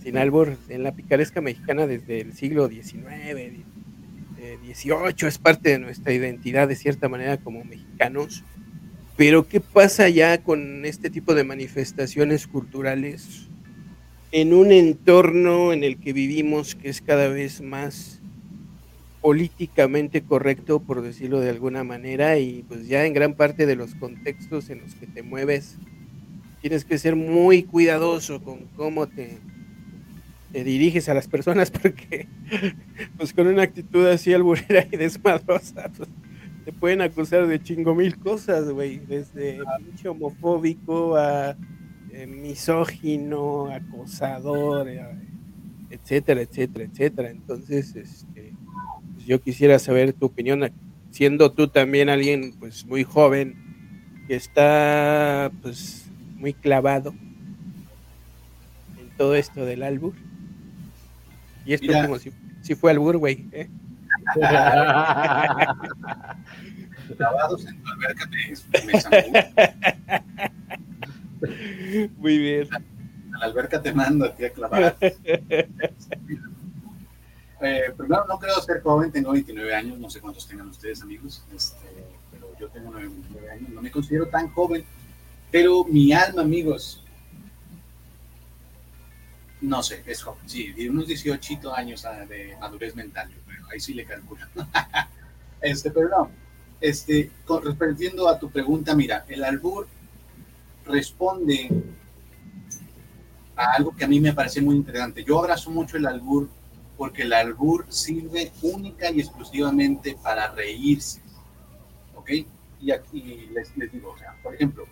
sin 0.03 0.19
albur, 0.19 0.59
en 0.69 0.83
la 0.83 0.95
picaresca 0.95 1.41
mexicana 1.41 1.87
desde 1.87 2.21
el 2.21 2.35
siglo 2.35 2.69
XIX, 2.69 3.07
eh, 3.07 4.59
XVIII, 4.63 5.27
es 5.27 5.39
parte 5.39 5.71
de 5.71 5.79
nuestra 5.79 6.13
identidad 6.13 6.69
de 6.69 6.77
cierta 6.77 7.09
manera 7.09 7.39
como 7.39 7.65
mexicanos. 7.65 8.45
Pero 9.17 9.49
¿qué 9.49 9.61
pasa 9.61 10.11
ya 10.11 10.43
con 10.43 10.85
este 10.85 11.09
tipo 11.09 11.35
de 11.35 11.45
manifestaciones 11.45 12.47
culturales 12.47 13.49
en 14.33 14.53
un 14.53 14.71
entorno 14.71 15.73
en 15.73 15.83
el 15.83 15.99
que 15.99 16.13
vivimos 16.13 16.75
que 16.75 16.91
es 16.91 17.01
cada 17.01 17.29
vez 17.29 17.63
más 17.63 18.18
políticamente 19.29 20.23
correcto, 20.23 20.81
por 20.81 21.03
decirlo 21.03 21.39
de 21.41 21.51
alguna 21.51 21.85
manera, 21.85 22.39
y 22.39 22.65
pues 22.67 22.89
ya 22.89 23.05
en 23.05 23.13
gran 23.13 23.35
parte 23.35 23.67
de 23.67 23.77
los 23.77 23.95
contextos 23.95 24.71
en 24.71 24.81
los 24.81 24.95
que 24.95 25.07
te 25.07 25.23
mueves, 25.23 25.77
tienes 26.63 26.87
que 26.87 26.97
ser 26.97 27.15
muy 27.15 27.63
cuidadoso 27.65 28.43
con 28.43 28.61
cómo 28.75 29.07
te, 29.07 29.37
te 30.51 30.65
diriges 30.65 31.11
a 31.11 31.15
las 31.15 31.29
personas 31.29 31.71
porque 31.83 32.27
pues 33.19 33.35
con 33.35 33.49
una 33.49 33.65
actitud 33.65 34.07
así 34.07 34.33
alburera 34.33 34.87
y 34.91 34.97
desmadrosa, 34.97 35.91
pues, 35.95 36.09
te 36.65 36.73
pueden 36.73 37.03
acusar 37.03 37.47
de 37.47 37.63
chingo 37.63 37.95
mil 37.95 38.17
cosas, 38.17 38.71
güey, 38.71 38.97
desde 38.97 39.59
homofóbico 40.09 41.19
a 41.19 41.55
eh, 42.15 42.27
misógino, 42.27 43.71
acosador, 43.71 44.89
eh, 44.89 45.05
etcétera, 45.91 46.41
etcétera, 46.41 46.85
etcétera. 46.87 47.29
Entonces, 47.29 47.95
este, 47.95 48.55
yo 49.29 49.41
quisiera 49.43 49.79
saber 49.79 50.15
tu 50.15 50.25
opinión, 50.25 50.73
siendo 51.11 51.53
tú 51.53 51.69
también 51.69 52.09
alguien 52.09 52.55
pues 52.59 52.87
muy 52.87 53.05
joven 53.05 54.25
que 54.27 54.35
está 54.35 55.53
pues 55.61 56.07
muy 56.37 56.55
clavado 56.55 57.15
en 58.99 59.11
todo 59.19 59.35
esto 59.35 59.67
del 59.67 59.83
albur. 59.83 60.15
Y 61.67 61.75
esto 61.75 61.89
Mira. 61.89 62.07
como 62.07 62.19
si, 62.19 62.33
si 62.63 62.75
fue 62.75 62.91
albur, 62.91 63.19
güey. 63.19 63.47
¿eh? 63.53 63.69
Grabados 67.19 67.67
en 67.67 67.83
tu 67.83 67.91
alberca 67.91 68.31
San 68.99 69.13
Muy 72.17 72.39
bien. 72.39 72.67
A 72.75 73.39
la 73.41 73.45
alberca 73.45 73.83
te 73.83 73.93
mando 73.93 74.25
a 74.25 74.35
ti 74.35 74.47
a 74.47 74.51
clavar. 74.51 74.97
Eh, 77.61 77.93
primero, 77.97 78.25
no 78.27 78.39
creo 78.39 78.61
ser 78.61 78.81
joven, 78.83 79.11
tengo 79.11 79.33
29 79.33 79.75
años, 79.75 79.99
no 79.99 80.09
sé 80.09 80.21
cuántos 80.21 80.47
tengan 80.47 80.69
ustedes, 80.69 81.03
amigos, 81.03 81.45
este, 81.55 81.89
pero 82.31 82.57
yo 82.59 82.69
tengo 82.69 82.93
29 82.93 83.51
años, 83.51 83.69
no 83.71 83.83
me 83.83 83.91
considero 83.91 84.29
tan 84.29 84.49
joven, 84.51 84.85
pero 85.51 85.85
mi 85.85 86.13
alma, 86.13 86.43
amigos, 86.43 87.05
no 89.61 89.83
sé, 89.83 90.05
es 90.07 90.23
joven, 90.23 90.49
sí, 90.49 90.73
de 90.73 90.89
unos 90.89 91.09
18 91.09 91.75
años 91.75 92.07
de 92.29 92.57
madurez 92.61 92.95
mental, 92.95 93.29
yo 93.29 93.41
creo, 93.45 93.67
ahí 93.73 93.81
sí 93.81 93.93
le 93.93 94.05
calculo. 94.05 94.47
este, 95.61 95.91
pero 95.91 96.09
no, 96.09 96.31
este, 96.81 97.33
con, 97.45 97.65
respondiendo 97.65 98.29
a 98.29 98.39
tu 98.39 98.51
pregunta, 98.51 98.95
mira, 98.95 99.25
el 99.29 99.43
albur 99.43 99.89
responde 100.87 101.69
a 103.57 103.73
algo 103.73 103.95
que 103.97 104.05
a 104.05 104.09
mí 104.09 104.21
me 104.21 104.33
parece 104.33 104.61
muy 104.61 104.77
interesante. 104.77 105.25
Yo 105.25 105.41
abrazo 105.41 105.71
mucho 105.71 105.97
el 105.97 106.07
albur 106.07 106.49
porque 106.99 107.23
el 107.23 107.33
albur 107.33 107.87
sirve 107.89 108.53
única 108.61 109.11
y 109.11 109.21
exclusivamente 109.21 110.19
para 110.21 110.49
reírse. 110.49 111.23
¿Ok? 112.17 112.31
Y 112.81 112.91
aquí 112.91 113.49
les, 113.55 113.75
les 113.77 113.93
digo, 113.93 114.11
o 114.11 114.19
sea, 114.19 114.35
por 114.43 114.55
ejemplo, 114.55 114.85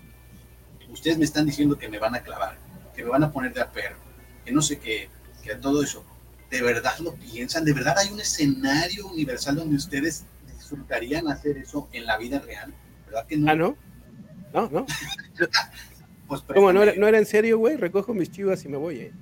ustedes 0.88 1.18
me 1.18 1.24
están 1.24 1.44
diciendo 1.46 1.76
que 1.76 1.88
me 1.88 1.98
van 1.98 2.14
a 2.14 2.20
clavar, 2.20 2.56
que 2.94 3.02
me 3.02 3.10
van 3.10 3.24
a 3.24 3.32
poner 3.32 3.52
de 3.52 3.60
a 3.60 3.70
perro, 3.70 3.98
que 4.44 4.52
no 4.52 4.62
sé 4.62 4.78
qué, 4.78 5.10
que 5.42 5.56
todo 5.56 5.82
eso. 5.82 6.04
¿De 6.48 6.62
verdad 6.62 6.96
lo 7.00 7.12
piensan? 7.14 7.64
¿De 7.64 7.72
verdad 7.72 7.98
hay 7.98 8.12
un 8.12 8.20
escenario 8.20 9.08
universal 9.08 9.56
donde 9.56 9.74
ustedes 9.74 10.24
disfrutarían 10.56 11.26
hacer 11.26 11.58
eso 11.58 11.88
en 11.92 12.06
la 12.06 12.16
vida 12.18 12.38
real? 12.38 12.72
¿Verdad 13.06 13.26
que 13.26 13.36
no? 13.36 13.50
Ah, 13.50 13.54
¿no? 13.56 13.76
No, 14.54 14.70
no. 14.70 14.86
Pues, 16.28 16.42
¿Cómo? 16.42 16.72
¿No 16.72 16.82
era, 16.82 16.92
no 16.96 17.06
era 17.06 17.18
en 17.18 17.24
serio, 17.24 17.56
güey? 17.56 17.76
Recojo 17.76 18.12
mis 18.12 18.32
chivas 18.32 18.64
y 18.64 18.68
me 18.68 18.76
voy, 18.76 18.98
¿eh? 18.98 19.12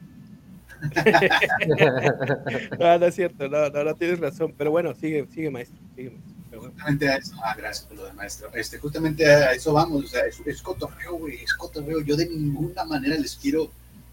No, 2.79 2.99
no 2.99 3.07
es 3.07 3.15
cierto, 3.15 3.49
no, 3.49 3.69
no, 3.71 3.85
no 3.85 3.95
tienes 3.95 4.21
razón. 4.21 4.55
Pero 4.57 4.71
bueno, 4.71 4.95
sigue, 4.95 5.27
sigue, 5.33 5.51
maestro. 5.51 5.79
Sigue, 5.95 6.11
maestro. 6.11 6.35
Justamente 6.61 7.09
a 7.09 7.17
eso, 7.17 7.35
ah, 7.43 7.55
gracias 7.57 7.87
por 7.87 7.97
lo 7.97 8.07
de 8.07 8.13
maestro. 8.13 8.51
Este, 8.55 8.79
justamente 8.79 9.27
a 9.27 9.53
eso 9.53 9.73
vamos, 9.73 10.05
o 10.05 10.09
sea, 10.09 10.23
es, 10.27 10.63
cotorreo, 10.63 11.17
güey, 11.17 11.43
es 11.43 11.55
cotorreo. 11.55 12.01
Yo 12.01 12.17
de 12.17 12.29
ninguna 12.29 12.85
manera 12.85 13.17
les 13.17 13.37
quiero 13.37 13.71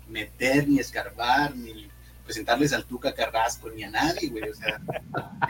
meter, 0.09 0.67
ni 0.67 0.79
escarbar, 0.79 1.55
ni 1.55 1.89
presentarles 2.25 2.73
al 2.73 2.85
Tuca 2.85 3.13
Carrasco, 3.13 3.69
ni 3.69 3.83
a 3.83 3.89
nadie, 3.89 4.29
güey, 4.29 4.49
o 4.49 4.55
sea, 4.55 4.81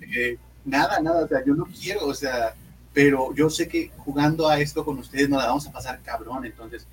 este, 0.00 0.32
eh, 0.32 0.38
nada, 0.64 1.00
nada, 1.00 1.24
o 1.24 1.28
sea, 1.28 1.44
yo 1.44 1.54
no 1.54 1.66
quiero, 1.66 2.06
o 2.06 2.14
sea, 2.14 2.54
pero 2.92 3.34
yo 3.34 3.48
sé 3.48 3.68
que 3.68 3.90
jugando 3.98 4.48
a 4.48 4.60
esto 4.60 4.84
con 4.84 4.98
ustedes 4.98 5.28
nos 5.28 5.42
vamos 5.42 5.66
a 5.66 5.72
pasar 5.72 6.00
cabrón, 6.02 6.44
entonces 6.44 6.86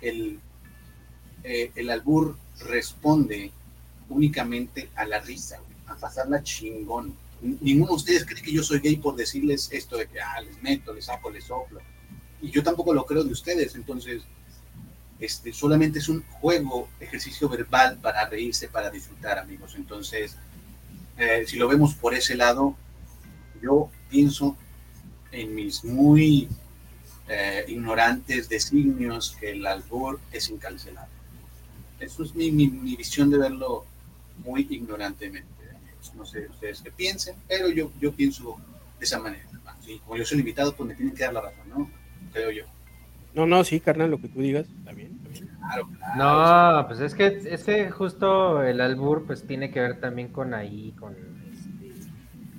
el, 0.00 0.40
eh, 1.42 1.70
el 1.74 1.90
albur 1.90 2.36
responde 2.66 3.52
únicamente 4.08 4.90
a 4.94 5.04
la 5.04 5.20
risa, 5.20 5.60
a 5.86 5.96
pasarla 5.96 6.42
chingón. 6.42 7.14
Ninguno 7.40 7.92
de 7.92 7.96
ustedes 7.96 8.24
cree 8.24 8.42
que 8.42 8.52
yo 8.52 8.62
soy 8.62 8.80
gay 8.80 8.96
por 8.96 9.14
decirles 9.14 9.68
esto 9.72 9.96
de 9.96 10.06
que 10.08 10.20
ah, 10.20 10.40
les 10.40 10.60
meto, 10.62 10.92
les 10.92 11.04
saco, 11.04 11.30
les 11.30 11.44
soplo. 11.44 11.80
Y 12.40 12.50
yo 12.50 12.62
tampoco 12.62 12.92
lo 12.92 13.04
creo 13.04 13.24
de 13.24 13.32
ustedes, 13.32 13.74
entonces 13.74 14.22
este, 15.20 15.52
solamente 15.52 15.98
es 15.98 16.08
un 16.08 16.22
juego, 16.40 16.88
ejercicio 17.00 17.48
verbal 17.48 17.98
para 18.00 18.28
reírse, 18.28 18.68
para 18.68 18.90
disfrutar, 18.90 19.38
amigos. 19.38 19.74
Entonces, 19.76 20.36
eh, 21.16 21.44
si 21.46 21.56
lo 21.56 21.68
vemos 21.68 21.94
por 21.94 22.14
ese 22.14 22.36
lado, 22.36 22.76
yo 23.60 23.90
pienso 24.08 24.56
en 25.32 25.54
mis 25.54 25.84
muy 25.84 26.48
eh, 27.28 27.64
ignorantes 27.68 28.48
designios 28.48 29.36
que 29.38 29.50
el 29.50 29.66
albur 29.66 30.20
es 30.32 30.48
incancelable. 30.48 31.17
Eso 32.00 32.22
es 32.22 32.34
mi, 32.34 32.50
mi, 32.50 32.68
mi 32.68 32.96
visión 32.96 33.30
de 33.30 33.38
verlo 33.38 33.84
muy 34.44 34.66
ignorantemente. 34.70 35.48
amigos. 35.70 36.14
No 36.16 36.24
sé 36.24 36.46
ustedes 36.48 36.80
qué 36.82 36.90
piensen, 36.90 37.34
pero 37.48 37.68
yo, 37.68 37.90
yo 38.00 38.12
pienso 38.12 38.56
de 38.98 39.04
esa 39.04 39.18
manera. 39.18 39.44
Sí, 39.80 40.00
como 40.04 40.16
yo 40.16 40.24
soy 40.24 40.36
el 40.36 40.40
invitado, 40.40 40.74
pues 40.74 40.88
me 40.88 40.94
tienen 40.94 41.14
que 41.14 41.24
dar 41.24 41.32
la 41.32 41.40
razón, 41.40 41.68
¿no? 41.70 41.90
Creo 42.32 42.50
yo. 42.50 42.64
No, 43.34 43.46
no, 43.46 43.64
sí, 43.64 43.80
carnal, 43.80 44.10
lo 44.10 44.20
que 44.20 44.28
tú 44.28 44.40
digas. 44.40 44.66
Está 44.78 44.92
bien, 44.92 45.12
está 45.16 45.28
bien. 45.28 45.48
Claro, 45.58 45.88
claro. 45.98 46.80
No, 46.82 46.88
pues 46.88 47.00
es 47.00 47.14
que, 47.14 47.26
es 47.26 47.64
que 47.64 47.90
justo 47.90 48.62
el 48.62 48.80
albur 48.80 49.26
pues 49.26 49.46
tiene 49.46 49.70
que 49.70 49.80
ver 49.80 50.00
también 50.00 50.28
con 50.28 50.54
ahí, 50.54 50.92
con 50.98 51.14
este, 51.52 52.10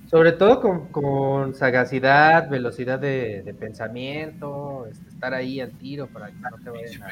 sobre 0.10 0.32
todo 0.32 0.62
con, 0.62 0.88
con 0.88 1.54
sagacidad, 1.56 2.50
velocidad 2.50 3.00
de, 3.00 3.42
de 3.44 3.54
pensamiento, 3.54 4.88
este, 4.88 5.10
estar 5.10 5.34
ahí 5.34 5.60
al 5.60 5.72
tiro 5.72 6.08
para 6.08 6.28
que 6.28 6.38
no 6.40 6.58
te 6.64 6.70
vayan 6.70 7.04
a... 7.04 7.10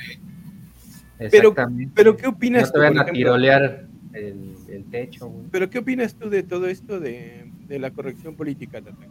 Pero- 1.31 1.55
pero, 1.95 2.15
¿qué 2.17 2.27
opinas 2.27 2.63
No 2.63 2.67
te 2.67 2.73
tú, 2.73 2.79
vayan 2.79 2.93
por 2.93 2.99
a 2.99 3.03
ejemplo? 3.03 3.17
tirolear 3.17 3.87
el, 4.13 4.55
el 4.69 4.85
techo, 4.91 5.27
güey. 5.29 5.47
Pero 5.51 5.69
¿qué 5.69 5.79
opinas 5.79 6.15
tú 6.15 6.29
de 6.29 6.43
todo 6.43 6.67
esto 6.67 6.99
de, 6.99 7.51
de 7.67 7.79
la 7.79 7.91
corrección 7.91 8.35
política, 8.35 8.79
Tata? 8.81 9.07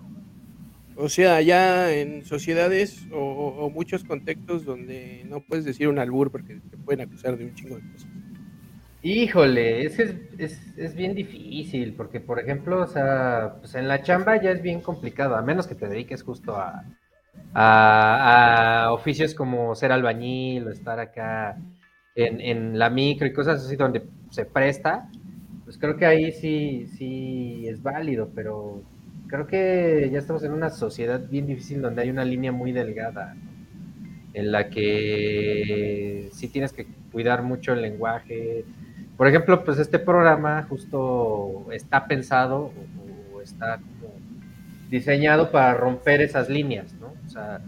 O 0.99 1.09
sea, 1.11 1.43
ya 1.43 1.93
en 1.93 2.25
sociedades 2.25 3.07
o, 3.13 3.19
o- 3.19 3.67
o 3.67 3.71
muchos 3.71 4.03
contextos 4.05 4.65
donde 4.65 5.25
no 5.29 5.41
puedes 5.41 5.65
decir 5.65 5.89
un 5.89 5.99
albur 5.99 6.31
porque 6.31 6.55
te 6.71 6.77
pueden 6.79 7.03
acusar 7.03 7.37
de 7.37 7.45
un 7.45 7.55
chingo 7.55 7.77
de 7.77 7.83
cosas. 7.93 8.09
Híjole, 9.03 9.85
es 9.85 9.97
que 9.97 10.03
es, 10.05 10.15
es, 10.39 10.79
es 10.79 10.95
bien 10.97 11.15
difícil, 11.15 11.93
porque 11.95 12.19
por 12.21 12.41
ejemplo, 12.41 12.83
o 12.83 12.87
sea, 12.87 13.57
pues 13.61 13.75
en 13.75 13.89
la 13.89 14.03
chamba 14.03 14.41
ya 14.43 14.51
es 14.51 14.63
bien 14.63 14.81
complicado, 14.81 15.37
a 15.37 15.43
menos 15.43 15.67
que 15.67 15.75
te 15.75 15.87
dediques 15.87 16.23
justo 16.23 16.57
a, 16.57 16.83
a, 17.55 18.85
a 18.87 18.93
oficios 18.93 19.35
como 19.35 19.75
ser 19.75 19.93
albañil 19.93 20.67
o 20.67 20.71
estar 20.71 20.99
acá 20.99 21.57
en, 22.17 22.41
en 22.41 22.79
la 22.79 22.91
micro 22.91 23.27
y 23.27 23.33
cosas 23.33 23.65
así 23.65 23.77
donde 23.77 24.03
se 24.31 24.45
presta, 24.45 25.09
pues 25.65 25.79
creo 25.79 25.97
que 25.97 26.07
ahí 26.07 26.33
sí, 26.33 26.89
sí 26.97 27.67
es 27.69 27.83
válido, 27.83 28.31
pero 28.35 28.83
creo 29.27 29.47
que 29.47 30.09
ya 30.13 30.19
estamos 30.19 30.43
en 30.45 30.53
una 30.53 30.71
sociedad 30.71 31.21
bien 31.29 31.47
difícil 31.47 31.83
donde 31.83 32.03
hay 32.03 32.11
una 32.11 32.25
línea 32.25 32.53
muy 32.53 32.73
delgada, 32.73 33.35
en 34.33 34.53
la 34.53 34.69
que 34.69 36.29
sí 36.33 36.49
tienes 36.49 36.73
que 36.73 36.87
cuidar 37.11 37.43
mucho 37.43 37.73
el 37.73 37.83
lenguaje. 37.83 38.65
Por 39.17 39.27
ejemplo, 39.27 39.65
pues 39.65 39.79
este 39.79 39.99
programa 39.99 40.65
justo 40.69 41.67
está 41.73 42.07
pensado 42.07 42.73
o, 43.33 43.41
está 43.41 43.79
diseñado 44.91 45.51
para 45.51 45.75
romper 45.75 46.21
esas 46.21 46.49
líneas, 46.49 46.93
¿no? 47.01 47.13
O 47.27 47.31
sea, 47.31 47.61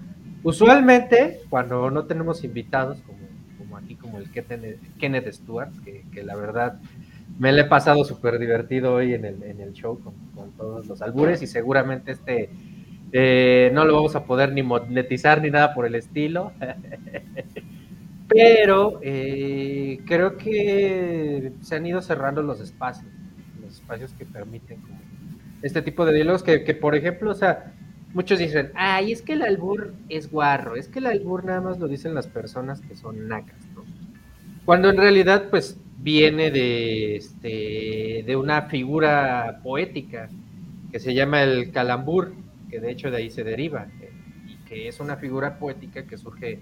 usualmente 0.43 1.41
cuando 1.49 1.91
no 1.91 2.05
tenemos 2.05 2.45
invitados, 2.45 2.99
como, 3.07 3.18
el 4.19 4.31
Kenneth, 4.99 5.32
Stewart, 5.32 5.70
que, 5.85 6.05
que 6.12 6.23
la 6.23 6.36
verdad 6.36 6.81
me 7.39 7.53
le 7.53 7.62
he 7.62 7.65
pasado 7.65 8.05
súper 8.05 8.39
divertido 8.39 8.95
hoy 8.95 9.15
en 9.15 9.24
el, 9.24 9.43
en 9.43 9.61
el 9.61 9.73
show 9.73 10.01
con, 10.01 10.15
todos 10.57 10.86
los 10.86 11.03
albures 11.03 11.40
y 11.43 11.47
seguramente 11.47 12.12
este 12.12 12.51
eh, 13.12 13.70
no 13.73 13.85
lo 13.85 13.95
vamos 13.95 14.16
a 14.16 14.24
poder 14.24 14.53
ni 14.53 14.62
monetizar 14.62 15.40
ni 15.40 15.51
nada 15.51 15.74
por 15.74 15.86
el 15.86 15.95
estilo. 15.95 16.53
Pero 18.28 19.01
eh, 19.03 20.01
creo 20.05 20.36
que 20.36 21.53
se 21.62 21.77
han 21.77 21.86
ido 21.86 22.03
cerrando 22.03 22.43
los 22.43 22.61
espacios, 22.61 23.11
los 23.62 23.74
espacios 23.74 24.12
que 24.12 24.27
permiten 24.27 24.81
este 25.62 25.81
tipo 25.81 26.05
de 26.05 26.15
diálogos 26.15 26.43
que, 26.43 26.62
que, 26.62 26.74
por 26.74 26.95
ejemplo, 26.95 27.31
o 27.31 27.35
sea, 27.35 27.73
muchos 28.12 28.39
dicen, 28.39 28.70
ay, 28.74 29.12
es 29.12 29.23
que 29.23 29.32
el 29.32 29.43
albur 29.43 29.95
es 30.09 30.31
guarro, 30.31 30.77
es 30.77 30.89
que 30.89 30.99
el 30.99 31.07
albur 31.07 31.45
nada 31.45 31.61
más 31.61 31.78
lo 31.78 31.89
dicen 31.89 32.15
las 32.15 32.27
personas 32.27 32.81
que 32.81 32.95
son 32.97 33.28
nacas. 33.28 33.68
Cuando 34.69 34.90
en 34.90 34.99
realidad, 34.99 35.45
pues, 35.49 35.78
viene 35.97 36.51
de, 36.51 37.16
este, 37.16 38.23
de 38.27 38.36
una 38.36 38.65
figura 38.69 39.61
poética 39.62 40.28
que 40.93 41.01
se 41.01 41.15
llama 41.15 41.43
el 41.43 41.73
calambur, 41.73 42.35
que 42.69 42.78
de 42.78 42.90
hecho 42.90 43.11
de 43.11 43.16
ahí 43.16 43.31
se 43.31 43.45
deriva, 43.45 43.86
y 44.47 44.57
que 44.69 44.89
es 44.89 45.01
una 45.01 45.16
figura 45.16 45.59
poética 45.59 46.03
que 46.03 46.19
surge 46.19 46.61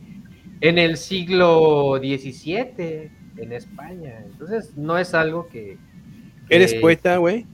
en 0.61 0.78
el 0.78 0.99
siglo 0.99 1.97
XVII 1.99 3.11
en 3.39 3.53
España. 3.53 4.23
Entonces, 4.24 4.77
no 4.77 4.99
es 4.99 5.12
algo 5.12 5.49
que... 5.49 5.77
¿Eres 6.49 6.74
poeta, 6.74 7.16
güey? 7.16 7.45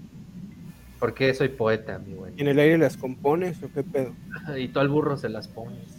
Porque 0.99 1.33
soy 1.33 1.49
poeta, 1.49 1.99
mi 1.99 2.13
güey. 2.13 2.35
¿En 2.37 2.49
el 2.49 2.59
aire 2.59 2.77
las 2.77 2.99
compones 2.99 3.63
o 3.63 3.73
qué 3.73 3.83
pedo? 3.83 4.13
Y 4.59 4.69
tú 4.69 4.81
al 4.81 4.91
burro 4.91 5.17
se 5.17 5.31
las 5.31 5.49
pones. 5.49 5.97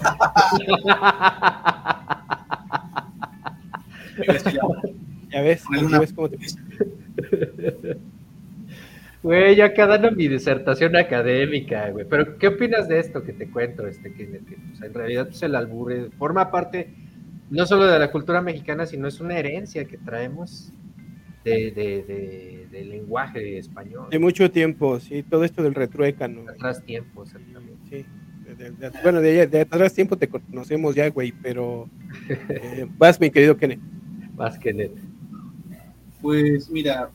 Es 0.00 0.64
que 0.66 0.66
ya- 5.30 5.42
ves, 5.42 5.62
ya 5.90 5.98
ves 6.00 6.12
cómo 6.12 6.28
te... 6.30 6.38
Güey, 9.22 9.56
ya 9.56 9.64
acá 9.66 9.86
dando 9.88 10.12
mi 10.12 10.28
disertación 10.28 10.94
académica, 10.94 11.90
güey. 11.90 12.06
Pero, 12.08 12.38
¿qué 12.38 12.46
opinas 12.48 12.86
de 12.86 13.00
esto 13.00 13.24
que 13.24 13.32
te 13.32 13.48
cuento, 13.50 13.86
este, 13.86 14.12
que, 14.12 14.24
pues, 14.24 14.82
en 14.82 14.94
realidad 14.94 15.26
pues, 15.28 15.42
el 15.42 15.56
albur 15.56 16.10
forma 16.16 16.50
parte 16.52 16.90
no 17.50 17.66
solo 17.66 17.86
de 17.86 17.98
la 17.98 18.10
cultura 18.12 18.40
mexicana, 18.40 18.86
sino 18.86 19.08
es 19.08 19.20
una 19.20 19.36
herencia 19.38 19.84
que 19.84 19.98
traemos 19.98 20.72
de, 21.44 21.70
de, 21.72 22.02
de- 22.04 22.66
del 22.70 22.90
lenguaje 22.90 23.58
español. 23.58 24.08
De 24.10 24.18
mucho 24.18 24.48
tiempo, 24.50 25.00
sí, 25.00 25.22
todo 25.24 25.42
esto 25.44 25.62
del 25.62 25.74
retruécano. 25.74 26.42
Atrás 26.48 26.84
tiempo, 26.84 27.22
exactamente. 27.24 27.76
Sí. 27.88 28.04
de- 28.46 28.54
de- 28.54 28.70
de- 28.70 28.90
bueno, 29.02 29.20
de, 29.20 29.46
de 29.48 29.60
atrás 29.62 29.92
tiempo 29.94 30.16
te 30.16 30.28
conocemos 30.28 30.94
ya, 30.94 31.08
güey, 31.10 31.32
pero 31.42 31.88
eh, 32.48 32.86
vas, 32.98 33.20
mi 33.20 33.30
querido 33.30 33.56
Kenneth. 33.56 33.80
Más 34.36 34.58
que 34.58 34.72
neta. 34.72 35.00
Pues 36.20 36.68
mira, 36.70 37.10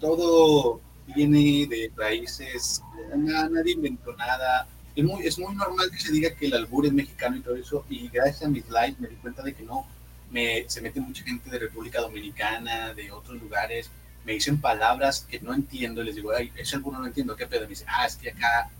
todo 0.00 0.80
viene 1.14 1.66
de 1.66 1.90
raíces, 1.96 2.82
na- 3.16 3.48
nadie 3.48 3.72
inventó 3.72 4.14
nada. 4.16 4.66
Es 4.94 5.04
muy, 5.04 5.26
es 5.26 5.38
muy 5.38 5.54
normal 5.54 5.90
que 5.90 5.98
se 5.98 6.12
diga 6.12 6.34
que 6.34 6.46
el 6.46 6.54
albur 6.54 6.86
es 6.86 6.92
mexicano 6.92 7.36
y 7.36 7.40
todo 7.40 7.56
eso, 7.56 7.84
y 7.88 8.08
gracias 8.08 8.42
a 8.44 8.48
mis 8.48 8.64
lives 8.68 9.00
me 9.00 9.08
di 9.08 9.16
cuenta 9.16 9.42
de 9.42 9.54
que 9.54 9.62
no, 9.62 9.86
me, 10.30 10.64
se 10.68 10.80
mete 10.82 11.00
mucha 11.00 11.24
gente 11.24 11.50
de 11.50 11.58
República 11.58 12.00
Dominicana, 12.00 12.92
de 12.94 13.10
otros 13.10 13.40
lugares, 13.40 13.90
me 14.24 14.32
dicen 14.34 14.60
palabras 14.60 15.26
que 15.28 15.40
no 15.40 15.52
entiendo, 15.54 16.02
les 16.02 16.14
digo, 16.14 16.30
ay, 16.32 16.52
ese 16.56 16.76
albur 16.76 16.92
no 16.92 17.00
lo 17.00 17.06
entiendo, 17.06 17.34
¿qué 17.36 17.46
pedo? 17.46 17.62
Me 17.62 17.68
dice, 17.68 17.84
ah, 17.88 18.06
es 18.06 18.16
que 18.16 18.30
acá 18.30 18.70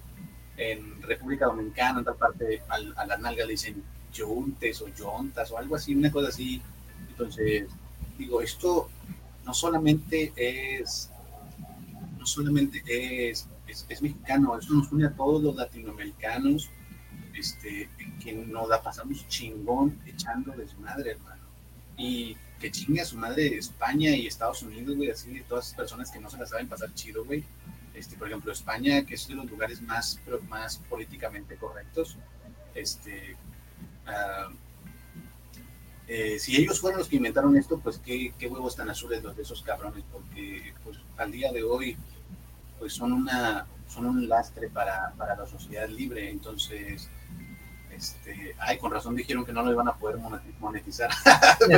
en 0.56 1.01
República 1.02 1.47
Dominicana, 1.47 1.93
en 1.93 1.97
otra 1.98 2.14
parte, 2.14 2.62
al- 2.69 2.94
a, 2.97 3.06
la 3.06 3.16
nalga 3.16 3.44
le 3.47 3.52
dicen 3.52 3.82
yuntes 4.12 4.81
o 4.82 4.89
yontas 4.89 5.51
o 5.51 5.59
algo 5.59 5.77
así, 5.77 5.94
una 5.94 6.12
cosa 6.12 6.28
así. 6.28 6.60
Entonces, 7.09 7.69
digo, 8.23 8.40
esto 8.40 8.89
no 9.44 9.55
solamente 9.55 10.32
es, 10.36 11.11
no 12.19 12.27
solamente 12.27 12.82
es, 12.86 13.47
es, 13.66 13.86
es 13.89 14.03
mexicano, 14.03 14.59
esto 14.59 14.74
nos 14.74 14.90
une 14.93 15.07
a 15.07 15.12
todos 15.12 15.43
los 15.43 15.57
latinoamericanos, 15.57 16.70
este, 17.35 17.89
que 18.23 18.32
nos 18.32 18.69
la 18.69 18.82
pasamos 18.82 19.27
chingón 19.28 19.99
echando 20.07 20.53
desmadre, 20.53 21.12
hermano. 21.12 21.43
Y 21.97 22.36
que 22.61 22.70
chingue 22.70 23.01
a 23.01 23.05
su 23.05 23.16
madre 23.16 23.59
España 23.59 24.11
y 24.11 24.27
Estados 24.27 24.62
Unidos, 24.62 24.97
güey, 24.97 25.11
así 25.11 25.35
de 25.35 25.40
todas 25.43 25.66
esas 25.66 25.77
personas 25.77 26.11
que 26.11 26.20
no 26.20 26.31
se 26.31 26.39
la 26.39 26.47
saben 26.47 26.69
pasar 26.69 26.94
chido, 26.94 27.24
güey. 27.24 27.44
Este, 27.94 28.16
por 28.16 28.28
ejemplo, 28.28 28.53
España, 28.53 29.05
que 29.05 29.15
es 29.15 29.27
de 29.28 29.35
los 29.35 29.51
lugares 29.51 29.82
más, 29.82 30.19
más 30.49 30.78
políticamente 30.89 31.57
correctos, 31.57 32.16
este, 32.74 33.36
uh, 34.07 34.55
eh, 36.14 36.39
si 36.39 36.55
ellos 36.56 36.78
fueron 36.78 36.98
los 36.98 37.09
que 37.09 37.16
inventaron 37.16 37.56
esto, 37.56 37.78
pues 37.78 37.97
qué, 37.97 38.34
qué, 38.39 38.47
huevos 38.47 38.76
tan 38.76 38.90
azules 38.90 39.22
los 39.22 39.34
de 39.34 39.44
esos 39.44 39.62
cabrones, 39.62 40.05
porque 40.12 40.74
pues, 40.84 40.98
al 41.16 41.32
día 41.32 41.51
de 41.51 41.62
hoy 41.62 41.97
pues 42.78 42.93
son 42.93 43.14
una 43.14 43.66
son 43.89 44.05
un 44.05 44.28
lastre 44.28 44.68
para, 44.68 45.14
para 45.16 45.36
la 45.36 45.47
sociedad 45.47 45.89
libre, 45.89 46.28
entonces 46.28 47.09
este, 47.97 48.55
ay, 48.59 48.76
con 48.76 48.93
razón 48.93 49.16
dijeron 49.16 49.43
que 49.44 49.55
no 49.55 49.62
lo 49.62 49.72
iban 49.72 49.89
a 49.89 49.94
poder 49.94 50.18
monetizar. 50.60 51.10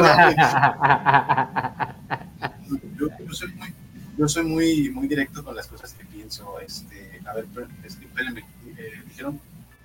yo, 2.98 3.08
yo, 3.18 3.32
soy 3.32 3.52
muy, 3.52 3.74
yo 4.18 4.28
soy 4.28 4.44
muy, 4.44 4.90
muy 4.90 5.06
directo 5.06 5.44
con 5.44 5.54
las 5.54 5.68
cosas 5.68 5.92
que 5.92 6.04
pienso. 6.06 6.58
Este, 6.58 7.20
a 7.24 7.34
ver, 7.34 7.46
espérenme, 7.84 8.44
eh, 8.78 9.00
dijeron, 9.06 9.40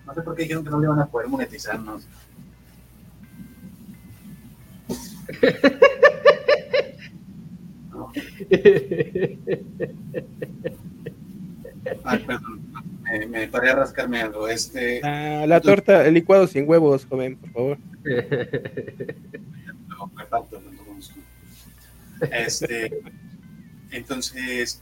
no 0.08 0.14
sé 0.16 0.22
por 0.24 0.36
qué 0.36 0.42
dijeron 0.44 0.64
que 0.64 0.72
no 0.72 0.80
le 0.80 0.86
iban 0.86 1.00
a 1.00 1.06
poder 1.06 1.28
monetizarnos. 1.28 2.08
Ay, 12.04 12.20
perdón, 12.26 12.62
me, 13.04 13.26
me, 13.28 13.48
paré 13.48 13.70
a 13.72 13.76
rascarme 13.76 14.22
algo. 14.22 14.48
Este, 14.48 15.02
ah, 15.04 15.46
la 15.48 15.62
torta, 15.62 16.06
el 16.06 16.14
licuado 16.14 16.48
sin 16.48 16.68
huevos, 16.68 17.06
joven, 17.06 17.38
por 17.38 17.52
favor. 17.52 17.78
No, 19.88 20.10
me 20.16 20.24
Este, 22.32 23.02
entonces, 23.92 24.82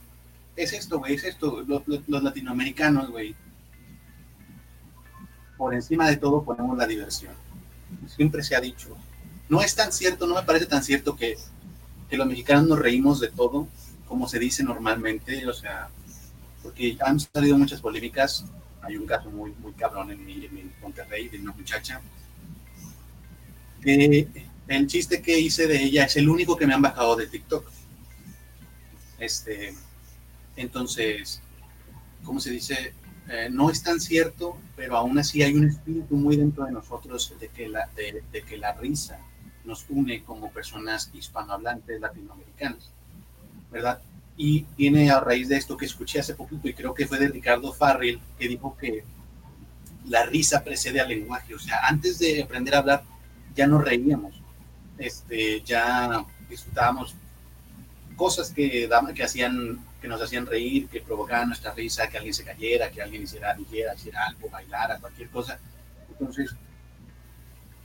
es 0.54 0.72
esto, 0.72 1.00
güey, 1.00 1.14
es 1.14 1.24
esto. 1.24 1.64
Los, 1.66 1.82
los 2.06 2.22
latinoamericanos, 2.22 3.10
güey, 3.10 3.34
por 5.56 5.74
encima 5.74 6.08
de 6.08 6.16
todo 6.16 6.44
ponemos 6.44 6.78
la 6.78 6.86
diversión. 6.86 7.34
Siempre 8.06 8.42
se 8.44 8.54
ha 8.54 8.60
dicho, 8.60 8.96
no 9.48 9.62
es 9.62 9.74
tan 9.74 9.92
cierto, 9.92 10.26
no 10.26 10.34
me 10.34 10.42
parece 10.42 10.66
tan 10.66 10.82
cierto 10.82 11.16
que, 11.16 11.36
que 12.08 12.16
los 12.16 12.26
mexicanos 12.26 12.68
nos 12.68 12.78
reímos 12.78 13.20
de 13.20 13.28
todo, 13.28 13.68
como 14.06 14.28
se 14.28 14.38
dice 14.38 14.62
normalmente, 14.62 15.46
o 15.46 15.52
sea, 15.52 15.88
porque 16.62 16.96
han 17.00 17.18
salido 17.20 17.56
muchas 17.56 17.80
polémicas. 17.80 18.44
Hay 18.82 18.96
un 18.96 19.06
caso 19.06 19.30
muy, 19.30 19.52
muy 19.60 19.72
cabrón 19.72 20.10
en, 20.10 20.28
en 20.28 20.72
Monterrey 20.80 21.28
de 21.28 21.38
una 21.40 21.52
muchacha. 21.52 22.00
que 23.82 24.28
el 24.66 24.86
chiste 24.86 25.22
que 25.22 25.38
hice 25.38 25.66
de 25.66 25.82
ella 25.82 26.04
es 26.04 26.16
el 26.16 26.28
único 26.28 26.56
que 26.56 26.66
me 26.66 26.74
han 26.74 26.82
bajado 26.82 27.16
de 27.16 27.26
TikTok. 27.26 27.70
Este, 29.18 29.74
entonces, 30.56 31.40
¿cómo 32.22 32.38
se 32.38 32.50
dice? 32.50 32.92
Eh, 33.30 33.48
no 33.50 33.70
es 33.70 33.82
tan 33.82 34.00
cierto, 34.00 34.58
pero 34.76 34.96
aún 34.96 35.18
así 35.18 35.42
hay 35.42 35.54
un 35.54 35.68
espíritu 35.68 36.16
muy 36.16 36.36
dentro 36.36 36.64
de 36.64 36.72
nosotros 36.72 37.34
de 37.40 37.48
que 37.48 37.68
la, 37.68 37.90
de 37.96 38.42
que 38.42 38.56
la 38.56 38.72
risa 38.74 39.18
nos 39.68 39.84
une 39.90 40.24
como 40.24 40.50
personas 40.50 41.10
hispanohablantes 41.12 42.00
latinoamericanas, 42.00 42.90
¿verdad? 43.70 44.00
Y 44.36 44.64
viene 44.78 45.10
a 45.10 45.20
raíz 45.20 45.48
de 45.48 45.58
esto 45.58 45.76
que 45.76 45.84
escuché 45.84 46.20
hace 46.20 46.34
poquito, 46.34 46.68
y 46.68 46.72
creo 46.72 46.94
que 46.94 47.06
fue 47.06 47.18
de 47.18 47.28
Ricardo 47.28 47.72
Farrell, 47.74 48.18
que 48.38 48.48
dijo 48.48 48.76
que 48.78 49.04
la 50.06 50.24
risa 50.24 50.64
precede 50.64 51.00
al 51.00 51.10
lenguaje. 51.10 51.54
O 51.54 51.58
sea, 51.58 51.80
antes 51.86 52.18
de 52.18 52.42
aprender 52.42 52.74
a 52.74 52.78
hablar, 52.78 53.04
ya 53.54 53.66
nos 53.66 53.84
reíamos, 53.84 54.40
este, 54.96 55.60
ya 55.60 56.24
disfrutábamos 56.48 57.14
cosas 58.16 58.50
que, 58.50 58.88
que, 59.14 59.22
hacían, 59.22 59.84
que 60.00 60.08
nos 60.08 60.22
hacían 60.22 60.46
reír, 60.46 60.88
que 60.88 61.02
provocaban 61.02 61.48
nuestra 61.48 61.74
risa, 61.74 62.08
que 62.08 62.16
alguien 62.16 62.34
se 62.34 62.44
cayera, 62.44 62.90
que 62.90 63.02
alguien 63.02 63.22
hiciera, 63.22 63.54
hiciera, 63.60 63.94
hiciera 63.94 64.26
algo, 64.28 64.48
bailara, 64.48 64.98
cualquier 64.98 65.28
cosa. 65.28 65.58
Entonces, 66.08 66.56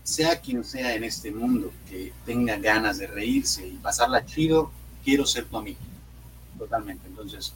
sea 0.04 0.40
quien 0.40 0.64
sea 0.64 0.96
en 0.96 1.04
este 1.04 1.32
mundo 1.32 1.72
que 1.90 2.12
tenga 2.26 2.58
ganas 2.58 2.98
de 2.98 3.08
reírse 3.08 3.66
y 3.66 3.78
pasarla 3.78 4.26
chido, 4.26 4.72
quiero 5.04 5.26
ser 5.26 5.46
tu 5.46 5.58
amigo. 5.58 5.80
Totalmente. 6.58 7.08
Entonces, 7.08 7.54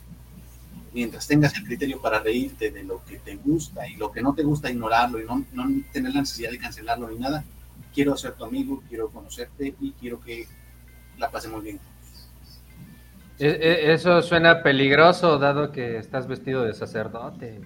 mientras 0.94 1.28
tengas 1.28 1.56
el 1.56 1.64
criterio 1.64 2.02
para 2.02 2.19
reírte 2.19 2.72
de 2.72 2.84
lo 2.84 3.03
que 3.06 3.19
te 3.19 3.36
gusta 3.36 3.88
y 3.88 3.95
lo 3.95 4.11
que 4.11 4.22
no 4.22 4.34
te 4.34 4.44
gusta, 4.44 4.72
ignorarlo 4.72 5.22
y 5.22 5.26
no, 5.26 5.45
no 5.53 5.84
tener 5.91 6.14
la 6.14 6.22
necesidad 6.22 6.52
de 6.52 6.57
cancelarlo 6.57 7.10
ni 7.10 7.19
nada, 7.19 7.44
quiero 7.94 8.15
ser 8.15 8.34
tu 8.34 8.45
amigo, 8.45 8.82
quiero 8.88 9.10
conocerte 9.10 9.76
y 9.80 9.91
quiero 9.91 10.19
que 10.22 10.48
la 11.18 11.30
pasemos 11.30 11.64
bien. 11.64 11.80
E, 13.40 13.48
e, 13.48 13.94
eso 13.94 14.22
suena 14.24 14.64
peligroso, 14.64 15.38
dado 15.38 15.72
que 15.72 15.98
estás 15.98 16.28
vestido 16.28 16.64
de 16.64 16.74
sacerdote. 16.74 17.61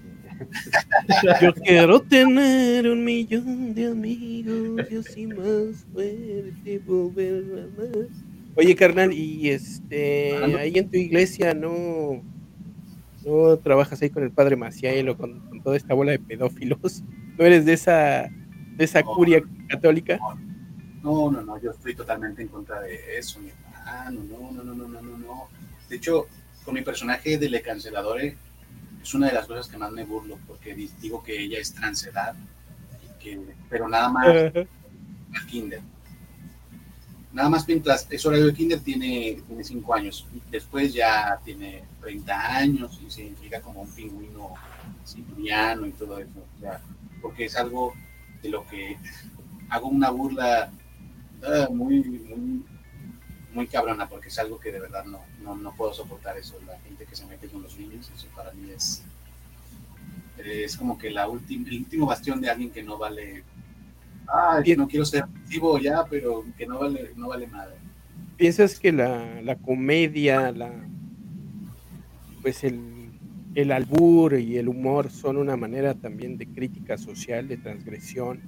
Yo 1.41 1.53
quiero 1.53 2.01
tener 2.01 2.88
un 2.88 3.03
millón 3.03 3.73
de 3.73 3.88
amigos 3.88 4.88
y 4.89 4.97
así 4.97 5.27
más 5.27 5.85
fuerte 5.93 6.81
volver 6.85 7.43
a 7.59 7.81
más. 7.81 8.07
Oye, 8.55 8.76
carnal, 8.76 9.13
y 9.13 9.49
este, 9.49 10.35
ahí 10.57 10.73
en 10.76 10.89
tu 10.89 10.97
iglesia 10.97 11.53
no, 11.53 12.22
no 13.26 13.57
trabajas 13.57 14.01
ahí 14.01 14.09
con 14.09 14.23
el 14.23 14.31
padre 14.31 14.55
Maciel 14.55 15.09
o 15.09 15.18
con, 15.18 15.39
con, 15.39 15.61
toda 15.61 15.77
esta 15.77 15.93
bola 15.93 16.11
de 16.11 16.19
pedófilos. 16.19 17.03
¿No 17.38 17.45
eres 17.45 17.65
de 17.65 17.73
esa, 17.73 18.30
de 18.76 18.84
esa 18.84 19.01
no, 19.01 19.13
curia 19.13 19.41
católica? 19.69 20.19
No, 21.01 21.31
no, 21.31 21.41
no, 21.41 21.61
yo 21.61 21.72
estoy 21.72 21.95
totalmente 21.95 22.41
en 22.41 22.49
contra 22.49 22.81
de 22.81 23.18
eso, 23.18 23.39
mi 23.39 23.49
hermano. 23.49 24.22
No, 24.30 24.51
no, 24.51 24.63
no, 24.63 24.73
no, 24.76 24.88
no, 24.88 25.01
no, 25.01 25.18
no. 25.18 25.47
De 25.89 25.95
hecho, 25.95 26.27
con 26.63 26.73
mi 26.73 26.81
personaje 26.81 27.38
de 27.38 27.49
Le 27.49 27.61
Canceladore 27.61 28.38
es 29.01 29.13
una 29.13 29.27
de 29.27 29.33
las 29.33 29.47
cosas 29.47 29.67
que 29.67 29.77
más 29.77 29.91
me 29.91 30.05
burlo, 30.05 30.37
porque 30.47 30.75
digo 30.75 31.23
que 31.23 31.39
ella 31.41 31.59
es 31.59 31.73
transedad, 31.73 32.35
que, 33.19 33.39
pero 33.69 33.87
nada 33.87 34.09
más 34.09 34.27
al 34.27 35.45
kinder. 35.47 35.81
Nada 37.33 37.49
más 37.49 37.65
mientras 37.67 38.07
es 38.09 38.25
horario 38.25 38.47
de 38.47 38.53
kinder 38.53 38.79
tiene, 38.81 39.41
tiene 39.47 39.63
cinco 39.63 39.93
años, 39.93 40.27
después 40.49 40.93
ya 40.93 41.39
tiene 41.45 41.83
30 42.01 42.57
años 42.57 42.99
y 43.05 43.09
se 43.09 43.23
identifica 43.23 43.61
como 43.61 43.81
un 43.81 43.91
pingüino 43.91 44.53
siberiano 45.05 45.87
y 45.87 45.91
todo 45.91 46.19
eso, 46.19 46.45
o 46.57 46.59
sea, 46.59 46.81
porque 47.21 47.45
es 47.45 47.55
algo 47.55 47.93
de 48.41 48.49
lo 48.49 48.67
que 48.67 48.97
hago 49.69 49.87
una 49.87 50.09
burla 50.09 50.71
uh, 51.41 51.73
muy, 51.73 52.03
muy, 52.03 52.65
muy 53.53 53.67
cabrona, 53.67 54.07
porque 54.07 54.29
es 54.29 54.39
algo 54.39 54.59
que 54.59 54.71
de 54.71 54.79
verdad 54.79 55.03
no, 55.05 55.21
no, 55.43 55.55
no 55.55 55.73
puedo 55.75 55.93
soportar 55.93 56.37
eso, 56.37 56.57
la 56.65 56.79
gente 56.79 57.05
que 57.05 57.15
se 57.15 57.25
mete 57.25 57.47
con 57.47 57.61
los 57.61 57.77
niños, 57.77 58.11
eso 58.15 58.27
para 58.35 58.51
mí 58.53 58.69
es, 58.69 59.03
es 60.37 60.77
como 60.77 60.97
que 60.97 61.09
la 61.09 61.27
última, 61.27 61.67
el 61.67 61.79
último 61.79 62.05
bastión 62.05 62.41
de 62.41 62.49
alguien 62.49 62.71
que 62.71 62.83
no 62.83 62.97
vale, 62.97 63.43
ah, 64.27 64.61
no 64.77 64.87
quiero 64.87 65.05
ser 65.05 65.23
activo 65.23 65.77
ya, 65.79 66.05
pero 66.09 66.45
que 66.57 66.65
no 66.65 66.79
vale, 66.79 67.11
no 67.15 67.27
vale 67.27 67.47
nada. 67.47 67.75
¿Piensas 68.37 68.79
que 68.79 68.91
la, 68.91 69.41
la 69.41 69.55
comedia, 69.55 70.51
la 70.51 70.71
pues 72.41 72.63
el, 72.63 73.11
el 73.55 73.71
albur 73.71 74.33
y 74.39 74.57
el 74.57 74.67
humor 74.67 75.11
son 75.11 75.37
una 75.37 75.55
manera 75.55 75.93
también 75.93 76.37
de 76.37 76.47
crítica 76.47 76.97
social, 76.97 77.47
de 77.47 77.57
transgresión, 77.57 78.41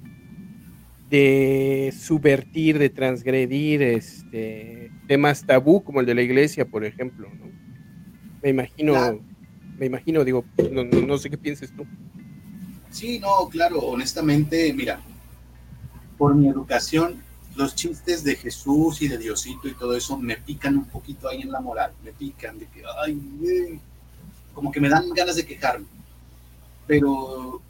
de 1.14 1.94
subvertir, 1.96 2.76
de 2.76 2.90
transgredir 2.90 3.82
este, 3.82 4.90
temas 5.06 5.46
tabú 5.46 5.84
como 5.84 6.00
el 6.00 6.06
de 6.06 6.14
la 6.16 6.22
iglesia, 6.22 6.64
por 6.64 6.84
ejemplo. 6.84 7.28
¿no? 7.38 7.46
Me 8.42 8.48
imagino, 8.48 8.94
claro. 8.94 9.20
me 9.78 9.86
imagino, 9.86 10.24
digo, 10.24 10.44
no, 10.72 10.82
no, 10.82 11.00
no, 11.06 11.18
sé 11.18 11.30
qué 11.30 11.38
pienses 11.38 11.72
tú. 11.72 11.86
Sí, 12.90 13.20
no, 13.20 13.48
claro, 13.48 13.78
honestamente, 13.78 14.72
mira, 14.72 15.00
por 16.18 16.34
mi 16.34 16.48
educación, 16.48 17.22
los 17.54 17.76
chistes 17.76 18.24
de 18.24 18.34
Jesús 18.34 19.00
y 19.00 19.06
de 19.06 19.16
Diosito 19.16 19.68
y 19.68 19.74
todo 19.74 19.96
eso 19.96 20.18
me 20.18 20.36
pican 20.38 20.76
un 20.76 20.86
poquito 20.86 21.28
ahí 21.28 21.42
en 21.42 21.52
la 21.52 21.60
moral, 21.60 21.92
me 22.02 22.12
pican 22.12 22.58
de 22.58 22.66
que, 22.66 22.82
ay, 23.04 23.80
como 24.52 24.72
que 24.72 24.80
me 24.80 24.88
dan 24.88 25.08
ganas 25.10 25.36
de 25.36 25.46
quejarme. 25.46 25.86
Pero 26.88 27.62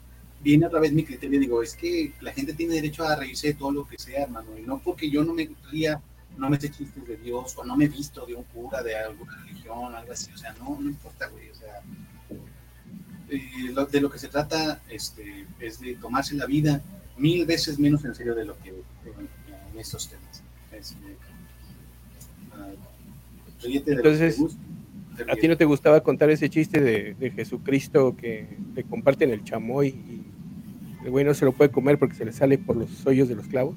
viene 0.45 0.67
otra 0.67 0.79
vez 0.79 0.93
mi 0.93 1.03
criterio, 1.03 1.39
digo, 1.39 1.63
es 1.63 1.75
que 1.75 2.13
la 2.21 2.31
gente 2.31 2.53
tiene 2.53 2.75
derecho 2.75 3.03
a 3.03 3.15
reírse 3.15 3.47
de 3.47 3.53
todo 3.55 3.71
lo 3.71 3.87
que 3.87 3.97
sea, 3.97 4.25
hermano, 4.25 4.55
y 4.55 4.61
no 4.61 4.77
porque 4.77 5.09
yo 5.09 5.23
no 5.23 5.33
me 5.33 5.49
ría, 5.71 5.99
no 6.37 6.51
me 6.51 6.61
sé 6.61 6.69
chistes 6.69 7.03
de 7.07 7.17
Dios, 7.17 7.57
o 7.57 7.65
no 7.65 7.75
me 7.75 7.85
he 7.85 7.87
visto 7.87 8.27
de 8.27 8.35
un 8.35 8.43
cura 8.43 8.83
de 8.83 8.95
alguna 8.95 9.35
religión, 9.43 9.95
algo 9.95 10.13
así, 10.13 10.31
o 10.31 10.37
sea, 10.37 10.53
no, 10.59 10.77
no 10.79 10.87
importa, 10.87 11.27
güey, 11.29 11.49
o 11.49 11.55
sea, 11.55 11.81
eh, 13.29 13.71
lo, 13.73 13.87
de 13.87 14.01
lo 14.01 14.11
que 14.11 14.19
se 14.19 14.27
trata 14.27 14.83
este, 14.87 15.47
es 15.59 15.79
de 15.79 15.95
tomarse 15.95 16.35
la 16.35 16.45
vida 16.45 16.79
mil 17.17 17.43
veces 17.47 17.79
menos 17.79 18.05
en 18.05 18.13
serio 18.13 18.35
de 18.35 18.45
lo 18.45 18.55
que 18.59 18.69
en, 18.69 18.75
en 19.73 19.79
estos 19.79 20.07
temas. 20.07 20.43
Este, 20.71 21.17
uh, 22.51 23.89
Entonces, 23.89 24.39
¿a 25.27 25.35
ti 25.37 25.47
no 25.47 25.57
te 25.57 25.65
gustaba 25.65 26.01
contar 26.01 26.29
ese 26.29 26.51
chiste 26.51 26.79
de, 26.81 27.15
de 27.15 27.31
Jesucristo 27.31 28.15
que 28.15 28.47
le 28.75 28.83
comparten 28.83 29.31
el 29.31 29.43
chamoy 29.43 29.87
y 29.87 30.34
el 31.05 31.11
güey 31.11 31.23
no 31.23 31.35
se 31.35 31.45
lo 31.45 31.51
puede 31.51 31.69
comer 31.69 31.99
porque 31.99 32.15
se 32.15 32.25
le 32.25 32.33
sale 32.33 32.57
por 32.57 32.75
los 32.75 33.05
hoyos 33.05 33.29
de 33.29 33.35
los 33.35 33.47
clavos. 33.47 33.75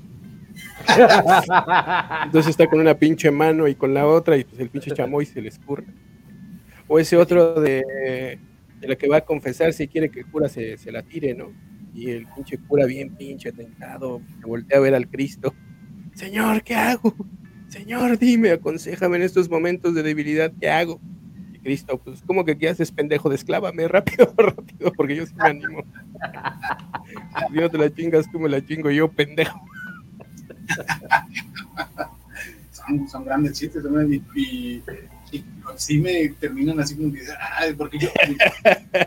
Entonces 2.25 2.51
está 2.51 2.67
con 2.67 2.81
una 2.81 2.95
pinche 2.95 3.31
mano 3.31 3.69
y 3.69 3.75
con 3.75 3.93
la 3.93 4.07
otra 4.07 4.39
y 4.39 4.45
pues 4.45 4.59
el 4.61 4.71
pinche 4.71 4.93
chamoy 4.93 5.27
se 5.27 5.43
le 5.43 5.51
escurre. 5.51 5.85
O 6.87 6.99
ese 6.99 7.19
otro 7.19 7.61
de, 7.61 8.39
de 8.81 8.89
la 8.89 8.97
que 8.97 9.09
va 9.09 9.19
a 9.19 9.25
confesar 9.27 9.75
si 9.75 9.89
quiere 9.89 10.09
que 10.09 10.21
el 10.21 10.27
cura 10.27 10.49
se, 10.49 10.79
se 10.79 10.91
la 10.91 11.03
tire, 11.03 11.35
¿no? 11.35 11.53
Y 11.95 12.11
el 12.11 12.27
pinche 12.29 12.57
cura 12.59 12.87
bien 12.87 13.15
pinche 13.15 13.53
tentado, 13.53 14.23
se 14.41 14.47
voltea 14.47 14.79
a 14.79 14.81
ver 14.81 14.95
al 14.95 15.09
Cristo. 15.09 15.55
Señor, 16.15 16.63
¿qué 16.63 16.75
hago? 16.77 17.15
Señor, 17.69 18.19
dime, 18.19 18.53
aconsejame 18.53 19.17
en 19.17 19.23
estos 19.25 19.51
momentos 19.51 19.95
de 19.95 20.03
debilidad, 20.03 20.51
¿qué 20.59 20.71
hago? 20.71 20.99
Cristo, 21.63 21.99
pues, 21.99 22.23
¿cómo 22.27 22.45
que 22.45 22.57
qué 22.57 22.69
haces, 22.69 22.93
pendejo? 22.93 23.29
Desclávame 23.29 23.89
rápido, 23.89 24.33
rápido, 24.37 24.93
porque 24.97 25.17
yo 25.17 25.27
sí 25.27 25.35
me 25.37 25.49
animo. 25.49 25.85
Si 27.51 27.55
no 27.55 27.71
te 27.71 27.79
la 27.79 27.93
chingas, 27.93 28.31
tú 28.31 28.39
me 28.39 28.49
la 28.49 28.65
chingo 28.65 28.91
yo, 28.91 29.11
pendejo. 29.11 29.61
Son, 32.71 33.09
son 33.09 33.25
grandes 33.25 33.59
chistes, 33.59 33.83
¿no? 33.85 34.03
y, 34.03 34.23
y, 34.35 34.83
y 35.33 35.45
sí 35.77 35.99
me 35.99 36.29
terminan 36.41 36.81
así 36.81 36.97
como 36.97 37.13
que, 37.13 37.21
ay, 37.59 37.75
porque 37.75 37.99
yo, 37.99 38.09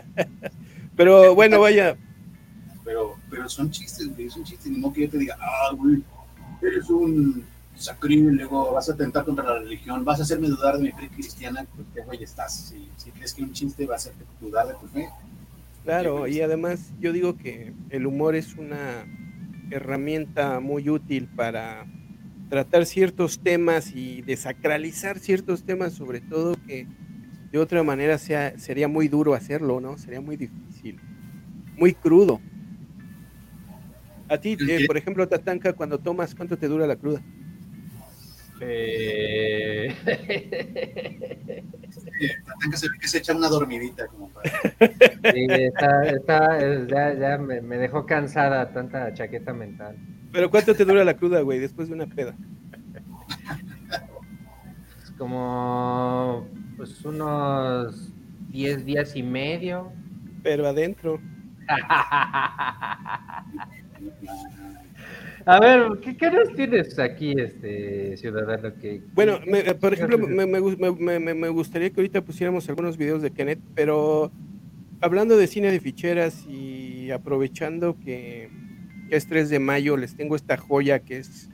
Pero 0.96 1.34
bueno, 1.34 1.60
vaya, 1.60 1.96
pero, 2.84 3.16
pero 3.30 3.48
son 3.48 3.70
chistes, 3.70 4.14
güey, 4.14 4.28
son 4.28 4.44
chistes, 4.44 4.70
ni 4.70 4.78
modo 4.78 4.92
que 4.92 5.02
yo 5.02 5.10
te 5.10 5.18
diga, 5.18 5.36
ah, 5.40 5.72
güey, 5.74 6.02
eres 6.60 6.88
un 6.90 7.44
sacrílego, 7.82 8.72
vas 8.72 8.88
a 8.88 8.92
atentar 8.92 9.24
contra 9.24 9.44
la 9.44 9.58
religión, 9.58 10.04
vas 10.04 10.20
a 10.20 10.22
hacerme 10.22 10.48
dudar 10.48 10.76
de 10.76 10.84
mi 10.84 10.92
fe 10.92 11.08
cristiana, 11.08 11.66
pues 11.74 11.86
qué 11.94 12.02
güey 12.02 12.22
estás, 12.22 12.68
si, 12.68 12.88
si 12.96 13.10
crees 13.10 13.34
que 13.34 13.42
un 13.42 13.52
chiste 13.52 13.86
va 13.86 13.94
a 13.94 13.96
hacerte 13.96 14.24
dudar 14.40 14.66
de 14.66 14.74
tu 14.74 14.86
fe, 14.86 15.08
Claro, 15.84 16.28
y 16.28 16.40
además 16.40 16.92
yo 17.00 17.12
digo 17.12 17.36
que 17.36 17.72
el 17.90 18.06
humor 18.06 18.36
es 18.36 18.54
una 18.54 19.04
herramienta 19.70 20.60
muy 20.60 20.88
útil 20.88 21.28
para 21.34 21.86
tratar 22.48 22.86
ciertos 22.86 23.40
temas 23.40 23.92
y 23.92 24.22
desacralizar 24.22 25.18
ciertos 25.18 25.64
temas, 25.64 25.94
sobre 25.94 26.20
todo 26.20 26.54
que 26.66 26.86
de 27.50 27.58
otra 27.58 27.82
manera 27.82 28.18
sea, 28.18 28.56
sería 28.58 28.86
muy 28.86 29.08
duro 29.08 29.34
hacerlo, 29.34 29.80
¿no? 29.80 29.98
Sería 29.98 30.20
muy 30.20 30.36
difícil, 30.36 31.00
muy 31.76 31.94
crudo. 31.94 32.40
A 34.28 34.38
ti, 34.38 34.56
eh, 34.60 34.86
por 34.86 34.96
ejemplo, 34.96 35.26
Tatanka, 35.28 35.72
cuando 35.72 35.98
tomas, 35.98 36.34
¿cuánto 36.34 36.56
te 36.56 36.68
dura 36.68 36.86
la 36.86 36.96
cruda? 36.96 37.20
Eh, 38.64 39.92
Tatanka 42.44 42.76
se, 42.76 42.88
que 43.00 43.08
se 43.08 43.18
echa 43.18 43.34
una 43.34 43.48
dormidita 43.48 44.06
como 44.06 44.28
para... 44.28 44.50
sí, 44.50 45.46
está, 45.48 46.04
está, 46.04 46.86
ya, 46.86 47.14
ya 47.14 47.38
me, 47.38 47.60
me 47.60 47.78
dejó 47.78 48.06
cansada 48.06 48.72
tanta 48.72 49.12
chaqueta 49.14 49.52
mental. 49.52 49.96
Pero 50.30 50.50
¿cuánto 50.50 50.74
te 50.74 50.84
dura 50.84 51.04
la 51.04 51.16
cruda, 51.16 51.40
güey, 51.40 51.58
después 51.58 51.88
de 51.88 51.94
una 51.94 52.06
peda? 52.06 52.36
Es 55.02 55.10
como 55.18 56.46
pues 56.76 57.04
unos 57.04 58.12
10 58.50 58.84
días 58.84 59.16
y 59.16 59.22
medio. 59.22 59.92
Pero 60.42 60.68
adentro. 60.68 61.20
A 65.46 65.58
ver, 65.60 65.98
¿qué, 66.00 66.16
qué 66.16 66.30
nos 66.30 66.54
tienes 66.54 66.98
aquí, 66.98 67.34
este 67.36 68.16
ciudadano? 68.16 68.74
Que, 68.80 69.02
Bueno, 69.14 69.40
me- 69.46 69.62
por 69.74 69.92
ejemplo, 69.92 70.18
me, 70.18 70.46
me 70.46 71.18
me- 71.18 71.34
me- 71.34 71.48
gustaría 71.48 71.90
que 71.90 72.00
ahorita 72.00 72.22
pusiéramos 72.22 72.68
algunos 72.68 72.96
videos 72.96 73.22
de 73.22 73.30
Kenneth, 73.32 73.58
pero 73.74 74.30
hablando 75.00 75.36
de 75.36 75.46
cine 75.48 75.70
de 75.72 75.80
ficheras 75.80 76.46
y 76.46 77.10
aprovechando 77.10 77.98
que, 77.98 78.50
que 79.08 79.16
es 79.16 79.26
3 79.26 79.50
de 79.50 79.58
mayo, 79.58 79.96
les 79.96 80.14
tengo 80.16 80.36
esta 80.36 80.56
joya 80.56 81.00
que 81.00 81.18
es 81.18 81.48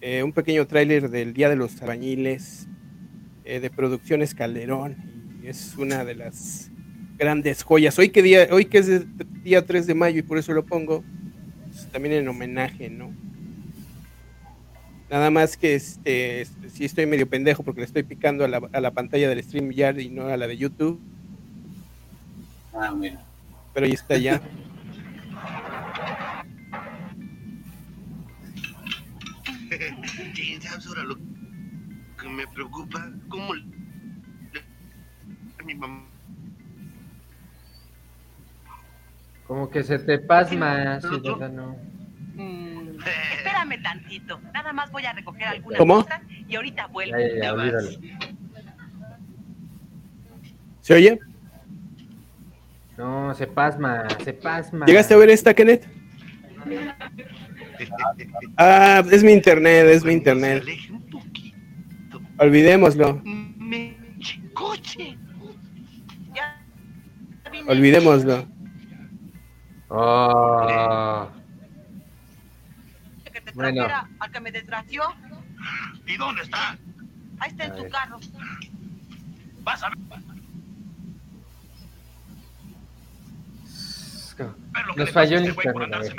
eh, 0.00 0.22
un 0.22 0.32
pequeño 0.32 0.66
tráiler 0.66 1.10
del 1.10 1.32
Día 1.32 1.48
de 1.48 1.56
los 1.56 1.82
Albañiles 1.82 2.68
eh, 3.44 3.58
de 3.60 3.70
Producciones 3.70 4.34
Calderón. 4.34 4.96
Y 5.42 5.48
es 5.48 5.76
una 5.76 6.04
de 6.04 6.14
las 6.14 6.70
grandes 7.18 7.64
joyas. 7.64 7.98
Hoy 7.98 8.10
que, 8.10 8.22
día, 8.22 8.46
hoy 8.52 8.66
que 8.66 8.78
es 8.78 9.02
día 9.42 9.66
3 9.66 9.86
de 9.86 9.94
mayo 9.94 10.18
y 10.20 10.22
por 10.22 10.38
eso 10.38 10.52
lo 10.52 10.64
pongo, 10.64 11.02
también 11.90 12.14
en 12.14 12.28
homenaje, 12.28 12.88
¿no? 12.90 13.10
Nada 15.10 15.30
más 15.30 15.56
que 15.56 15.74
este, 15.74 16.42
este, 16.42 16.70
sí 16.70 16.84
estoy 16.84 17.04
medio 17.06 17.28
pendejo 17.28 17.64
porque 17.64 17.80
le 17.80 17.86
estoy 17.86 18.04
picando 18.04 18.44
a 18.44 18.48
la, 18.48 18.60
a 18.72 18.80
la 18.80 18.92
pantalla 18.92 19.28
del 19.28 19.42
StreamYard 19.42 19.98
y 19.98 20.08
no 20.08 20.26
a 20.28 20.36
la 20.36 20.46
de 20.46 20.56
YouTube, 20.56 21.00
Ah, 22.72 22.92
mira. 22.94 23.24
pero 23.74 23.86
ahí 23.86 23.92
está 23.92 24.16
ya. 24.16 24.40
¿sabes 30.60 30.86
ahora 30.86 31.02
lo 31.04 31.16
que 31.16 32.28
me 32.28 32.46
preocupa? 32.48 33.10
¿Cómo 33.28 33.54
le- 33.54 33.64
a 35.58 35.62
mi 35.64 35.74
mamá? 35.74 36.06
Como 39.50 39.68
que 39.68 39.82
se 39.82 39.98
te 39.98 40.16
pasma, 40.20 41.00
ciudadano. 41.00 41.76
Mm, 42.36 42.90
espérame 43.36 43.82
tantito. 43.82 44.40
Nada 44.54 44.72
más 44.72 44.92
voy 44.92 45.04
a 45.04 45.12
recoger 45.12 45.48
algunas 45.48 45.76
¿Cómo? 45.76 46.04
cosas 46.04 46.20
y 46.48 46.54
ahorita 46.54 46.86
vuelvo. 46.86 47.16
Ya, 47.18 47.56
ya. 47.56 47.80
¿Se 50.82 50.94
oye? 50.94 51.18
No, 52.96 53.34
se 53.34 53.48
pasma, 53.48 54.06
se 54.22 54.32
pasma. 54.34 54.86
¿Llegaste 54.86 55.14
a 55.14 55.16
ver 55.16 55.30
esta, 55.30 55.52
Kenneth? 55.52 55.84
Ah, 58.56 59.02
es 59.10 59.24
mi 59.24 59.32
internet, 59.32 59.86
es 59.86 60.04
mi 60.04 60.12
internet. 60.12 60.62
Olvidémoslo, 62.38 63.22
olvidémoslo. 67.66 68.59
Oh, 69.92 71.28
Que 73.24 73.40
te 73.40 73.52
Bueno. 73.52 73.82
trajera 73.82 74.08
al 74.20 74.30
que 74.30 74.40
me 74.40 74.52
desgració. 74.52 75.02
¿Y 76.06 76.16
dónde 76.16 76.42
está? 76.42 76.78
Ahí 77.40 77.50
está 77.50 77.64
en 77.64 77.72
A 77.72 77.76
tu 77.76 77.88
carro. 77.88 78.20
Vas 79.62 79.82
a 79.82 79.88
ver 79.88 79.98
ver 84.72 84.86
lo 84.86 84.94
que 84.94 85.00
Nos 85.00 85.08
le 85.08 85.12
falló 85.12 85.36
a 85.36 85.40
el 85.40 85.46
este 85.48 85.68
internet, 85.68 86.16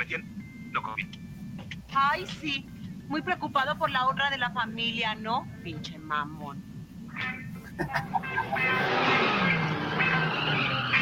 Ay, 1.94 2.26
sí. 2.26 2.66
Muy 3.08 3.22
preocupado 3.22 3.76
por 3.78 3.90
la 3.90 4.06
honra 4.06 4.30
de 4.30 4.38
la 4.38 4.50
familia, 4.50 5.14
¿no? 5.14 5.46
Pinche 5.62 5.98
mamón. 5.98 6.62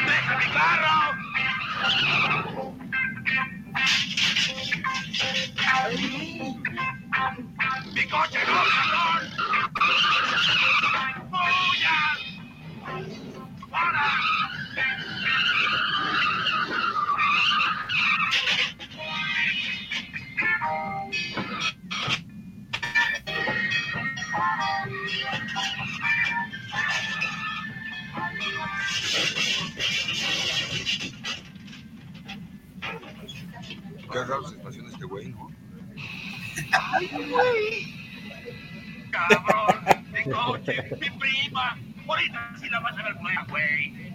¡Deja 0.05 0.37
mi 0.37 0.45
carro! 0.53 1.21
¡Mi 1.81 1.87
coche 8.07 8.39
no, 8.45 8.59
cabrón! 8.69 9.21
¡Fuya! 11.31 11.97
¡Para! 13.71 14.05
Qué 34.11 34.19
raro 34.25 34.45
se 34.47 34.55
estaciona 34.57 34.89
este 34.89 35.05
güey, 35.05 35.29
¿no? 35.29 35.49
¡Cabrón! 39.11 40.05
¡Mi 40.11 40.31
coche! 40.31 40.83
¡Mi 40.99 41.09
prima! 41.11 41.77
Ahorita 42.07 42.53
sí 42.59 42.69
la 42.69 42.79
vas 42.81 42.97
a 42.97 43.03
ver 43.03 43.15
nueva, 43.21 43.45
güey. 43.49 44.11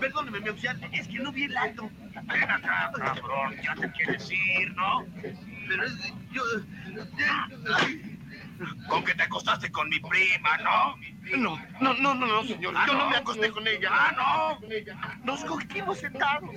Perdóneme, 0.00 0.40
mi 0.40 0.48
oficial, 0.48 0.90
es 0.92 1.06
que 1.06 1.18
no 1.20 1.32
vi 1.32 1.44
el 1.44 1.56
acto. 1.56 1.88
Ven 2.24 2.50
acá, 2.50 2.90
cabrón, 2.96 3.54
ya 3.62 3.74
te 3.76 3.92
quieres 3.92 4.28
ir, 4.30 4.74
¿no? 4.74 5.06
Pero 5.68 5.84
es 5.84 6.12
yo... 6.32 6.42
Con 8.88 9.04
que 9.04 9.14
te 9.14 9.22
acostaste 9.22 9.70
con 9.70 9.88
mi 9.88 9.98
prima, 10.00 10.56
¿no? 10.58 10.96
No, 11.36 11.58
no, 11.80 11.94
no, 11.94 12.14
no, 12.14 12.26
no, 12.26 12.44
señor. 12.44 12.74
yo 12.86 12.94
no 12.94 13.10
me 13.10 13.16
acosté 13.16 13.50
con 13.50 13.66
ella. 13.66 13.88
Ah, 13.92 14.58
no. 14.60 14.60
Nos 15.24 15.44
cogimos 15.44 15.98
sentados. 15.98 16.50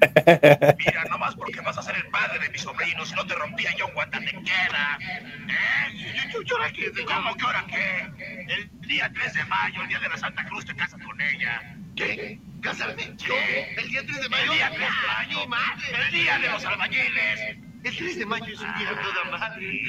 Mira, 0.00 1.04
nomás 1.10 1.34
porque 1.36 1.60
vas 1.60 1.76
a 1.76 1.82
ser 1.82 1.96
el 1.96 2.06
padre 2.06 2.38
de 2.38 2.48
mis 2.50 2.62
sobrinos 2.62 3.10
y 3.12 3.14
no 3.14 3.26
te 3.26 3.34
rompía 3.34 3.74
yo 3.76 3.86
un 3.86 3.94
guantatequera. 3.94 4.98
¿Eh? 5.00 6.30
Yo, 6.32 6.42
yo, 6.42 6.56
yo 6.56 6.72
qué, 6.72 7.04
¿cómo 7.04 7.36
que 7.36 7.44
ahora 7.44 7.64
qué? 7.68 8.44
El 8.48 8.70
día 8.88 9.10
3 9.12 9.34
de 9.34 9.44
mayo, 9.44 9.82
el 9.82 9.88
día 9.88 9.98
de 10.00 10.08
la 10.08 10.16
Santa 10.16 10.44
Cruz, 10.46 10.64
te 10.64 10.74
casas 10.74 11.00
con 11.04 11.20
ella. 11.20 11.76
¿Qué? 11.96 12.40
¿Casarme? 12.62 13.14
¿Yo? 13.16 13.34
¿El 13.76 13.88
día 13.88 14.02
3 14.06 14.22
de 14.22 14.28
mayo? 14.28 14.52
El 14.52 14.58
día 14.58 14.70
3 14.70 14.80
de 14.80 14.86
mayo. 15.06 15.48
más. 15.48 15.84
El 15.84 16.12
día 16.12 16.38
de 16.38 16.48
los 16.48 16.64
albañiles. 16.64 17.40
El 17.84 17.96
3 17.96 18.18
de 18.18 18.26
mayo 18.26 18.52
es 18.54 18.60
un 18.60 18.78
día 18.78 18.90
a 18.90 19.02
toda 19.02 19.38
madre. 19.38 19.82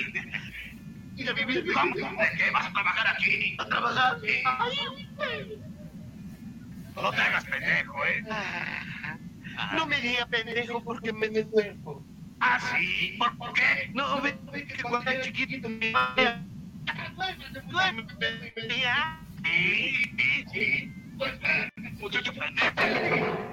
Ir 1.22 1.30
a 1.30 1.34
vivir 1.34 1.74
¿Cómo? 1.74 1.96
¿De 1.96 2.30
qué 2.38 2.52
vas 2.52 2.66
a 2.66 2.74
trabajar 2.74 3.08
aquí? 3.16 3.56
¿A 3.60 3.66
trabajar? 3.66 4.18
No 6.96 7.12
te 7.12 7.22
hagas 7.22 7.46
pendejo, 7.46 8.06
¿eh? 8.06 8.24
No 9.76 9.86
me 9.86 10.02
diga 10.02 10.26
pendejo 10.26 10.84
porque 10.84 11.14
me 11.14 11.30
duermo. 11.30 12.04
¿Ah, 12.40 12.60
sí? 12.60 13.18
¿Por, 13.20 13.38
por 13.38 13.54
qué? 13.54 13.92
No, 13.94 14.20
ve, 14.22 14.36
ve 14.52 14.66
que 14.66 14.82
cuando 14.82 15.12
era 15.12 15.22
chiquito 15.24 15.70
mi 15.70 15.92
mamá... 15.92 16.16
Duerme, 17.70 18.08
Sí, 19.44 19.94
sí, 20.18 20.46
sí. 20.52 20.94
Muchacho 22.00 22.34
pendejo. 22.34 23.52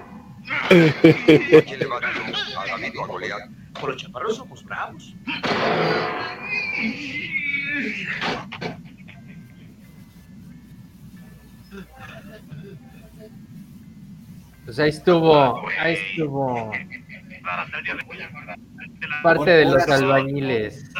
¿Quién 0.69 1.79
le 1.79 1.85
va 1.85 1.97
a 1.97 1.99
dar 1.99 2.15
a 2.17 2.65
David 2.67 2.97
o 2.97 3.03
a 3.03 3.07
Goliat? 3.07 3.41
Por 3.79 3.91
los 3.91 4.01
chaparros 4.01 4.37
somos 4.37 4.63
bravos. 4.63 5.15
Pues 14.65 14.79
ahí 14.79 14.89
estuvo, 14.89 15.67
ahí 15.79 15.95
estuvo. 16.11 16.71
Parte 19.23 19.49
de 19.49 19.65
los 19.65 19.87
albañiles. 19.87 20.91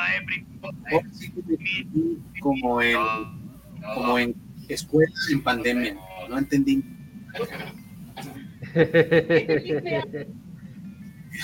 Como 2.41 2.81
en, 2.81 2.97
como 3.93 4.17
en 4.17 4.35
escuela 4.67 5.11
en 5.31 5.43
pandemia. 5.43 5.95
No 6.29 6.37
entendí. 6.39 6.83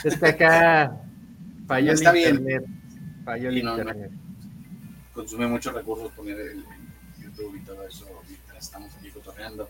Está 0.03 0.29
acá. 0.29 1.01
Falló 1.67 1.93
No, 1.93 2.09
el 2.09 2.13
bien. 2.13 2.35
internet. 2.35 2.65
Falló 3.23 3.49
el 3.49 3.63
no. 3.63 3.77
Consume 5.15 5.47
muchos 5.47 5.73
recursos 5.73 6.11
poner 6.11 6.37
el, 6.39 6.59
el 6.59 7.23
YouTube 7.23 7.55
y 7.55 7.61
todo 7.61 7.87
eso 7.87 8.05
mientras 8.29 8.63
estamos 8.65 8.93
aquí 8.95 9.09
cotorreando. 9.09 9.67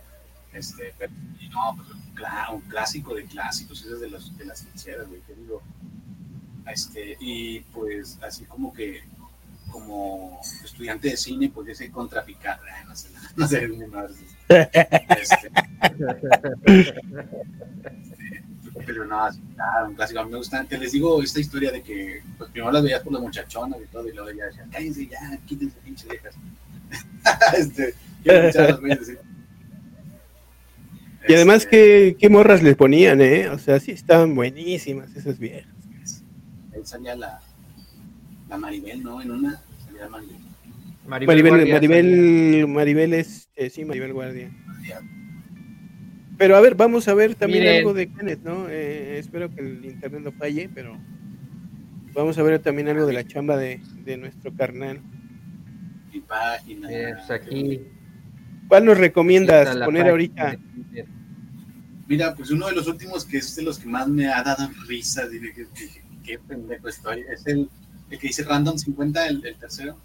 Este, 0.52 0.94
pero, 0.98 1.14
y 1.40 1.48
no, 1.50 1.76
pues, 1.78 1.90
un, 1.92 2.16
cla- 2.16 2.52
un 2.54 2.62
clásico 2.62 3.14
de 3.14 3.26
clásicos, 3.26 3.82
ese 3.82 3.94
es 3.94 4.00
de, 4.00 4.10
los, 4.10 4.36
de 4.38 4.46
las 4.46 4.60
sinceras, 4.60 5.08
güey, 5.08 5.22
te 5.22 5.36
digo. 5.36 5.62
Este, 6.68 7.16
y 7.20 7.60
pues 7.60 8.18
así 8.24 8.46
como 8.46 8.74
que, 8.74 9.04
como 9.72 10.40
estudiante 10.64 11.10
de 11.10 11.18
cine, 11.18 11.50
pues 11.54 11.68
ese 11.70 11.92
contrapicar, 11.92 12.60
ah, 12.72 12.84
no 12.88 12.96
sé, 12.96 13.10
no 13.36 13.48
sé, 13.48 13.68
ni 13.68 13.86
madres. 13.86 14.18
Este, 14.48 15.52
pero 18.86 19.06
no, 19.06 19.24
así, 19.24 19.40
claro, 19.56 19.90
un 19.90 19.96
clásico. 19.96 20.20
A 20.20 20.26
mí 20.26 20.32
me 20.32 20.38
gusta, 20.38 20.64
te 20.64 20.78
les 20.78 20.92
digo 20.92 21.22
esta 21.22 21.40
historia 21.40 21.72
de 21.72 21.82
que 21.82 22.22
pues, 22.38 22.50
primero 22.52 22.72
las 22.72 22.84
veías 22.84 23.02
por 23.02 23.14
las 23.14 23.22
muchachonas 23.22 23.80
y 23.82 23.88
todo, 23.88 24.08
y 24.08 24.14
luego 24.14 24.32
ya 24.32 24.46
decían, 24.46 24.70
cállense 24.70 25.08
ya, 25.08 25.38
quítense 25.46 25.78
pinches 25.84 26.08
viejas. 26.10 26.36
este. 27.58 27.96
Y 28.24 28.30
además, 31.34 31.64
Este, 31.64 31.70
¿qué, 31.70 32.18
qué 32.20 32.30
morras 32.30 32.62
les 32.62 32.76
ponían, 32.76 33.22
¿eh? 33.22 33.50
O 33.50 33.58
sea, 33.58 33.80
sí 33.80 33.92
estaban 33.92 34.36
buenísimas 34.36 35.16
esas 35.16 35.40
viejas. 35.40 35.74
Ahí 36.74 36.82
salía 36.84 37.16
la, 37.16 37.40
la 38.50 38.58
Maribel, 38.58 39.04
¿no? 39.04 39.22
En 39.22 39.32
una 39.32 39.62
salía 39.86 40.08
Maribel. 40.08 40.38
Maribel, 41.08 41.48
Guardia 41.48 41.74
Maribel, 41.74 42.68
Maribel 42.68 43.14
es, 43.14 43.50
eh, 43.56 43.70
sí, 43.70 43.86
Maribel 43.86 44.14
Guardia. 44.14 44.52
Pero 46.38 46.58
a 46.58 46.62
ver, 46.62 46.76
vamos 46.76 47.08
a 47.08 47.14
ver 47.14 47.36
también 47.36 47.64
Miren. 47.64 47.78
algo 47.80 47.94
de 47.94 48.08
Kenneth, 48.08 48.44
¿no? 48.44 48.68
Eh, 48.70 49.18
espero 49.20 49.54
que 49.54 49.62
el 49.62 49.86
internet 49.86 50.22
no 50.22 50.32
falle, 50.34 50.70
pero 50.74 50.98
vamos 52.14 52.38
a 52.38 52.44
ver 52.44 52.60
también 52.60 52.90
algo 52.90 53.06
de 53.06 53.14
la 53.14 53.26
chamba 53.26 53.56
de, 53.58 53.80
de 54.04 54.18
nuestro 54.18 54.54
carnal. 54.54 55.02
Mi 56.14 56.20
página. 56.22 56.92
Eh, 56.92 57.14
pues 57.16 57.32
aquí. 57.32 57.82
¿Cuál 58.68 58.86
nos 58.86 58.98
recomiendas 58.98 59.78
poner 59.78 60.10
ahorita? 60.10 60.58
Mira, 62.08 62.36
pues 62.36 62.52
uno 62.52 62.68
de 62.68 62.74
los 62.76 62.88
últimos 62.88 63.26
que 63.26 63.38
es 63.38 63.56
de 63.56 63.64
los 63.64 63.80
que 63.80 63.88
más 63.88 64.08
me 64.08 64.28
ha 64.28 64.44
dado 64.44 64.70
risa, 64.88 65.28
dije 65.28 65.54
que, 65.54 65.68
qué 66.24 66.40
pendejo 66.40 66.88
estoy, 66.88 67.24
es 67.32 67.46
el, 67.48 67.68
el 68.12 68.20
que 68.20 68.28
dice 68.28 68.44
Random 68.44 68.78
50, 68.78 69.28
el, 69.28 69.46
el 69.46 69.56
tercero. 69.58 69.98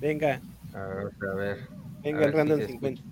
Venga, 0.00 0.40
A 0.72 0.80
ver, 0.86 1.08
a 1.30 1.34
ver. 1.34 1.58
venga 2.02 2.20
A 2.20 2.24
el 2.26 2.32
ver 2.32 2.32
si 2.32 2.36
random 2.36 2.60
se 2.60 2.66
50. 2.68 3.02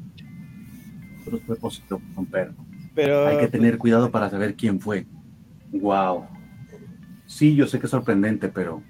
Otro 1.26 1.38
propósito 1.40 2.00
con 2.14 2.26
perro. 2.26 2.54
Pero 2.94 3.26
Hay 3.26 3.38
que 3.38 3.48
tener 3.48 3.78
cuidado 3.78 4.10
para 4.10 4.30
saber 4.30 4.54
quién 4.54 4.80
fue. 4.80 5.06
Wow. 5.72 6.26
Sí, 7.26 7.54
yo 7.54 7.66
sé 7.66 7.78
que 7.80 7.86
es 7.86 7.90
sorprendente, 7.90 8.48
pero. 8.48 8.82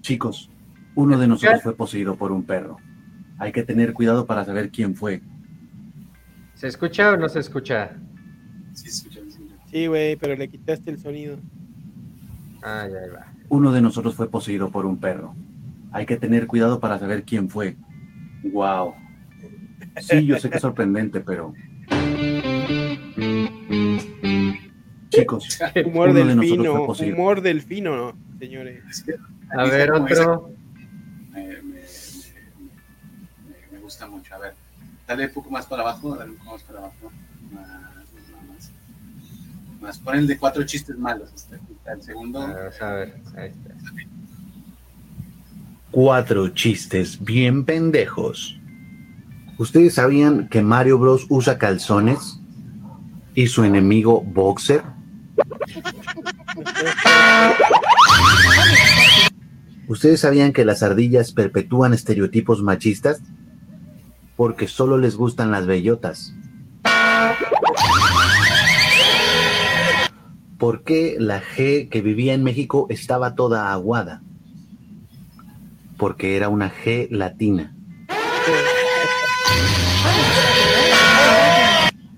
Chicos, 0.00 0.50
uno 0.94 1.18
de 1.18 1.28
nosotros 1.28 1.62
fue 1.62 1.76
poseído 1.76 2.16
por 2.16 2.32
un 2.32 2.42
perro. 2.42 2.78
Hay 3.38 3.52
que 3.52 3.62
tener 3.62 3.94
cuidado 3.94 4.26
para 4.26 4.44
saber 4.44 4.70
quién 4.70 4.94
fue. 4.94 5.22
¿Se 6.54 6.66
escucha 6.66 7.12
o 7.12 7.16
no 7.16 7.28
se 7.28 7.38
escucha? 7.38 7.96
Sí, 8.74 8.90
se 8.90 9.08
escucha, 9.08 9.20
sí, 9.70 9.86
güey, 9.86 10.16
pero 10.16 10.36
le 10.36 10.48
quitaste 10.48 10.90
el 10.90 10.98
sonido. 10.98 11.38
Ah, 12.62 12.86
ya 12.86 13.12
va. 13.14 13.32
Uno 13.48 13.72
de 13.72 13.80
nosotros 13.80 14.14
fue 14.14 14.28
poseído 14.28 14.70
por 14.70 14.84
un 14.84 14.98
perro. 14.98 15.34
Hay 15.92 16.06
que 16.06 16.16
tener 16.16 16.46
cuidado 16.46 16.80
para 16.80 16.98
saber 16.98 17.22
quién 17.24 17.48
fue. 17.48 17.76
Wow. 18.42 18.94
Sí, 20.00 20.24
yo 20.26 20.38
sé 20.38 20.48
que 20.50 20.56
es 20.56 20.62
sorprendente, 20.62 21.20
pero. 21.20 21.54
Chicos, 25.10 25.58
Humor 25.84 26.12
delfino, 26.14 26.84
humor 26.84 27.40
delfino, 27.42 28.16
señores. 28.38 28.82
Es 28.88 29.02
que 29.02 29.14
A 29.56 29.64
ver, 29.64 29.90
esa 30.08 30.30
otro. 30.32 30.50
Me, 31.32 31.46
me, 31.48 31.52
me, 31.62 31.80
me- 31.82 33.72
me 33.72 33.78
gusta 33.80 34.06
mucho. 34.06 34.34
A 34.34 34.38
ver, 34.38 34.54
dale 35.06 35.26
un 35.26 35.32
poco 35.32 35.50
más 35.50 35.66
para 35.66 35.82
abajo, 35.82 36.14
dale 36.16 36.30
un 36.30 36.36
poco 36.38 36.52
más 36.52 36.62
para 36.62 36.78
abajo. 36.78 37.12
Más, 37.52 37.66
más, 37.66 38.48
más. 38.48 38.72
Más, 39.80 39.98
pon 39.98 40.16
el 40.16 40.26
de 40.26 40.38
cuatro 40.38 40.62
chistes 40.64 40.96
malos. 40.96 41.32
Este, 41.34 41.58
el 41.86 42.02
segundo. 42.02 42.38
Vamos 42.40 42.80
a 42.80 42.92
ver. 42.92 43.14
Ahí 43.36 43.48
está. 43.50 43.74
Cuatro 45.90 46.48
chistes 46.50 47.18
bien 47.22 47.64
pendejos. 47.64 48.60
¿Ustedes 49.58 49.94
sabían 49.94 50.48
que 50.48 50.62
Mario 50.62 50.98
Bros 50.98 51.26
usa 51.28 51.58
calzones? 51.58 52.40
¿Y 53.34 53.48
su 53.48 53.64
enemigo 53.64 54.22
boxer? 54.22 54.82
¿Ustedes 59.88 60.20
sabían 60.20 60.52
que 60.52 60.64
las 60.64 60.84
ardillas 60.84 61.32
perpetúan 61.32 61.92
estereotipos 61.92 62.62
machistas? 62.62 63.20
Porque 64.36 64.68
solo 64.68 64.96
les 64.96 65.16
gustan 65.16 65.50
las 65.50 65.66
bellotas. 65.66 66.32
¿Por 70.56 70.84
qué 70.84 71.16
la 71.18 71.42
G 71.42 71.88
que 71.88 72.00
vivía 72.00 72.34
en 72.34 72.44
México 72.44 72.86
estaba 72.90 73.34
toda 73.34 73.72
aguada? 73.72 74.22
Porque 76.00 76.34
era 76.34 76.48
una 76.48 76.72
G 76.72 77.08
latina. 77.10 77.76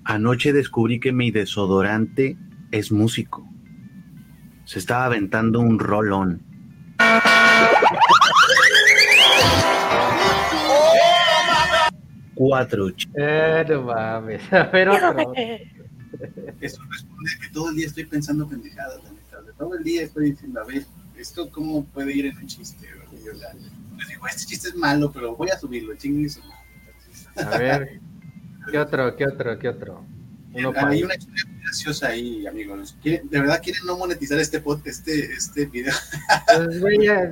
Anoche 0.05 0.53
descubrí 0.53 1.01
que 1.01 1.11
mi 1.11 1.31
desodorante 1.31 2.37
es 2.71 2.93
músico. 2.93 3.45
Se 4.63 4.79
estaba 4.79 5.03
aventando 5.05 5.59
un 5.59 5.79
rolón. 5.79 6.41
Cuatro 12.35 12.87
Eh, 13.15 13.65
no 13.67 13.81
mames. 13.81 14.41
A 14.53 14.63
ver, 14.63 14.87
otro. 14.87 15.33
Eso 16.61 16.81
responde 16.89 17.31
que 17.41 17.49
todo 17.51 17.69
el 17.69 17.75
día 17.75 17.87
estoy 17.87 18.05
pensando 18.05 18.47
pendejadas, 18.47 19.03
la 19.03 19.11
neta. 19.11 19.53
Todo 19.57 19.75
el 19.75 19.83
día 19.83 20.03
estoy 20.03 20.31
diciendo, 20.31 20.61
a 20.61 20.63
ver, 20.63 20.85
¿esto 21.17 21.49
cómo 21.51 21.83
puede 21.83 22.13
ir 22.13 22.27
en 22.27 22.37
un 22.37 22.47
chiste? 22.47 22.87
Y 23.19 23.25
yo 23.25 23.33
la- 23.33 23.53
les 23.97 24.07
digo, 24.07 24.27
este 24.27 24.45
chiste 24.45 24.69
es 24.69 24.75
malo, 24.75 25.11
pero 25.11 25.35
voy 25.35 25.49
a 25.49 25.57
subirlo, 25.59 25.95
chinguen 25.95 26.29
su. 26.29 26.41
A 27.35 27.57
ver. 27.57 27.99
¿Qué 28.71 28.77
otro? 28.79 29.15
¿Qué 29.15 29.25
otro? 29.27 29.59
¿Qué 29.59 29.69
otro? 29.69 30.05
Uno 30.53 30.71
para 30.71 30.89
Hay 30.89 31.03
una 31.03 31.15
historia 31.15 31.43
graciosa 31.63 32.07
ahí, 32.09 32.45
amigos. 32.45 32.95
¿Quieren- 33.01 33.27
¿De 33.29 33.39
verdad 33.39 33.59
quieren 33.63 33.81
no 33.87 33.97
monetizar 33.97 34.37
este 34.39 34.59
pod, 34.61 34.85
este, 34.87 35.33
este 35.33 35.65
video? 35.65 35.93
Pues, 36.55 36.79
güey, 36.79 37.03
ya, 37.05 37.27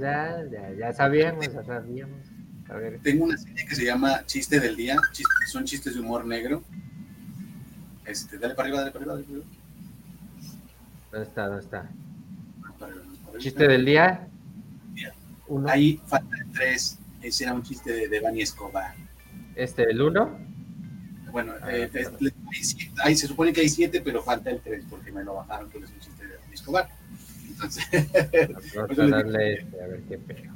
ya, 0.00 0.42
ya, 0.78 0.92
sabíamos, 0.92 1.46
ya 1.52 1.62
sabíamos. 1.64 2.18
A 2.68 2.74
ver. 2.74 2.98
Tengo 3.02 3.24
una 3.26 3.38
serie 3.38 3.64
que 3.64 3.74
se 3.76 3.84
llama 3.84 4.24
Chiste 4.26 4.58
del 4.60 4.74
Día. 4.76 4.96
Chiste- 5.12 5.46
son 5.46 5.64
chistes 5.64 5.94
de 5.94 6.00
humor 6.00 6.26
negro. 6.26 6.62
Este, 8.04 8.38
dale 8.38 8.54
para 8.54 8.66
arriba, 8.68 8.80
dale 8.80 8.90
para 8.92 9.04
arriba, 9.04 9.14
dale 9.14 9.24
para 9.24 9.38
arriba. 9.38 9.58
¿Dónde 11.12 11.26
está? 11.28 11.46
¿Dónde 11.46 11.62
está? 11.64 11.90
Más 12.60 12.72
para 12.74 12.92
arriba, 12.92 13.04
más 13.06 13.16
para 13.18 13.28
arriba. 13.28 13.38
¿Chiste 13.42 13.68
del 13.68 13.84
día? 13.84 14.27
Uno. 15.48 15.68
Ahí 15.68 16.00
faltan 16.06 16.50
tres. 16.52 16.98
Ese 17.22 17.44
era 17.44 17.54
un 17.54 17.62
chiste 17.62 17.92
de, 17.92 18.08
de 18.08 18.20
Bani 18.20 18.42
Escobar. 18.42 18.94
Este, 19.54 19.82
el 19.84 20.00
1. 20.00 20.38
Bueno, 21.32 21.52
eh, 21.68 21.90
es- 21.92 22.12
le- 22.20 22.32
hay 22.52 22.62
siete- 22.64 22.94
hay- 23.02 23.16
se 23.16 23.26
supone 23.26 23.52
que 23.52 23.60
hay 23.62 23.68
siete, 23.68 24.00
pero 24.00 24.22
falta 24.22 24.50
el 24.50 24.60
3 24.60 24.84
porque 24.88 25.10
me 25.12 25.24
lo 25.24 25.34
bajaron, 25.34 25.68
que 25.70 25.80
les 25.80 25.90
pusiste 25.90 26.26
de 26.26 26.34
Escobar. 26.52 26.88
Entonces, 27.48 27.84
Vamos 28.76 28.98
a 28.98 29.06
darle 29.08 29.52
este, 29.54 29.82
a 29.82 29.86
ver 29.88 30.02
qué 30.08 30.18
pedo. 30.18 30.52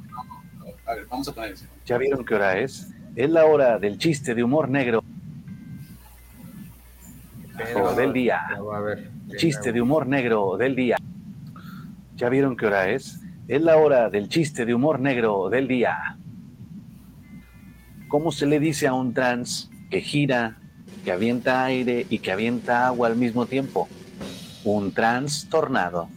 a 0.85 0.93
ver, 0.95 1.05
vamos 1.07 1.27
a 1.27 1.33
poner 1.33 1.51
ese. 1.53 1.65
¿Ya 1.85 1.97
vieron 1.97 2.23
qué 2.25 2.35
hora 2.35 2.57
es? 2.59 2.87
Es 3.15 3.29
la 3.29 3.45
hora 3.45 3.77
del 3.77 3.97
chiste 3.97 4.33
de 4.33 4.43
humor 4.43 4.69
negro 4.69 5.03
Pero, 7.57 7.93
del 7.93 8.13
día. 8.13 8.39
a 8.47 8.79
ver. 8.79 9.11
Chiste 9.37 9.71
de 9.71 9.81
humor 9.81 10.07
negro 10.07 10.57
del 10.57 10.75
día. 10.75 10.97
¿Ya 12.15 12.29
vieron 12.29 12.55
qué 12.57 12.65
hora 12.67 12.89
es? 12.89 13.19
Es 13.47 13.61
la 13.61 13.77
hora 13.77 14.09
del 14.09 14.29
chiste 14.29 14.65
de 14.65 14.73
humor 14.73 14.99
negro 14.99 15.49
del 15.49 15.67
día. 15.67 16.17
¿Cómo 18.07 18.31
se 18.31 18.45
le 18.45 18.59
dice 18.59 18.87
a 18.87 18.93
un 18.93 19.13
trans 19.13 19.69
que 19.89 20.01
gira, 20.01 20.57
que 21.03 21.11
avienta 21.11 21.63
aire 21.65 22.05
y 22.09 22.19
que 22.19 22.31
avienta 22.31 22.87
agua 22.87 23.07
al 23.07 23.15
mismo 23.15 23.45
tiempo? 23.45 23.87
Un 24.63 24.91
trans 24.93 25.49
tornado. 25.49 26.07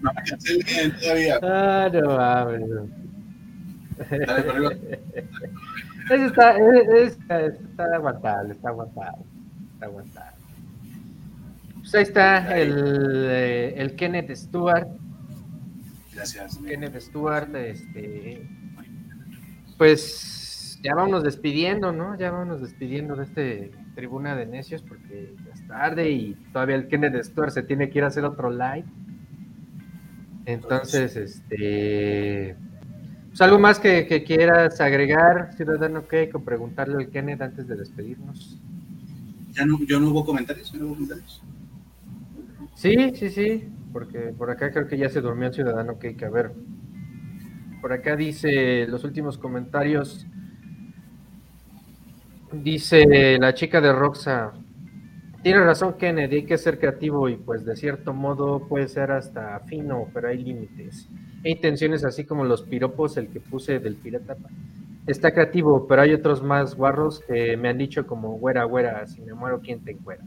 No, 0.00 0.10
cancelen 0.26 0.96
todavía. 1.00 1.38
Ah, 1.42 1.88
no 1.92 2.16
mames. 2.16 2.60
no. 2.68 2.88
Dale, 4.26 4.42
por 4.42 4.50
arriba. 4.56 4.72
Ese 6.10 6.26
está, 6.26 6.56
ese- 6.56 7.04
ese 7.04 7.46
está 7.70 7.84
aguantable, 7.94 8.52
está 8.52 8.68
aguantable. 8.68 9.24
Está 9.74 9.86
aguantable. 9.86 10.33
Pues 11.84 11.94
ahí 11.96 12.02
está 12.02 12.58
el, 12.58 13.26
eh, 13.28 13.74
el 13.76 13.94
Kenneth 13.94 14.34
Stewart. 14.34 14.88
Gracias. 16.14 16.58
Kenneth 16.66 16.98
Stewart, 16.98 17.54
este. 17.56 18.48
Pues 19.76 20.80
ya 20.82 20.94
vámonos 20.94 21.22
despidiendo, 21.24 21.92
¿no? 21.92 22.18
Ya 22.18 22.30
vámonos 22.30 22.62
despidiendo 22.62 23.16
de 23.16 23.24
este 23.24 23.72
tribuna 23.94 24.34
de 24.34 24.46
necios 24.46 24.80
porque 24.80 25.34
ya 25.44 25.52
es 25.52 25.68
tarde 25.68 26.10
y 26.10 26.34
todavía 26.54 26.76
el 26.76 26.88
Kenneth 26.88 27.22
Stewart 27.22 27.50
se 27.50 27.62
tiene 27.62 27.90
que 27.90 27.98
ir 27.98 28.04
a 28.04 28.06
hacer 28.06 28.24
otro 28.24 28.50
live. 28.50 28.86
Entonces, 30.46 31.16
este. 31.16 32.56
Pues 33.28 33.42
algo 33.42 33.58
más 33.58 33.78
que, 33.78 34.06
que 34.06 34.24
quieras 34.24 34.80
agregar, 34.80 35.52
Ciudadano 35.54 36.06
Cake, 36.06 36.34
o 36.34 36.40
preguntarle 36.40 36.96
al 36.96 37.10
Kenneth 37.10 37.42
antes 37.42 37.68
de 37.68 37.76
despedirnos. 37.76 38.58
¿Ya 39.52 39.66
no, 39.66 39.84
yo 39.84 40.00
no 40.00 40.08
hubo 40.08 40.24
comentarios? 40.24 40.72
¿Ya 40.72 40.78
no 40.78 40.86
hubo 40.86 40.94
comentarios? 40.94 41.42
Sí, 42.84 43.12
sí, 43.14 43.30
sí, 43.30 43.64
porque 43.94 44.34
por 44.36 44.50
acá 44.50 44.70
creo 44.70 44.86
que 44.86 44.98
ya 44.98 45.08
se 45.08 45.22
durmió 45.22 45.48
el 45.48 45.54
ciudadano 45.54 45.98
Cake. 45.98 46.22
A 46.24 46.28
ver, 46.28 46.52
por 47.80 47.92
acá 47.92 48.16
dice 48.16 48.86
los 48.86 49.04
últimos 49.04 49.38
comentarios. 49.38 50.26
Dice 52.52 53.38
la 53.38 53.54
chica 53.54 53.80
de 53.80 53.92
Roxa. 53.92 54.52
Tiene 55.42 55.60
razón 55.64 55.94
Kennedy, 55.94 56.36
hay 56.36 56.44
que 56.46 56.58
ser 56.58 56.78
creativo 56.78 57.28
y 57.28 57.36
pues 57.36 57.64
de 57.64 57.76
cierto 57.76 58.12
modo 58.14 58.66
puede 58.68 58.88
ser 58.88 59.12
hasta 59.12 59.58
fino, 59.60 60.08
pero 60.14 60.28
hay 60.28 60.42
límites. 60.42 61.08
Hay 61.44 61.52
intenciones 61.52 62.04
así 62.04 62.24
como 62.24 62.44
los 62.44 62.62
piropos, 62.62 63.16
el 63.16 63.28
que 63.28 63.40
puse 63.40 63.78
del 63.78 63.96
pirata. 63.96 64.36
Está 65.06 65.32
creativo, 65.32 65.86
pero 65.86 66.02
hay 66.02 66.14
otros 66.14 66.42
más 66.42 66.74
guarros 66.74 67.20
que 67.20 67.56
me 67.56 67.68
han 67.68 67.78
dicho 67.78 68.06
como 68.06 68.38
güera, 68.38 68.64
güera, 68.64 69.06
si 69.06 69.22
me 69.22 69.34
muero, 69.34 69.60
¿quién 69.60 69.84
te 69.84 69.92
encuera? 69.92 70.24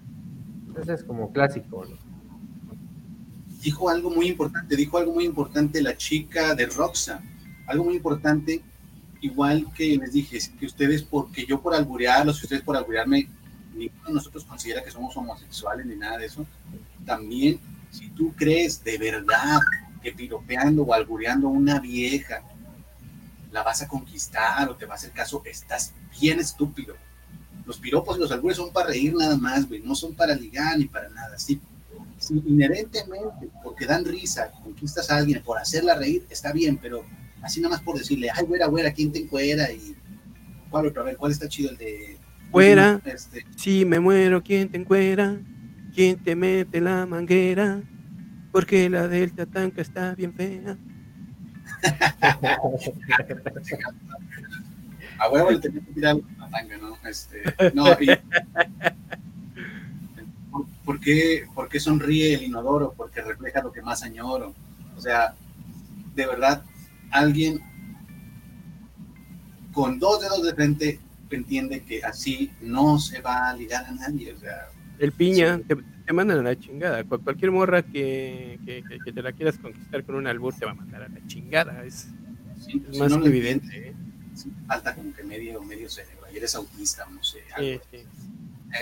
Entonces 0.68 1.02
es 1.02 1.04
como 1.06 1.32
clásico, 1.32 1.86
¿no? 1.86 2.07
Dijo 3.68 3.90
algo 3.90 4.10
muy 4.10 4.30
importante, 4.30 4.78
dijo 4.78 4.98
algo 4.98 5.12
muy 5.12 5.26
importante 5.26 5.82
la 5.82 5.98
chica 5.98 6.56
de 6.56 6.68
Roxa, 6.68 7.22
algo 7.66 7.84
muy 7.84 7.96
importante, 7.96 8.64
igual 9.20 9.68
que 9.76 9.98
les 9.98 10.14
dije, 10.14 10.40
que 10.58 10.66
ustedes, 10.66 11.04
porque 11.04 11.46
yo 11.46 11.62
por 11.62 11.76
alburearlos, 11.76 12.42
ustedes 12.42 12.62
por 12.62 12.78
alburearme, 12.78 13.28
ninguno 13.76 14.08
de 14.08 14.14
nosotros 14.14 14.46
considera 14.46 14.82
que 14.82 14.90
somos 14.90 15.18
homosexuales 15.18 15.86
ni 15.86 15.98
nada 15.98 16.18
de 16.18 16.28
eso, 16.28 16.46
también 17.06 17.60
si 17.92 18.08
tú 18.12 18.34
crees 18.38 18.82
de 18.86 18.98
verdad 18.98 19.60
que 20.02 20.14
piropeando 20.14 20.84
o 20.84 20.94
albureando 20.94 21.48
a 21.50 21.52
una 21.52 21.78
vieja 21.82 22.44
la 23.52 23.64
vas 23.64 23.82
a 23.82 23.88
conquistar 23.90 24.70
o 24.70 24.78
te 24.78 24.86
va 24.86 24.94
a 24.94 24.96
hacer 24.96 25.12
caso, 25.12 25.42
estás 25.44 25.94
bien 26.22 26.40
estúpido. 26.40 26.96
Los 27.66 27.80
piropos 27.80 28.16
y 28.16 28.22
los 28.22 28.32
albures 28.32 28.56
son 28.56 28.72
para 28.72 28.88
reír 28.88 29.14
nada 29.14 29.36
más, 29.36 29.68
güey, 29.68 29.82
no 29.82 29.94
son 29.94 30.16
para 30.16 30.34
ligar 30.36 30.78
ni 30.78 30.86
para 30.86 31.10
nada, 31.10 31.38
si 31.38 31.60
inherentemente, 32.32 33.50
porque 33.64 33.86
dan 33.86 34.06
risa, 34.06 34.52
conquistas 34.64 35.10
a 35.10 35.18
alguien 35.18 35.42
por 35.44 35.58
hacerla 35.58 35.96
reír, 35.96 36.26
está 36.30 36.52
bien, 36.52 36.78
pero 36.78 37.04
así 37.42 37.62
nada 37.62 37.76
más 37.76 37.84
por 37.84 37.98
decirle, 37.98 38.30
ay, 38.34 38.46
güera, 38.46 38.68
güera, 38.68 38.92
¿quién 38.92 39.12
te 39.12 39.20
encuera? 39.20 39.72
Y 39.72 39.96
cuál 40.70 40.88
otro, 40.88 41.02
a 41.02 41.06
ver, 41.06 41.18
¿cuál 41.18 41.32
está 41.32 41.48
chido? 41.48 41.72
El 41.72 41.78
de. 41.78 42.18
Fuera, 42.52 43.02
Este, 43.04 43.46
si 43.58 43.84
me 43.84 44.00
muero, 44.00 44.42
¿quién 44.42 44.70
te 44.70 44.78
encuera? 44.78 45.38
¿Quién 45.94 46.18
te 46.18 46.36
mete 46.36 46.80
la 46.80 47.06
manguera? 47.06 47.82
Porque 48.52 48.90
la 48.90 49.08
del 49.08 49.34
tatanca 49.34 49.82
está 49.82 50.16
bien 50.16 50.34
fea. 50.34 50.78
a 55.20 55.30
huevo 55.30 55.52
le 55.52 55.60
tenía 55.60 55.82
que 55.82 55.92
tirar 55.92 56.16
la 56.38 56.50
tanga, 56.50 56.78
¿no? 56.78 56.98
Este, 57.08 57.44
no, 57.74 57.92
y, 58.00 58.08
¿por, 60.86 61.00
qué, 61.00 61.46
¿Por 61.54 61.68
qué 61.70 61.80
sonríe 61.80 62.34
el 62.36 62.44
inodoro? 62.44 62.94
Porque 62.96 63.22
refleja 63.22 63.62
lo 63.62 63.72
que 63.72 63.82
más 63.82 64.04
añoro. 64.04 64.54
O 64.96 65.02
sea, 65.02 65.36
de 66.16 66.26
verdad, 66.26 66.64
alguien 67.12 67.60
con 69.74 70.00
dos 70.00 70.22
dedos 70.22 70.44
de 70.44 70.54
frente 70.56 71.00
entiende 71.30 71.82
que 71.84 72.04
así 72.04 72.52
no 72.62 72.98
se 73.00 73.22
va 73.22 73.50
a 73.50 73.54
ligar 73.54 73.86
a 73.86 73.92
nadie. 73.92 74.34
O 74.34 74.40
sea, 74.40 74.70
El 74.98 75.12
piña, 75.12 75.60
te, 75.68 75.76
te 75.76 76.14
mandan 76.14 76.40
a 76.40 76.44
la 76.44 76.58
chingada. 76.58 77.04
Cual- 77.04 77.22
Cualquier 77.22 77.52
morra 77.52 77.84
que, 77.84 78.60
que, 78.66 78.82
que- 79.04 79.12
te 79.12 79.22
la 79.22 79.34
quieras 79.34 79.58
conquistar 79.58 80.04
con 80.04 80.16
un 80.16 80.26
albur 80.28 80.54
te 80.56 80.66
va 80.66 80.72
a 80.72 80.76
mandar 80.76 81.04
a 81.04 81.10
la 81.10 81.26
chingada. 81.28 81.84
Es, 81.84 82.08
sí, 82.66 82.82
es 82.90 82.96
si 82.96 83.00
más 83.00 83.12
no 83.12 83.26
evidente. 83.26 83.66
entiende, 83.90 83.96
sí, 84.36 84.52
falta 84.66 84.96
como 84.96 85.14
que 85.14 85.24
medio, 85.24 85.62
medio 85.64 85.90
cerebro. 85.90 86.26
Y 86.34 86.38
eres 86.38 86.56
autista, 86.56 87.06
no 87.14 87.22
sé. 87.24 87.40
Sí, 87.58 87.72
algo. 87.72 87.84
sí. 87.92 87.98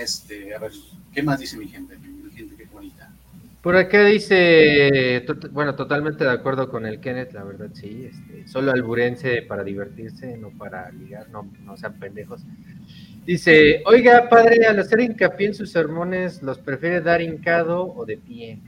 Este, 0.00 0.54
a 0.54 0.58
ver, 0.58 0.72
¿qué 1.12 1.22
más 1.22 1.40
dice 1.40 1.56
mi 1.56 1.68
gente? 1.68 1.96
Mi 1.98 2.30
gente, 2.30 2.56
qué 2.56 2.64
bonita. 2.66 3.12
Por 3.62 3.74
acá 3.76 4.04
dice, 4.04 5.26
bueno, 5.50 5.74
totalmente 5.74 6.22
de 6.22 6.30
acuerdo 6.30 6.70
con 6.70 6.86
el 6.86 7.00
Kenneth, 7.00 7.32
la 7.32 7.42
verdad 7.42 7.70
sí, 7.72 8.08
este, 8.08 8.46
solo 8.46 8.70
alburense 8.70 9.42
para 9.42 9.64
divertirse, 9.64 10.36
no 10.36 10.50
para 10.50 10.88
ligar, 10.92 11.28
no, 11.30 11.50
no 11.64 11.76
sean 11.76 11.98
pendejos. 11.98 12.42
Dice, 13.24 13.82
oiga 13.86 14.28
padre, 14.28 14.66
al 14.66 14.78
hacer 14.78 15.00
hincapié 15.00 15.48
en 15.48 15.54
sus 15.54 15.72
sermones, 15.72 16.44
¿los 16.44 16.58
prefiere 16.58 17.00
dar 17.00 17.20
hincado 17.20 17.92
o 17.92 18.06
de 18.06 18.18
pie? 18.18 18.60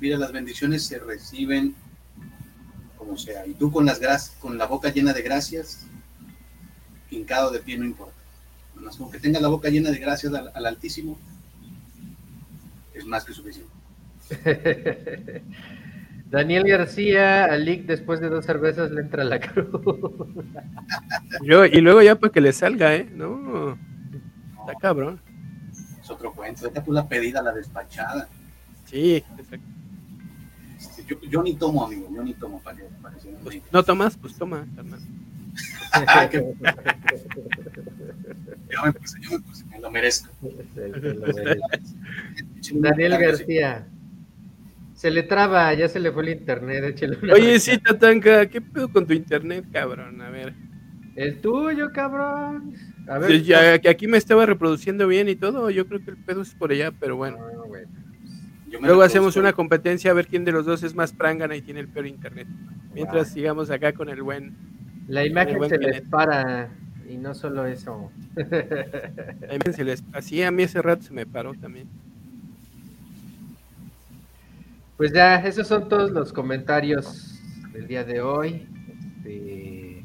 Mira, 0.00 0.18
las 0.18 0.32
bendiciones 0.32 0.84
se 0.84 0.98
reciben 0.98 1.76
como 2.98 3.16
sea. 3.16 3.46
Y 3.46 3.54
tú 3.54 3.70
con 3.70 3.86
las 3.86 4.30
con 4.40 4.58
la 4.58 4.66
boca 4.66 4.92
llena 4.92 5.12
de 5.12 5.22
gracias, 5.22 5.86
hincado 7.10 7.52
de 7.52 7.60
pie 7.60 7.78
no 7.78 7.84
importa. 7.84 8.13
Nomás 8.84 8.98
con 8.98 9.10
que 9.10 9.18
tengas 9.18 9.40
la 9.40 9.48
boca 9.48 9.70
llena 9.70 9.90
de 9.90 9.98
gracias 9.98 10.34
al, 10.34 10.50
al 10.52 10.66
Altísimo, 10.66 11.16
es 12.92 13.06
más 13.06 13.24
que 13.24 13.32
suficiente. 13.32 13.72
Daniel 16.30 16.64
García, 16.64 17.46
al 17.46 17.64
Lick 17.64 17.86
después 17.86 18.20
de 18.20 18.28
dos 18.28 18.44
cervezas 18.44 18.90
le 18.90 19.00
entra 19.00 19.24
la 19.24 19.40
cruz. 19.40 19.70
Y 21.40 21.46
luego, 21.46 21.64
y 21.64 21.80
luego 21.80 22.02
ya 22.02 22.16
para 22.16 22.32
que 22.32 22.42
le 22.42 22.52
salga, 22.52 22.94
¿eh? 22.94 23.08
No, 23.10 23.78
está 24.60 24.74
cabrón. 24.78 25.18
Es 26.00 26.10
otro 26.10 26.32
cuento. 26.32 26.68
Deja 26.68 26.84
tú 26.84 26.92
la 26.92 27.08
pedida, 27.08 27.40
la 27.40 27.52
despachada. 27.52 28.28
Sí, 28.84 29.16
exacto. 29.16 29.66
Este, 30.78 31.04
Yo, 31.06 31.18
yo 31.22 31.42
ni 31.42 31.54
tomo, 31.54 31.86
amigo, 31.86 32.06
yo 32.14 32.22
ni 32.22 32.34
tomo 32.34 32.60
para 32.60 32.76
que 32.76 32.84
para 33.00 33.16
idea. 33.18 33.62
¿No 33.72 33.82
tomas? 33.82 34.18
Pues 34.18 34.34
toma, 34.34 34.66
carnal. 34.76 35.00
Ah, 38.64 38.68
Yo 38.70 38.84
me 38.86 38.92
puse, 38.92 39.18
yo 39.20 39.30
me 39.30 39.38
puse, 39.40 39.64
me 39.66 39.78
lo 39.78 39.90
merezco. 39.90 40.30
Daniel 42.74 43.18
García, 43.18 43.86
se 44.94 45.10
le 45.10 45.22
traba, 45.22 45.72
ya 45.74 45.88
se 45.88 46.00
le 46.00 46.12
fue 46.12 46.22
el 46.22 46.30
internet, 46.30 46.84
échale 46.84 47.18
una 47.22 47.34
Oye, 47.34 47.60
sí, 47.60 47.78
Tatanka, 47.78 48.46
¿qué 48.46 48.60
pedo 48.60 48.90
con 48.90 49.06
tu 49.06 49.12
internet, 49.12 49.66
cabrón? 49.72 50.20
A 50.22 50.30
ver. 50.30 50.54
El 51.16 51.40
tuyo, 51.40 51.92
cabrón. 51.92 52.74
A 53.06 53.18
ver, 53.18 53.28
Pues 53.28 53.46
ya 53.46 53.78
que 53.78 53.88
aquí 53.88 54.08
me 54.08 54.16
estaba 54.16 54.46
reproduciendo 54.46 55.06
bien 55.06 55.28
y 55.28 55.36
todo, 55.36 55.70
yo 55.70 55.86
creo 55.86 56.02
que 56.02 56.10
el 56.10 56.16
pedo 56.16 56.42
es 56.42 56.54
por 56.54 56.70
allá, 56.70 56.90
pero 56.92 57.16
bueno. 57.16 57.36
No, 57.36 57.68
me 57.68 57.84
Luego 58.88 59.02
hacemos 59.02 59.36
una 59.36 59.52
competencia 59.52 60.10
a 60.10 60.14
ver 60.14 60.26
quién 60.26 60.44
de 60.44 60.52
los 60.52 60.66
dos 60.66 60.82
es 60.82 60.94
más 60.94 61.12
prangana 61.12 61.54
y 61.54 61.62
tiene 61.62 61.80
el 61.80 61.88
peor 61.88 62.06
internet. 62.06 62.48
Mientras 62.92 63.32
sigamos 63.32 63.70
acá 63.70 63.92
con 63.92 64.08
el 64.08 64.22
buen. 64.22 64.56
La 65.06 65.24
imagen 65.24 65.58
buen 65.58 65.70
se 65.70 65.78
les 65.78 66.00
para 66.08 66.70
y 67.14 67.18
no 67.18 67.34
solo 67.34 67.64
eso. 67.66 68.10
se 69.74 69.84
les- 69.84 70.04
Así 70.12 70.42
a 70.42 70.50
mí 70.50 70.64
ese 70.64 70.82
rato 70.82 71.02
se 71.02 71.12
me 71.12 71.24
paró 71.26 71.54
también. 71.54 71.86
Pues 74.96 75.12
ya, 75.12 75.36
esos 75.36 75.66
son 75.66 75.88
todos 75.88 76.10
los 76.10 76.32
comentarios 76.32 77.40
del 77.72 77.86
día 77.88 78.04
de 78.04 78.20
hoy. 78.20 78.68
este, 79.26 80.02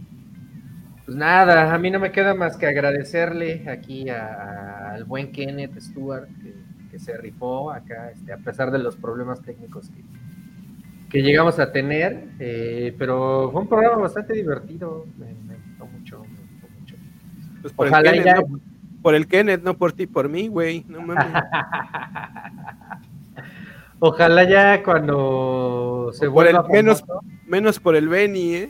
pues 1.06 1.18
nada, 1.18 1.74
a 1.74 1.78
mí 1.78 1.92
no 1.92 2.00
me 2.00 2.12
queda 2.12 2.34
más 2.34 2.56
que 2.58 2.66
agradecerle 2.68 3.68
aquí 3.70 4.10
a- 4.10 4.26
a- 4.34 4.92
al 4.94 5.04
buen 5.06 5.32
Kenneth 5.32 5.80
Stewart 5.80 6.28
que, 6.42 6.54
que 6.92 7.00
se 7.00 7.18
rifó 7.18 7.72
acá, 7.72 8.12
este, 8.12 8.32
a 8.34 8.38
pesar 8.38 8.72
de 8.72 8.80
los 8.80 8.96
problemas 8.96 9.42
técnicos 9.42 9.90
que, 9.90 10.02
que 11.10 11.22
llegamos 11.22 11.60
a 11.60 11.72
tener, 11.72 12.26
eh, 12.40 12.96
pero 12.98 13.50
fue 13.52 13.62
un 13.62 13.68
programa 13.68 13.98
bastante 13.98 14.34
divertido, 14.34 15.06
Pues 17.62 17.74
por 17.74 17.88
Ojalá 17.88 18.10
el 18.12 18.24
Kenneth, 18.24 18.26
ya- 18.26 18.42
no, 18.42 18.60
por 19.02 19.16
el 19.16 19.28
Kenneth, 19.28 19.64
no 19.64 19.74
por 19.76 19.92
ti, 19.94 20.08
por 20.08 20.30
mí, 20.30 20.48
güey. 20.48 20.86
No 20.88 21.02
mames. 21.02 21.26
Ojalá 24.00 24.44
ya 24.46 24.82
cuando 24.84 26.12
se 26.14 26.28
O 26.28 26.34
por 26.34 26.48
el 26.48 26.54
vuelva 26.54 26.70
menos, 26.70 27.04
menos 27.48 27.80
por 27.80 27.96
el 27.96 28.08
Benny, 28.08 28.56
¿eh? 28.56 28.70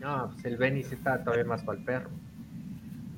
No, 0.00 0.30
pues 0.32 0.44
el 0.44 0.56
Benny 0.58 0.82
sí 0.82 0.94
está 0.94 1.22
todavía 1.24 1.44
más 1.46 1.62
para 1.62 1.78
el 1.78 1.84
perro. 1.84 2.10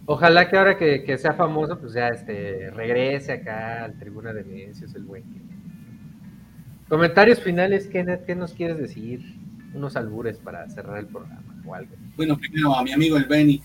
Ojalá 0.07 0.49
que 0.49 0.57
ahora 0.57 0.77
que, 0.77 1.03
que 1.05 1.19
sea 1.19 1.33
famoso, 1.35 1.79
pues 1.79 1.93
ya 1.95 2.09
este 2.09 2.71
regrese 2.71 3.33
acá 3.33 3.85
al 3.85 3.99
Tribuna 3.99 4.33
de 4.33 4.45
Necios, 4.45 4.95
el 4.95 5.05
buen 5.05 5.23
Kenneth. 5.25 5.43
Comentarios 6.89 7.41
finales, 7.41 7.89
Kenneth, 7.89 8.25
¿qué 8.25 8.37
nos 8.37 8.53
quieres 8.53 8.79
decir? 8.79 9.37
Unos 9.75 9.97
albures 9.97 10.39
para 10.39 10.69
cerrar 10.69 10.99
el 10.99 11.07
programa 11.07 11.43
o 11.65 11.75
algo. 11.75 11.95
Bueno, 12.17 12.37
primero 12.37 12.75
a 12.77 12.83
mi 12.85 12.93
amigo 12.93 13.17
el 13.17 13.25
Benny. 13.25 13.63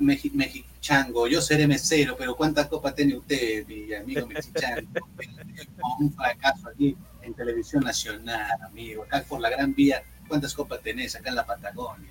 Meji- 0.00 0.32
Mexichango, 0.34 1.26
yo 1.26 1.40
seré 1.40 1.66
mesero, 1.66 2.16
pero 2.16 2.36
¿cuántas 2.36 2.66
copas 2.68 2.94
tiene 2.94 3.16
usted, 3.16 3.66
mi 3.66 3.92
amigo 3.94 4.26
Mexichango? 4.26 4.90
Un 6.00 6.12
fracaso 6.12 6.68
aquí 6.68 6.96
en 7.22 7.34
televisión 7.34 7.82
nacional, 7.84 8.60
amigo. 8.62 9.04
Acá 9.04 9.24
por 9.28 9.40
la 9.40 9.50
Gran 9.50 9.74
Vía, 9.74 10.02
¿cuántas 10.28 10.54
copas 10.54 10.80
tenés 10.82 11.14
acá 11.16 11.30
en 11.30 11.36
la 11.36 11.46
Patagonia? 11.46 12.10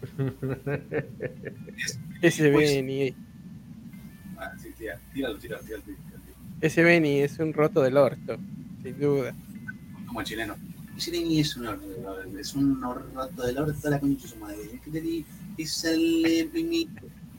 Ese 2.22 2.50
Pues- 2.50 2.70
Benny, 2.70 3.14
Ah, 4.38 4.52
sí, 4.58 4.70
tira, 4.78 4.98
tíralo, 5.12 5.38
tíralo, 5.38 5.62
tíralo, 5.62 5.82
tíralo, 5.84 6.00
ese 6.62 6.82
Benny 6.82 7.20
es 7.20 7.38
un 7.38 7.52
roto 7.52 7.82
del 7.82 7.98
orto, 7.98 8.38
sin 8.82 8.98
duda. 8.98 9.34
como 10.06 10.20
el 10.20 10.26
chileno. 10.26 10.56
Benny 11.08 11.40
es 11.40 11.56
un 11.56 11.66
orto, 11.68 12.22
es 12.38 12.54
un 12.54 12.80
roto 12.80 13.42
del 13.46 13.58
orto, 13.58 13.90
la 13.90 14.00
concha 14.00 14.22
de 14.24 14.28
su 14.28 14.36
madre. 14.36 14.58
Y 15.56 15.66
sale 15.66 16.48
de 16.52 16.64
mi, 16.64 16.86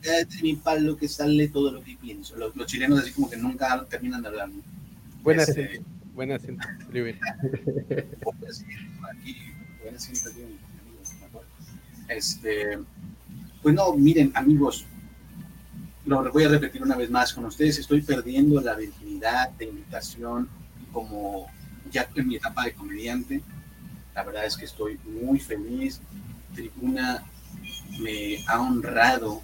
de 0.02 0.26
mi 0.42 0.56
palo 0.56 0.96
que 0.96 1.08
sale 1.08 1.48
todo 1.48 1.70
lo 1.70 1.82
que 1.82 1.96
pienso. 1.96 2.36
Los, 2.36 2.56
los 2.56 2.66
chilenos 2.66 2.98
así 3.00 3.12
como 3.12 3.28
que 3.30 3.36
nunca 3.36 3.84
terminan 3.88 4.22
de 4.22 4.28
hablar. 4.28 4.48
¿no? 4.48 4.62
Buena 5.22 5.42
Ese- 5.42 5.64
acento, 5.64 5.88
buen 6.14 6.32
acento, 6.32 6.66
Oliver. 6.88 7.18
Buen 8.22 8.50
acento 8.50 9.06
aquí, 9.10 9.36
buen 9.82 9.94
acento 9.94 10.30
aquí, 10.30 10.40
amigos, 10.42 11.12
mejor. 11.20 11.44
Este, 12.08 12.78
pues 13.62 13.74
no, 13.74 13.94
miren, 13.94 14.32
amigos, 14.34 14.84
lo 16.06 16.30
voy 16.32 16.44
a 16.44 16.48
repetir 16.48 16.82
una 16.82 16.96
vez 16.96 17.10
más 17.10 17.32
con 17.32 17.44
ustedes. 17.44 17.78
Estoy 17.78 18.02
perdiendo 18.02 18.60
la 18.60 18.74
virginidad 18.74 19.50
de 19.50 19.66
invitación 19.66 20.48
como 20.92 21.46
ya 21.92 22.08
en 22.14 22.28
mi 22.28 22.36
etapa 22.36 22.64
de 22.64 22.72
comediante. 22.72 23.42
La 24.14 24.24
verdad 24.24 24.46
es 24.46 24.56
que 24.56 24.64
estoy 24.64 24.98
muy 25.04 25.38
feliz. 25.38 26.00
Tribuna 26.54 27.24
me 28.00 28.38
ha 28.48 28.60
honrado 28.60 29.42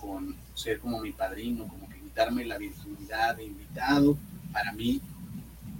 con 0.00 0.34
ser 0.54 0.78
como 0.80 1.00
mi 1.00 1.12
padrino, 1.12 1.66
como 1.68 1.88
que 1.88 2.00
quitarme 2.00 2.44
la 2.44 2.58
virginidad 2.58 3.36
de 3.36 3.44
invitado. 3.44 4.16
Para 4.52 4.72
mí 4.72 5.00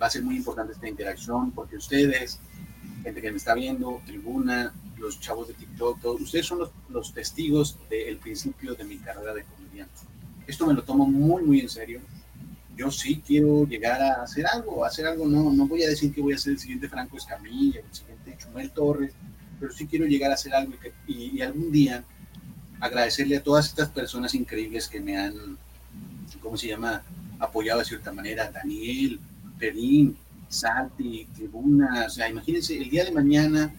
va 0.01 0.07
a 0.07 0.11
ser 0.11 0.23
muy 0.23 0.37
importante 0.37 0.73
esta 0.73 0.89
interacción 0.89 1.51
porque 1.53 1.77
ustedes, 1.77 2.41
gente 3.03 3.21
que 3.21 3.31
me 3.31 3.39
está 3.39 3.55
viendo, 3.55 4.01
tribuna, 4.05 4.73
los 4.99 5.21
chavos 5.21 5.49
de 5.49 5.55
TikTok, 5.55 6.01
todos, 6.01 6.21
ustedes 6.21 6.47
son 6.47 6.59
los, 6.59 6.71
los 6.89 7.13
testigos 7.13 7.77
del 7.89 8.19
principio 8.19 8.75
de 8.75 8.85
mi 8.85 8.99
carrera 8.99 9.33
de 9.35 9.45
comediante. 9.45 10.01
Esto 10.47 10.67
me 10.67 10.75
lo 10.75 10.83
tomo 10.83 11.07
muy, 11.07 11.43
muy 11.43 11.61
en 11.61 11.69
serio. 11.69 12.01
Yo 12.79 12.93
sí 12.93 13.21
quiero 13.27 13.67
llegar 13.67 14.01
a 14.01 14.23
hacer 14.23 14.47
algo, 14.47 14.85
hacer 14.85 15.05
algo, 15.05 15.27
no, 15.27 15.53
no 15.53 15.67
voy 15.67 15.83
a 15.83 15.89
decir 15.89 16.15
que 16.15 16.21
voy 16.21 16.35
a 16.35 16.39
ser 16.39 16.53
el 16.53 16.61
siguiente 16.61 16.89
Franco 16.89 17.17
Escamilla, 17.17 17.81
el 17.81 17.93
siguiente 17.93 18.39
Chumel 18.39 18.71
Torres, 18.71 19.13
pero 19.59 19.73
sí 19.73 19.89
quiero 19.89 20.07
llegar 20.07 20.31
a 20.31 20.35
hacer 20.35 20.55
algo 20.55 20.75
y, 21.09 21.41
algún 21.41 21.73
día 21.73 22.05
agradecerle 22.79 23.37
a 23.37 23.43
todas 23.43 23.67
estas 23.67 23.89
personas 23.89 24.33
increíbles 24.37 24.87
que 24.87 25.01
me 25.01 25.19
han, 25.19 25.59
¿cómo 26.41 26.57
se 26.57 26.69
llama?, 26.69 27.03
apoyado 27.41 27.81
de 27.81 27.85
cierta 27.85 28.13
manera, 28.13 28.49
Daniel, 28.49 29.19
Perín, 29.59 30.17
Santi, 30.49 31.27
Tribuna, 31.35 32.05
o 32.07 32.11
sea, 32.11 32.29
imagínense, 32.29 32.79
el 32.79 32.91
día 32.91 33.05
de 33.05 33.11
mañana 33.11 33.75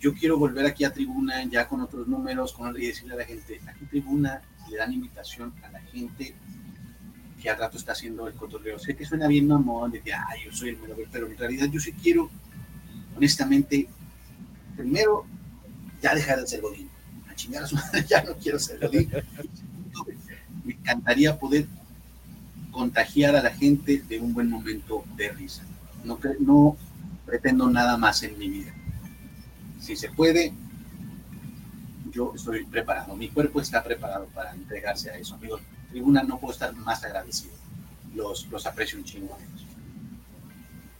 yo 0.00 0.12
quiero 0.14 0.36
volver 0.36 0.66
aquí 0.66 0.82
a 0.82 0.92
Tribuna 0.92 1.44
ya 1.44 1.68
con 1.68 1.80
otros 1.80 2.08
números 2.08 2.52
con, 2.52 2.76
y 2.76 2.86
decirle 2.86 3.14
a 3.14 3.18
la 3.18 3.24
gente, 3.24 3.60
aquí 3.68 3.84
Tribuna 3.86 4.42
le 4.68 4.78
dan 4.78 4.92
invitación 4.92 5.54
a 5.62 5.70
la 5.70 5.80
gente 5.80 6.34
que 7.44 7.50
al 7.50 7.58
rato 7.58 7.76
está 7.76 7.92
haciendo 7.92 8.26
el 8.26 8.32
cotorreo. 8.32 8.78
Sé 8.78 8.96
que 8.96 9.04
suena 9.04 9.28
bien 9.28 9.46
mamón, 9.46 9.90
de 9.90 10.00
que, 10.00 10.14
ay, 10.14 10.44
yo 10.46 10.52
soy 10.52 10.70
el 10.70 10.78
mero, 10.78 10.96
pero 11.12 11.26
en 11.26 11.36
realidad 11.36 11.68
yo 11.70 11.78
sí 11.78 11.92
quiero, 11.92 12.30
honestamente, 13.14 13.86
primero, 14.74 15.26
ya 16.00 16.14
dejar 16.14 16.40
de 16.40 16.46
ser 16.46 16.62
Godín. 16.62 16.88
A 17.30 17.34
chingar 17.34 17.64
a 17.64 17.66
su 17.66 17.74
madre, 17.76 18.02
ya 18.08 18.22
no 18.22 18.32
quiero 18.36 18.58
ser 18.58 18.80
Godín. 18.80 19.10
Me 20.64 20.72
encantaría 20.72 21.38
poder 21.38 21.66
contagiar 22.70 23.36
a 23.36 23.42
la 23.42 23.50
gente 23.50 24.02
de 24.08 24.18
un 24.18 24.32
buen 24.32 24.48
momento 24.48 25.04
de 25.14 25.28
risa. 25.28 25.64
No, 26.02 26.18
no 26.40 26.78
pretendo 27.26 27.68
nada 27.68 27.98
más 27.98 28.22
en 28.22 28.38
mi 28.38 28.48
vida. 28.48 28.72
Si 29.80 29.96
se 29.96 30.08
puede, 30.08 30.54
yo 32.10 32.32
estoy 32.34 32.64
preparado. 32.64 33.14
Mi 33.14 33.28
cuerpo 33.28 33.60
está 33.60 33.84
preparado 33.84 34.28
para 34.28 34.52
entregarse 34.52 35.10
a 35.10 35.18
eso. 35.18 35.34
Amigos, 35.34 35.60
tribuna, 35.94 36.24
no 36.24 36.40
puedo 36.40 36.52
estar 36.52 36.74
más 36.74 37.04
agradecido. 37.04 37.54
Los, 38.16 38.50
los 38.50 38.66
aprecio 38.66 38.98
un 38.98 39.04
chingo. 39.04 39.38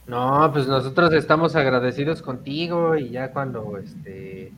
No, 0.07 0.49
pues 0.53 0.67
nosotros 0.67 1.11
estamos 1.13 1.53
agradecidos 1.57 2.21
contigo 2.21 2.95
y 2.95 3.09
ya 3.09 3.33
cuando 3.33 3.77
este 3.77 4.53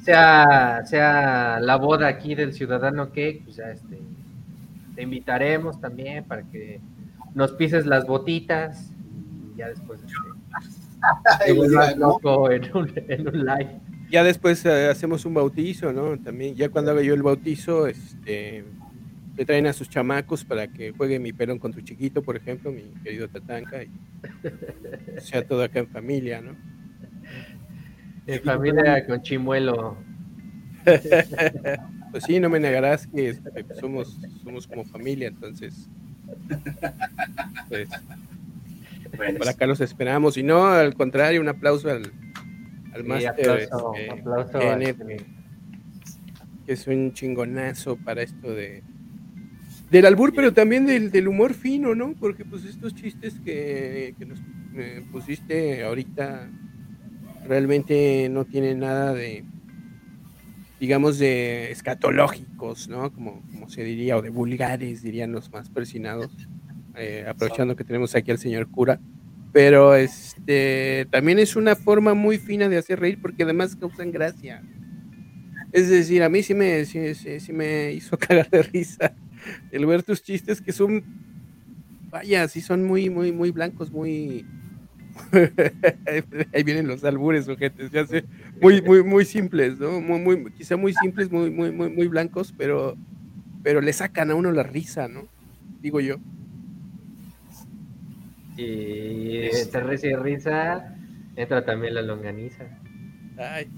sea, 0.00 0.86
sea 0.86 1.58
la 1.60 1.74
boda 1.76 2.06
aquí 2.06 2.36
del 2.36 2.52
ciudadano 2.52 3.10
que, 3.10 3.40
pues 3.44 3.56
ya 3.56 3.70
este 3.70 4.00
te 4.94 5.02
invitaremos 5.02 5.80
también 5.80 6.22
para 6.22 6.44
que 6.44 6.80
nos 7.34 7.50
pises 7.52 7.84
las 7.84 8.06
botitas 8.06 8.92
y 9.52 9.58
ya 9.58 9.68
después 9.70 10.00
este, 10.04 11.46
te 11.46 11.52
vuelvas 11.52 11.96
loco 11.96 12.48
en 12.48 12.76
un, 12.76 12.92
en 12.94 13.26
un 13.26 13.44
live. 13.44 13.80
Ya 14.08 14.22
después 14.22 14.64
eh, 14.66 14.88
hacemos 14.88 15.24
un 15.24 15.34
bautizo, 15.34 15.92
¿no? 15.92 16.16
También, 16.18 16.54
ya 16.54 16.68
cuando 16.68 16.92
haga 16.92 17.02
yo 17.02 17.14
el 17.14 17.24
bautizo, 17.24 17.88
este, 17.88 18.64
le 19.36 19.44
traen 19.44 19.66
a 19.66 19.72
sus 19.72 19.88
chamacos 19.88 20.44
para 20.44 20.66
que 20.68 20.92
juegue 20.92 21.18
mi 21.18 21.32
pelón 21.32 21.58
con 21.58 21.72
tu 21.72 21.80
chiquito, 21.80 22.22
por 22.22 22.36
ejemplo, 22.36 22.70
mi 22.70 22.82
querido 23.02 23.28
Tatanka, 23.28 23.82
y 23.82 23.88
sea 25.20 25.46
todo 25.46 25.62
acá 25.62 25.80
en 25.80 25.88
familia, 25.88 26.40
¿no? 26.40 26.56
En 28.26 28.40
familia 28.42 29.06
con 29.06 29.22
chimuelo. 29.22 29.96
Pues 32.14 32.22
sí, 32.26 32.38
no 32.38 32.48
me 32.48 32.60
negarás 32.60 33.08
que 33.08 33.30
este, 33.30 33.64
pues, 33.64 33.76
somos, 33.80 34.20
somos 34.44 34.68
como 34.68 34.84
familia, 34.84 35.26
entonces, 35.26 35.88
pues, 37.68 37.88
Bueno, 39.16 39.38
por 39.38 39.48
acá 39.48 39.66
los 39.66 39.80
esperamos. 39.80 40.36
Y 40.36 40.44
no, 40.44 40.64
al 40.64 40.94
contrario, 40.94 41.40
un 41.40 41.48
aplauso 41.48 41.90
al, 41.90 42.12
al 42.92 43.02
Sí, 43.02 43.08
máster, 43.08 43.50
aplauso, 43.50 43.94
este, 43.96 44.10
aplauso 44.12 44.58
a 44.58 44.60
Kenneth, 44.78 45.00
este- 45.00 45.26
que 46.64 46.72
es 46.72 46.86
un 46.86 47.12
chingonazo 47.12 47.96
para 47.96 48.22
esto 48.22 48.52
de 48.54 48.84
del 49.90 50.06
albur, 50.06 50.34
pero 50.34 50.52
también 50.54 50.86
del, 50.86 51.10
del 51.10 51.28
humor 51.28 51.54
fino, 51.54 51.94
¿no? 51.94 52.16
Porque 52.18 52.44
pues 52.44 52.64
estos 52.64 52.94
chistes 52.94 53.40
que, 53.40 54.14
que 54.18 54.26
nos 54.26 54.44
eh, 54.74 55.04
pusiste 55.10 55.84
ahorita 55.84 56.52
realmente 57.42 58.28
no 58.30 58.46
tienen 58.46 58.80
nada 58.80 59.14
de, 59.14 59.46
digamos, 60.78 61.18
de 61.18 61.70
escatológicos, 61.70 62.88
¿no? 62.88 63.12
Como, 63.12 63.44
como 63.50 63.68
se 63.68 63.84
diría, 63.84 64.16
o 64.16 64.22
de 64.22 64.30
vulgares, 64.30 65.02
dirían 65.02 65.32
los 65.32 65.52
más 65.52 65.70
persinados, 65.70 66.48
eh, 66.94 67.24
aprovechando 67.28 67.76
que 67.76 67.84
tenemos 67.84 68.14
aquí 68.14 68.30
al 68.30 68.38
señor 68.38 68.68
cura. 68.70 69.00
Pero 69.52 69.94
este 69.96 71.06
también 71.12 71.38
es 71.38 71.56
una 71.56 71.76
forma 71.76 72.14
muy 72.14 72.38
fina 72.38 72.68
de 72.68 72.78
hacer 72.78 73.00
reír 73.00 73.18
porque 73.20 73.44
además 73.44 73.76
causan 73.76 74.10
gracia. 74.12 74.64
Es 75.72 75.88
decir, 75.88 76.22
a 76.22 76.28
mí 76.28 76.42
sí 76.42 76.54
me, 76.54 76.84
sí, 76.84 77.14
sí- 77.14 77.40
sí 77.40 77.52
me 77.52 77.92
hizo 77.92 78.16
cagar 78.18 78.48
de 78.50 78.62
risa 78.62 79.16
el 79.70 79.86
ver 79.86 80.02
tus 80.02 80.22
chistes 80.22 80.60
que 80.60 80.72
son, 80.72 81.04
vaya, 82.10 82.46
sí 82.48 82.60
son 82.60 82.84
muy, 82.84 83.10
muy, 83.10 83.32
muy 83.32 83.50
blancos, 83.50 83.90
muy... 83.90 84.46
Ahí 86.52 86.62
vienen 86.64 86.88
los 86.88 87.04
albures, 87.04 87.48
ojetes, 87.48 87.90
ya 87.90 88.06
sé, 88.06 88.24
muy, 88.60 88.82
muy, 88.82 89.04
muy 89.04 89.24
simples, 89.24 89.78
¿no? 89.78 90.00
Muy, 90.00 90.20
muy, 90.20 90.52
quizá 90.52 90.76
muy 90.76 90.92
simples, 90.92 91.30
muy, 91.30 91.50
muy, 91.50 91.70
muy, 91.70 91.90
muy 91.90 92.08
blancos, 92.08 92.52
pero, 92.56 92.96
pero 93.62 93.80
le 93.80 93.92
sacan 93.92 94.30
a 94.30 94.34
uno 94.34 94.50
la 94.50 94.64
risa, 94.64 95.06
¿no? 95.06 95.28
Digo 95.80 96.00
yo. 96.00 96.16
Y 98.56 99.46
entre 99.56 99.82
risa 99.82 100.06
y 100.06 100.14
risa 100.14 100.96
entra 101.36 101.64
también 101.64 101.94
la 101.94 102.02
longaniza. 102.02 102.64
Ay, 103.36 103.68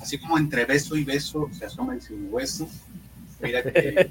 así 0.00 0.18
como 0.18 0.38
entre 0.38 0.64
beso 0.64 0.96
y 0.96 1.04
beso 1.04 1.48
se 1.52 1.64
asoma 1.64 1.94
el 1.94 2.00
sin 2.00 2.32
hueso. 2.32 2.68
Mira 3.40 3.62
que. 3.62 4.08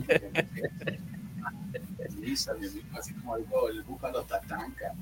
Amigo, 2.49 2.81
así 2.97 3.13
como 3.13 3.35
algo, 3.35 3.69
el 3.69 3.83
búfalo 3.83 4.23
tatanca. 4.23 4.93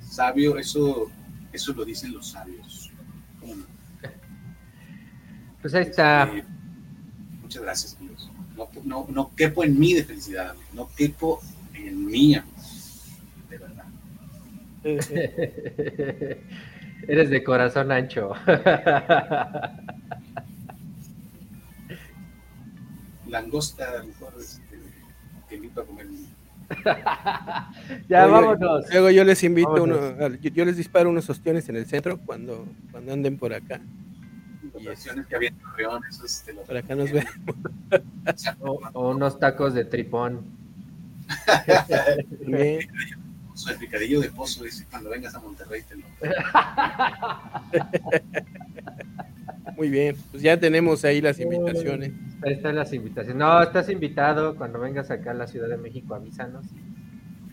Sabio, 0.00 0.58
eso, 0.58 1.10
eso 1.52 1.72
lo 1.72 1.84
dicen 1.84 2.12
los 2.12 2.30
sabios. 2.30 2.90
¿Cómo 3.40 3.54
no? 3.56 3.64
Pues 5.60 5.74
ahí 5.74 5.82
está. 5.82 6.24
Este, 6.24 6.44
muchas 7.42 7.62
gracias, 7.62 7.96
amigos. 7.98 8.30
No, 8.56 8.68
no, 8.84 9.06
no 9.08 9.34
quepo 9.34 9.64
en 9.64 9.76
mí 9.78 9.94
de 9.94 10.04
felicidad, 10.04 10.50
amigo. 10.50 10.66
no 10.72 10.88
quepo 10.96 11.40
en 11.74 12.06
mí, 12.06 12.34
amigos. 12.34 13.04
de 13.50 13.58
verdad. 13.58 13.84
Eres 17.08 17.30
de 17.30 17.44
corazón 17.44 17.92
ancho. 17.92 18.32
Langosta, 23.28 23.90
a 23.90 23.98
lo 23.98 24.06
mejor 24.06 24.34
este, 24.38 24.78
te 25.48 25.56
invito 25.56 25.80
a 25.82 25.86
comer. 25.86 26.06
ya, 28.08 28.24
Oye, 28.24 28.32
vámonos. 28.32 28.84
Luego 28.90 29.10
yo 29.10 29.24
les 29.24 29.42
invito, 29.42 29.72
Vámonos. 29.72 30.14
uno, 30.16 30.34
yo, 30.36 30.50
yo 30.50 30.64
les 30.64 30.76
disparo 30.76 31.10
unos 31.10 31.28
ostiones 31.30 31.68
en 31.68 31.76
el 31.76 31.86
centro 31.86 32.18
cuando, 32.18 32.66
cuando 32.90 33.12
anden 33.12 33.38
por 33.38 33.54
acá. 33.54 33.80
Situaciones 34.62 35.26
que 35.26 35.36
había 35.36 35.48
en 35.48 35.58
Torreón, 35.58 36.02
eso 36.08 36.26
es 36.26 36.44
de 36.46 36.52
los 36.52 36.66
Por 36.66 36.76
acá 36.76 36.94
nos 36.94 37.10
vemos. 37.10 37.32
O, 38.60 38.78
o 38.92 39.10
unos 39.12 39.38
tacos 39.38 39.72
de 39.72 39.84
tripón. 39.86 40.44
El 43.66 43.76
picadillo 43.78 44.20
de 44.20 44.30
pozo, 44.30 44.62
dice, 44.62 44.86
cuando 44.88 45.10
vengas 45.10 45.34
a 45.34 45.40
Monterrey 45.40 45.82
te 45.82 45.96
lo... 45.96 46.04
Muy 49.78 49.90
bien, 49.90 50.16
pues 50.32 50.42
ya 50.42 50.58
tenemos 50.58 51.04
ahí 51.04 51.20
las 51.20 51.38
invitaciones. 51.38 52.10
Ahí 52.44 52.54
están 52.54 52.74
las 52.74 52.92
invitaciones. 52.92 53.36
No, 53.36 53.62
estás 53.62 53.88
invitado 53.88 54.56
cuando 54.56 54.80
vengas 54.80 55.08
acá 55.12 55.30
a 55.30 55.34
la 55.34 55.46
Ciudad 55.46 55.68
de 55.68 55.76
México, 55.76 56.16
avísanos. 56.16 56.66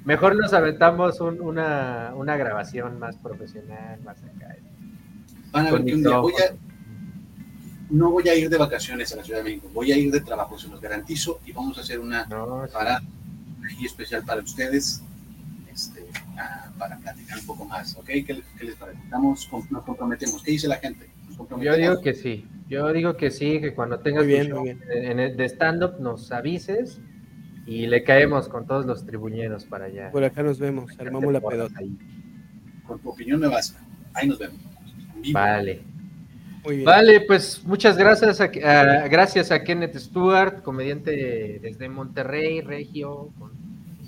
Mejor 0.06 0.35
nos 0.35 0.52
aventamos 0.53 1.22
un- 1.22 1.39
una, 1.39 2.14
una 2.15 2.35
grabación 2.35 2.97
más 2.97 3.15
profesional, 3.18 3.99
más 4.03 4.18
acá. 4.23 4.56
Van 5.52 5.68
a 5.68 5.72
ver 5.72 5.85
que 5.85 5.93
un 5.93 6.02
día 6.03 6.18
voy 6.18 6.34
a... 6.34 6.56
No 7.91 8.10
voy 8.10 8.27
a 8.27 8.34
ir 8.35 8.49
de 8.49 8.57
vacaciones 8.57 9.14
a 9.14 9.18
la 9.18 9.23
Ciudad 9.23 9.39
de 9.39 9.43
México, 9.45 9.69
voy 9.72 9.91
a 9.91 9.97
ir 9.97 10.11
de 10.11 10.19
trabajo, 10.22 10.57
se 10.57 10.68
los 10.68 10.81
garantizo, 10.81 11.39
y 11.45 11.52
vamos 11.52 11.77
a 11.77 11.81
hacer 11.81 11.99
una 11.99 12.26
No, 12.26 12.65
sí. 12.65 12.73
parada 12.73 13.02
especial 13.84 14.23
para 14.26 14.41
ustedes, 14.41 15.03
este, 15.72 16.03
ah, 16.39 16.72
para 16.80 16.97
platicar 16.97 17.38
un 17.38 17.45
poco 17.45 17.65
más, 17.65 17.95
¿ok? 17.95 18.06
¿Qué, 18.06 18.34
les- 18.34 18.45
qué 18.57 18.65
les 18.65 18.76
parece? 18.76 18.99
Estamos, 19.03 19.45
con- 19.45 19.68
nos 19.69 19.84
comprometemos. 19.84 20.41
¿Qué 20.41 20.52
dice 20.52 20.68
la 20.68 20.77
gente? 20.77 21.07
Yo 21.61 21.75
digo 21.75 22.01
que 22.01 22.13
sí. 22.13 22.45
Yo 22.67 22.91
digo 22.93 23.15
que 23.15 23.29
sí, 23.31 23.59
que 23.61 23.73
cuando 23.73 23.99
tengas 23.99 24.25
bien, 24.25 24.43
tu 24.49 24.55
show 24.55 24.59
muy 24.65 24.73
bien. 24.73 24.81
en- 24.89 25.19
en- 25.19 25.37
de 25.37 25.45
stand-up 25.45 25.99
nos 25.99 26.31
avises 26.31 26.99
y 27.67 27.85
le 27.87 28.03
caemos 28.03 28.47
con 28.47 28.65
todos 28.65 28.85
los 28.85 29.05
tribuñeros 29.05 29.65
para 29.65 29.85
allá. 29.85 30.11
Por 30.11 30.23
acá 30.23 30.41
nos 30.43 30.59
vemos, 30.59 30.91
armamos 30.99 31.31
la 31.31 31.41
pedota. 31.41 31.79
Ahí. 31.79 31.95
Con 32.87 32.99
tu 32.99 33.09
opinión 33.09 33.39
me 33.39 33.47
basta. 33.47 33.79
Ahí 34.13 34.27
nos 34.27 34.39
vemos. 34.39 34.57
Vale. 35.31 35.81
Muy 36.63 36.77
bien. 36.77 36.85
Vale, 36.85 37.21
pues 37.21 37.61
muchas 37.63 37.95
gracias 37.97 38.41
a, 38.41 38.45
a- 38.45 39.07
gracias 39.07 39.51
a 39.51 39.63
Kenneth 39.63 39.95
Stewart, 39.97 40.63
comediante 40.63 41.59
desde 41.61 41.87
Monterrey, 41.89 42.61
Regio. 42.61 43.29
con- 43.37 43.51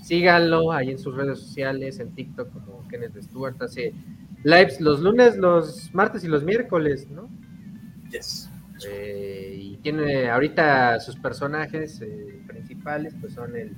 síganlo 0.03 0.71
ahí 0.71 0.91
en 0.91 0.97
sus 0.99 1.15
redes 1.15 1.39
sociales, 1.39 1.99
en 1.99 2.11
TikTok 2.15 2.51
como 2.53 2.87
Kenneth 2.87 3.21
Stewart. 3.21 3.61
Hace 3.61 3.93
lives 4.43 4.79
los 4.81 5.01
lunes, 5.01 5.37
los 5.37 5.93
martes 5.93 6.23
y 6.23 6.27
los 6.27 6.43
miércoles, 6.43 7.07
¿no? 7.09 7.29
Yes. 8.11 8.49
Eh, 8.87 9.57
y 9.59 9.77
tiene 9.77 10.29
ahorita 10.29 10.99
sus 10.99 11.15
personajes 11.15 11.99
eh, 12.01 12.39
principales, 12.47 13.13
pues 13.19 13.33
son 13.33 13.55
el, 13.55 13.73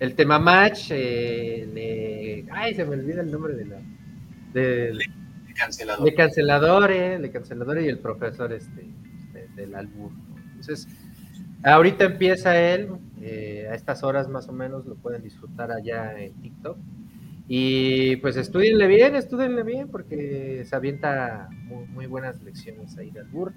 el 0.00 0.14
tema 0.14 0.38
match, 0.38 0.88
eh, 0.90 1.68
le- 1.72 2.46
ay, 2.52 2.74
se 2.74 2.84
me 2.84 2.96
olvida 2.96 3.22
el 3.22 3.30
nombre 3.30 3.54
de 3.54 3.64
la 3.66 3.76
del 4.52 4.98
Cancelador. 5.54 6.04
de 6.04 6.14
canceladores, 6.14 7.22
de 7.22 7.30
canceladores 7.30 7.84
y 7.84 7.88
el 7.88 7.98
profesor 7.98 8.52
este 8.52 8.88
de- 9.32 9.48
del 9.54 9.74
albur. 9.74 10.10
¿no? 10.12 10.36
Entonces, 10.50 10.88
ahorita 11.62 12.04
empieza 12.04 12.58
él, 12.58 12.88
eh, 13.20 13.68
a 13.70 13.74
estas 13.74 14.02
horas 14.02 14.28
más 14.28 14.48
o 14.48 14.52
menos 14.52 14.86
lo 14.86 14.94
pueden 14.96 15.22
disfrutar 15.22 15.70
allá 15.70 16.18
en 16.18 16.32
TikTok. 16.40 16.76
Y 17.52 18.14
pues 18.18 18.36
estudienle 18.36 18.86
bien, 18.86 19.16
estudienle 19.16 19.64
bien, 19.64 19.88
porque 19.88 20.62
se 20.64 20.76
avienta 20.76 21.48
muy, 21.88 22.06
buenas 22.06 22.40
lecciones 22.44 22.96
ahí 22.96 23.10
de 23.10 23.18
albur. 23.18 23.52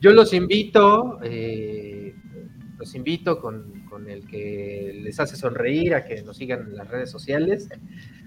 Yo 0.00 0.12
los 0.12 0.34
invito, 0.34 1.20
eh, 1.22 2.16
los 2.78 2.96
invito 2.96 3.40
con, 3.40 3.84
con 3.88 4.10
el 4.10 4.26
que 4.26 5.02
les 5.04 5.20
hace 5.20 5.36
sonreír 5.36 5.94
a 5.94 6.04
que 6.04 6.20
nos 6.24 6.38
sigan 6.38 6.62
en 6.62 6.76
las 6.76 6.88
redes 6.88 7.12
sociales, 7.12 7.68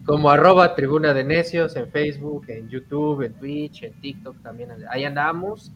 como 0.06 0.30
arroba 0.30 0.76
tribuna 0.76 1.14
de 1.14 1.26
necios 1.26 1.76
en 1.76 1.90
Facebook, 1.90 2.46
en 2.48 2.70
YouTube, 2.70 3.24
en 3.24 3.34
Twitch, 3.34 3.84
en 3.84 4.00
TikTok 4.00 4.42
también. 4.44 4.70
Ahí 4.90 5.04
andamos. 5.04 5.74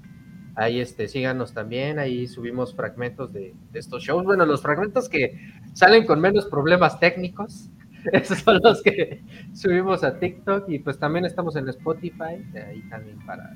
Ahí 0.55 0.79
este, 0.79 1.09
síganos 1.09 1.53
también, 1.53 1.99
ahí 1.99 2.25
subimos 2.25 2.73
fragmentos 2.73 3.33
de 3.33 3.53
estos 3.73 4.01
shows. 4.01 4.23
Bueno, 4.23 4.45
los 4.45 4.61
fragmentos 4.61 5.09
que 5.09 5.37
salen 5.73 6.05
con 6.05 6.21
menos 6.21 6.45
problemas 6.45 6.99
técnicos, 7.01 7.69
esos 8.13 8.39
son 8.39 8.59
los 8.63 8.81
que 8.81 9.21
subimos 9.53 10.03
a 10.03 10.19
TikTok 10.19 10.69
y 10.69 10.79
pues 10.79 10.97
también 10.99 11.25
estamos 11.25 11.55
en 11.55 11.67
Spotify, 11.69 12.43
ahí 12.67 12.81
también 12.89 13.19
para, 13.25 13.55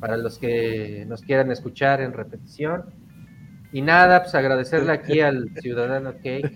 para 0.00 0.16
los 0.16 0.38
que 0.38 1.04
nos 1.08 1.22
quieran 1.22 1.50
escuchar 1.50 2.00
en 2.00 2.12
repetición. 2.12 2.84
Y 3.72 3.82
nada, 3.82 4.22
pues 4.22 4.34
agradecerle 4.34 4.92
aquí 4.92 5.20
al 5.20 5.50
ciudadano 5.60 6.12
Cake. 6.22 6.52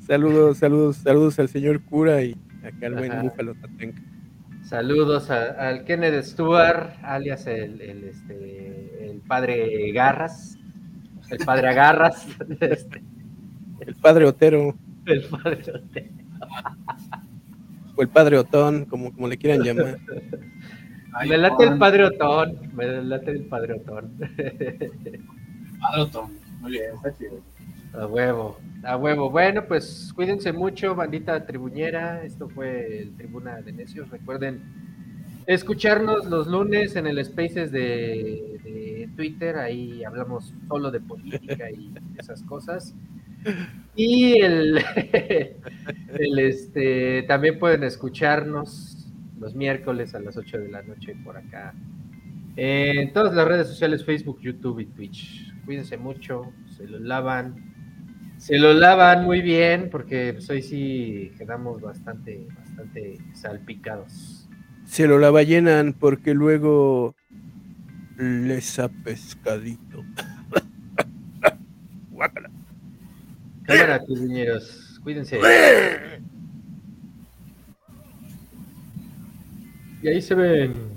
Saludos, 0.00 0.58
saludos, 0.58 0.96
saludos 0.96 1.38
al 1.38 1.48
señor 1.48 1.82
cura 1.82 2.22
y 2.22 2.36
acá 2.64 2.86
al 2.86 2.94
buen. 2.94 3.22
Búfalo 3.22 3.54
Tatenca. 3.54 4.00
Saludos 4.62 5.30
a- 5.30 5.68
al 5.68 5.84
Kenneth 5.84 6.24
Stewart, 6.24 6.90
alias 7.02 7.46
el, 7.46 7.80
el, 7.82 8.04
este, 8.04 9.10
el 9.10 9.20
padre 9.20 9.92
Garras, 9.92 10.56
el 11.30 11.38
padre 11.44 11.68
Agarras, 11.68 12.26
este, 12.60 13.02
El 13.80 13.94
padre 13.96 14.24
Otero 14.24 14.74
el 15.06 15.24
padre 15.24 15.72
Otero. 15.72 16.08
o 17.96 18.02
el 18.02 18.08
padre 18.08 18.38
Otón, 18.38 18.84
como, 18.86 19.12
como 19.12 19.28
le 19.28 19.36
quieran 19.36 19.62
llamar. 19.62 19.98
Ay, 21.12 21.28
Me 21.28 21.38
late 21.38 21.64
el 21.64 21.78
padre 21.78 22.04
Otón, 22.04 22.58
me 22.74 22.86
late 23.02 23.30
el 23.30 23.44
padre 23.44 23.74
Otón. 23.74 24.16
Padre 25.80 26.00
Otón. 26.00 26.32
Muy 26.60 26.72
bien, 26.72 26.94
está 26.94 27.16
chido. 27.16 27.40
A 27.92 28.06
huevo, 28.06 28.58
a 28.82 28.96
huevo. 28.96 29.30
Bueno, 29.30 29.66
pues 29.68 30.12
cuídense 30.14 30.52
mucho, 30.52 30.94
bandita 30.96 31.46
tribuñera. 31.46 32.24
Esto 32.24 32.48
fue 32.48 33.02
el 33.02 33.16
Tribuna 33.16 33.60
de 33.60 33.72
Necios. 33.72 34.10
Recuerden 34.10 34.62
escucharnos 35.46 36.26
los 36.26 36.48
lunes 36.48 36.96
en 36.96 37.06
el 37.06 37.24
Spaces 37.24 37.70
de, 37.70 38.58
de 38.64 39.10
Twitter. 39.14 39.56
Ahí 39.58 40.02
hablamos 40.02 40.52
solo 40.66 40.90
de 40.90 41.00
política 41.00 41.70
y 41.70 41.92
esas 42.18 42.42
cosas. 42.42 42.94
Y 43.96 44.40
el, 44.40 44.78
el, 46.18 46.38
este 46.38 47.22
también 47.24 47.58
pueden 47.58 47.84
escucharnos 47.84 49.06
los 49.38 49.54
miércoles 49.54 50.14
a 50.14 50.20
las 50.20 50.36
8 50.36 50.58
de 50.58 50.68
la 50.68 50.82
noche 50.82 51.16
por 51.24 51.36
acá. 51.36 51.74
En 52.56 53.12
todas 53.12 53.34
las 53.34 53.46
redes 53.46 53.66
sociales, 53.68 54.04
Facebook, 54.04 54.40
YouTube 54.40 54.80
y 54.80 54.86
Twitch. 54.86 55.52
Cuídense 55.64 55.96
mucho, 55.96 56.52
se 56.76 56.86
lo 56.86 56.98
lavan. 56.98 57.72
Se 58.36 58.58
lo 58.58 58.74
lavan 58.74 59.24
muy 59.24 59.40
bien 59.40 59.88
porque 59.90 60.34
pues, 60.34 60.50
hoy 60.50 60.62
sí 60.62 61.32
quedamos 61.38 61.80
bastante, 61.80 62.46
bastante 62.54 63.18
salpicados. 63.32 64.48
Se 64.84 65.06
lo 65.06 65.18
la 65.18 65.30
ballenan 65.30 65.94
porque 65.94 66.34
luego 66.34 67.16
les 68.18 68.78
ha 68.78 68.88
pescadito. 68.88 70.04
Cámara, 73.64 74.00
viñeros. 74.08 75.00
Cuídense. 75.02 75.40
Y 80.02 80.08
ahí 80.08 80.20
se 80.20 80.34
ven. 80.34 80.94